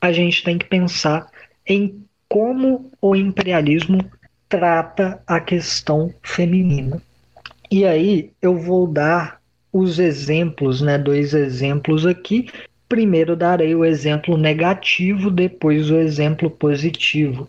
a 0.00 0.12
gente 0.12 0.42
tem 0.42 0.58
que 0.58 0.66
pensar 0.66 1.30
em 1.66 2.02
como 2.30 2.90
o 3.02 3.14
imperialismo 3.16 3.98
trata 4.48 5.20
a 5.26 5.40
questão 5.40 6.14
feminina. 6.22 7.02
E 7.68 7.84
aí 7.84 8.30
eu 8.40 8.56
vou 8.56 8.86
dar 8.86 9.40
os 9.72 9.98
exemplos, 9.98 10.80
né, 10.80 10.96
dois 10.96 11.34
exemplos 11.34 12.06
aqui. 12.06 12.48
Primeiro 12.88 13.34
darei 13.34 13.74
o 13.74 13.84
exemplo 13.84 14.36
negativo, 14.36 15.28
depois 15.28 15.90
o 15.90 15.96
exemplo 15.96 16.48
positivo, 16.48 17.48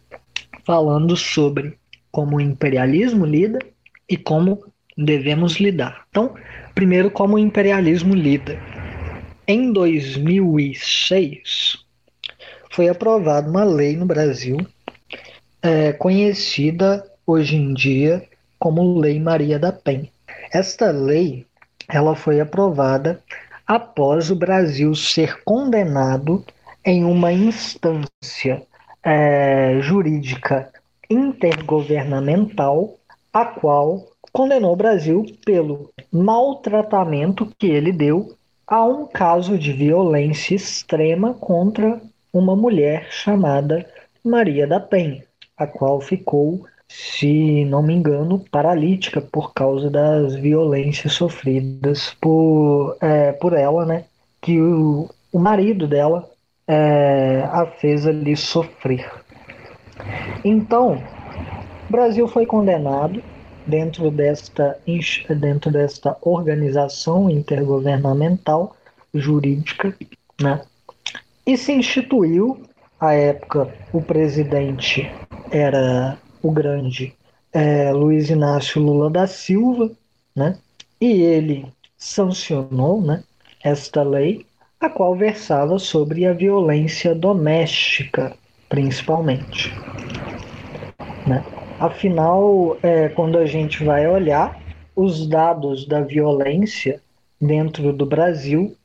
falando 0.65 1.15
sobre 1.15 1.77
como 2.11 2.37
o 2.37 2.41
imperialismo 2.41 3.23
lida 3.23 3.59
e 4.09 4.17
como 4.17 4.65
devemos 4.97 5.57
lidar. 5.57 6.05
Então, 6.09 6.33
primeiro 6.73 7.11
como 7.11 7.35
o 7.35 7.39
imperialismo 7.39 8.15
lida. 8.15 8.57
Em 9.47 9.71
2006, 9.71 11.80
foi 12.71 12.87
aprovada 12.89 13.49
uma 13.49 13.63
lei 13.63 13.95
no 13.95 14.05
Brasil 14.05 14.57
é, 15.61 15.93
conhecida 15.93 17.05
hoje 17.27 17.55
em 17.55 17.73
dia 17.73 18.23
como 18.57 18.97
Lei 18.97 19.19
Maria 19.19 19.59
da 19.59 19.71
Penha. 19.71 20.09
Esta 20.53 20.89
lei 20.89 21.45
ela 21.87 22.15
foi 22.15 22.39
aprovada 22.39 23.21
após 23.67 24.31
o 24.31 24.35
Brasil 24.35 24.95
ser 24.95 25.43
condenado 25.43 26.43
em 26.83 27.03
uma 27.03 27.31
instância 27.31 28.63
é, 29.03 29.77
jurídica 29.81 30.71
intergovernamental, 31.09 32.95
a 33.33 33.45
qual 33.45 34.07
condenou 34.31 34.73
o 34.73 34.77
Brasil 34.77 35.25
pelo 35.45 35.91
maltratamento 36.11 37.51
que 37.59 37.67
ele 37.67 37.91
deu 37.91 38.33
a 38.65 38.85
um 38.85 39.05
caso 39.05 39.57
de 39.57 39.73
violência 39.73 40.55
extrema 40.55 41.33
contra 41.33 42.01
uma 42.33 42.55
mulher 42.55 43.07
chamada 43.11 43.85
Maria 44.23 44.67
da 44.67 44.79
Penha, 44.79 45.23
a 45.57 45.67
qual 45.67 45.99
ficou, 45.99 46.65
se 46.87 47.65
não 47.65 47.81
me 47.81 47.93
engano, 47.93 48.43
paralítica 48.51 49.21
por 49.21 49.53
causa 49.53 49.89
das 49.89 50.35
violências 50.35 51.13
sofridas 51.13 52.15
por, 52.21 52.97
é, 53.01 53.31
por 53.33 53.53
ela, 53.53 53.85
né? 53.85 54.05
Que 54.41 54.59
o, 54.61 55.09
o 55.31 55.39
marido 55.39 55.87
dela 55.87 56.29
é, 56.67 57.43
a 57.51 57.65
fez 57.65 58.05
ali 58.07 58.35
sofrer. 58.35 59.09
Então, 60.43 61.01
o 61.89 61.91
Brasil 61.91 62.27
foi 62.27 62.45
condenado 62.45 63.21
dentro 63.65 64.09
desta, 64.09 64.77
dentro 65.39 65.71
desta 65.71 66.17
organização 66.21 67.29
intergovernamental 67.29 68.75
jurídica, 69.13 69.95
né? 70.41 70.61
E 71.45 71.57
se 71.57 71.71
instituiu, 71.71 72.61
à 72.99 73.13
época, 73.13 73.73
o 73.91 74.01
presidente 74.01 75.11
era 75.49 76.17
o 76.41 76.51
grande 76.51 77.13
é, 77.51 77.91
Luiz 77.91 78.29
Inácio 78.29 78.81
Lula 78.81 79.09
da 79.09 79.27
Silva, 79.27 79.91
né? 80.35 80.57
E 80.99 81.21
ele 81.21 81.65
sancionou, 81.97 83.01
né, 83.01 83.23
esta 83.63 84.03
lei, 84.03 84.45
a 84.79 84.89
qual 84.89 85.15
versava 85.15 85.77
sobre 85.77 86.25
a 86.25 86.33
violência 86.33 87.13
doméstica, 87.13 88.35
principalmente. 88.69 89.71
Né? 91.27 91.43
Afinal, 91.79 92.77
é, 92.81 93.09
quando 93.09 93.37
a 93.37 93.45
gente 93.45 93.83
vai 93.83 94.07
olhar 94.07 94.59
os 94.95 95.27
dados 95.27 95.85
da 95.85 96.01
violência 96.01 97.01
dentro 97.39 97.93
do 97.93 98.05
Brasil, 98.05 98.75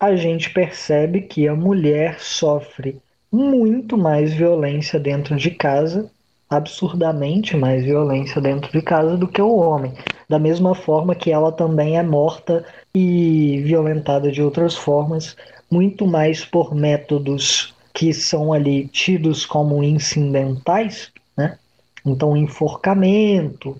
a 0.00 0.14
gente 0.14 0.50
percebe 0.50 1.22
que 1.22 1.48
a 1.48 1.54
mulher 1.54 2.20
sofre 2.20 3.00
muito 3.32 3.96
mais 3.98 4.32
violência 4.32 4.98
dentro 4.98 5.36
de 5.36 5.50
casa, 5.50 6.10
absurdamente 6.48 7.56
mais 7.56 7.84
violência 7.84 8.40
dentro 8.40 8.70
de 8.72 8.80
casa 8.80 9.16
do 9.16 9.28
que 9.28 9.42
o 9.42 9.56
homem. 9.56 9.92
Da 10.28 10.38
mesma 10.38 10.74
forma 10.74 11.14
que 11.14 11.30
ela 11.30 11.52
também 11.52 11.98
é 11.98 12.02
morta 12.02 12.64
e 12.94 13.60
violentada 13.64 14.30
de 14.30 14.42
outras 14.42 14.74
formas, 14.76 15.36
muito 15.70 16.06
mais 16.06 16.44
por 16.44 16.74
métodos 16.74 17.74
que 17.92 18.12
são 18.14 18.52
ali 18.52 18.88
tidos 18.88 19.44
como 19.44 19.82
incidentais, 19.82 21.10
né? 21.36 21.58
Então, 22.06 22.36
enforcamento, 22.36 23.76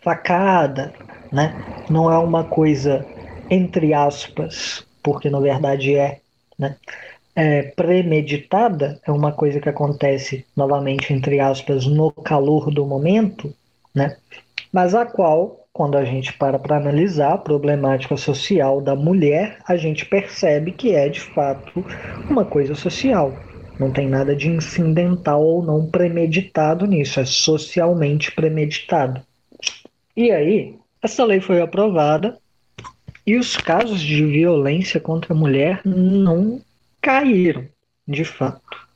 facada, 0.00 0.92
né? 1.30 1.58
Não 1.88 2.10
é 2.10 2.18
uma 2.18 2.44
coisa 2.44 3.06
entre 3.50 3.92
aspas, 3.92 4.86
porque 5.02 5.30
na 5.30 5.40
verdade 5.40 5.94
é, 5.94 6.20
né? 6.58 6.76
É, 7.34 7.62
premeditada 7.62 9.00
é 9.06 9.12
uma 9.12 9.30
coisa 9.30 9.60
que 9.60 9.68
acontece 9.68 10.44
novamente 10.56 11.12
entre 11.12 11.38
aspas 11.38 11.86
no 11.86 12.10
calor 12.10 12.70
do 12.70 12.84
momento, 12.84 13.54
né? 13.94 14.16
Mas 14.72 14.94
a 14.94 15.06
qual, 15.06 15.66
quando 15.72 15.96
a 15.96 16.04
gente 16.04 16.32
para 16.32 16.58
para 16.58 16.76
analisar 16.76 17.34
a 17.34 17.38
problemática 17.38 18.16
social 18.16 18.80
da 18.80 18.94
mulher, 18.94 19.58
a 19.66 19.76
gente 19.76 20.04
percebe 20.04 20.72
que 20.72 20.94
é 20.94 21.08
de 21.08 21.20
fato 21.20 21.84
uma 22.28 22.44
coisa 22.44 22.74
social, 22.74 23.32
não 23.78 23.90
tem 23.90 24.08
nada 24.08 24.36
de 24.36 24.48
incidental 24.48 25.42
ou 25.42 25.62
não 25.62 25.86
premeditado 25.86 26.86
nisso, 26.86 27.18
é 27.18 27.24
socialmente 27.24 28.30
premeditado. 28.32 29.22
E 30.14 30.30
aí, 30.30 30.74
essa 31.02 31.24
lei 31.24 31.40
foi 31.40 31.62
aprovada 31.62 32.36
e 33.26 33.36
os 33.36 33.56
casos 33.56 34.00
de 34.00 34.24
violência 34.24 35.00
contra 35.00 35.32
a 35.32 35.36
mulher 35.36 35.80
não 35.84 36.60
caíram, 37.00 37.66
de 38.06 38.24
fato. 38.24 38.88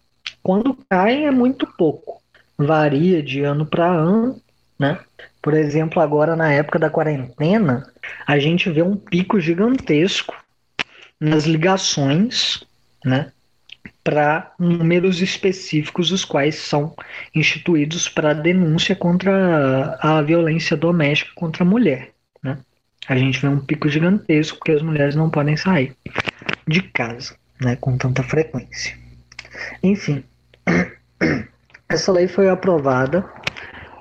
Quando 0.42 0.76
caem 0.88 1.26
é 1.26 1.30
muito 1.30 1.66
pouco, 1.66 2.20
varia 2.56 3.22
de 3.22 3.42
ano 3.42 3.66
para 3.66 3.86
ano, 3.86 4.40
né? 4.78 4.98
Por 5.40 5.54
exemplo, 5.54 6.00
agora 6.00 6.34
na 6.34 6.52
época 6.52 6.78
da 6.78 6.90
quarentena, 6.90 7.90
a 8.26 8.38
gente 8.38 8.70
vê 8.70 8.82
um 8.82 8.96
pico 8.96 9.38
gigantesco 9.40 10.34
nas 11.20 11.44
ligações, 11.44 12.64
né? 13.04 13.30
para 14.04 14.52
números 14.58 15.22
específicos, 15.22 16.12
os 16.12 16.26
quais 16.26 16.56
são 16.56 16.94
instituídos 17.34 18.06
para 18.06 18.34
denúncia 18.34 18.94
contra 18.94 19.98
a, 19.98 20.20
violência 20.20 20.76
doméstica 20.76 21.32
contra 21.34 21.64
a 21.64 21.66
mulher. 21.66 22.10
Né? 22.42 22.58
A 23.08 23.16
gente 23.16 23.40
vê 23.40 23.48
um 23.48 23.60
pico 23.60 23.88
gigantesco 23.88 24.58
porque 24.58 24.72
as 24.72 24.82
mulheres 24.82 25.14
não 25.14 25.30
podem 25.30 25.56
sair 25.56 25.94
de 26.66 26.82
casa 26.82 27.36
né, 27.60 27.76
com 27.76 27.96
tanta 27.96 28.22
frequência. 28.22 28.96
Enfim, 29.82 30.24
essa 31.88 32.12
lei 32.12 32.28
foi 32.28 32.48
aprovada. 32.48 33.24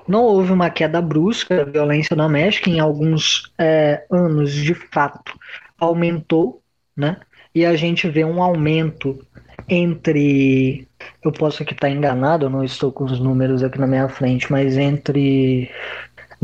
Não 0.06 0.22
houve 0.22 0.52
uma 0.52 0.68
queda 0.68 1.00
brusca 1.00 1.56
da 1.56 1.64
violência 1.64 2.14
doméstica, 2.14 2.68
em 2.68 2.78
alguns 2.78 3.52
é, 3.58 4.04
anos, 4.10 4.52
de 4.52 4.74
fato, 4.74 5.32
aumentou, 5.78 6.62
né? 6.96 7.16
E 7.54 7.64
a 7.64 7.74
gente 7.74 8.08
vê 8.08 8.24
um 8.24 8.42
aumento 8.42 9.24
entre. 9.68 10.86
Eu 11.22 11.32
posso 11.32 11.62
aqui 11.62 11.72
estar 11.72 11.88
enganado, 11.88 12.46
eu 12.46 12.50
não 12.50 12.64
estou 12.64 12.92
com 12.92 13.04
os 13.04 13.18
números 13.18 13.62
aqui 13.62 13.78
na 13.78 13.86
minha 13.86 14.08
frente, 14.08 14.50
mas 14.50 14.76
entre 14.76 15.70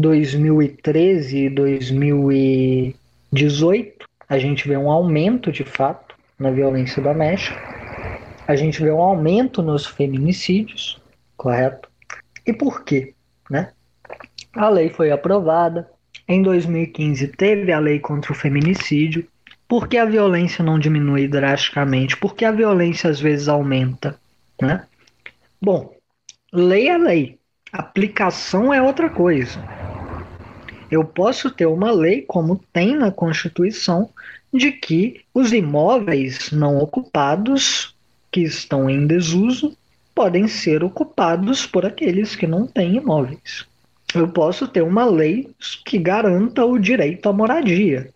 2013 0.00 1.46
e 1.46 1.50
2018, 1.50 4.06
a 4.28 4.38
gente 4.38 4.66
vê 4.66 4.76
um 4.76 4.90
aumento 4.90 5.52
de 5.52 5.62
fato 5.64 6.16
na 6.38 6.50
violência 6.50 7.02
doméstica, 7.02 7.60
a 8.46 8.56
gente 8.56 8.82
vê 8.82 8.90
um 8.90 9.00
aumento 9.00 9.62
nos 9.62 9.86
feminicídios, 9.86 11.00
correto? 11.36 11.88
E 12.46 12.52
por 12.52 12.82
quê? 12.82 13.14
Né? 13.48 13.70
A 14.54 14.68
lei 14.68 14.88
foi 14.88 15.10
aprovada, 15.10 15.88
em 16.26 16.42
2015 16.42 17.28
teve 17.28 17.72
a 17.72 17.78
lei 17.78 18.00
contra 18.00 18.32
o 18.32 18.34
feminicídio, 18.34 19.26
por 19.68 19.86
que 19.86 19.96
a 19.96 20.04
violência 20.04 20.64
não 20.64 20.78
diminui 20.78 21.28
drasticamente? 21.28 22.16
Por 22.16 22.34
que 22.34 22.44
a 22.44 22.50
violência 22.50 23.08
às 23.08 23.20
vezes 23.20 23.48
aumenta? 23.48 24.18
Né? 24.60 24.84
Bom, 25.62 25.94
lei 26.52 26.88
é 26.88 26.98
lei, 26.98 27.38
aplicação 27.72 28.74
é 28.74 28.82
outra 28.82 29.08
coisa. 29.08 29.60
Eu 30.90 31.04
posso 31.04 31.50
ter 31.50 31.66
uma 31.66 31.92
lei, 31.92 32.22
como 32.22 32.60
tem 32.72 32.96
na 32.96 33.10
Constituição, 33.10 34.10
de 34.52 34.72
que 34.72 35.20
os 35.32 35.52
imóveis 35.52 36.50
não 36.50 36.78
ocupados, 36.78 37.94
que 38.32 38.40
estão 38.40 38.90
em 38.90 39.06
desuso, 39.06 39.76
podem 40.14 40.48
ser 40.48 40.82
ocupados 40.82 41.66
por 41.66 41.86
aqueles 41.86 42.34
que 42.34 42.46
não 42.46 42.66
têm 42.66 42.96
imóveis. 42.96 43.66
Eu 44.14 44.28
posso 44.28 44.66
ter 44.66 44.82
uma 44.82 45.04
lei 45.04 45.48
que 45.84 45.98
garanta 45.98 46.64
o 46.64 46.78
direito 46.78 47.28
à 47.28 47.32
moradia. 47.32 48.10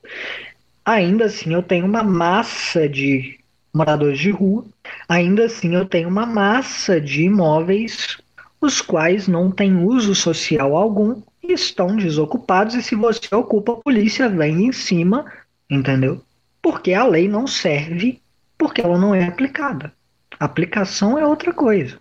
Ainda 0.85 1.27
assim 1.27 1.55
eu 1.55 1.63
tenho 1.63 1.87
uma 1.87 2.03
massa 2.03 2.89
de 2.89 3.39
moradores 3.73 4.19
de 4.19 4.31
rua, 4.31 4.65
ainda 5.09 5.47
assim 5.47 5.75
eu 5.75 5.85
tenho 5.85 6.09
uma 6.09 6.27
massa 6.27 7.01
de 7.01 7.23
imóveis 7.23 8.19
os 8.61 8.81
quais 8.81 9.29
não 9.29 9.51
têm 9.51 9.85
uso 9.85 10.15
social 10.15 10.77
algum 10.77 11.21
estão 11.53 11.97
desocupados, 11.97 12.75
e 12.75 12.83
se 12.83 12.95
você 12.95 13.35
ocupa, 13.35 13.73
a 13.73 13.77
polícia 13.77 14.29
vem 14.29 14.67
em 14.67 14.73
cima, 14.73 15.25
entendeu? 15.71 16.21
Porque 16.63 16.95
a 16.95 17.05
lei 17.05 17.29
não 17.29 17.47
serve, 17.47 18.21
porque 18.57 18.81
ela 18.81 18.99
não 18.99 19.15
é 19.15 19.25
aplicada. 19.25 19.93
Aplicação 20.39 21.19
é 21.19 21.27
outra 21.27 21.53
coisa. 21.53 21.99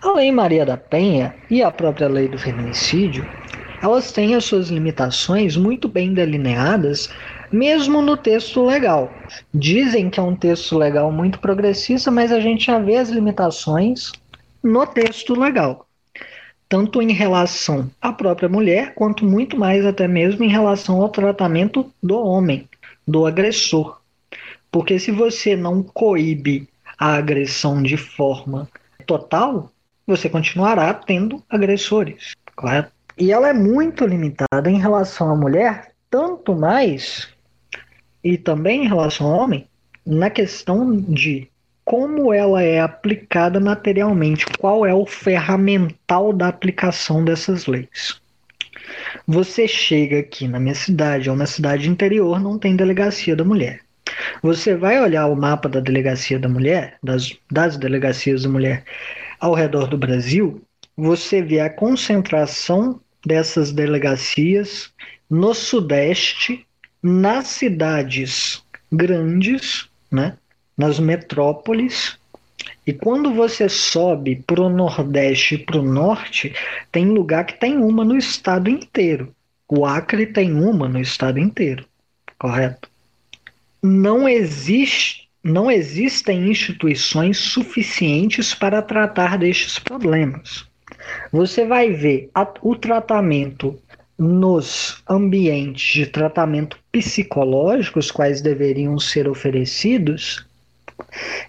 A 0.00 0.12
Lei 0.12 0.32
Maria 0.32 0.66
da 0.66 0.76
Penha 0.76 1.34
e 1.48 1.62
a 1.62 1.70
própria 1.70 2.08
Lei 2.08 2.28
do 2.28 2.38
Feminicídio, 2.38 3.24
elas 3.80 4.10
têm 4.12 4.34
as 4.34 4.44
suas 4.44 4.68
limitações 4.68 5.56
muito 5.56 5.88
bem 5.88 6.12
delineadas 6.12 7.08
mesmo 7.52 8.00
no 8.00 8.16
texto 8.16 8.64
legal. 8.64 9.12
Dizem 9.52 10.08
que 10.08 10.18
é 10.18 10.22
um 10.22 10.34
texto 10.34 10.76
legal 10.78 11.12
muito 11.12 11.38
progressista, 11.38 12.10
mas 12.10 12.32
a 12.32 12.40
gente 12.40 12.66
já 12.66 12.78
vê 12.78 12.96
as 12.96 13.10
limitações 13.10 14.10
no 14.62 14.86
texto 14.86 15.38
legal. 15.38 15.86
Tanto 16.72 17.02
em 17.02 17.12
relação 17.12 17.90
à 18.00 18.14
própria 18.14 18.48
mulher, 18.48 18.94
quanto 18.94 19.26
muito 19.26 19.58
mais 19.58 19.84
até 19.84 20.08
mesmo 20.08 20.42
em 20.42 20.48
relação 20.48 21.02
ao 21.02 21.10
tratamento 21.10 21.92
do 22.02 22.16
homem, 22.16 22.66
do 23.06 23.26
agressor. 23.26 24.00
Porque 24.70 24.98
se 24.98 25.10
você 25.10 25.54
não 25.54 25.82
coíbe 25.82 26.66
a 26.96 27.16
agressão 27.16 27.82
de 27.82 27.98
forma 27.98 28.66
total, 29.06 29.70
você 30.06 30.30
continuará 30.30 30.94
tendo 30.94 31.42
agressores, 31.50 32.32
correto? 32.56 32.90
E 33.18 33.30
ela 33.30 33.50
é 33.50 33.52
muito 33.52 34.06
limitada 34.06 34.70
em 34.70 34.80
relação 34.80 35.30
à 35.30 35.36
mulher, 35.36 35.92
tanto 36.08 36.54
mais 36.54 37.28
e 38.24 38.38
também 38.38 38.86
em 38.86 38.88
relação 38.88 39.26
ao 39.26 39.40
homem, 39.40 39.66
na 40.06 40.30
questão 40.30 40.96
de 40.96 41.51
como 41.84 42.32
ela 42.32 42.62
é 42.62 42.80
aplicada 42.80 43.58
materialmente, 43.58 44.46
qual 44.58 44.86
é 44.86 44.94
o 44.94 45.04
ferramental 45.04 46.32
da 46.32 46.48
aplicação 46.48 47.24
dessas 47.24 47.66
leis. 47.66 48.20
Você 49.26 49.66
chega 49.66 50.20
aqui 50.20 50.46
na 50.46 50.60
minha 50.60 50.74
cidade 50.74 51.28
ou 51.28 51.36
na 51.36 51.46
cidade 51.46 51.88
interior, 51.88 52.40
não 52.40 52.58
tem 52.58 52.76
delegacia 52.76 53.34
da 53.34 53.44
mulher. 53.44 53.80
Você 54.42 54.74
vai 54.76 55.00
olhar 55.00 55.26
o 55.26 55.36
mapa 55.36 55.68
da 55.68 55.80
delegacia 55.80 56.38
da 56.38 56.48
mulher, 56.48 56.96
das, 57.02 57.36
das 57.50 57.76
delegacias 57.76 58.42
da 58.42 58.48
mulher 58.48 58.84
ao 59.40 59.54
redor 59.54 59.88
do 59.88 59.98
Brasil, 59.98 60.62
você 60.96 61.42
vê 61.42 61.58
a 61.58 61.68
concentração 61.68 63.00
dessas 63.26 63.72
delegacias 63.72 64.92
no 65.28 65.52
Sudeste 65.52 66.64
nas 67.02 67.48
cidades 67.48 68.62
grandes, 68.92 69.88
né, 70.10 70.36
nas 70.76 70.98
metrópoles, 70.98 72.18
e 72.86 72.92
quando 72.92 73.32
você 73.32 73.68
sobe 73.68 74.42
para 74.46 74.60
o 74.60 74.68
Nordeste 74.68 75.54
e 75.54 75.58
para 75.58 75.78
o 75.78 75.82
Norte, 75.82 76.54
tem 76.90 77.06
lugar 77.06 77.44
que 77.44 77.58
tem 77.58 77.76
uma 77.76 78.04
no 78.04 78.16
estado 78.16 78.68
inteiro. 78.68 79.32
O 79.68 79.86
Acre 79.86 80.26
tem 80.26 80.52
uma 80.52 80.88
no 80.88 81.00
estado 81.00 81.38
inteiro, 81.38 81.86
correto? 82.38 82.90
Não 83.82 84.28
existe, 84.28 85.28
não 85.42 85.70
existem 85.70 86.50
instituições 86.50 87.38
suficientes 87.38 88.54
para 88.54 88.82
tratar 88.82 89.38
destes 89.38 89.78
problemas. 89.78 90.66
Você 91.32 91.64
vai 91.64 91.90
ver 91.90 92.30
a, 92.34 92.46
o 92.62 92.76
tratamento 92.76 93.78
nos 94.18 95.02
ambientes 95.08 95.94
de 95.94 96.06
tratamento 96.06 96.78
psicológicos 96.92 98.10
quais 98.10 98.40
deveriam 98.40 98.98
ser 98.98 99.28
oferecidos, 99.28 100.46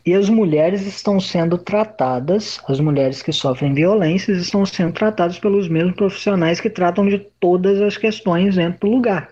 e 0.05 0.13
as 0.13 0.29
mulheres 0.29 0.85
estão 0.85 1.19
sendo 1.19 1.57
tratadas, 1.57 2.59
as 2.67 2.79
mulheres 2.79 3.21
que 3.21 3.31
sofrem 3.31 3.73
violências 3.73 4.37
estão 4.37 4.65
sendo 4.65 4.93
tratadas 4.93 5.39
pelos 5.39 5.67
mesmos 5.67 5.95
profissionais 5.95 6.59
que 6.59 6.69
tratam 6.69 7.07
de 7.07 7.19
todas 7.39 7.81
as 7.81 7.97
questões 7.97 8.55
dentro 8.55 8.87
do 8.87 8.95
lugar, 8.95 9.29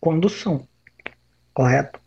quando 0.00 0.28
são. 0.28 0.66
Correto? 1.54 2.00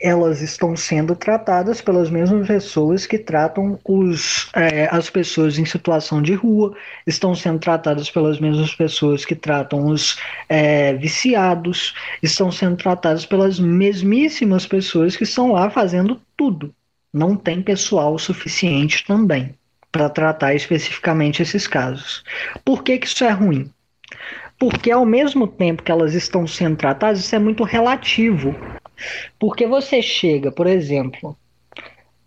elas 0.00 0.40
estão 0.40 0.74
sendo 0.74 1.14
tratadas 1.14 1.82
pelas 1.82 2.08
mesmas 2.08 2.46
pessoas 2.46 3.06
que 3.06 3.18
tratam 3.18 3.78
os, 3.84 4.48
é, 4.54 4.88
as 4.90 5.10
pessoas 5.10 5.58
em 5.58 5.64
situação 5.66 6.22
de 6.22 6.32
rua, 6.32 6.74
estão 7.06 7.34
sendo 7.34 7.58
tratadas 7.58 8.10
pelas 8.10 8.40
mesmas 8.40 8.74
pessoas 8.74 9.26
que 9.26 9.34
tratam 9.34 9.86
os 9.86 10.16
é, 10.48 10.94
viciados, 10.94 11.94
estão 12.22 12.50
sendo 12.50 12.76
tratadas 12.76 13.26
pelas 13.26 13.60
mesmíssimas 13.60 14.66
pessoas 14.66 15.16
que 15.16 15.24
estão 15.24 15.52
lá 15.52 15.68
fazendo 15.68 16.18
tudo. 16.34 16.74
Não 17.12 17.36
tem 17.36 17.62
pessoal 17.62 18.18
suficiente 18.18 19.04
também 19.04 19.54
para 19.90 20.08
tratar 20.08 20.54
especificamente 20.54 21.42
esses 21.42 21.66
casos. 21.66 22.22
Por 22.64 22.82
que, 22.82 22.98
que 22.98 23.06
isso 23.06 23.24
é 23.24 23.30
ruim? 23.30 23.70
Porque 24.58 24.90
ao 24.90 25.04
mesmo 25.04 25.46
tempo 25.46 25.82
que 25.82 25.90
elas 25.90 26.14
estão 26.14 26.46
sendo 26.46 26.76
tratadas, 26.76 27.20
isso 27.20 27.34
é 27.34 27.38
muito 27.38 27.64
relativo. 27.64 28.54
Porque 29.38 29.66
você 29.66 30.02
chega, 30.02 30.52
por 30.52 30.66
exemplo, 30.66 31.36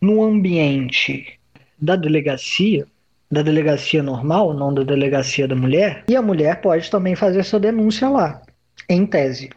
no 0.01 0.23
ambiente 0.23 1.39
da 1.79 1.95
delegacia, 1.95 2.85
da 3.31 3.41
delegacia 3.41 4.03
normal, 4.03 4.53
não 4.53 4.73
da 4.73 4.83
delegacia 4.83 5.47
da 5.47 5.55
mulher, 5.55 6.03
e 6.09 6.15
a 6.15 6.21
mulher 6.21 6.61
pode 6.61 6.89
também 6.89 7.15
fazer 7.15 7.43
sua 7.43 7.59
denúncia 7.59 8.09
lá, 8.09 8.41
em 8.89 9.05
tese. 9.05 9.49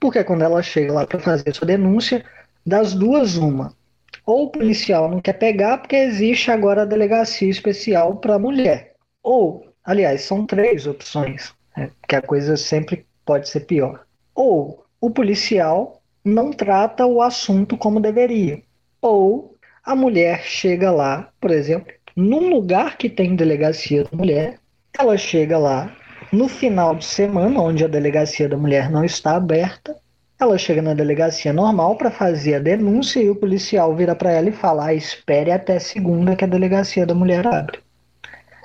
Porque 0.00 0.22
quando 0.24 0.42
ela 0.42 0.62
chega 0.62 0.92
lá 0.92 1.06
para 1.06 1.18
fazer 1.18 1.54
sua 1.54 1.66
denúncia, 1.66 2.24
das 2.64 2.94
duas, 2.94 3.36
uma. 3.36 3.74
Ou 4.26 4.46
o 4.46 4.50
policial 4.50 5.08
não 5.08 5.20
quer 5.20 5.34
pegar 5.34 5.78
porque 5.78 5.94
existe 5.94 6.50
agora 6.50 6.82
a 6.82 6.86
delegacia 6.86 7.48
especial 7.48 8.16
para 8.16 8.40
mulher. 8.40 8.94
Ou, 9.22 9.64
aliás, 9.84 10.22
são 10.22 10.44
três 10.44 10.84
opções, 10.84 11.54
né, 11.76 11.90
que 12.08 12.16
a 12.16 12.20
coisa 12.20 12.56
sempre 12.56 13.06
pode 13.24 13.48
ser 13.48 13.60
pior. 13.60 14.04
Ou 14.34 14.84
o 15.00 15.10
policial 15.10 16.02
não 16.24 16.50
trata 16.50 17.06
o 17.06 17.22
assunto 17.22 17.76
como 17.76 18.00
deveria. 18.00 18.60
Ou 19.00 19.54
a 19.84 19.94
mulher 19.94 20.42
chega 20.42 20.90
lá, 20.90 21.30
por 21.40 21.52
exemplo, 21.52 21.92
num 22.16 22.48
lugar 22.50 22.98
que 22.98 23.08
tem 23.08 23.36
delegacia 23.36 24.02
da 24.02 24.16
mulher, 24.16 24.58
ela 24.98 25.16
chega 25.16 25.56
lá 25.56 25.94
no 26.32 26.48
final 26.48 26.96
de 26.96 27.04
semana, 27.04 27.60
onde 27.60 27.84
a 27.84 27.88
delegacia 27.88 28.48
da 28.48 28.56
mulher 28.56 28.90
não 28.90 29.04
está 29.04 29.36
aberta, 29.36 29.96
ela 30.38 30.58
chega 30.58 30.82
na 30.82 30.92
delegacia 30.92 31.52
normal 31.52 31.96
para 31.96 32.10
fazer 32.10 32.54
a 32.56 32.58
denúncia 32.58 33.20
e 33.20 33.30
o 33.30 33.36
policial 33.36 33.94
vira 33.94 34.14
para 34.14 34.30
ela 34.32 34.48
e 34.48 34.52
fala: 34.52 34.86
ah, 34.86 34.94
espere 34.94 35.50
até 35.50 35.78
segunda 35.78 36.36
que 36.36 36.44
a 36.44 36.48
delegacia 36.48 37.06
da 37.06 37.14
mulher 37.14 37.46
abre. 37.46 37.80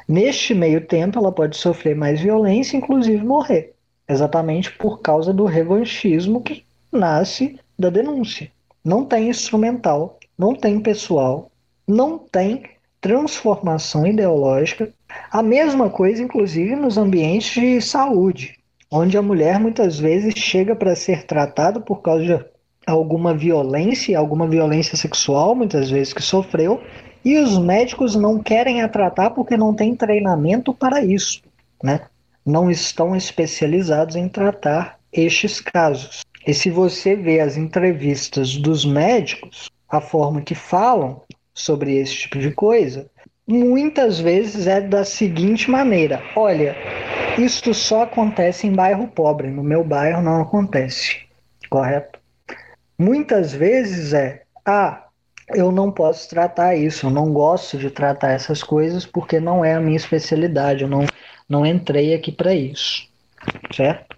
Neste 0.08 0.54
meio 0.54 0.86
tempo, 0.86 1.18
ela 1.18 1.32
pode 1.32 1.56
sofrer 1.56 1.96
mais 1.96 2.20
violência, 2.20 2.76
inclusive 2.76 3.24
morrer, 3.24 3.74
exatamente 4.10 4.72
por 4.74 5.00
causa 5.00 5.34
do 5.34 5.46
revanchismo 5.46 6.42
que 6.42 6.66
nasce 6.92 7.58
da 7.80 7.90
denúncia. 7.90 8.52
Não 8.84 9.06
tem 9.06 9.30
instrumental, 9.30 10.20
não 10.38 10.54
tem 10.54 10.82
pessoal, 10.82 11.50
não 11.88 12.18
tem 12.18 12.64
transformação 13.00 14.06
ideológica. 14.06 14.92
A 15.32 15.42
mesma 15.42 15.90
coisa, 15.90 16.22
inclusive, 16.22 16.76
nos 16.76 16.98
ambientes 16.98 17.54
de 17.54 17.82
saúde, 17.82 18.60
onde 18.92 19.18
a 19.18 19.22
mulher 19.22 19.60
muitas 19.60 19.98
vezes 19.98 20.34
chega 20.36 20.76
para 20.76 20.96
ser 20.96 21.26
tratada 21.26 21.80
por 21.80 22.02
causa 22.02 22.26
de 22.26 22.46
alguma 22.86 23.34
violência, 23.34 24.20
alguma 24.20 24.48
violência 24.48 24.98
sexual, 24.98 25.56
muitas 25.56 25.90
vezes 25.90 26.14
que 26.14 26.22
sofreu, 26.22 26.82
e 27.24 27.38
os 27.38 27.58
médicos 27.58 28.16
não 28.16 28.40
querem 28.40 28.82
a 28.82 28.90
tratar 28.90 29.30
porque 29.30 29.56
não 29.56 29.74
tem 29.74 29.96
treinamento 29.96 30.74
para 30.74 31.04
isso, 31.04 31.42
né? 31.82 32.02
Não 32.46 32.70
estão 32.70 33.16
especializados 33.16 34.16
em 34.16 34.28
tratar 34.28 35.00
estes 35.14 35.62
casos. 35.62 36.22
E 36.46 36.54
se 36.54 36.72
você 36.72 37.16
vê 37.16 37.40
as 37.40 37.56
entrevistas 37.56 38.58
dos 38.58 38.84
médicos, 38.84 39.70
a 39.88 40.02
forma 40.02 40.42
que 40.42 40.56
falam, 40.56 41.22
sobre 41.54 41.98
esse 41.98 42.16
tipo 42.16 42.40
de 42.40 42.52
coisa, 42.52 43.10
muitas 43.52 44.20
vezes 44.20 44.68
é 44.68 44.80
da 44.80 45.04
seguinte 45.04 45.70
maneira: 45.70 46.24
olha, 46.36 46.76
isto 47.38 47.74
só 47.74 48.04
acontece 48.04 48.68
em 48.68 48.74
bairro 48.74 49.08
pobre, 49.08 49.50
no 49.50 49.64
meu 49.64 49.84
bairro 49.84 50.22
não 50.22 50.42
acontece, 50.42 51.20
correto? 51.70 52.20
Muitas 52.98 53.54
vezes 53.54 54.14
é: 54.14 54.44
ah, 54.66 55.06
eu 55.50 55.72
não 55.72 55.92
posso 55.92 56.30
tratar 56.30 56.76
isso, 56.76 57.08
eu 57.08 57.10
não 57.10 57.34
gosto 57.34 57.78
de 57.78 57.90
tratar 57.90 58.32
essas 58.32 58.64
coisas 58.64 59.06
porque 59.06 59.40
não 59.40 59.66
é 59.66 59.74
a 59.74 59.82
minha 59.82 59.98
especialidade, 59.98 60.84
eu 60.84 60.90
não, 60.90 61.06
não 61.48 61.66
entrei 61.66 62.14
aqui 62.14 62.32
para 62.32 62.54
isso, 62.54 63.08
certo? 63.74 64.16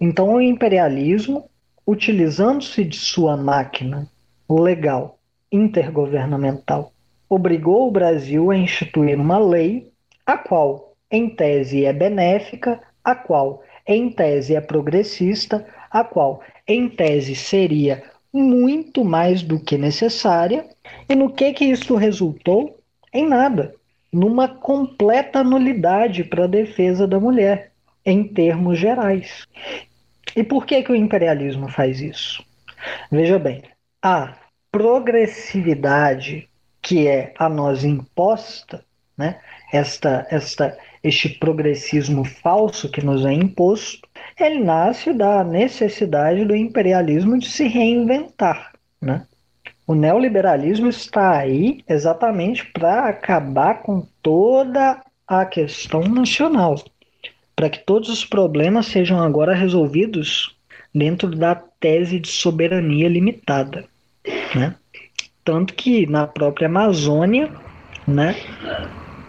Então, 0.00 0.34
o 0.34 0.40
imperialismo, 0.40 1.50
utilizando-se 1.84 2.84
de 2.84 2.96
sua 2.96 3.36
máquina 3.36 4.08
legal 4.48 5.18
intergovernamental 5.50 6.92
obrigou 7.28 7.88
o 7.88 7.90
Brasil 7.90 8.50
a 8.50 8.56
instituir 8.56 9.18
uma 9.18 9.38
lei, 9.38 9.90
a 10.24 10.36
qual, 10.36 10.94
em 11.10 11.28
tese, 11.28 11.84
é 11.84 11.92
benéfica, 11.92 12.80
a 13.04 13.14
qual, 13.14 13.62
em 13.86 14.10
tese, 14.10 14.54
é 14.54 14.60
progressista, 14.60 15.66
a 15.90 16.04
qual, 16.04 16.42
em 16.66 16.88
tese, 16.88 17.34
seria 17.34 18.02
muito 18.32 19.04
mais 19.04 19.42
do 19.42 19.58
que 19.58 19.78
necessária. 19.78 20.66
E 21.08 21.14
no 21.14 21.32
que 21.32 21.52
que 21.52 21.64
isso 21.64 21.96
resultou? 21.96 22.78
Em 23.12 23.26
nada. 23.26 23.74
Numa 24.12 24.48
completa 24.48 25.42
nulidade 25.42 26.24
para 26.24 26.44
a 26.44 26.48
defesa 26.48 27.06
da 27.06 27.18
mulher, 27.18 27.72
em 28.04 28.24
termos 28.24 28.78
gerais. 28.78 29.46
E 30.36 30.42
por 30.42 30.66
que 30.66 30.82
que 30.82 30.92
o 30.92 30.96
imperialismo 30.96 31.68
faz 31.68 32.00
isso? 32.00 32.44
Veja 33.10 33.38
bem, 33.38 33.62
a 34.02 34.36
progressividade 34.70 36.47
que 36.88 37.06
é 37.06 37.34
a 37.38 37.50
nós 37.50 37.84
imposta, 37.84 38.82
né? 39.16 39.38
Esta, 39.70 40.26
esta, 40.30 40.74
este 41.04 41.28
progressismo 41.28 42.24
falso 42.24 42.90
que 42.90 43.04
nos 43.04 43.26
é 43.26 43.32
imposto, 43.34 44.08
ele 44.40 44.60
nasce 44.60 45.12
da 45.12 45.44
necessidade 45.44 46.46
do 46.46 46.56
imperialismo 46.56 47.38
de 47.38 47.46
se 47.46 47.68
reinventar, 47.68 48.72
né? 49.02 49.26
O 49.86 49.94
neoliberalismo 49.94 50.88
está 50.88 51.36
aí 51.36 51.84
exatamente 51.86 52.64
para 52.72 53.06
acabar 53.06 53.82
com 53.82 54.06
toda 54.22 55.02
a 55.26 55.44
questão 55.44 56.00
nacional, 56.00 56.82
para 57.54 57.68
que 57.68 57.84
todos 57.84 58.08
os 58.08 58.24
problemas 58.24 58.86
sejam 58.86 59.20
agora 59.20 59.54
resolvidos 59.54 60.56
dentro 60.94 61.36
da 61.36 61.54
tese 61.54 62.18
de 62.18 62.28
soberania 62.28 63.10
limitada. 63.10 63.84
Né? 64.54 64.74
Tanto 65.48 65.72
que 65.72 66.06
na 66.06 66.26
própria 66.26 66.68
Amazônia, 66.68 67.50
né, 68.06 68.36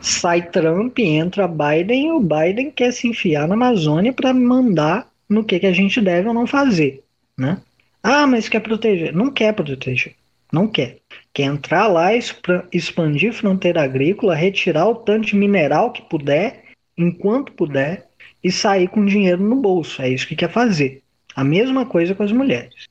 sai 0.02 0.42
Trump, 0.42 1.00
entra 1.00 1.48
Biden 1.48 2.08
e 2.08 2.12
o 2.12 2.20
Biden 2.20 2.72
quer 2.72 2.92
se 2.92 3.08
enfiar 3.08 3.48
na 3.48 3.54
Amazônia 3.54 4.12
para 4.12 4.34
mandar 4.34 5.08
no 5.30 5.46
que, 5.46 5.58
que 5.58 5.66
a 5.66 5.72
gente 5.72 6.02
deve 6.02 6.28
ou 6.28 6.34
não 6.34 6.46
fazer. 6.46 7.02
Né? 7.38 7.58
Ah, 8.04 8.28
mas 8.28 8.50
quer 8.50 8.60
proteger. 8.60 9.16
Não 9.16 9.32
quer 9.32 9.54
proteger. 9.54 10.14
Não 10.52 10.68
quer. 10.68 10.98
Quer 11.34 11.44
entrar 11.44 11.88
lá, 11.88 12.10
expandir 12.14 13.32
fronteira 13.32 13.82
agrícola, 13.82 14.36
retirar 14.36 14.90
o 14.90 14.96
tanto 14.96 15.28
de 15.28 15.38
mineral 15.38 15.94
que 15.94 16.02
puder, 16.02 16.66
enquanto 16.98 17.54
puder, 17.54 18.10
e 18.44 18.52
sair 18.52 18.90
com 18.90 19.06
dinheiro 19.06 19.42
no 19.42 19.56
bolso. 19.56 20.02
É 20.02 20.10
isso 20.10 20.28
que 20.28 20.36
quer 20.36 20.52
fazer. 20.52 21.02
A 21.34 21.46
mesma 21.46 21.86
coisa 21.86 22.14
com 22.14 22.24
as 22.24 22.32
mulheres 22.34 22.89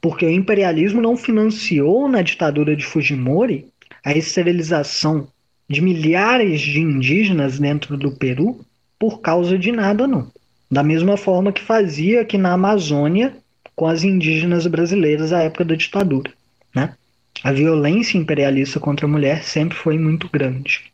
porque 0.00 0.24
o 0.24 0.30
imperialismo 0.30 1.00
não 1.00 1.16
financiou 1.16 2.08
na 2.08 2.22
ditadura 2.22 2.74
de 2.74 2.84
Fujimori 2.84 3.66
a 4.04 4.12
esterilização 4.12 5.28
de 5.68 5.80
milhares 5.80 6.60
de 6.60 6.80
indígenas 6.80 7.58
dentro 7.58 7.96
do 7.96 8.12
Peru 8.12 8.64
por 8.98 9.20
causa 9.20 9.58
de 9.58 9.72
nada, 9.72 10.06
não. 10.06 10.30
Da 10.70 10.82
mesma 10.82 11.16
forma 11.16 11.52
que 11.52 11.62
fazia 11.62 12.22
aqui 12.22 12.38
na 12.38 12.52
Amazônia 12.52 13.36
com 13.74 13.86
as 13.86 14.04
indígenas 14.04 14.66
brasileiras 14.66 15.32
à 15.32 15.42
época 15.42 15.64
da 15.64 15.74
ditadura. 15.74 16.32
Né? 16.74 16.94
A 17.42 17.52
violência 17.52 18.18
imperialista 18.18 18.78
contra 18.78 19.06
a 19.06 19.08
mulher 19.08 19.42
sempre 19.42 19.76
foi 19.76 19.98
muito 19.98 20.28
grande. 20.30 20.92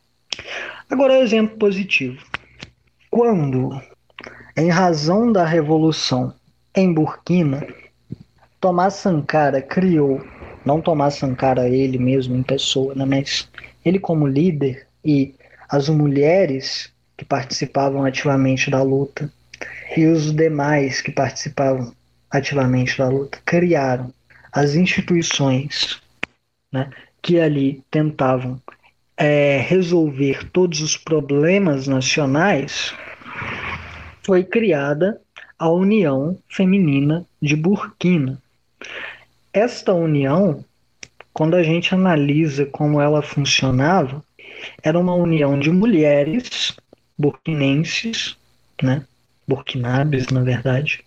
Agora, 0.89 1.19
exemplo 1.19 1.57
positivo. 1.57 2.23
Quando, 3.11 3.79
em 4.57 4.69
razão 4.69 5.31
da 5.31 5.45
revolução 5.45 6.33
em 6.75 6.91
Burkina, 6.93 7.67
Tomás 8.59 8.95
Sankara 8.95 9.61
criou, 9.61 10.21
não 10.65 10.81
Tomás 10.81 11.15
Sankara 11.15 11.69
ele 11.69 11.97
mesmo 11.97 12.35
em 12.35 12.43
pessoa, 12.43 12.93
né, 12.93 13.05
mas 13.05 13.49
ele 13.85 13.99
como 13.99 14.27
líder 14.27 14.87
e 15.03 15.33
as 15.69 15.87
mulheres 15.87 16.91
que 17.15 17.23
participavam 17.23 18.03
ativamente 18.05 18.69
da 18.69 18.81
luta 18.81 19.31
e 19.95 20.05
os 20.05 20.31
demais 20.31 21.01
que 21.01 21.11
participavam 21.11 21.93
ativamente 22.29 22.97
da 22.97 23.07
luta 23.07 23.39
criaram 23.45 24.13
as 24.51 24.75
instituições 24.75 26.01
né, 26.71 26.89
que 27.21 27.39
ali 27.39 27.83
tentavam 27.89 28.61
é, 29.17 29.57
resolver 29.59 30.49
todos 30.51 30.81
os 30.81 30.95
problemas 30.95 31.87
nacionais, 31.87 32.93
foi 34.23 34.43
criada 34.43 35.19
a 35.57 35.69
União 35.69 36.37
Feminina 36.47 37.25
de 37.41 37.55
Burkina, 37.55 38.41
esta 39.53 39.93
união, 39.93 40.63
quando 41.33 41.55
a 41.55 41.63
gente 41.63 41.93
analisa 41.93 42.65
como 42.65 43.01
ela 43.01 43.21
funcionava, 43.21 44.23
era 44.83 44.99
uma 44.99 45.13
união 45.13 45.59
de 45.59 45.71
mulheres 45.71 46.75
burkinenses, 47.17 48.37
né? 48.81 49.05
burkinabes, 49.47 50.27
na 50.27 50.43
verdade, 50.43 51.03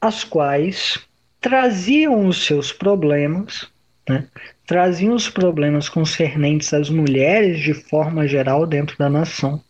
as 0.00 0.24
quais 0.24 0.98
traziam 1.40 2.26
os 2.26 2.44
seus 2.44 2.72
problemas 2.72 3.70
né, 4.08 4.26
traziam 4.66 5.14
os 5.14 5.28
problemas 5.28 5.88
concernentes 5.88 6.72
às 6.72 6.88
mulheres 6.88 7.60
de 7.60 7.74
forma 7.74 8.26
geral 8.26 8.66
dentro 8.66 8.96
da 8.96 9.08
nação. 9.08 9.62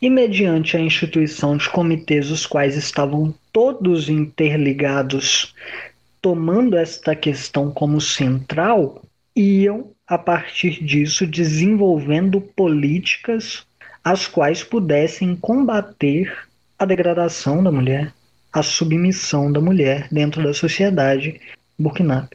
E 0.00 0.10
mediante 0.10 0.76
a 0.76 0.80
instituição 0.80 1.56
de 1.56 1.68
comitês, 1.70 2.30
os 2.30 2.46
quais 2.46 2.76
estavam 2.76 3.34
todos 3.52 4.08
interligados, 4.10 5.54
tomando 6.26 6.76
esta 6.76 7.14
questão 7.14 7.70
como 7.70 8.00
central, 8.00 9.00
iam, 9.36 9.92
a 10.08 10.18
partir 10.18 10.82
disso, 10.82 11.24
desenvolvendo 11.24 12.40
políticas 12.40 13.64
as 14.02 14.26
quais 14.26 14.64
pudessem 14.64 15.36
combater 15.36 16.36
a 16.76 16.84
degradação 16.84 17.62
da 17.62 17.70
mulher, 17.70 18.12
a 18.52 18.60
submissão 18.60 19.52
da 19.52 19.60
mulher 19.60 20.08
dentro 20.10 20.42
da 20.42 20.52
sociedade 20.52 21.40
burkinabe. 21.78 22.30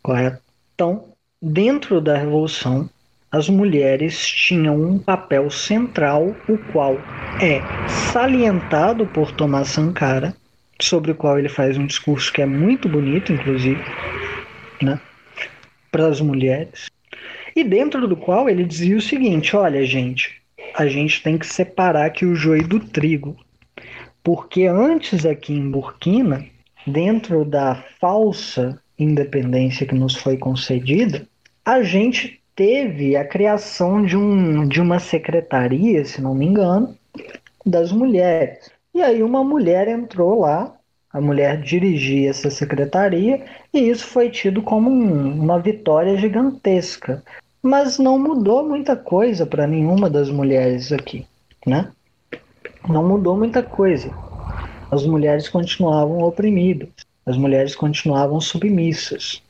Correto? 0.00 0.40
Então, 0.72 1.06
dentro 1.42 2.00
da 2.00 2.16
revolução, 2.16 2.88
as 3.32 3.48
mulheres 3.48 4.24
tinham 4.24 4.80
um 4.80 4.96
papel 4.96 5.50
central, 5.50 6.36
o 6.48 6.56
qual 6.70 6.98
é 7.42 7.60
salientado 8.12 9.04
por 9.08 9.32
Thomas 9.32 9.70
Sankara, 9.70 10.36
sobre 10.80 11.12
o 11.12 11.14
qual 11.14 11.38
ele 11.38 11.48
faz 11.48 11.76
um 11.76 11.86
discurso 11.86 12.32
que 12.32 12.42
é 12.42 12.46
muito 12.46 12.88
bonito, 12.88 13.32
inclusive, 13.32 13.80
né, 14.82 15.00
para 15.90 16.06
as 16.06 16.20
mulheres, 16.20 16.90
e 17.54 17.62
dentro 17.62 18.08
do 18.08 18.16
qual 18.16 18.48
ele 18.48 18.64
dizia 18.64 18.96
o 18.96 19.00
seguinte: 19.00 19.54
olha, 19.56 19.84
gente, 19.84 20.42
a 20.74 20.86
gente 20.86 21.22
tem 21.22 21.38
que 21.38 21.46
separar 21.46 22.06
aqui 22.06 22.24
o 22.24 22.34
joio 22.34 22.66
do 22.66 22.80
trigo, 22.80 23.36
porque 24.22 24.64
antes 24.66 25.24
aqui 25.24 25.52
em 25.52 25.70
Burkina, 25.70 26.44
dentro 26.86 27.44
da 27.44 27.76
falsa 28.00 28.80
independência 28.98 29.86
que 29.86 29.94
nos 29.94 30.16
foi 30.16 30.36
concedida, 30.36 31.26
a 31.64 31.82
gente 31.82 32.40
teve 32.54 33.16
a 33.16 33.24
criação 33.24 34.04
de, 34.04 34.16
um, 34.16 34.68
de 34.68 34.80
uma 34.80 34.98
secretaria, 34.98 36.04
se 36.04 36.20
não 36.20 36.34
me 36.34 36.46
engano, 36.46 36.96
das 37.64 37.90
mulheres. 37.90 38.70
E 38.94 39.02
aí 39.02 39.24
uma 39.24 39.42
mulher 39.42 39.88
entrou 39.88 40.38
lá, 40.38 40.72
a 41.12 41.20
mulher 41.20 41.60
dirigia 41.60 42.30
essa 42.30 42.48
secretaria, 42.48 43.44
e 43.72 43.80
isso 43.80 44.06
foi 44.06 44.30
tido 44.30 44.62
como 44.62 44.88
um, 44.88 45.42
uma 45.42 45.58
vitória 45.58 46.16
gigantesca. 46.16 47.20
Mas 47.60 47.98
não 47.98 48.16
mudou 48.20 48.64
muita 48.64 48.94
coisa 48.94 49.44
para 49.44 49.66
nenhuma 49.66 50.08
das 50.08 50.30
mulheres 50.30 50.92
aqui, 50.92 51.26
né? 51.66 51.90
Não 52.88 53.02
mudou 53.02 53.36
muita 53.36 53.64
coisa. 53.64 54.12
As 54.92 55.04
mulheres 55.04 55.48
continuavam 55.48 56.18
oprimidas, 56.18 56.90
as 57.26 57.36
mulheres 57.36 57.74
continuavam 57.74 58.40
submissas. 58.40 59.42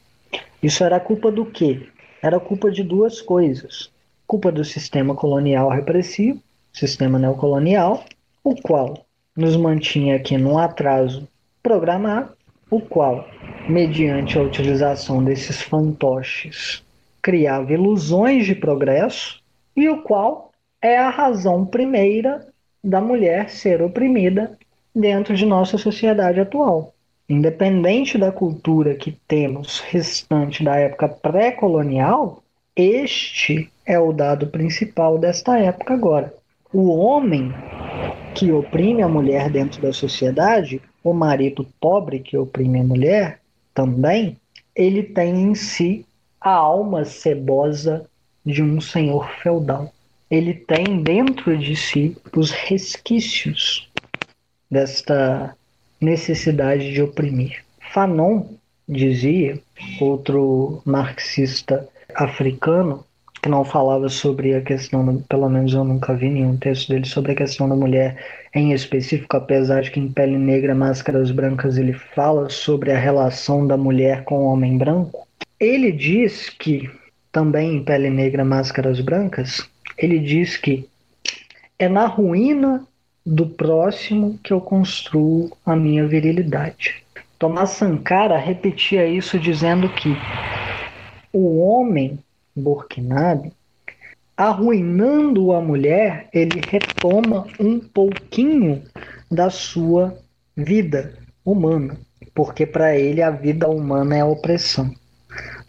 Isso 0.63 0.83
era 0.83 0.99
culpa 0.99 1.31
do 1.31 1.45
quê? 1.45 1.87
Era 2.23 2.41
culpa 2.41 2.71
de 2.71 2.83
duas 2.83 3.21
coisas. 3.21 3.91
Culpa 4.27 4.51
do 4.51 4.65
sistema 4.65 5.15
colonial 5.15 5.69
repressivo, 5.69 6.41
sistema 6.73 7.19
neocolonial, 7.19 8.05
o 8.43 8.55
qual 8.55 9.05
nos 9.37 9.57
mantinha 9.57 10.17
aqui 10.17 10.37
num 10.37 10.59
atraso 10.59 11.29
programado, 11.63 12.33
o 12.71 12.81
qual, 12.81 13.29
mediante 13.69 14.39
a 14.39 14.43
utilização 14.43 15.23
desses 15.23 15.63
fantoches, 15.63 16.83
criava 17.23 17.73
ilusões 17.73 18.47
de 18.47 18.55
progresso, 18.55 19.43
e 19.77 19.89
o 19.89 20.03
qual 20.03 20.53
é 20.81 20.99
a 20.99 21.11
razão 21.11 21.65
primeira 21.65 22.47
da 22.83 23.01
mulher 23.01 23.51
ser 23.51 23.83
oprimida 23.83 24.57
dentro 24.95 25.35
de 25.35 25.45
nossa 25.45 25.79
sociedade 25.79 26.39
atual. 26.39 26.95
Independente 27.29 28.19
da 28.19 28.31
cultura 28.31 28.95
que 28.95 29.13
temos 29.27 29.81
restante 29.81 30.63
da 30.63 30.77
época 30.77 31.09
pré-colonial, 31.09 32.43
este 32.77 33.71
é 33.87 33.99
o 33.99 34.13
dado 34.13 34.49
principal 34.49 35.19
desta 35.19 35.59
época 35.59 35.95
agora. 35.95 36.35
O 36.73 36.91
homem 36.91 37.53
que 38.35 38.51
oprime 38.51 39.03
a 39.03 39.09
mulher 39.09 39.49
dentro 39.49 39.81
da 39.81 39.93
sociedade, 39.93 40.81
o 41.03 41.13
marido 41.13 41.67
pobre 41.81 42.19
que 42.19 42.37
oprime 42.37 42.81
a 42.81 42.85
mulher 42.85 43.41
também, 43.73 44.37
ele 44.75 45.03
tem 45.03 45.41
em 45.43 45.55
si 45.55 46.05
a 46.41 46.51
alma 46.51 47.05
cebosa 47.05 48.07
de 48.45 48.63
um 48.63 48.81
senhor 48.81 49.31
feudal. 49.43 49.93
Ele 50.31 50.55
tem 50.55 51.03
dentro 51.03 51.57
de 51.57 51.77
si 51.77 52.17
os 52.37 52.51
resquícios 52.51 53.89
desta 54.71 55.57
necessidade 56.01 56.93
de 56.93 57.01
oprimir. 57.01 57.65
Fanon 57.93 58.47
dizia, 58.89 59.61
outro 60.01 60.83
marxista 60.85 61.89
africano, 62.15 63.05
que 63.45 63.51
não 63.51 63.63
falava 63.63 64.09
sobre 64.09 64.55
a 64.55 64.63
questão, 64.63 65.23
pelo 65.29 65.51
menos 65.51 65.75
eu 65.75 65.85
nunca 65.85 66.15
vi 66.15 66.31
nenhum 66.31 66.57
texto 66.57 66.89
dele 66.89 67.05
sobre 67.05 67.33
a 67.33 67.35
questão 67.35 67.69
da 67.69 67.77
mulher 67.77 68.17
em 68.55 68.73
específico, 68.73 69.37
apesar 69.37 69.83
de 69.83 69.91
que 69.91 70.01
em 70.01 70.11
Pele 70.11 70.39
Negra, 70.39 70.75
Máscaras 70.75 71.31
Brancas 71.31 71.77
ele 71.77 71.93
fala 71.93 72.49
sobre 72.49 72.91
a 72.91 72.97
relação 72.97 73.67
da 73.67 73.77
mulher 73.77 74.25
com 74.25 74.37
o 74.37 74.47
homem 74.47 74.79
branco. 74.79 75.29
Ele 75.61 75.93
diz 75.93 76.49
que, 76.49 76.91
também 77.31 77.77
em 77.77 77.85
Pele 77.85 78.09
Negra, 78.09 78.47
Máscaras 78.47 78.99
Brancas, 78.99 79.69
ele 79.99 80.21
diz 80.21 80.57
que 80.57 80.89
é 81.79 81.87
na 81.87 82.07
ruína 82.07 82.87
do 83.27 83.47
próximo 83.47 84.39
que 84.43 84.55
eu 84.55 84.61
construo 84.63 85.55
a 85.67 85.77
minha 85.77 86.07
virilidade. 86.07 87.05
Tomás 87.39 87.71
Sankara 87.73 88.39
repetia 88.39 89.07
isso 89.07 89.39
dizendo 89.39 89.87
que 89.91 90.17
o 91.31 91.59
homem 91.59 92.19
burkinabe, 92.55 93.53
arruinando 94.37 95.53
a 95.53 95.61
mulher, 95.61 96.29
ele 96.33 96.61
retoma 96.67 97.47
um 97.59 97.79
pouquinho 97.79 98.83
da 99.31 99.51
sua 99.51 100.17
vida 100.57 101.19
humana, 101.45 101.97
porque 102.35 102.67
para 102.67 102.97
ele 102.97 103.23
a 103.23 103.31
vida 103.31 103.69
humana 103.69 104.17
é 104.17 104.21
a 104.21 104.27
opressão 104.27 104.93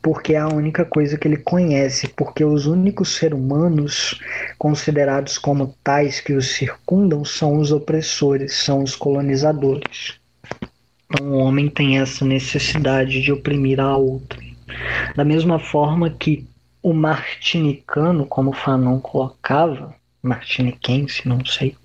porque 0.05 0.35
é 0.35 0.37
a 0.37 0.47
única 0.47 0.85
coisa 0.85 1.17
que 1.17 1.27
ele 1.27 1.37
conhece, 1.37 2.07
porque 2.09 2.45
os 2.45 2.67
únicos 2.67 3.15
seres 3.15 3.39
humanos 3.39 4.19
considerados 4.55 5.39
como 5.39 5.75
tais 5.83 6.21
que 6.21 6.33
os 6.33 6.49
circundam 6.49 7.25
são 7.25 7.57
os 7.57 7.71
opressores, 7.71 8.53
são 8.53 8.83
os 8.83 8.95
colonizadores. 8.95 10.19
Então 11.05 11.31
o 11.31 11.37
homem 11.37 11.67
tem 11.67 11.97
essa 11.97 12.23
necessidade 12.23 13.19
de 13.19 13.31
oprimir 13.31 13.79
a 13.79 13.97
outra. 13.97 14.39
Da 15.15 15.25
mesma 15.25 15.57
forma 15.57 16.07
que 16.11 16.47
o 16.85 16.93
martinicano, 16.93 18.25
como 18.25 18.53
Fanon 18.53 18.99
colocava, 18.99 19.95
martiniquense, 20.21 21.27
não 21.27 21.43
sei, 21.45 21.75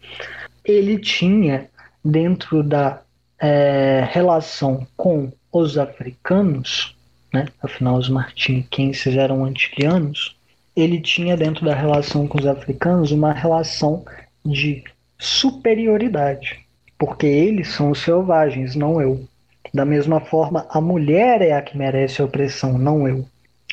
ele 0.65 0.99
tinha 0.99 1.71
dentro 2.05 2.63
da 2.63 3.03
é, 3.39 4.07
relação 4.11 4.87
com 4.97 5.33
os 5.53 5.79
africanos 5.79 6.97
né? 7.33 7.47
afinal 7.63 7.97
os 7.97 8.09
martiniquenses 8.09 9.17
eram 9.17 9.45
antilhanos, 9.45 10.37
ele 10.75 11.01
tinha 11.01 11.37
dentro 11.37 11.65
da 11.65 11.75
relação 11.75 12.27
com 12.27 12.39
os 12.39 12.47
africanos 12.47 13.13
uma 13.13 13.33
relação 13.33 14.05
de 14.45 14.83
superioridade, 15.19 16.61
porque 16.99 17.27
eles 17.27 17.69
são 17.69 17.91
os 17.91 18.01
selvagens, 18.01 18.75
não 18.75 19.01
eu. 19.01 19.25
Da 19.73 19.85
mesma 19.85 20.21
forma, 20.21 20.67
a 20.71 20.81
mulher 20.81 21.43
é 21.43 21.53
a 21.53 21.63
que 21.63 21.77
merece 21.77 22.21
a 22.21 22.25
opressão, 22.25 22.79
não 22.79 23.07
eu. 23.07 23.25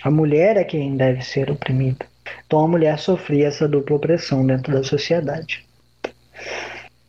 A 0.03 0.11
mulher 0.11 0.57
é 0.57 0.63
quem 0.63 0.95
deve 0.95 1.23
ser 1.23 1.49
oprimida. 1.49 2.05
Então 2.45 2.59
a 2.59 2.67
mulher 2.67 2.99
sofria 2.99 3.47
essa 3.47 3.67
dupla 3.67 3.95
opressão 3.95 4.45
dentro 4.45 4.71
da 4.71 4.83
sociedade. 4.83 5.65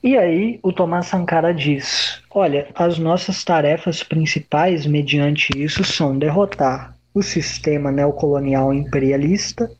E 0.02 0.16
aí 0.16 0.58
o 0.62 0.72
Tomás 0.72 1.06
Sankara 1.06 1.52
diz: 1.52 2.22
olha, 2.30 2.68
as 2.74 2.98
nossas 2.98 3.44
tarefas 3.44 4.02
principais 4.02 4.86
mediante 4.86 5.50
isso 5.56 5.84
são 5.84 6.18
derrotar 6.18 6.94
o 7.12 7.22
sistema 7.22 7.90
neocolonial 7.90 8.72
imperialista 8.72 9.70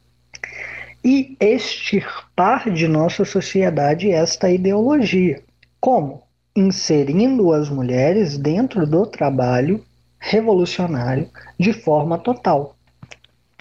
e 1.04 1.36
extirpar 1.40 2.70
de 2.70 2.86
nossa 2.88 3.24
sociedade 3.24 4.10
esta 4.10 4.50
ideologia. 4.50 5.40
Como? 5.80 6.22
Inserindo 6.54 7.52
as 7.52 7.70
mulheres 7.70 8.36
dentro 8.36 8.86
do 8.86 9.06
trabalho 9.06 9.82
revolucionário 10.18 11.30
de 11.58 11.72
forma 11.72 12.18
total 12.18 12.77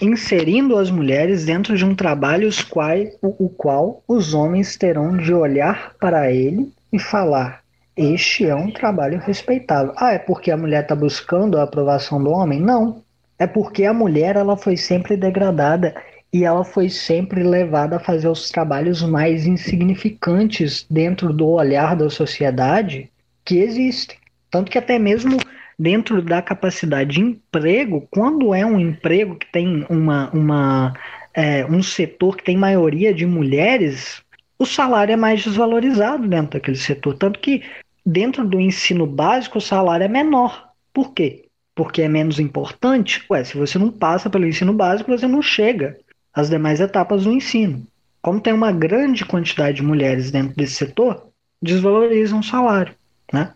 inserindo 0.00 0.76
as 0.78 0.90
mulheres 0.90 1.44
dentro 1.44 1.76
de 1.76 1.84
um 1.84 1.94
trabalho 1.94 2.48
os 2.48 2.62
quais, 2.62 3.16
o, 3.20 3.46
o 3.46 3.48
qual 3.48 4.02
os 4.06 4.32
homens 4.32 4.76
terão 4.76 5.16
de 5.16 5.32
olhar 5.32 5.94
para 6.00 6.30
ele 6.30 6.72
e 6.92 6.98
falar: 6.98 7.62
Este 7.96 8.46
é 8.46 8.54
um 8.54 8.70
trabalho 8.70 9.18
respeitável. 9.18 9.92
Ah, 9.96 10.12
é 10.12 10.18
porque 10.18 10.50
a 10.50 10.56
mulher 10.56 10.82
está 10.82 10.94
buscando 10.94 11.58
a 11.58 11.64
aprovação 11.64 12.22
do 12.22 12.30
homem? 12.30 12.60
Não. 12.60 13.02
É 13.38 13.46
porque 13.46 13.84
a 13.84 13.94
mulher 13.94 14.36
ela 14.36 14.56
foi 14.56 14.76
sempre 14.76 15.16
degradada 15.16 15.94
e 16.32 16.44
ela 16.44 16.64
foi 16.64 16.88
sempre 16.90 17.42
levada 17.42 17.96
a 17.96 18.00
fazer 18.00 18.28
os 18.28 18.50
trabalhos 18.50 19.02
mais 19.02 19.46
insignificantes 19.46 20.84
dentro 20.90 21.32
do 21.32 21.48
olhar 21.48 21.96
da 21.96 22.10
sociedade 22.10 23.10
que 23.44 23.58
existem. 23.58 24.16
Tanto 24.50 24.70
que 24.70 24.78
até 24.78 24.98
mesmo 24.98 25.38
dentro 25.78 26.20
da 26.20 26.42
capacidade 26.42 27.12
de 27.12 27.20
emprego, 27.20 28.06
quando 28.10 28.52
é 28.52 28.66
um 28.66 28.80
emprego 28.80 29.36
que 29.36 29.50
tem 29.50 29.86
uma, 29.88 30.28
uma, 30.30 30.92
é, 31.32 31.64
um 31.66 31.82
setor 31.82 32.36
que 32.36 32.44
tem 32.44 32.56
maioria 32.56 33.14
de 33.14 33.24
mulheres, 33.24 34.22
o 34.58 34.66
salário 34.66 35.12
é 35.12 35.16
mais 35.16 35.42
desvalorizado 35.42 36.26
dentro 36.26 36.52
daquele 36.58 36.76
setor. 36.76 37.16
Tanto 37.16 37.38
que 37.38 37.62
dentro 38.04 38.44
do 38.44 38.60
ensino 38.60 39.06
básico 39.06 39.58
o 39.58 39.62
salário 39.62 40.04
é 40.04 40.08
menor. 40.08 40.68
Por 40.92 41.12
quê? 41.12 41.44
Porque 41.74 42.02
é 42.02 42.08
menos 42.08 42.40
importante? 42.40 43.24
Ué, 43.30 43.44
se 43.44 43.56
você 43.56 43.78
não 43.78 43.92
passa 43.92 44.28
pelo 44.28 44.46
ensino 44.46 44.72
básico, 44.72 45.16
você 45.16 45.28
não 45.28 45.40
chega 45.40 45.96
às 46.34 46.50
demais 46.50 46.80
etapas 46.80 47.22
do 47.22 47.32
ensino. 47.32 47.86
Como 48.20 48.40
tem 48.40 48.52
uma 48.52 48.72
grande 48.72 49.24
quantidade 49.24 49.76
de 49.76 49.82
mulheres 49.84 50.32
dentro 50.32 50.56
desse 50.56 50.74
setor, 50.74 51.28
desvalorizam 51.62 52.40
o 52.40 52.44
salário. 52.44 52.94
Né? 53.32 53.52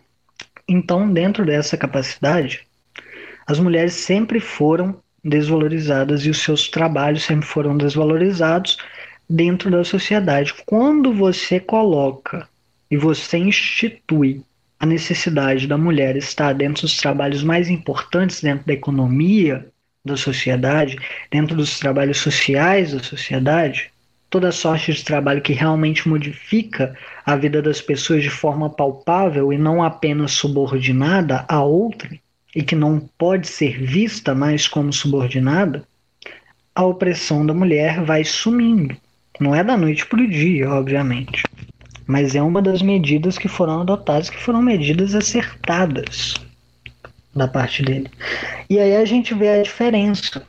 Então, 0.67 1.11
dentro 1.11 1.45
dessa 1.45 1.77
capacidade, 1.77 2.61
as 3.45 3.59
mulheres 3.59 3.93
sempre 3.93 4.39
foram 4.39 5.01
desvalorizadas 5.23 6.25
e 6.25 6.29
os 6.29 6.39
seus 6.39 6.69
trabalhos 6.69 7.23
sempre 7.23 7.47
foram 7.47 7.77
desvalorizados 7.77 8.77
dentro 9.29 9.71
da 9.71 9.83
sociedade. 9.83 10.53
Quando 10.65 11.13
você 11.13 11.59
coloca 11.59 12.47
e 12.89 12.97
você 12.97 13.37
institui 13.37 14.43
a 14.79 14.85
necessidade 14.85 15.65
da 15.65 15.77
mulher 15.77 16.17
estar 16.17 16.53
dentro 16.53 16.81
dos 16.81 16.97
trabalhos 16.97 17.41
mais 17.41 17.69
importantes 17.69 18.41
dentro 18.41 18.65
da 18.65 18.73
economia 18.73 19.65
da 20.03 20.17
sociedade, 20.17 20.97
dentro 21.31 21.55
dos 21.55 21.79
trabalhos 21.79 22.17
sociais 22.17 22.91
da 22.91 23.01
sociedade, 23.01 23.92
toda 24.33 24.51
sorte 24.51 24.91
de 24.91 25.03
trabalho 25.03 25.43
que 25.43 25.53
realmente 25.53 26.09
modifica 26.09 26.97
a 27.23 27.35
vida 27.35 27.61
das 27.61 27.79
pessoas 27.79 28.23
de 28.23 28.31
forma 28.31 28.67
palpável 28.67 29.53
e 29.53 29.59
não 29.59 29.83
apenas 29.83 30.31
subordinada 30.31 31.45
a 31.47 31.61
outra, 31.61 32.09
e 32.55 32.63
que 32.63 32.75
não 32.75 32.99
pode 33.15 33.47
ser 33.47 33.79
vista 33.79 34.33
mais 34.33 34.67
como 34.67 34.91
subordinada, 34.91 35.83
a 36.73 36.83
opressão 36.83 37.45
da 37.45 37.53
mulher 37.53 38.03
vai 38.03 38.23
sumindo. 38.23 38.97
Não 39.39 39.53
é 39.53 39.63
da 39.63 39.77
noite 39.77 40.03
para 40.07 40.21
o 40.21 40.27
dia, 40.27 40.67
obviamente, 40.67 41.43
mas 42.07 42.33
é 42.33 42.41
uma 42.41 42.59
das 42.59 42.81
medidas 42.81 43.37
que 43.37 43.47
foram 43.47 43.81
adotadas, 43.81 44.31
que 44.31 44.41
foram 44.41 44.63
medidas 44.63 45.13
acertadas 45.13 46.33
da 47.35 47.47
parte 47.47 47.83
dele. 47.83 48.09
E 48.67 48.79
aí 48.79 48.95
a 48.95 49.05
gente 49.05 49.35
vê 49.35 49.49
a 49.49 49.61
diferença 49.61 50.43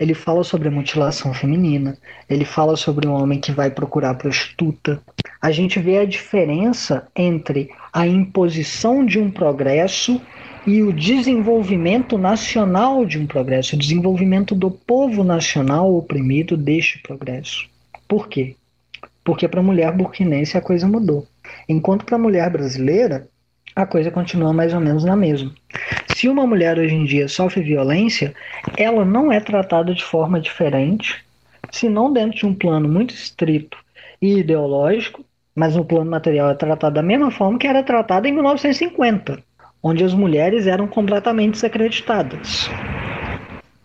ele 0.00 0.14
fala 0.14 0.44
sobre 0.44 0.68
a 0.68 0.70
mutilação 0.70 1.32
feminina, 1.32 1.96
ele 2.28 2.44
fala 2.44 2.76
sobre 2.76 3.06
um 3.06 3.12
homem 3.12 3.40
que 3.40 3.52
vai 3.52 3.70
procurar 3.70 4.14
prostituta. 4.14 5.00
A 5.40 5.50
gente 5.50 5.78
vê 5.78 5.98
a 5.98 6.04
diferença 6.04 7.06
entre 7.14 7.70
a 7.92 8.06
imposição 8.06 9.04
de 9.04 9.18
um 9.18 9.30
progresso 9.30 10.20
e 10.66 10.82
o 10.82 10.92
desenvolvimento 10.92 12.18
nacional 12.18 13.04
de 13.06 13.18
um 13.18 13.26
progresso, 13.26 13.76
o 13.76 13.78
desenvolvimento 13.78 14.54
do 14.54 14.70
povo 14.70 15.22
nacional 15.22 15.94
oprimido 15.94 16.56
deste 16.56 16.98
progresso. 16.98 17.68
Por 18.08 18.28
quê? 18.28 18.56
Porque 19.24 19.46
para 19.46 19.60
a 19.60 19.62
mulher 19.62 19.92
burkinense 19.92 20.56
a 20.56 20.60
coisa 20.60 20.86
mudou. 20.86 21.26
Enquanto 21.68 22.04
para 22.04 22.16
a 22.16 22.18
mulher 22.18 22.50
brasileira, 22.50 23.28
a 23.74 23.86
coisa 23.86 24.10
continua 24.10 24.52
mais 24.52 24.74
ou 24.74 24.80
menos 24.80 25.04
na 25.04 25.14
mesma. 25.14 25.52
Se 26.16 26.30
uma 26.30 26.46
mulher 26.46 26.78
hoje 26.78 26.94
em 26.94 27.04
dia 27.04 27.28
sofre 27.28 27.62
violência, 27.62 28.32
ela 28.74 29.04
não 29.04 29.30
é 29.30 29.38
tratada 29.38 29.92
de 29.92 30.02
forma 30.02 30.40
diferente, 30.40 31.22
se 31.70 31.90
não 31.90 32.10
dentro 32.10 32.38
de 32.38 32.46
um 32.46 32.54
plano 32.54 32.88
muito 32.88 33.14
estrito 33.14 33.76
e 34.22 34.38
ideológico, 34.38 35.22
mas 35.54 35.76
no 35.76 35.84
plano 35.84 36.10
material 36.10 36.48
é 36.48 36.54
tratada 36.54 36.94
da 36.94 37.02
mesma 37.02 37.30
forma 37.30 37.58
que 37.58 37.66
era 37.66 37.82
tratada 37.82 38.26
em 38.26 38.32
1950, 38.32 39.42
onde 39.82 40.04
as 40.04 40.14
mulheres 40.14 40.66
eram 40.66 40.88
completamente 40.88 41.52
desacreditadas, 41.52 42.70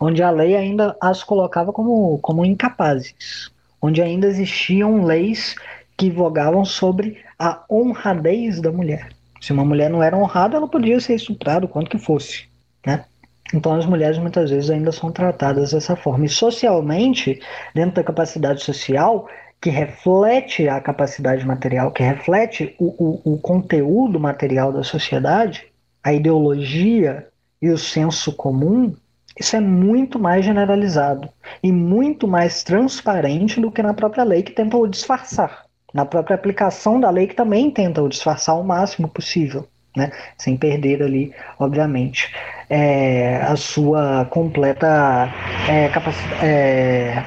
onde 0.00 0.22
a 0.22 0.30
lei 0.30 0.56
ainda 0.56 0.96
as 1.02 1.22
colocava 1.22 1.70
como, 1.70 2.18
como 2.22 2.46
incapazes, 2.46 3.52
onde 3.78 4.00
ainda 4.00 4.26
existiam 4.26 5.04
leis 5.04 5.54
que 5.98 6.08
vogavam 6.08 6.64
sobre 6.64 7.18
a 7.38 7.62
honradez 7.68 8.58
da 8.58 8.72
mulher. 8.72 9.10
Se 9.42 9.52
uma 9.52 9.64
mulher 9.64 9.90
não 9.90 10.00
era 10.00 10.16
honrada, 10.16 10.56
ela 10.56 10.68
podia 10.68 11.00
ser 11.00 11.16
estuprada, 11.16 11.66
o 11.66 11.68
quanto 11.68 11.90
que 11.90 11.98
fosse, 11.98 12.46
né? 12.86 13.04
Então 13.52 13.74
as 13.74 13.84
mulheres 13.84 14.16
muitas 14.16 14.50
vezes 14.50 14.70
ainda 14.70 14.92
são 14.92 15.10
tratadas 15.10 15.72
dessa 15.72 15.96
forma. 15.96 16.26
E 16.26 16.28
socialmente, 16.28 17.40
dentro 17.74 17.96
da 17.96 18.04
capacidade 18.04 18.62
social, 18.62 19.28
que 19.60 19.68
reflete 19.68 20.68
a 20.68 20.80
capacidade 20.80 21.44
material, 21.44 21.90
que 21.90 22.04
reflete 22.04 22.76
o, 22.78 23.22
o, 23.24 23.34
o 23.34 23.38
conteúdo 23.38 24.20
material 24.20 24.72
da 24.72 24.84
sociedade, 24.84 25.66
a 26.04 26.12
ideologia 26.12 27.26
e 27.60 27.68
o 27.68 27.76
senso 27.76 28.32
comum, 28.32 28.94
isso 29.36 29.56
é 29.56 29.60
muito 29.60 30.20
mais 30.20 30.44
generalizado 30.44 31.28
e 31.60 31.72
muito 31.72 32.28
mais 32.28 32.62
transparente 32.62 33.60
do 33.60 33.72
que 33.72 33.82
na 33.82 33.92
própria 33.92 34.22
lei 34.22 34.44
que 34.44 34.52
tentou 34.52 34.86
disfarçar 34.86 35.66
na 35.92 36.04
própria 36.04 36.34
aplicação 36.34 36.98
da 37.00 37.10
lei 37.10 37.26
que 37.26 37.34
também 37.34 37.70
tenta 37.70 38.02
o 38.02 38.08
disfarçar 38.08 38.58
o 38.58 38.64
máximo 38.64 39.08
possível, 39.08 39.66
né? 39.96 40.10
sem 40.38 40.56
perder 40.56 41.02
ali, 41.02 41.34
obviamente, 41.58 42.32
é, 42.70 43.36
a 43.42 43.56
sua 43.56 44.26
completa 44.30 45.28
é, 45.68 45.88
capacidade, 45.88 46.44
é, 46.44 47.24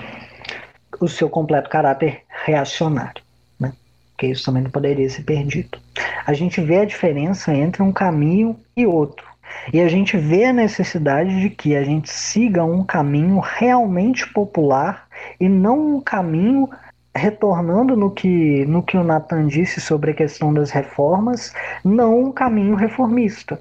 o 0.99 1.07
seu 1.07 1.29
completo 1.29 1.69
caráter 1.69 2.23
reacionário, 2.45 3.21
né? 3.59 3.73
que 4.17 4.27
isso 4.27 4.45
também 4.45 4.63
não 4.63 4.71
poderia 4.71 5.09
ser 5.09 5.23
perdido. 5.23 5.77
A 6.25 6.33
gente 6.33 6.59
vê 6.61 6.79
a 6.79 6.85
diferença 6.85 7.53
entre 7.53 7.83
um 7.83 7.91
caminho 7.91 8.59
e 8.75 8.85
outro. 8.87 9.25
E 9.71 9.79
a 9.81 9.87
gente 9.87 10.17
vê 10.17 10.45
a 10.45 10.53
necessidade 10.53 11.39
de 11.39 11.49
que 11.49 11.75
a 11.75 11.83
gente 11.83 12.09
siga 12.09 12.63
um 12.63 12.83
caminho 12.83 13.39
realmente 13.39 14.27
popular 14.31 15.07
e 15.39 15.47
não 15.47 15.97
um 15.97 16.01
caminho 16.01 16.69
retornando 17.15 17.95
no 17.95 18.11
que, 18.11 18.65
no 18.65 18.83
que 18.83 18.97
o 18.97 19.03
Nathan 19.03 19.47
disse 19.47 19.79
sobre 19.79 20.11
a 20.11 20.15
questão 20.15 20.53
das 20.53 20.69
reformas, 20.69 21.53
não 21.83 22.19
um 22.19 22.31
caminho 22.31 22.75
reformista. 22.75 23.59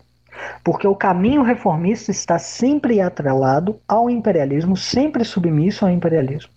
Porque 0.65 0.87
o 0.87 0.97
caminho 0.97 1.43
reformista 1.43 2.11
está 2.11 2.39
sempre 2.39 3.01
atrelado 3.01 3.79
ao 3.87 4.11
imperialismo, 4.11 4.77
sempre 4.77 5.25
submisso 5.25 5.85
ao 5.85 5.93
imperialismo. 5.93 6.51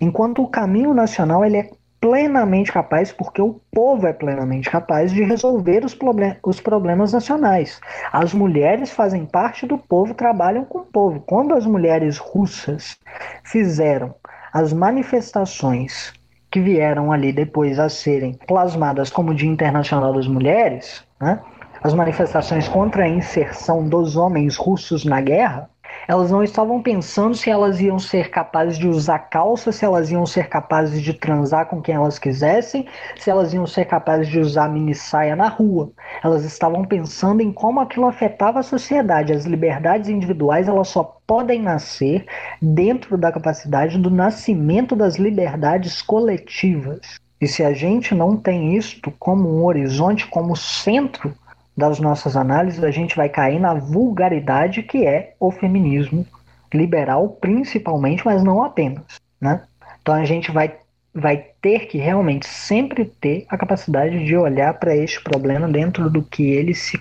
Enquanto 0.00 0.42
o 0.42 0.48
caminho 0.48 0.92
nacional 0.92 1.44
ele 1.44 1.56
é 1.56 1.70
plenamente 1.98 2.70
capaz, 2.70 3.10
porque 3.10 3.40
o 3.40 3.58
povo 3.72 4.06
é 4.06 4.12
plenamente 4.12 4.70
capaz 4.70 5.10
de 5.12 5.24
resolver 5.24 5.84
os, 5.84 5.94
problem 5.94 6.36
os 6.44 6.60
problemas 6.60 7.12
nacionais. 7.12 7.80
As 8.12 8.34
mulheres 8.34 8.90
fazem 8.90 9.24
parte 9.24 9.66
do 9.66 9.78
povo, 9.78 10.14
trabalham 10.14 10.64
com 10.66 10.80
o 10.80 10.84
povo. 10.84 11.20
Quando 11.20 11.54
as 11.54 11.66
mulheres 11.66 12.18
russas 12.18 12.98
fizeram 13.42 14.14
as 14.52 14.72
manifestações 14.72 16.12
que 16.56 16.60
vieram 16.62 17.12
ali 17.12 17.34
depois 17.34 17.78
a 17.78 17.86
serem 17.90 18.32
plasmadas 18.32 19.10
como 19.10 19.34
Dia 19.34 19.50
Internacional 19.50 20.14
das 20.14 20.26
Mulheres, 20.26 21.04
né? 21.20 21.38
as 21.82 21.92
manifestações 21.92 22.66
contra 22.66 23.04
a 23.04 23.08
inserção 23.08 23.86
dos 23.86 24.16
homens 24.16 24.56
russos 24.56 25.04
na 25.04 25.20
guerra, 25.20 25.68
elas 26.08 26.30
não 26.30 26.42
estavam 26.42 26.82
pensando 26.82 27.34
se 27.34 27.50
elas 27.50 27.80
iam 27.80 27.98
ser 27.98 28.30
capazes 28.30 28.78
de 28.78 28.86
usar 28.86 29.18
calça, 29.18 29.72
se 29.72 29.84
elas 29.84 30.10
iam 30.10 30.24
ser 30.24 30.48
capazes 30.48 31.02
de 31.02 31.12
transar 31.12 31.66
com 31.66 31.80
quem 31.80 31.94
elas 31.94 32.18
quisessem, 32.18 32.86
se 33.16 33.30
elas 33.30 33.52
iam 33.52 33.66
ser 33.66 33.84
capazes 33.86 34.28
de 34.28 34.38
usar 34.38 34.68
mini 34.68 34.94
saia 34.94 35.34
na 35.34 35.48
rua. 35.48 35.90
Elas 36.22 36.44
estavam 36.44 36.84
pensando 36.84 37.40
em 37.40 37.52
como 37.52 37.80
aquilo 37.80 38.06
afetava 38.06 38.60
a 38.60 38.62
sociedade. 38.62 39.32
As 39.32 39.44
liberdades 39.44 40.08
individuais 40.08 40.68
elas 40.68 40.88
só 40.88 41.02
podem 41.26 41.60
nascer 41.60 42.24
dentro 42.62 43.18
da 43.18 43.32
capacidade 43.32 43.98
do 43.98 44.10
nascimento 44.10 44.94
das 44.94 45.16
liberdades 45.16 46.02
coletivas. 46.02 47.00
E 47.40 47.46
se 47.46 47.62
a 47.62 47.72
gente 47.72 48.14
não 48.14 48.36
tem 48.36 48.76
isto 48.76 49.12
como 49.18 49.48
um 49.48 49.64
horizonte, 49.64 50.26
como 50.26 50.56
centro 50.56 51.34
das 51.76 52.00
nossas 52.00 52.36
análises, 52.36 52.82
a 52.82 52.90
gente 52.90 53.14
vai 53.14 53.28
cair 53.28 53.60
na 53.60 53.74
vulgaridade 53.74 54.82
que 54.82 55.06
é 55.06 55.34
o 55.38 55.50
feminismo 55.50 56.26
liberal, 56.72 57.28
principalmente, 57.40 58.24
mas 58.24 58.42
não 58.42 58.62
apenas. 58.62 59.04
Né? 59.40 59.62
Então 60.00 60.14
a 60.14 60.24
gente 60.24 60.50
vai, 60.50 60.74
vai 61.12 61.48
ter 61.60 61.86
que 61.86 61.98
realmente 61.98 62.46
sempre 62.46 63.04
ter 63.04 63.44
a 63.48 63.58
capacidade 63.58 64.24
de 64.24 64.36
olhar 64.36 64.72
para 64.74 64.96
este 64.96 65.22
problema 65.22 65.68
dentro 65.68 66.08
do 66.08 66.22
que 66.22 66.50
ele 66.50 66.74
se. 66.74 66.98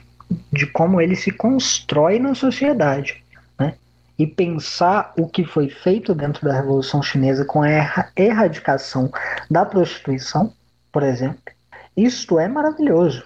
de 0.51 0.67
como 0.67 0.99
ele 0.99 1.15
se 1.15 1.31
constrói 1.31 2.19
na 2.19 2.35
sociedade. 2.35 3.23
Né? 3.57 3.75
E 4.19 4.27
pensar 4.27 5.13
o 5.17 5.27
que 5.27 5.45
foi 5.45 5.69
feito 5.69 6.13
dentro 6.13 6.45
da 6.45 6.53
Revolução 6.53 7.01
Chinesa 7.01 7.45
com 7.45 7.61
a 7.61 7.69
erradicação 8.17 9.09
da 9.49 9.65
prostituição, 9.65 10.51
por 10.91 11.03
exemplo, 11.03 11.39
isto 11.95 12.37
é 12.37 12.47
maravilhoso 12.47 13.23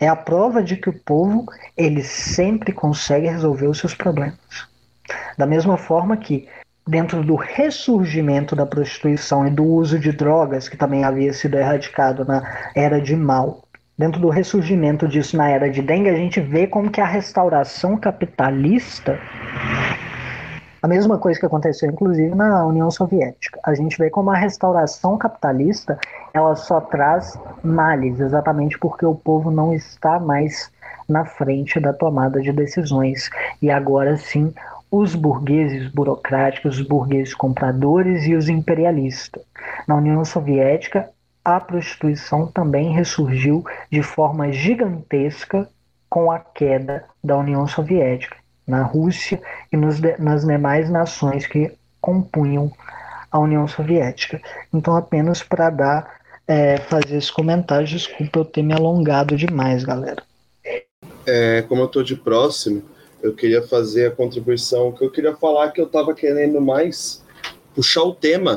é 0.00 0.08
a 0.08 0.16
prova 0.16 0.62
de 0.62 0.76
que 0.76 0.88
o 0.88 0.98
povo 1.04 1.44
ele 1.76 2.02
sempre 2.02 2.72
consegue 2.72 3.28
resolver 3.28 3.66
os 3.66 3.78
seus 3.78 3.94
problemas. 3.94 4.38
Da 5.36 5.46
mesma 5.46 5.76
forma 5.76 6.16
que 6.16 6.48
dentro 6.88 7.22
do 7.22 7.36
ressurgimento 7.36 8.56
da 8.56 8.64
prostituição 8.64 9.46
e 9.46 9.50
do 9.50 9.64
uso 9.64 9.98
de 9.98 10.10
drogas 10.10 10.68
que 10.68 10.76
também 10.76 11.04
havia 11.04 11.32
sido 11.32 11.56
erradicado 11.56 12.24
na 12.24 12.42
era 12.74 13.00
de 13.00 13.14
Mao, 13.14 13.62
dentro 13.98 14.20
do 14.20 14.30
ressurgimento 14.30 15.06
disso 15.06 15.36
na 15.36 15.50
era 15.50 15.70
de 15.70 15.82
Deng, 15.82 16.08
a 16.08 16.16
gente 16.16 16.40
vê 16.40 16.66
como 16.66 16.90
que 16.90 17.00
a 17.00 17.06
restauração 17.06 17.98
capitalista 17.98 19.20
a 20.82 20.88
mesma 20.88 21.18
coisa 21.18 21.38
que 21.38 21.44
aconteceu, 21.44 21.90
inclusive, 21.90 22.34
na 22.34 22.64
União 22.64 22.90
Soviética. 22.90 23.60
A 23.64 23.74
gente 23.74 23.98
vê 23.98 24.08
como 24.08 24.30
a 24.30 24.36
restauração 24.36 25.18
capitalista 25.18 25.98
ela 26.32 26.54
só 26.56 26.80
traz 26.80 27.38
males, 27.62 28.20
exatamente 28.20 28.78
porque 28.78 29.04
o 29.04 29.14
povo 29.14 29.50
não 29.50 29.72
está 29.72 30.18
mais 30.18 30.72
na 31.08 31.24
frente 31.24 31.80
da 31.80 31.92
tomada 31.92 32.40
de 32.40 32.52
decisões. 32.52 33.28
E 33.60 33.70
agora 33.70 34.16
sim, 34.16 34.52
os 34.90 35.14
burgueses 35.14 35.88
burocráticos, 35.88 36.78
os 36.78 36.86
burgueses 36.86 37.34
compradores 37.34 38.24
e 38.26 38.34
os 38.34 38.48
imperialistas. 38.48 39.42
Na 39.86 39.96
União 39.96 40.24
Soviética, 40.24 41.10
a 41.44 41.58
prostituição 41.58 42.46
também 42.46 42.92
ressurgiu 42.92 43.64
de 43.90 44.02
forma 44.02 44.52
gigantesca 44.52 45.68
com 46.08 46.30
a 46.30 46.38
queda 46.38 47.04
da 47.22 47.36
União 47.36 47.66
Soviética 47.66 48.36
na 48.70 48.82
Rússia 48.82 49.40
e 49.72 49.76
nos, 49.76 50.00
nas 50.18 50.46
demais 50.46 50.88
nações 50.88 51.46
que 51.46 51.72
compunham 52.00 52.70
a 53.30 53.38
União 53.38 53.66
Soviética. 53.66 54.40
Então, 54.72 54.96
apenas 54.96 55.42
para 55.42 55.70
dar, 55.70 56.19
é, 56.50 56.78
fazer 56.78 57.16
esse 57.16 57.32
comentário, 57.32 57.86
desculpa 57.86 58.40
eu 58.40 58.44
ter 58.44 58.62
me 58.62 58.74
alongado 58.74 59.36
demais, 59.36 59.84
galera. 59.84 60.20
É, 61.24 61.62
como 61.62 61.82
eu 61.82 61.86
estou 61.86 62.02
de 62.02 62.16
próximo, 62.16 62.82
eu 63.22 63.32
queria 63.32 63.62
fazer 63.62 64.06
a 64.06 64.10
contribuição 64.10 64.90
que 64.90 65.04
eu 65.04 65.10
queria 65.10 65.36
falar 65.36 65.70
que 65.70 65.80
eu 65.80 65.86
estava 65.86 66.12
querendo 66.12 66.60
mais 66.60 67.22
puxar 67.72 68.02
o 68.02 68.14
tema, 68.14 68.56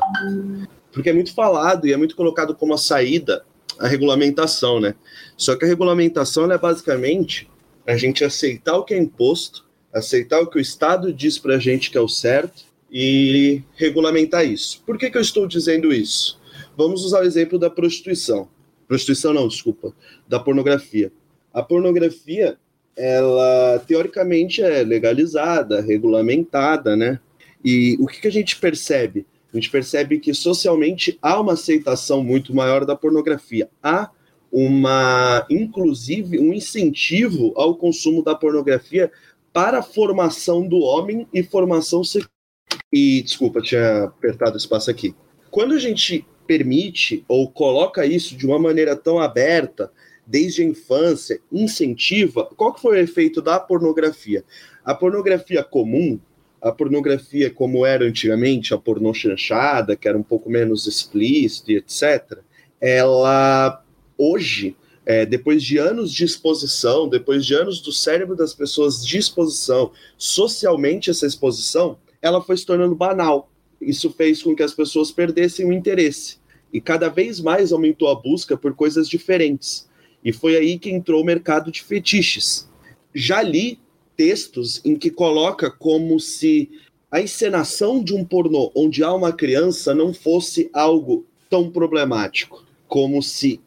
porque 0.91 1.11
é 1.11 1.13
muito 1.13 1.35
falado 1.35 1.85
e 1.85 1.93
é 1.93 1.97
muito 1.97 2.15
colocado 2.15 2.55
como 2.55 2.73
a 2.73 2.77
saída 2.79 3.45
a 3.79 3.87
regulamentação, 3.87 4.79
né? 4.79 4.95
Só 5.37 5.55
que 5.55 5.65
a 5.65 5.67
regulamentação 5.67 6.51
é 6.51 6.57
basicamente 6.57 7.47
a 7.85 7.95
gente 7.95 8.23
aceitar 8.23 8.75
o 8.75 8.83
que 8.83 8.93
é 8.93 8.97
imposto 8.97 9.63
aceitar 9.93 10.41
o 10.41 10.47
que 10.47 10.57
o 10.57 10.61
Estado 10.61 11.13
diz 11.13 11.37
para 11.37 11.55
a 11.55 11.59
gente 11.59 11.91
que 11.91 11.97
é 11.97 12.01
o 12.01 12.07
certo 12.07 12.63
e 12.91 13.61
regulamentar 13.75 14.43
isso. 14.43 14.81
Por 14.85 14.97
que, 14.97 15.09
que 15.09 15.17
eu 15.17 15.21
estou 15.21 15.47
dizendo 15.47 15.93
isso? 15.93 16.39
Vamos 16.75 17.03
usar 17.03 17.21
o 17.21 17.25
exemplo 17.25 17.59
da 17.59 17.69
prostituição. 17.69 18.47
Prostituição 18.87 19.33
não, 19.33 19.47
desculpa, 19.47 19.93
da 20.27 20.39
pornografia. 20.39 21.11
A 21.53 21.61
pornografia, 21.61 22.57
ela 22.95 23.79
teoricamente 23.87 24.61
é 24.61 24.83
legalizada, 24.83 25.81
regulamentada, 25.81 26.95
né? 26.95 27.19
E 27.63 27.95
o 27.99 28.07
que, 28.07 28.21
que 28.21 28.27
a 28.27 28.31
gente 28.31 28.57
percebe? 28.57 29.25
A 29.53 29.55
gente 29.55 29.69
percebe 29.69 30.19
que 30.19 30.33
socialmente 30.33 31.17
há 31.21 31.39
uma 31.39 31.53
aceitação 31.53 32.23
muito 32.23 32.55
maior 32.55 32.85
da 32.85 32.95
pornografia. 32.95 33.69
Há 33.81 34.09
uma, 34.51 35.45
inclusive, 35.49 36.39
um 36.39 36.51
incentivo 36.53 37.53
ao 37.55 37.75
consumo 37.75 38.23
da 38.23 38.35
pornografia 38.35 39.11
para 39.53 39.79
a 39.79 39.83
formação 39.83 40.67
do 40.67 40.79
homem 40.79 41.27
e 41.31 41.43
formação 41.43 42.03
sexual. 42.03 42.31
E, 42.91 43.21
desculpa, 43.21 43.61
tinha 43.61 44.05
apertado 44.05 44.55
o 44.55 44.57
espaço 44.57 44.89
aqui. 44.89 45.15
Quando 45.51 45.73
a 45.73 45.79
gente 45.79 46.25
permite 46.47 47.23
ou 47.27 47.49
coloca 47.49 48.05
isso 48.05 48.35
de 48.35 48.45
uma 48.45 48.59
maneira 48.59 48.95
tão 48.95 49.19
aberta, 49.19 49.91
desde 50.25 50.61
a 50.61 50.65
infância, 50.65 51.39
incentiva, 51.51 52.45
qual 52.55 52.73
que 52.73 52.81
foi 52.81 52.97
o 52.97 53.01
efeito 53.01 53.41
da 53.41 53.59
pornografia? 53.59 54.43
A 54.83 54.95
pornografia 54.95 55.63
comum, 55.63 56.19
a 56.61 56.71
pornografia 56.71 57.49
como 57.49 57.85
era 57.85 58.05
antigamente, 58.05 58.73
a 58.73 58.77
pornô 58.77 59.13
chanchada, 59.13 59.95
que 59.95 60.07
era 60.07 60.17
um 60.17 60.23
pouco 60.23 60.49
menos 60.49 60.87
explícita 60.87 61.71
e 61.71 61.75
etc., 61.75 62.39
ela 62.79 63.83
hoje 64.17 64.75
é, 65.05 65.25
depois 65.25 65.61
de 65.61 65.77
anos 65.77 66.11
de 66.11 66.23
exposição, 66.23 67.09
depois 67.09 67.45
de 67.45 67.53
anos 67.53 67.81
do 67.81 67.91
cérebro 67.91 68.35
das 68.35 68.53
pessoas 68.53 69.05
de 69.05 69.17
exposição, 69.17 69.91
socialmente 70.17 71.09
essa 71.09 71.25
exposição, 71.25 71.97
ela 72.21 72.41
foi 72.41 72.55
se 72.55 72.65
tornando 72.65 72.95
banal. 72.95 73.49
Isso 73.85 74.09
fez 74.11 74.41
com 74.41 74.55
que 74.55 74.63
as 74.63 74.73
pessoas 74.73 75.11
perdessem 75.11 75.65
o 75.65 75.73
interesse. 75.73 76.37
E 76.71 76.81
cada 76.81 77.09
vez 77.09 77.39
mais 77.39 77.71
aumentou 77.71 78.09
a 78.09 78.15
busca 78.15 78.57
por 78.57 78.73
coisas 78.73 79.07
diferentes. 79.07 79.87
E 80.23 80.31
foi 80.31 80.55
aí 80.55 80.79
que 80.79 80.89
entrou 80.89 81.21
o 81.21 81.25
mercado 81.25 81.71
de 81.71 81.83
fetiches. 81.83 82.69
Já 83.13 83.41
li 83.41 83.79
textos 84.15 84.81
em 84.83 84.95
que 84.95 85.11
coloca 85.11 85.69
como 85.69 86.19
se 86.19 86.69
a 87.11 87.21
encenação 87.21 88.03
de 88.03 88.13
um 88.13 88.25
pornô 88.25 88.71
onde 88.75 89.03
há 89.03 89.13
uma 89.13 89.31
criança 89.31 89.93
não 89.93 90.13
fosse 90.13 90.69
algo 90.73 91.25
tão 91.49 91.69
problemático, 91.69 92.65
como 92.87 93.21
se 93.21 93.61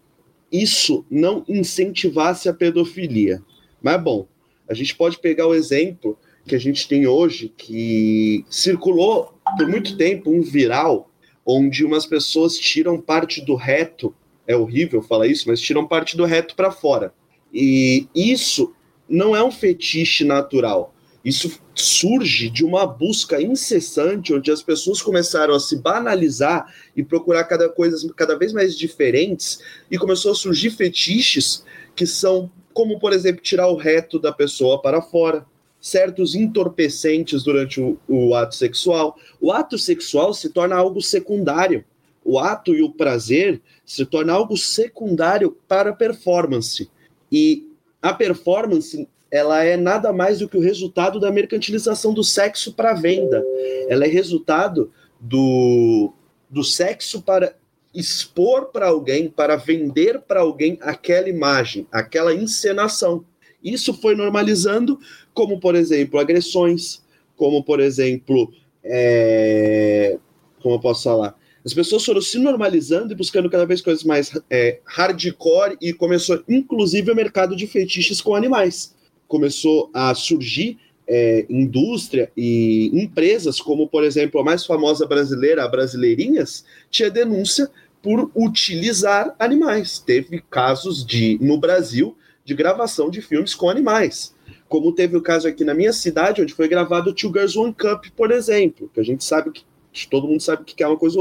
isso 0.50 1.04
não 1.08 1.44
incentivasse 1.48 2.48
a 2.48 2.54
pedofilia. 2.54 3.40
Mas, 3.80 4.02
bom, 4.02 4.26
a 4.68 4.74
gente 4.74 4.96
pode 4.96 5.18
pegar 5.20 5.46
o 5.46 5.54
exemplo 5.54 6.18
que 6.44 6.54
a 6.54 6.58
gente 6.58 6.88
tem 6.88 7.06
hoje, 7.06 7.52
que 7.56 8.44
circulou 8.48 9.35
por 9.56 9.68
muito 9.68 9.96
tempo 9.96 10.30
um 10.30 10.42
viral, 10.42 11.10
onde 11.44 11.84
umas 11.84 12.06
pessoas 12.06 12.56
tiram 12.56 13.00
parte 13.00 13.44
do 13.44 13.54
reto, 13.54 14.14
é 14.46 14.56
horrível 14.56 15.02
falar 15.02 15.26
isso, 15.26 15.48
mas 15.48 15.60
tiram 15.60 15.86
parte 15.86 16.16
do 16.16 16.24
reto 16.24 16.54
para 16.54 16.70
fora. 16.70 17.12
E 17.52 18.08
isso 18.14 18.74
não 19.08 19.36
é 19.36 19.42
um 19.42 19.50
fetiche 19.50 20.24
natural. 20.24 20.94
Isso 21.24 21.60
surge 21.74 22.48
de 22.48 22.64
uma 22.64 22.86
busca 22.86 23.40
incessante, 23.42 24.32
onde 24.32 24.50
as 24.50 24.62
pessoas 24.62 25.02
começaram 25.02 25.54
a 25.54 25.60
se 25.60 25.76
banalizar 25.76 26.72
e 26.96 27.02
procurar 27.02 27.44
cada 27.44 27.68
coisas 27.68 28.06
cada 28.16 28.38
vez 28.38 28.52
mais 28.52 28.76
diferentes, 28.76 29.60
e 29.90 29.98
começou 29.98 30.32
a 30.32 30.36
surgir 30.36 30.70
fetiches 30.70 31.64
que 31.96 32.06
são, 32.06 32.50
como 32.72 33.00
por 33.00 33.12
exemplo, 33.12 33.42
tirar 33.42 33.68
o 33.68 33.76
reto 33.76 34.18
da 34.18 34.32
pessoa 34.32 34.80
para 34.80 35.02
fora, 35.02 35.44
certos 35.86 36.34
entorpecentes 36.34 37.44
durante 37.44 37.80
o, 37.80 37.96
o 38.08 38.34
ato 38.34 38.56
sexual. 38.56 39.16
O 39.40 39.52
ato 39.52 39.78
sexual 39.78 40.34
se 40.34 40.48
torna 40.48 40.74
algo 40.74 41.00
secundário. 41.00 41.84
O 42.24 42.40
ato 42.40 42.74
e 42.74 42.82
o 42.82 42.90
prazer 42.90 43.60
se 43.84 44.04
torna 44.04 44.32
algo 44.32 44.56
secundário 44.56 45.56
para 45.68 45.90
a 45.90 45.92
performance. 45.92 46.90
E 47.30 47.70
a 48.02 48.12
performance 48.12 49.08
ela 49.30 49.62
é 49.62 49.76
nada 49.76 50.12
mais 50.12 50.40
do 50.40 50.48
que 50.48 50.56
o 50.56 50.60
resultado 50.60 51.20
da 51.20 51.30
mercantilização 51.30 52.12
do 52.12 52.24
sexo 52.24 52.72
para 52.72 52.92
venda. 52.92 53.44
Ela 53.88 54.06
é 54.06 54.08
resultado 54.08 54.90
do, 55.20 56.12
do 56.50 56.64
sexo 56.64 57.22
para 57.22 57.54
expor 57.94 58.66
para 58.72 58.88
alguém, 58.88 59.28
para 59.28 59.54
vender 59.54 60.20
para 60.20 60.40
alguém 60.40 60.78
aquela 60.80 61.28
imagem, 61.28 61.86
aquela 61.92 62.34
encenação. 62.34 63.24
Isso 63.72 63.92
foi 63.94 64.14
normalizando, 64.14 64.98
como 65.34 65.58
por 65.58 65.74
exemplo 65.74 66.18
agressões, 66.20 67.02
como 67.36 67.62
por 67.64 67.80
exemplo, 67.80 68.52
é... 68.84 70.18
como 70.62 70.76
eu 70.76 70.80
posso 70.80 71.04
falar? 71.04 71.34
As 71.64 71.74
pessoas 71.74 72.04
foram 72.04 72.20
se 72.20 72.38
normalizando 72.38 73.12
e 73.12 73.16
buscando 73.16 73.50
cada 73.50 73.66
vez 73.66 73.80
coisas 73.80 74.04
mais 74.04 74.32
é, 74.48 74.78
hardcore 74.84 75.76
e 75.82 75.92
começou 75.92 76.40
inclusive 76.48 77.10
o 77.10 77.16
mercado 77.16 77.56
de 77.56 77.66
fetiches 77.66 78.20
com 78.20 78.36
animais 78.36 78.94
começou 79.26 79.90
a 79.92 80.14
surgir 80.14 80.78
é, 81.08 81.46
indústria 81.48 82.30
e 82.36 82.90
empresas, 82.92 83.60
como 83.60 83.88
por 83.88 84.02
exemplo 84.02 84.40
a 84.40 84.44
mais 84.44 84.66
famosa 84.66 85.06
brasileira, 85.06 85.64
a 85.64 85.68
Brasileirinhas, 85.68 86.64
tinha 86.90 87.10
denúncia 87.10 87.70
por 88.02 88.30
utilizar 88.34 89.34
animais. 89.38 89.98
Teve 89.98 90.42
casos 90.50 91.04
de 91.04 91.38
no 91.40 91.58
Brasil 91.58 92.16
de 92.46 92.54
gravação 92.54 93.10
de 93.10 93.20
filmes 93.20 93.54
com 93.54 93.68
animais. 93.68 94.34
Como 94.68 94.92
teve 94.92 95.16
o 95.16 95.22
caso 95.22 95.46
aqui 95.46 95.64
na 95.64 95.74
minha 95.74 95.92
cidade, 95.92 96.40
onde 96.40 96.54
foi 96.54 96.68
gravado 96.68 97.12
Two 97.12 97.30
Girls 97.30 97.58
One 97.58 97.74
Cup, 97.74 98.06
por 98.16 98.30
exemplo, 98.30 98.90
que 98.94 99.00
a 99.00 99.04
gente 99.04 99.22
sabe 99.24 99.50
que 99.50 100.08
todo 100.08 100.26
mundo 100.26 100.40
sabe 100.40 100.64
que 100.64 100.82
é 100.82 100.86
uma 100.86 100.96
coisa 100.96 101.18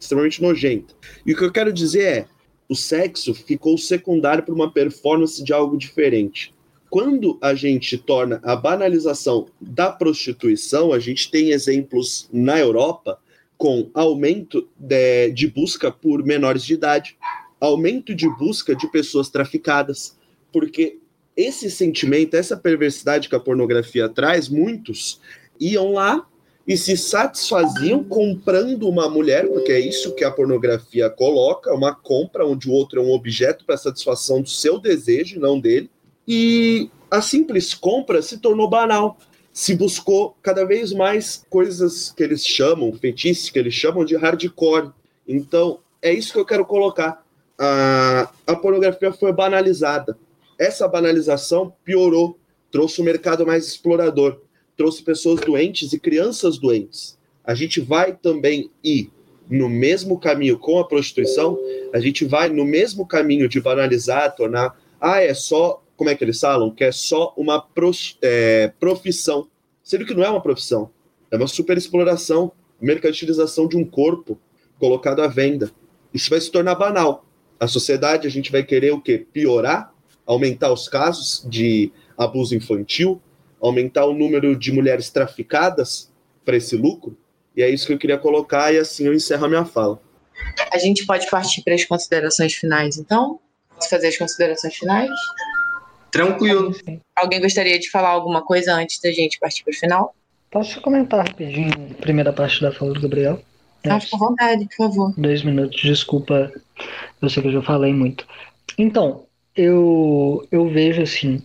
extremamente 0.00 0.42
nojenta. 0.42 0.94
E 1.24 1.32
o 1.32 1.36
que 1.36 1.44
eu 1.44 1.52
quero 1.52 1.72
dizer 1.72 2.02
é, 2.02 2.26
o 2.68 2.74
sexo 2.74 3.34
ficou 3.34 3.78
secundário 3.78 4.42
para 4.42 4.54
uma 4.54 4.72
performance 4.72 5.44
de 5.44 5.52
algo 5.52 5.76
diferente 5.76 6.52
quando 6.92 7.38
a 7.40 7.54
gente 7.54 7.96
torna 7.96 8.38
a 8.44 8.54
banalização 8.54 9.46
da 9.58 9.90
prostituição, 9.90 10.92
a 10.92 10.98
gente 10.98 11.30
tem 11.30 11.48
exemplos 11.48 12.28
na 12.30 12.58
Europa 12.58 13.18
com 13.56 13.88
aumento 13.94 14.68
de, 14.78 15.30
de, 15.30 15.46
busca 15.46 15.90
por 15.90 16.22
menores 16.22 16.62
de 16.62 16.74
idade, 16.74 17.16
aumento 17.58 18.14
de 18.14 18.28
busca 18.36 18.76
de 18.76 18.86
pessoas 18.88 19.30
traficadas, 19.30 20.18
porque 20.52 20.98
esse 21.36 21.70
sentimento, 21.70 22.34
essa 22.34 22.56
perversidade 22.56 23.28
que 23.28 23.34
a 23.34 23.40
pornografia 23.40 24.08
traz, 24.08 24.48
muitos 24.48 25.20
iam 25.58 25.92
lá 25.92 26.26
e 26.66 26.76
se 26.76 26.96
satisfaziam 26.96 28.04
comprando 28.04 28.88
uma 28.88 29.08
mulher, 29.08 29.48
porque 29.48 29.72
é 29.72 29.80
isso 29.80 30.14
que 30.14 30.24
a 30.24 30.30
pornografia 30.30 31.10
coloca, 31.10 31.74
uma 31.74 31.94
compra 31.94 32.46
onde 32.46 32.68
o 32.68 32.72
outro 32.72 33.00
é 33.00 33.04
um 33.04 33.12
objeto 33.12 33.64
para 33.64 33.76
satisfação 33.76 34.42
do 34.42 34.48
seu 34.48 34.78
desejo, 34.78 35.40
não 35.40 35.58
dele 35.58 35.90
e 36.26 36.90
a 37.10 37.20
simples 37.20 37.74
compra 37.74 38.22
se 38.22 38.38
tornou 38.38 38.68
banal. 38.68 39.18
Se 39.52 39.74
buscou 39.74 40.34
cada 40.42 40.64
vez 40.64 40.92
mais 40.92 41.44
coisas 41.50 42.10
que 42.10 42.22
eles 42.22 42.46
chamam, 42.46 42.92
fetiches 42.94 43.50
que 43.50 43.58
eles 43.58 43.74
chamam 43.74 44.04
de 44.04 44.16
hardcore. 44.16 44.90
Então, 45.28 45.80
é 46.00 46.12
isso 46.12 46.32
que 46.32 46.38
eu 46.38 46.46
quero 46.46 46.64
colocar. 46.64 47.22
a, 47.58 48.30
a 48.46 48.56
pornografia 48.56 49.12
foi 49.12 49.30
banalizada. 49.30 50.16
Essa 50.62 50.86
banalização 50.86 51.74
piorou, 51.84 52.38
trouxe 52.70 53.00
o 53.00 53.02
um 53.02 53.04
mercado 53.04 53.44
mais 53.44 53.66
explorador, 53.66 54.42
trouxe 54.76 55.02
pessoas 55.02 55.40
doentes 55.40 55.92
e 55.92 55.98
crianças 55.98 56.56
doentes. 56.56 57.18
A 57.42 57.52
gente 57.52 57.80
vai 57.80 58.14
também 58.14 58.70
ir 58.80 59.10
no 59.50 59.68
mesmo 59.68 60.20
caminho 60.20 60.56
com 60.56 60.78
a 60.78 60.86
prostituição, 60.86 61.58
a 61.92 61.98
gente 61.98 62.24
vai 62.24 62.48
no 62.48 62.64
mesmo 62.64 63.04
caminho 63.04 63.48
de 63.48 63.60
banalizar, 63.60 64.36
tornar, 64.36 64.80
ah, 65.00 65.20
é 65.20 65.34
só, 65.34 65.82
como 65.96 66.10
é 66.10 66.14
que 66.14 66.22
eles 66.22 66.38
falam? 66.38 66.70
Que 66.70 66.84
é 66.84 66.92
só 66.92 67.34
uma 67.36 67.66
é, 68.22 68.72
profissão. 68.78 69.48
Sendo 69.82 70.06
que 70.06 70.14
não 70.14 70.22
é 70.22 70.30
uma 70.30 70.40
profissão, 70.40 70.90
é 71.28 71.36
uma 71.36 71.48
superexploração, 71.48 72.52
mercantilização 72.80 73.66
de 73.66 73.76
um 73.76 73.84
corpo 73.84 74.38
colocado 74.78 75.22
à 75.22 75.26
venda. 75.26 75.72
Isso 76.14 76.30
vai 76.30 76.40
se 76.40 76.52
tornar 76.52 76.76
banal. 76.76 77.26
A 77.58 77.66
sociedade, 77.66 78.28
a 78.28 78.30
gente 78.30 78.52
vai 78.52 78.62
querer 78.62 78.92
o 78.92 79.00
quê? 79.00 79.26
Piorar, 79.32 79.91
aumentar 80.32 80.72
os 80.72 80.88
casos 80.88 81.44
de 81.48 81.92
abuso 82.16 82.54
infantil, 82.54 83.20
aumentar 83.60 84.06
o 84.06 84.14
número 84.14 84.56
de 84.56 84.72
mulheres 84.72 85.10
traficadas 85.10 86.10
para 86.44 86.56
esse 86.56 86.76
lucro. 86.76 87.16
E 87.56 87.62
é 87.62 87.68
isso 87.68 87.86
que 87.86 87.92
eu 87.92 87.98
queria 87.98 88.18
colocar, 88.18 88.72
e 88.72 88.78
assim 88.78 89.06
eu 89.06 89.14
encerro 89.14 89.44
a 89.44 89.48
minha 89.48 89.64
fala. 89.64 90.00
A 90.72 90.78
gente 90.78 91.06
pode 91.06 91.28
partir 91.30 91.62
para 91.62 91.74
as 91.74 91.84
considerações 91.84 92.54
finais, 92.54 92.96
então? 92.96 93.38
Posso 93.74 93.90
fazer 93.90 94.08
as 94.08 94.16
considerações 94.16 94.74
finais? 94.74 95.10
Tranquilo. 96.10 96.74
Alguém 97.16 97.40
gostaria 97.40 97.78
de 97.78 97.90
falar 97.90 98.10
alguma 98.10 98.42
coisa 98.42 98.74
antes 98.74 99.00
da 99.00 99.10
gente 99.10 99.38
partir 99.38 99.64
para 99.64 99.72
o 99.72 99.76
final? 99.76 100.14
Posso 100.50 100.80
comentar 100.80 101.26
rapidinho 101.26 101.72
a 101.90 102.02
primeira 102.02 102.32
parte 102.32 102.60
da 102.60 102.72
fala 102.72 102.92
do 102.92 103.00
Gabriel? 103.00 103.40
Ah, 103.86 103.98
fica 103.98 104.16
à 104.16 104.18
vontade, 104.18 104.66
por 104.66 104.76
favor. 104.76 105.14
Dois 105.16 105.42
minutos, 105.42 105.80
desculpa, 105.80 106.52
eu 107.20 107.30
sei 107.30 107.42
que 107.42 107.48
eu 107.48 107.52
já 107.52 107.62
falei 107.62 107.92
muito. 107.92 108.26
Então, 108.78 109.26
eu, 109.56 110.46
eu 110.50 110.68
vejo 110.68 111.02
assim, 111.02 111.42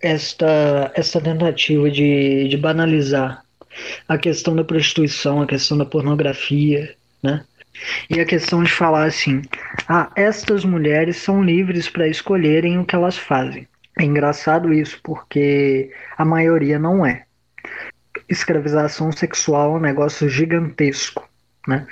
esta, 0.00 0.92
esta 0.94 1.20
tentativa 1.20 1.90
de, 1.90 2.48
de 2.48 2.56
banalizar 2.56 3.42
a 4.08 4.16
questão 4.18 4.54
da 4.56 4.64
prostituição, 4.64 5.42
a 5.42 5.46
questão 5.46 5.76
da 5.76 5.84
pornografia, 5.84 6.94
né? 7.22 7.44
E 8.08 8.20
a 8.20 8.24
questão 8.24 8.62
de 8.62 8.72
falar 8.72 9.04
assim: 9.04 9.42
ah, 9.88 10.10
estas 10.16 10.64
mulheres 10.64 11.18
são 11.18 11.42
livres 11.42 11.88
para 11.88 12.08
escolherem 12.08 12.78
o 12.78 12.84
que 12.84 12.94
elas 12.94 13.18
fazem. 13.18 13.68
É 13.98 14.04
engraçado 14.04 14.72
isso, 14.72 14.98
porque 15.02 15.90
a 16.16 16.24
maioria 16.24 16.78
não 16.78 17.04
é. 17.04 17.24
Escravização 18.28 19.12
sexual 19.12 19.74
é 19.74 19.78
um 19.78 19.80
negócio 19.80 20.28
gigantesco, 20.28 21.28
né? 21.66 21.86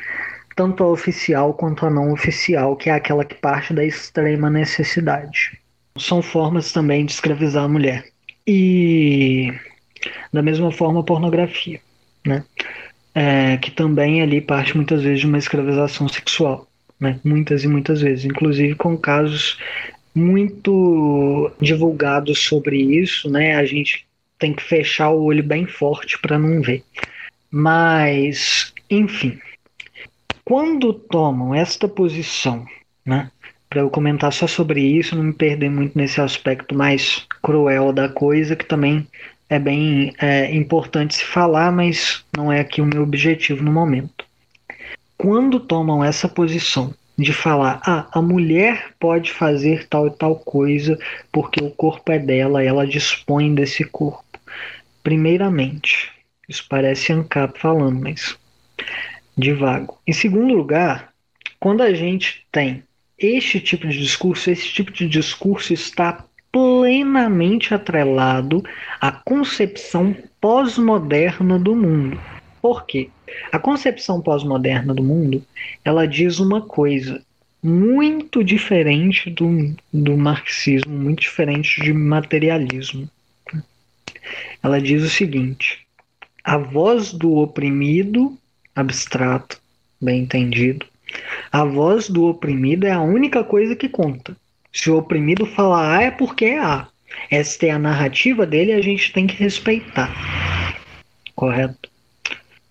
Tanto 0.56 0.84
a 0.84 0.88
oficial 0.88 1.54
quanto 1.54 1.84
a 1.84 1.90
não 1.90 2.12
oficial, 2.12 2.76
que 2.76 2.88
é 2.88 2.92
aquela 2.92 3.24
que 3.24 3.34
parte 3.34 3.74
da 3.74 3.84
extrema 3.84 4.48
necessidade. 4.48 5.58
São 5.98 6.22
formas 6.22 6.72
também 6.72 7.04
de 7.04 7.12
escravizar 7.12 7.64
a 7.64 7.68
mulher. 7.68 8.04
E 8.46 9.52
da 10.32 10.42
mesma 10.42 10.70
forma, 10.70 11.00
a 11.00 11.04
pornografia, 11.04 11.80
né? 12.26 12.44
É, 13.14 13.56
que 13.58 13.70
também 13.70 14.22
ali 14.22 14.40
parte 14.40 14.76
muitas 14.76 15.02
vezes 15.02 15.20
de 15.20 15.26
uma 15.26 15.38
escravização 15.38 16.08
sexual, 16.08 16.68
né? 16.98 17.20
Muitas 17.24 17.64
e 17.64 17.68
muitas 17.68 18.00
vezes, 18.00 18.24
inclusive 18.24 18.74
com 18.74 18.96
casos 18.96 19.56
muito 20.14 21.50
divulgados 21.60 22.40
sobre 22.40 22.76
isso, 22.76 23.30
né? 23.30 23.56
A 23.56 23.64
gente 23.64 24.06
tem 24.38 24.52
que 24.52 24.62
fechar 24.62 25.10
o 25.10 25.22
olho 25.22 25.42
bem 25.42 25.66
forte 25.66 26.18
para 26.18 26.38
não 26.38 26.60
ver. 26.60 26.84
Mas, 27.50 28.72
enfim, 28.90 29.38
quando 30.44 30.92
tomam 30.92 31.54
esta 31.54 31.88
posição, 31.88 32.66
né? 33.04 33.30
Para 33.68 33.80
eu 33.80 33.90
comentar 33.90 34.32
só 34.32 34.46
sobre 34.46 34.80
isso, 34.80 35.16
não 35.16 35.24
me 35.24 35.32
perder 35.32 35.70
muito 35.70 35.96
nesse 35.98 36.20
aspecto 36.20 36.76
mais 36.76 37.26
cruel 37.42 37.92
da 37.92 38.08
coisa, 38.08 38.54
que 38.54 38.64
também 38.64 39.06
é 39.48 39.58
bem 39.58 40.14
é, 40.20 40.54
importante 40.54 41.14
se 41.14 41.24
falar, 41.24 41.72
mas 41.72 42.24
não 42.36 42.52
é 42.52 42.60
aqui 42.60 42.80
o 42.80 42.86
meu 42.86 43.02
objetivo 43.02 43.64
no 43.64 43.72
momento. 43.72 44.24
Quando 45.16 45.58
tomam 45.58 46.04
essa 46.04 46.28
posição 46.28 46.94
de 47.16 47.32
falar, 47.32 47.80
ah, 47.84 48.06
a 48.12 48.20
mulher 48.20 48.92
pode 48.98 49.32
fazer 49.32 49.86
tal 49.88 50.08
e 50.08 50.10
tal 50.10 50.36
coisa 50.36 50.98
porque 51.32 51.62
o 51.62 51.70
corpo 51.70 52.12
é 52.12 52.18
dela, 52.18 52.62
ela 52.62 52.86
dispõe 52.86 53.54
desse 53.54 53.84
corpo. 53.84 54.24
Primeiramente, 55.02 56.10
isso 56.48 56.64
parece 56.68 57.12
ANCAP 57.12 57.58
falando, 57.58 58.00
mas 58.00 58.36
de 59.36 59.52
vago. 59.52 59.98
Em 60.06 60.12
segundo 60.12 60.54
lugar, 60.54 61.12
quando 61.58 61.82
a 61.82 61.92
gente 61.92 62.46
tem 62.52 62.82
este 63.18 63.60
tipo 63.60 63.86
de 63.86 63.98
discurso, 63.98 64.50
esse 64.50 64.68
tipo 64.68 64.92
de 64.92 65.08
discurso 65.08 65.72
está 65.72 66.24
plenamente 66.52 67.74
atrelado 67.74 68.62
à 69.00 69.10
concepção 69.10 70.16
pós-moderna 70.40 71.58
do 71.58 71.74
mundo. 71.74 72.20
Por 72.62 72.86
quê? 72.86 73.10
A 73.50 73.58
concepção 73.58 74.20
pós-moderna 74.20 74.94
do 74.94 75.02
mundo, 75.02 75.44
ela 75.84 76.06
diz 76.06 76.38
uma 76.38 76.60
coisa 76.60 77.20
muito 77.62 78.44
diferente 78.44 79.30
do, 79.30 79.74
do 79.92 80.16
marxismo, 80.16 80.94
muito 80.94 81.20
diferente 81.20 81.80
de 81.82 81.92
materialismo. 81.92 83.08
Ela 84.62 84.80
diz 84.80 85.02
o 85.02 85.08
seguinte: 85.08 85.86
a 86.44 86.56
voz 86.58 87.12
do 87.12 87.36
oprimido, 87.36 88.38
abstrato, 88.74 89.58
bem 90.00 90.22
entendido, 90.22 90.86
a 91.52 91.64
voz 91.64 92.08
do 92.08 92.24
oprimido 92.24 92.86
é 92.86 92.90
a 92.90 93.00
única 93.00 93.44
coisa 93.44 93.76
que 93.76 93.88
conta. 93.88 94.36
Se 94.72 94.90
o 94.90 94.98
oprimido 94.98 95.46
fala 95.46 95.96
A 95.96 96.02
é 96.02 96.10
porque 96.10 96.46
é 96.46 96.58
A. 96.58 96.88
Esta 97.30 97.66
é 97.66 97.70
a 97.70 97.78
narrativa 97.78 98.44
dele 98.44 98.72
e 98.72 98.74
a 98.74 98.82
gente 98.82 99.12
tem 99.12 99.26
que 99.26 99.36
respeitar. 99.36 100.10
Correto? 101.34 101.88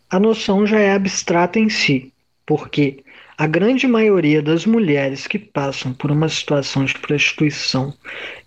A 0.10 0.20
noção 0.20 0.68
já 0.68 0.80
é 0.80 0.94
abstrata 0.94 1.60
em 1.60 1.70
si, 1.70 2.12
porque 2.46 3.04
a 3.38 3.48
grande 3.48 3.88
maioria 3.88 4.42
das 4.42 4.66
mulheres 4.66 5.26
que 5.26 5.40
passam 5.40 5.94
por 5.94 6.12
uma 6.12 6.30
situação 6.30 6.86
de 6.86 6.94
prostituição, 7.00 7.94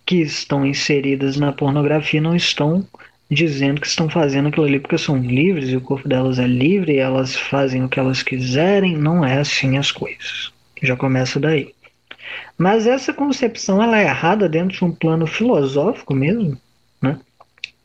que 0.05 0.21
estão 0.21 0.65
inseridas 0.65 1.35
na 1.35 1.51
pornografia, 1.51 2.21
não 2.21 2.35
estão 2.35 2.87
dizendo 3.29 3.81
que 3.81 3.87
estão 3.87 4.09
fazendo 4.09 4.47
aquilo 4.47 4.65
ali 4.65 4.79
porque 4.79 4.97
são 4.97 5.17
livres 5.17 5.69
e 5.69 5.77
o 5.77 5.81
corpo 5.81 6.07
delas 6.07 6.39
é 6.39 6.47
livre 6.47 6.93
e 6.93 6.99
elas 6.99 7.35
fazem 7.35 7.83
o 7.83 7.89
que 7.89 7.99
elas 7.99 8.23
quiserem. 8.23 8.97
Não 8.97 9.23
é 9.23 9.39
assim 9.39 9.77
as 9.77 9.91
coisas. 9.91 10.51
Já 10.81 10.95
começa 10.95 11.39
daí. 11.39 11.73
Mas 12.57 12.87
essa 12.87 13.13
concepção 13.13 13.81
ela 13.81 13.99
é 13.99 14.05
errada 14.05 14.49
dentro 14.49 14.77
de 14.77 14.83
um 14.85 14.91
plano 14.91 15.27
filosófico 15.27 16.13
mesmo, 16.13 16.57
né? 17.01 17.19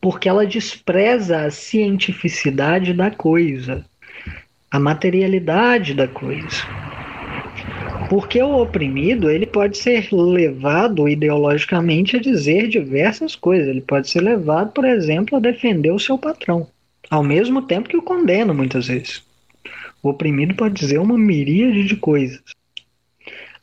porque 0.03 0.27
ela 0.27 0.45
despreza 0.45 1.45
a 1.45 1.49
cientificidade 1.49 2.93
da 2.93 3.09
coisa, 3.09 3.85
a 4.69 4.77
materialidade 4.77 5.93
da 5.93 6.09
coisa. 6.09 6.57
Porque 8.09 8.41
o 8.41 8.61
oprimido 8.61 9.29
ele 9.29 9.45
pode 9.45 9.77
ser 9.77 10.09
levado 10.11 11.07
ideologicamente 11.07 12.17
a 12.17 12.19
dizer 12.19 12.67
diversas 12.67 13.35
coisas. 13.35 13.67
Ele 13.67 13.81
pode 13.81 14.09
ser 14.09 14.21
levado, 14.21 14.71
por 14.71 14.85
exemplo, 14.85 15.37
a 15.37 15.41
defender 15.41 15.91
o 15.91 15.99
seu 15.99 16.17
patrão, 16.17 16.67
ao 17.09 17.23
mesmo 17.23 17.61
tempo 17.61 17.89
que 17.89 17.97
o 17.97 18.01
condena 18.01 18.53
muitas 18.53 18.87
vezes. 18.87 19.23
O 20.01 20.09
oprimido 20.09 20.53
pode 20.55 20.75
dizer 20.75 20.99
uma 20.99 21.17
miríade 21.17 21.85
de 21.85 21.95
coisas 21.95 22.41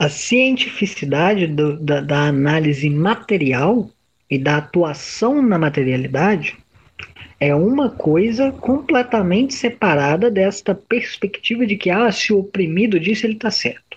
a 0.00 0.08
cientificidade 0.08 1.46
do, 1.46 1.76
da, 1.76 2.00
da 2.00 2.22
análise 2.22 2.88
material 2.88 3.90
e 4.30 4.38
da 4.38 4.56
atuação 4.56 5.42
na 5.42 5.58
materialidade 5.58 6.56
é 7.38 7.54
uma 7.54 7.90
coisa 7.90 8.50
completamente 8.50 9.52
separada 9.52 10.30
desta 10.30 10.74
perspectiva 10.74 11.66
de 11.66 11.76
que, 11.76 11.90
ah, 11.90 12.10
se 12.10 12.32
o 12.32 12.38
oprimido 12.38 12.98
disse, 12.98 13.26
ele 13.26 13.34
está 13.34 13.50
certo. 13.50 13.89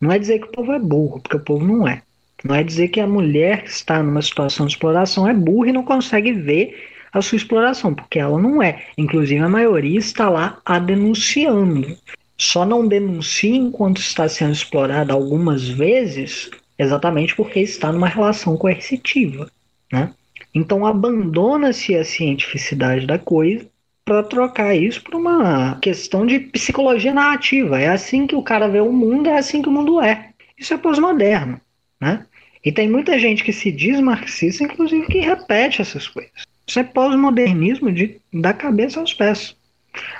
Não 0.00 0.10
é 0.10 0.18
dizer 0.18 0.40
que 0.40 0.46
o 0.46 0.52
povo 0.52 0.72
é 0.72 0.78
burro, 0.78 1.20
porque 1.20 1.36
o 1.36 1.44
povo 1.44 1.64
não 1.64 1.86
é. 1.86 2.02
Não 2.42 2.54
é 2.54 2.62
dizer 2.62 2.88
que 2.88 3.00
a 3.00 3.06
mulher 3.06 3.64
que 3.64 3.70
está 3.70 4.02
numa 4.02 4.22
situação 4.22 4.66
de 4.66 4.72
exploração 4.72 5.28
é 5.28 5.34
burra 5.34 5.68
e 5.68 5.72
não 5.72 5.82
consegue 5.82 6.32
ver 6.32 6.88
a 7.12 7.20
sua 7.20 7.36
exploração, 7.36 7.94
porque 7.94 8.18
ela 8.18 8.38
não 8.38 8.62
é. 8.62 8.84
Inclusive, 8.96 9.42
a 9.42 9.48
maioria 9.48 9.98
está 9.98 10.30
lá 10.30 10.58
a 10.64 10.78
denunciando 10.78 11.96
só 12.40 12.64
não 12.64 12.88
denuncia 12.88 13.54
enquanto 13.54 13.98
está 13.98 14.26
sendo 14.26 14.54
explorada 14.54 15.12
algumas 15.12 15.68
vezes, 15.68 16.50
exatamente 16.78 17.36
porque 17.36 17.60
está 17.60 17.92
numa 17.92 18.08
relação 18.08 18.56
coercitiva. 18.56 19.50
Né? 19.92 20.10
Então 20.54 20.86
abandona-se 20.86 21.94
a 21.94 22.02
cientificidade 22.02 23.06
da 23.06 23.18
coisa 23.18 23.66
para 24.10 24.24
trocar 24.24 24.74
isso 24.74 25.00
por 25.04 25.14
uma 25.14 25.78
questão 25.78 26.26
de 26.26 26.40
psicologia 26.40 27.14
narrativa. 27.14 27.80
É 27.80 27.86
assim 27.86 28.26
que 28.26 28.34
o 28.34 28.42
cara 28.42 28.68
vê 28.68 28.80
o 28.80 28.92
mundo, 28.92 29.28
é 29.28 29.38
assim 29.38 29.62
que 29.62 29.68
o 29.68 29.72
mundo 29.72 30.00
é. 30.00 30.30
Isso 30.58 30.74
é 30.74 30.76
pós-moderno. 30.76 31.60
Né? 32.00 32.26
E 32.64 32.72
tem 32.72 32.90
muita 32.90 33.16
gente 33.20 33.44
que 33.44 33.52
se 33.52 33.70
diz 33.70 34.00
marxista, 34.00 34.64
inclusive, 34.64 35.06
que 35.06 35.20
repete 35.20 35.80
essas 35.80 36.08
coisas. 36.08 36.32
Isso 36.66 36.80
é 36.80 36.82
pós-modernismo 36.82 37.88
da 38.32 38.52
cabeça 38.52 38.98
aos 38.98 39.14
pés. 39.14 39.54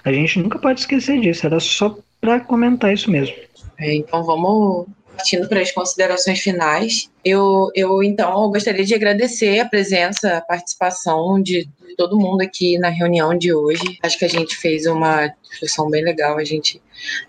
A 0.04 0.12
gente 0.12 0.38
nunca 0.38 0.60
pode 0.60 0.78
esquecer 0.78 1.20
disso. 1.20 1.44
Era 1.44 1.58
só 1.58 1.98
para 2.20 2.38
comentar 2.38 2.94
isso 2.94 3.10
mesmo. 3.10 3.34
É, 3.76 3.92
então 3.96 4.22
vamos 4.22 4.86
partindo 5.16 5.48
para 5.48 5.60
as 5.60 5.72
considerações 5.72 6.40
finais, 6.40 7.10
eu, 7.24 7.70
eu 7.74 8.02
então 8.02 8.44
eu 8.44 8.50
gostaria 8.50 8.84
de 8.84 8.94
agradecer 8.94 9.58
a 9.58 9.68
presença, 9.68 10.38
a 10.38 10.40
participação 10.40 11.42
de, 11.42 11.68
de 11.90 11.96
todo 11.96 12.18
mundo 12.18 12.40
aqui 12.40 12.78
na 12.78 12.88
reunião 12.88 13.36
de 13.36 13.52
hoje. 13.52 13.98
Acho 14.02 14.18
que 14.18 14.24
a 14.24 14.28
gente 14.28 14.56
fez 14.56 14.86
uma 14.86 15.26
discussão 15.42 15.90
bem 15.90 16.04
legal, 16.04 16.38
a 16.38 16.44
gente 16.44 16.80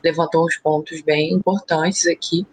levantou 0.04 0.46
uns 0.46 0.58
pontos 0.58 1.02
bem 1.02 1.34
importantes 1.34 2.06
aqui 2.06 2.46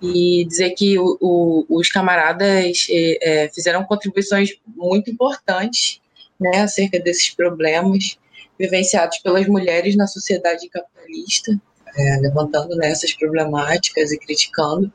e 0.00 0.44
dizer 0.44 0.70
que 0.70 0.98
o, 0.98 1.18
o, 1.20 1.66
os 1.68 1.88
camaradas 1.88 2.86
é, 2.90 3.50
fizeram 3.52 3.84
contribuições 3.84 4.50
muito 4.66 5.10
importantes 5.10 6.00
né, 6.38 6.60
acerca 6.60 7.00
desses 7.00 7.30
problemas 7.30 8.18
vivenciados 8.58 9.18
pelas 9.18 9.46
mulheres 9.46 9.96
na 9.96 10.06
sociedade 10.06 10.68
capitalista 10.68 11.58
é, 11.96 12.16
levantando 12.20 12.76
nessas 12.76 13.12
problemáticas 13.14 14.12
e 14.12 14.18
criticando 14.18 14.92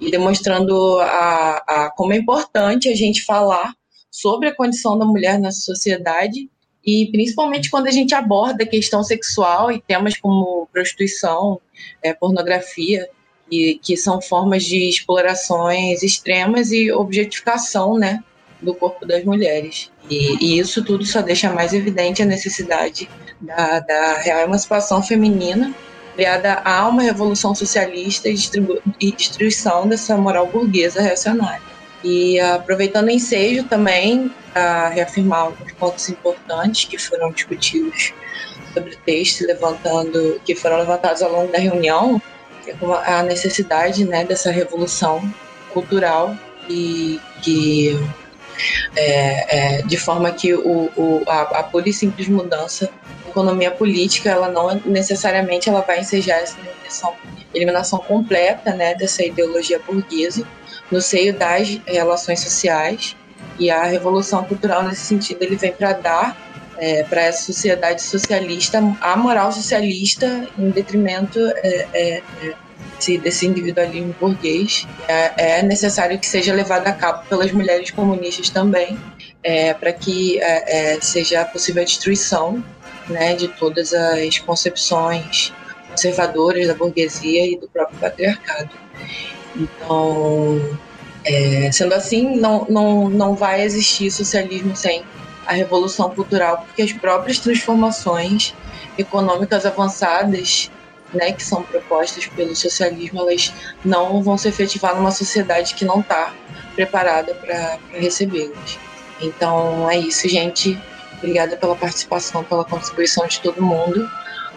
e 0.00 0.10
demonstrando 0.10 0.98
a, 1.00 1.56
a, 1.66 1.92
como 1.96 2.12
é 2.12 2.16
importante 2.16 2.88
a 2.88 2.94
gente 2.94 3.24
falar 3.24 3.74
sobre 4.14 4.48
a 4.48 4.54
condição 4.54 4.96
da 4.96 5.04
mulher 5.04 5.40
na 5.40 5.50
sociedade 5.50 6.48
e 6.86 7.08
principalmente 7.10 7.68
quando 7.68 7.88
a 7.88 7.90
gente 7.90 8.14
aborda 8.14 8.62
a 8.62 8.66
questão 8.66 9.02
sexual 9.02 9.72
e 9.72 9.80
temas 9.80 10.16
como 10.16 10.68
prostituição, 10.72 11.60
é, 12.00 12.14
pornografia, 12.14 13.08
e, 13.50 13.74
que 13.82 13.96
são 13.96 14.22
formas 14.22 14.62
de 14.62 14.88
explorações 14.88 16.04
extremas 16.04 16.70
e 16.70 16.92
objetificação 16.92 17.98
né, 17.98 18.22
do 18.62 18.72
corpo 18.72 19.04
das 19.04 19.24
mulheres. 19.24 19.90
E, 20.08 20.36
e, 20.40 20.58
isso 20.60 20.84
tudo 20.84 21.04
só 21.04 21.20
deixa 21.20 21.52
mais 21.52 21.72
evidente 21.72 22.22
a 22.22 22.26
necessidade 22.26 23.10
da, 23.40 23.80
da 23.80 24.18
real 24.18 24.42
emancipação 24.42 25.02
feminina 25.02 25.74
criada 26.14 26.62
a 26.64 26.86
uma 26.86 27.02
revolução 27.02 27.52
socialista 27.52 28.28
e, 28.28 28.36
e 29.00 29.10
destruição 29.10 29.88
dessa 29.88 30.16
moral 30.16 30.46
burguesa 30.46 31.02
reacionária. 31.02 31.73
E 32.04 32.38
aproveitando 32.38 33.06
o 33.06 33.10
ensejo 33.10 33.64
também 33.64 34.30
para 34.52 34.88
reafirmar 34.88 35.40
alguns 35.40 35.72
pontos 35.72 36.08
importantes 36.10 36.84
que 36.84 36.98
foram 36.98 37.32
discutidos 37.32 38.12
sobre 38.74 38.94
o 38.94 38.98
texto, 38.98 39.46
levantando, 39.46 40.40
que 40.44 40.54
foram 40.54 40.78
levantados 40.78 41.22
ao 41.22 41.32
longo 41.32 41.50
da 41.50 41.58
reunião, 41.58 42.20
é 42.66 43.12
a 43.14 43.22
necessidade 43.22 44.04
né, 44.04 44.24
dessa 44.24 44.50
revolução 44.50 45.22
cultural 45.72 46.36
e 46.68 47.18
que 47.42 47.98
é, 48.96 49.78
é, 49.78 49.82
de 49.82 49.96
forma 49.96 50.30
que 50.30 50.54
o, 50.54 50.90
o, 50.96 51.22
a, 51.26 51.42
a 51.42 51.62
pura 51.62 51.88
e 51.88 51.92
simples 51.92 52.28
mudança 52.28 52.90
economia 53.34 53.70
política, 53.70 54.30
ela 54.30 54.48
não 54.48 54.80
necessariamente 54.86 55.68
ela 55.68 55.80
vai 55.80 56.00
ensejar 56.00 56.36
essa 56.36 56.56
eliminação, 56.60 57.14
eliminação 57.52 57.98
completa 57.98 58.72
né, 58.72 58.94
dessa 58.94 59.24
ideologia 59.24 59.80
burguesa 59.80 60.46
no 60.90 61.00
seio 61.00 61.34
das 61.34 61.80
relações 61.86 62.40
sociais 62.40 63.16
e 63.58 63.70
a 63.70 63.84
revolução 63.84 64.44
cultural 64.44 64.82
nesse 64.82 65.02
sentido 65.02 65.42
ele 65.42 65.56
vem 65.56 65.72
para 65.72 65.92
dar 65.92 66.44
é, 66.76 67.04
para 67.04 67.22
essa 67.22 67.44
sociedade 67.44 68.02
socialista 68.02 68.78
a 69.00 69.16
moral 69.16 69.52
socialista 69.52 70.48
em 70.58 70.70
detrimento 70.70 71.38
é, 71.38 71.88
é, 71.92 72.22
é 72.42 72.64
desse 73.18 73.46
individualismo 73.46 74.14
burguês 74.18 74.86
é, 75.08 75.58
é, 75.58 75.62
necessário 75.62 76.18
que 76.18 76.26
seja 76.26 76.54
levado 76.54 76.86
a 76.86 76.92
cabo 76.92 77.26
pelas 77.28 77.52
mulheres 77.52 77.90
comunistas 77.90 78.48
também 78.48 78.98
é, 79.42 79.74
para 79.74 79.92
que 79.92 80.40
seja 81.02 81.44
possível 81.44 81.82
a 81.82 81.84
destruição 81.84 82.64
né, 83.08 83.34
de 83.34 83.48
todas 83.48 83.92
as 83.92 84.38
concepções 84.38 85.52
conservadoras 85.90 86.66
da 86.66 86.74
burguesia 86.74 87.46
e 87.46 87.56
do 87.56 87.68
próprio 87.68 87.98
patriarcado. 87.98 88.70
Então, 89.56 90.60
é, 91.24 91.70
sendo 91.72 91.94
assim, 91.94 92.36
não, 92.36 92.66
não, 92.68 93.08
não 93.08 93.34
vai 93.34 93.62
existir 93.62 94.10
socialismo 94.10 94.74
sem 94.76 95.04
a 95.46 95.52
revolução 95.52 96.10
cultural, 96.10 96.64
porque 96.66 96.82
as 96.82 96.92
próprias 96.92 97.38
transformações 97.38 98.54
econômicas 98.96 99.66
avançadas 99.66 100.70
né, 101.12 101.32
que 101.32 101.44
são 101.44 101.62
propostas 101.62 102.26
pelo 102.26 102.54
socialismo, 102.56 103.20
elas 103.20 103.52
não 103.84 104.22
vão 104.22 104.36
se 104.36 104.48
efetivar 104.48 104.96
numa 104.96 105.10
sociedade 105.10 105.74
que 105.74 105.84
não 105.84 106.00
está 106.00 106.34
preparada 106.74 107.34
para 107.34 107.78
recebê-las. 107.92 108.78
Então 109.20 109.88
é 109.88 109.98
isso, 109.98 110.28
gente. 110.28 110.78
Obrigada 111.18 111.56
pela 111.56 111.76
participação, 111.76 112.42
pela 112.42 112.64
contribuição 112.64 113.26
de 113.26 113.40
todo 113.40 113.62
mundo. 113.62 114.10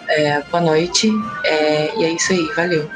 É, 0.10 0.41
boa 0.41 0.61
noite. 0.61 1.10
É, 1.45 1.91
e 1.95 2.06
é 2.06 2.10
isso 2.10 2.34
aí. 2.34 2.45
Valeu. 2.56 2.90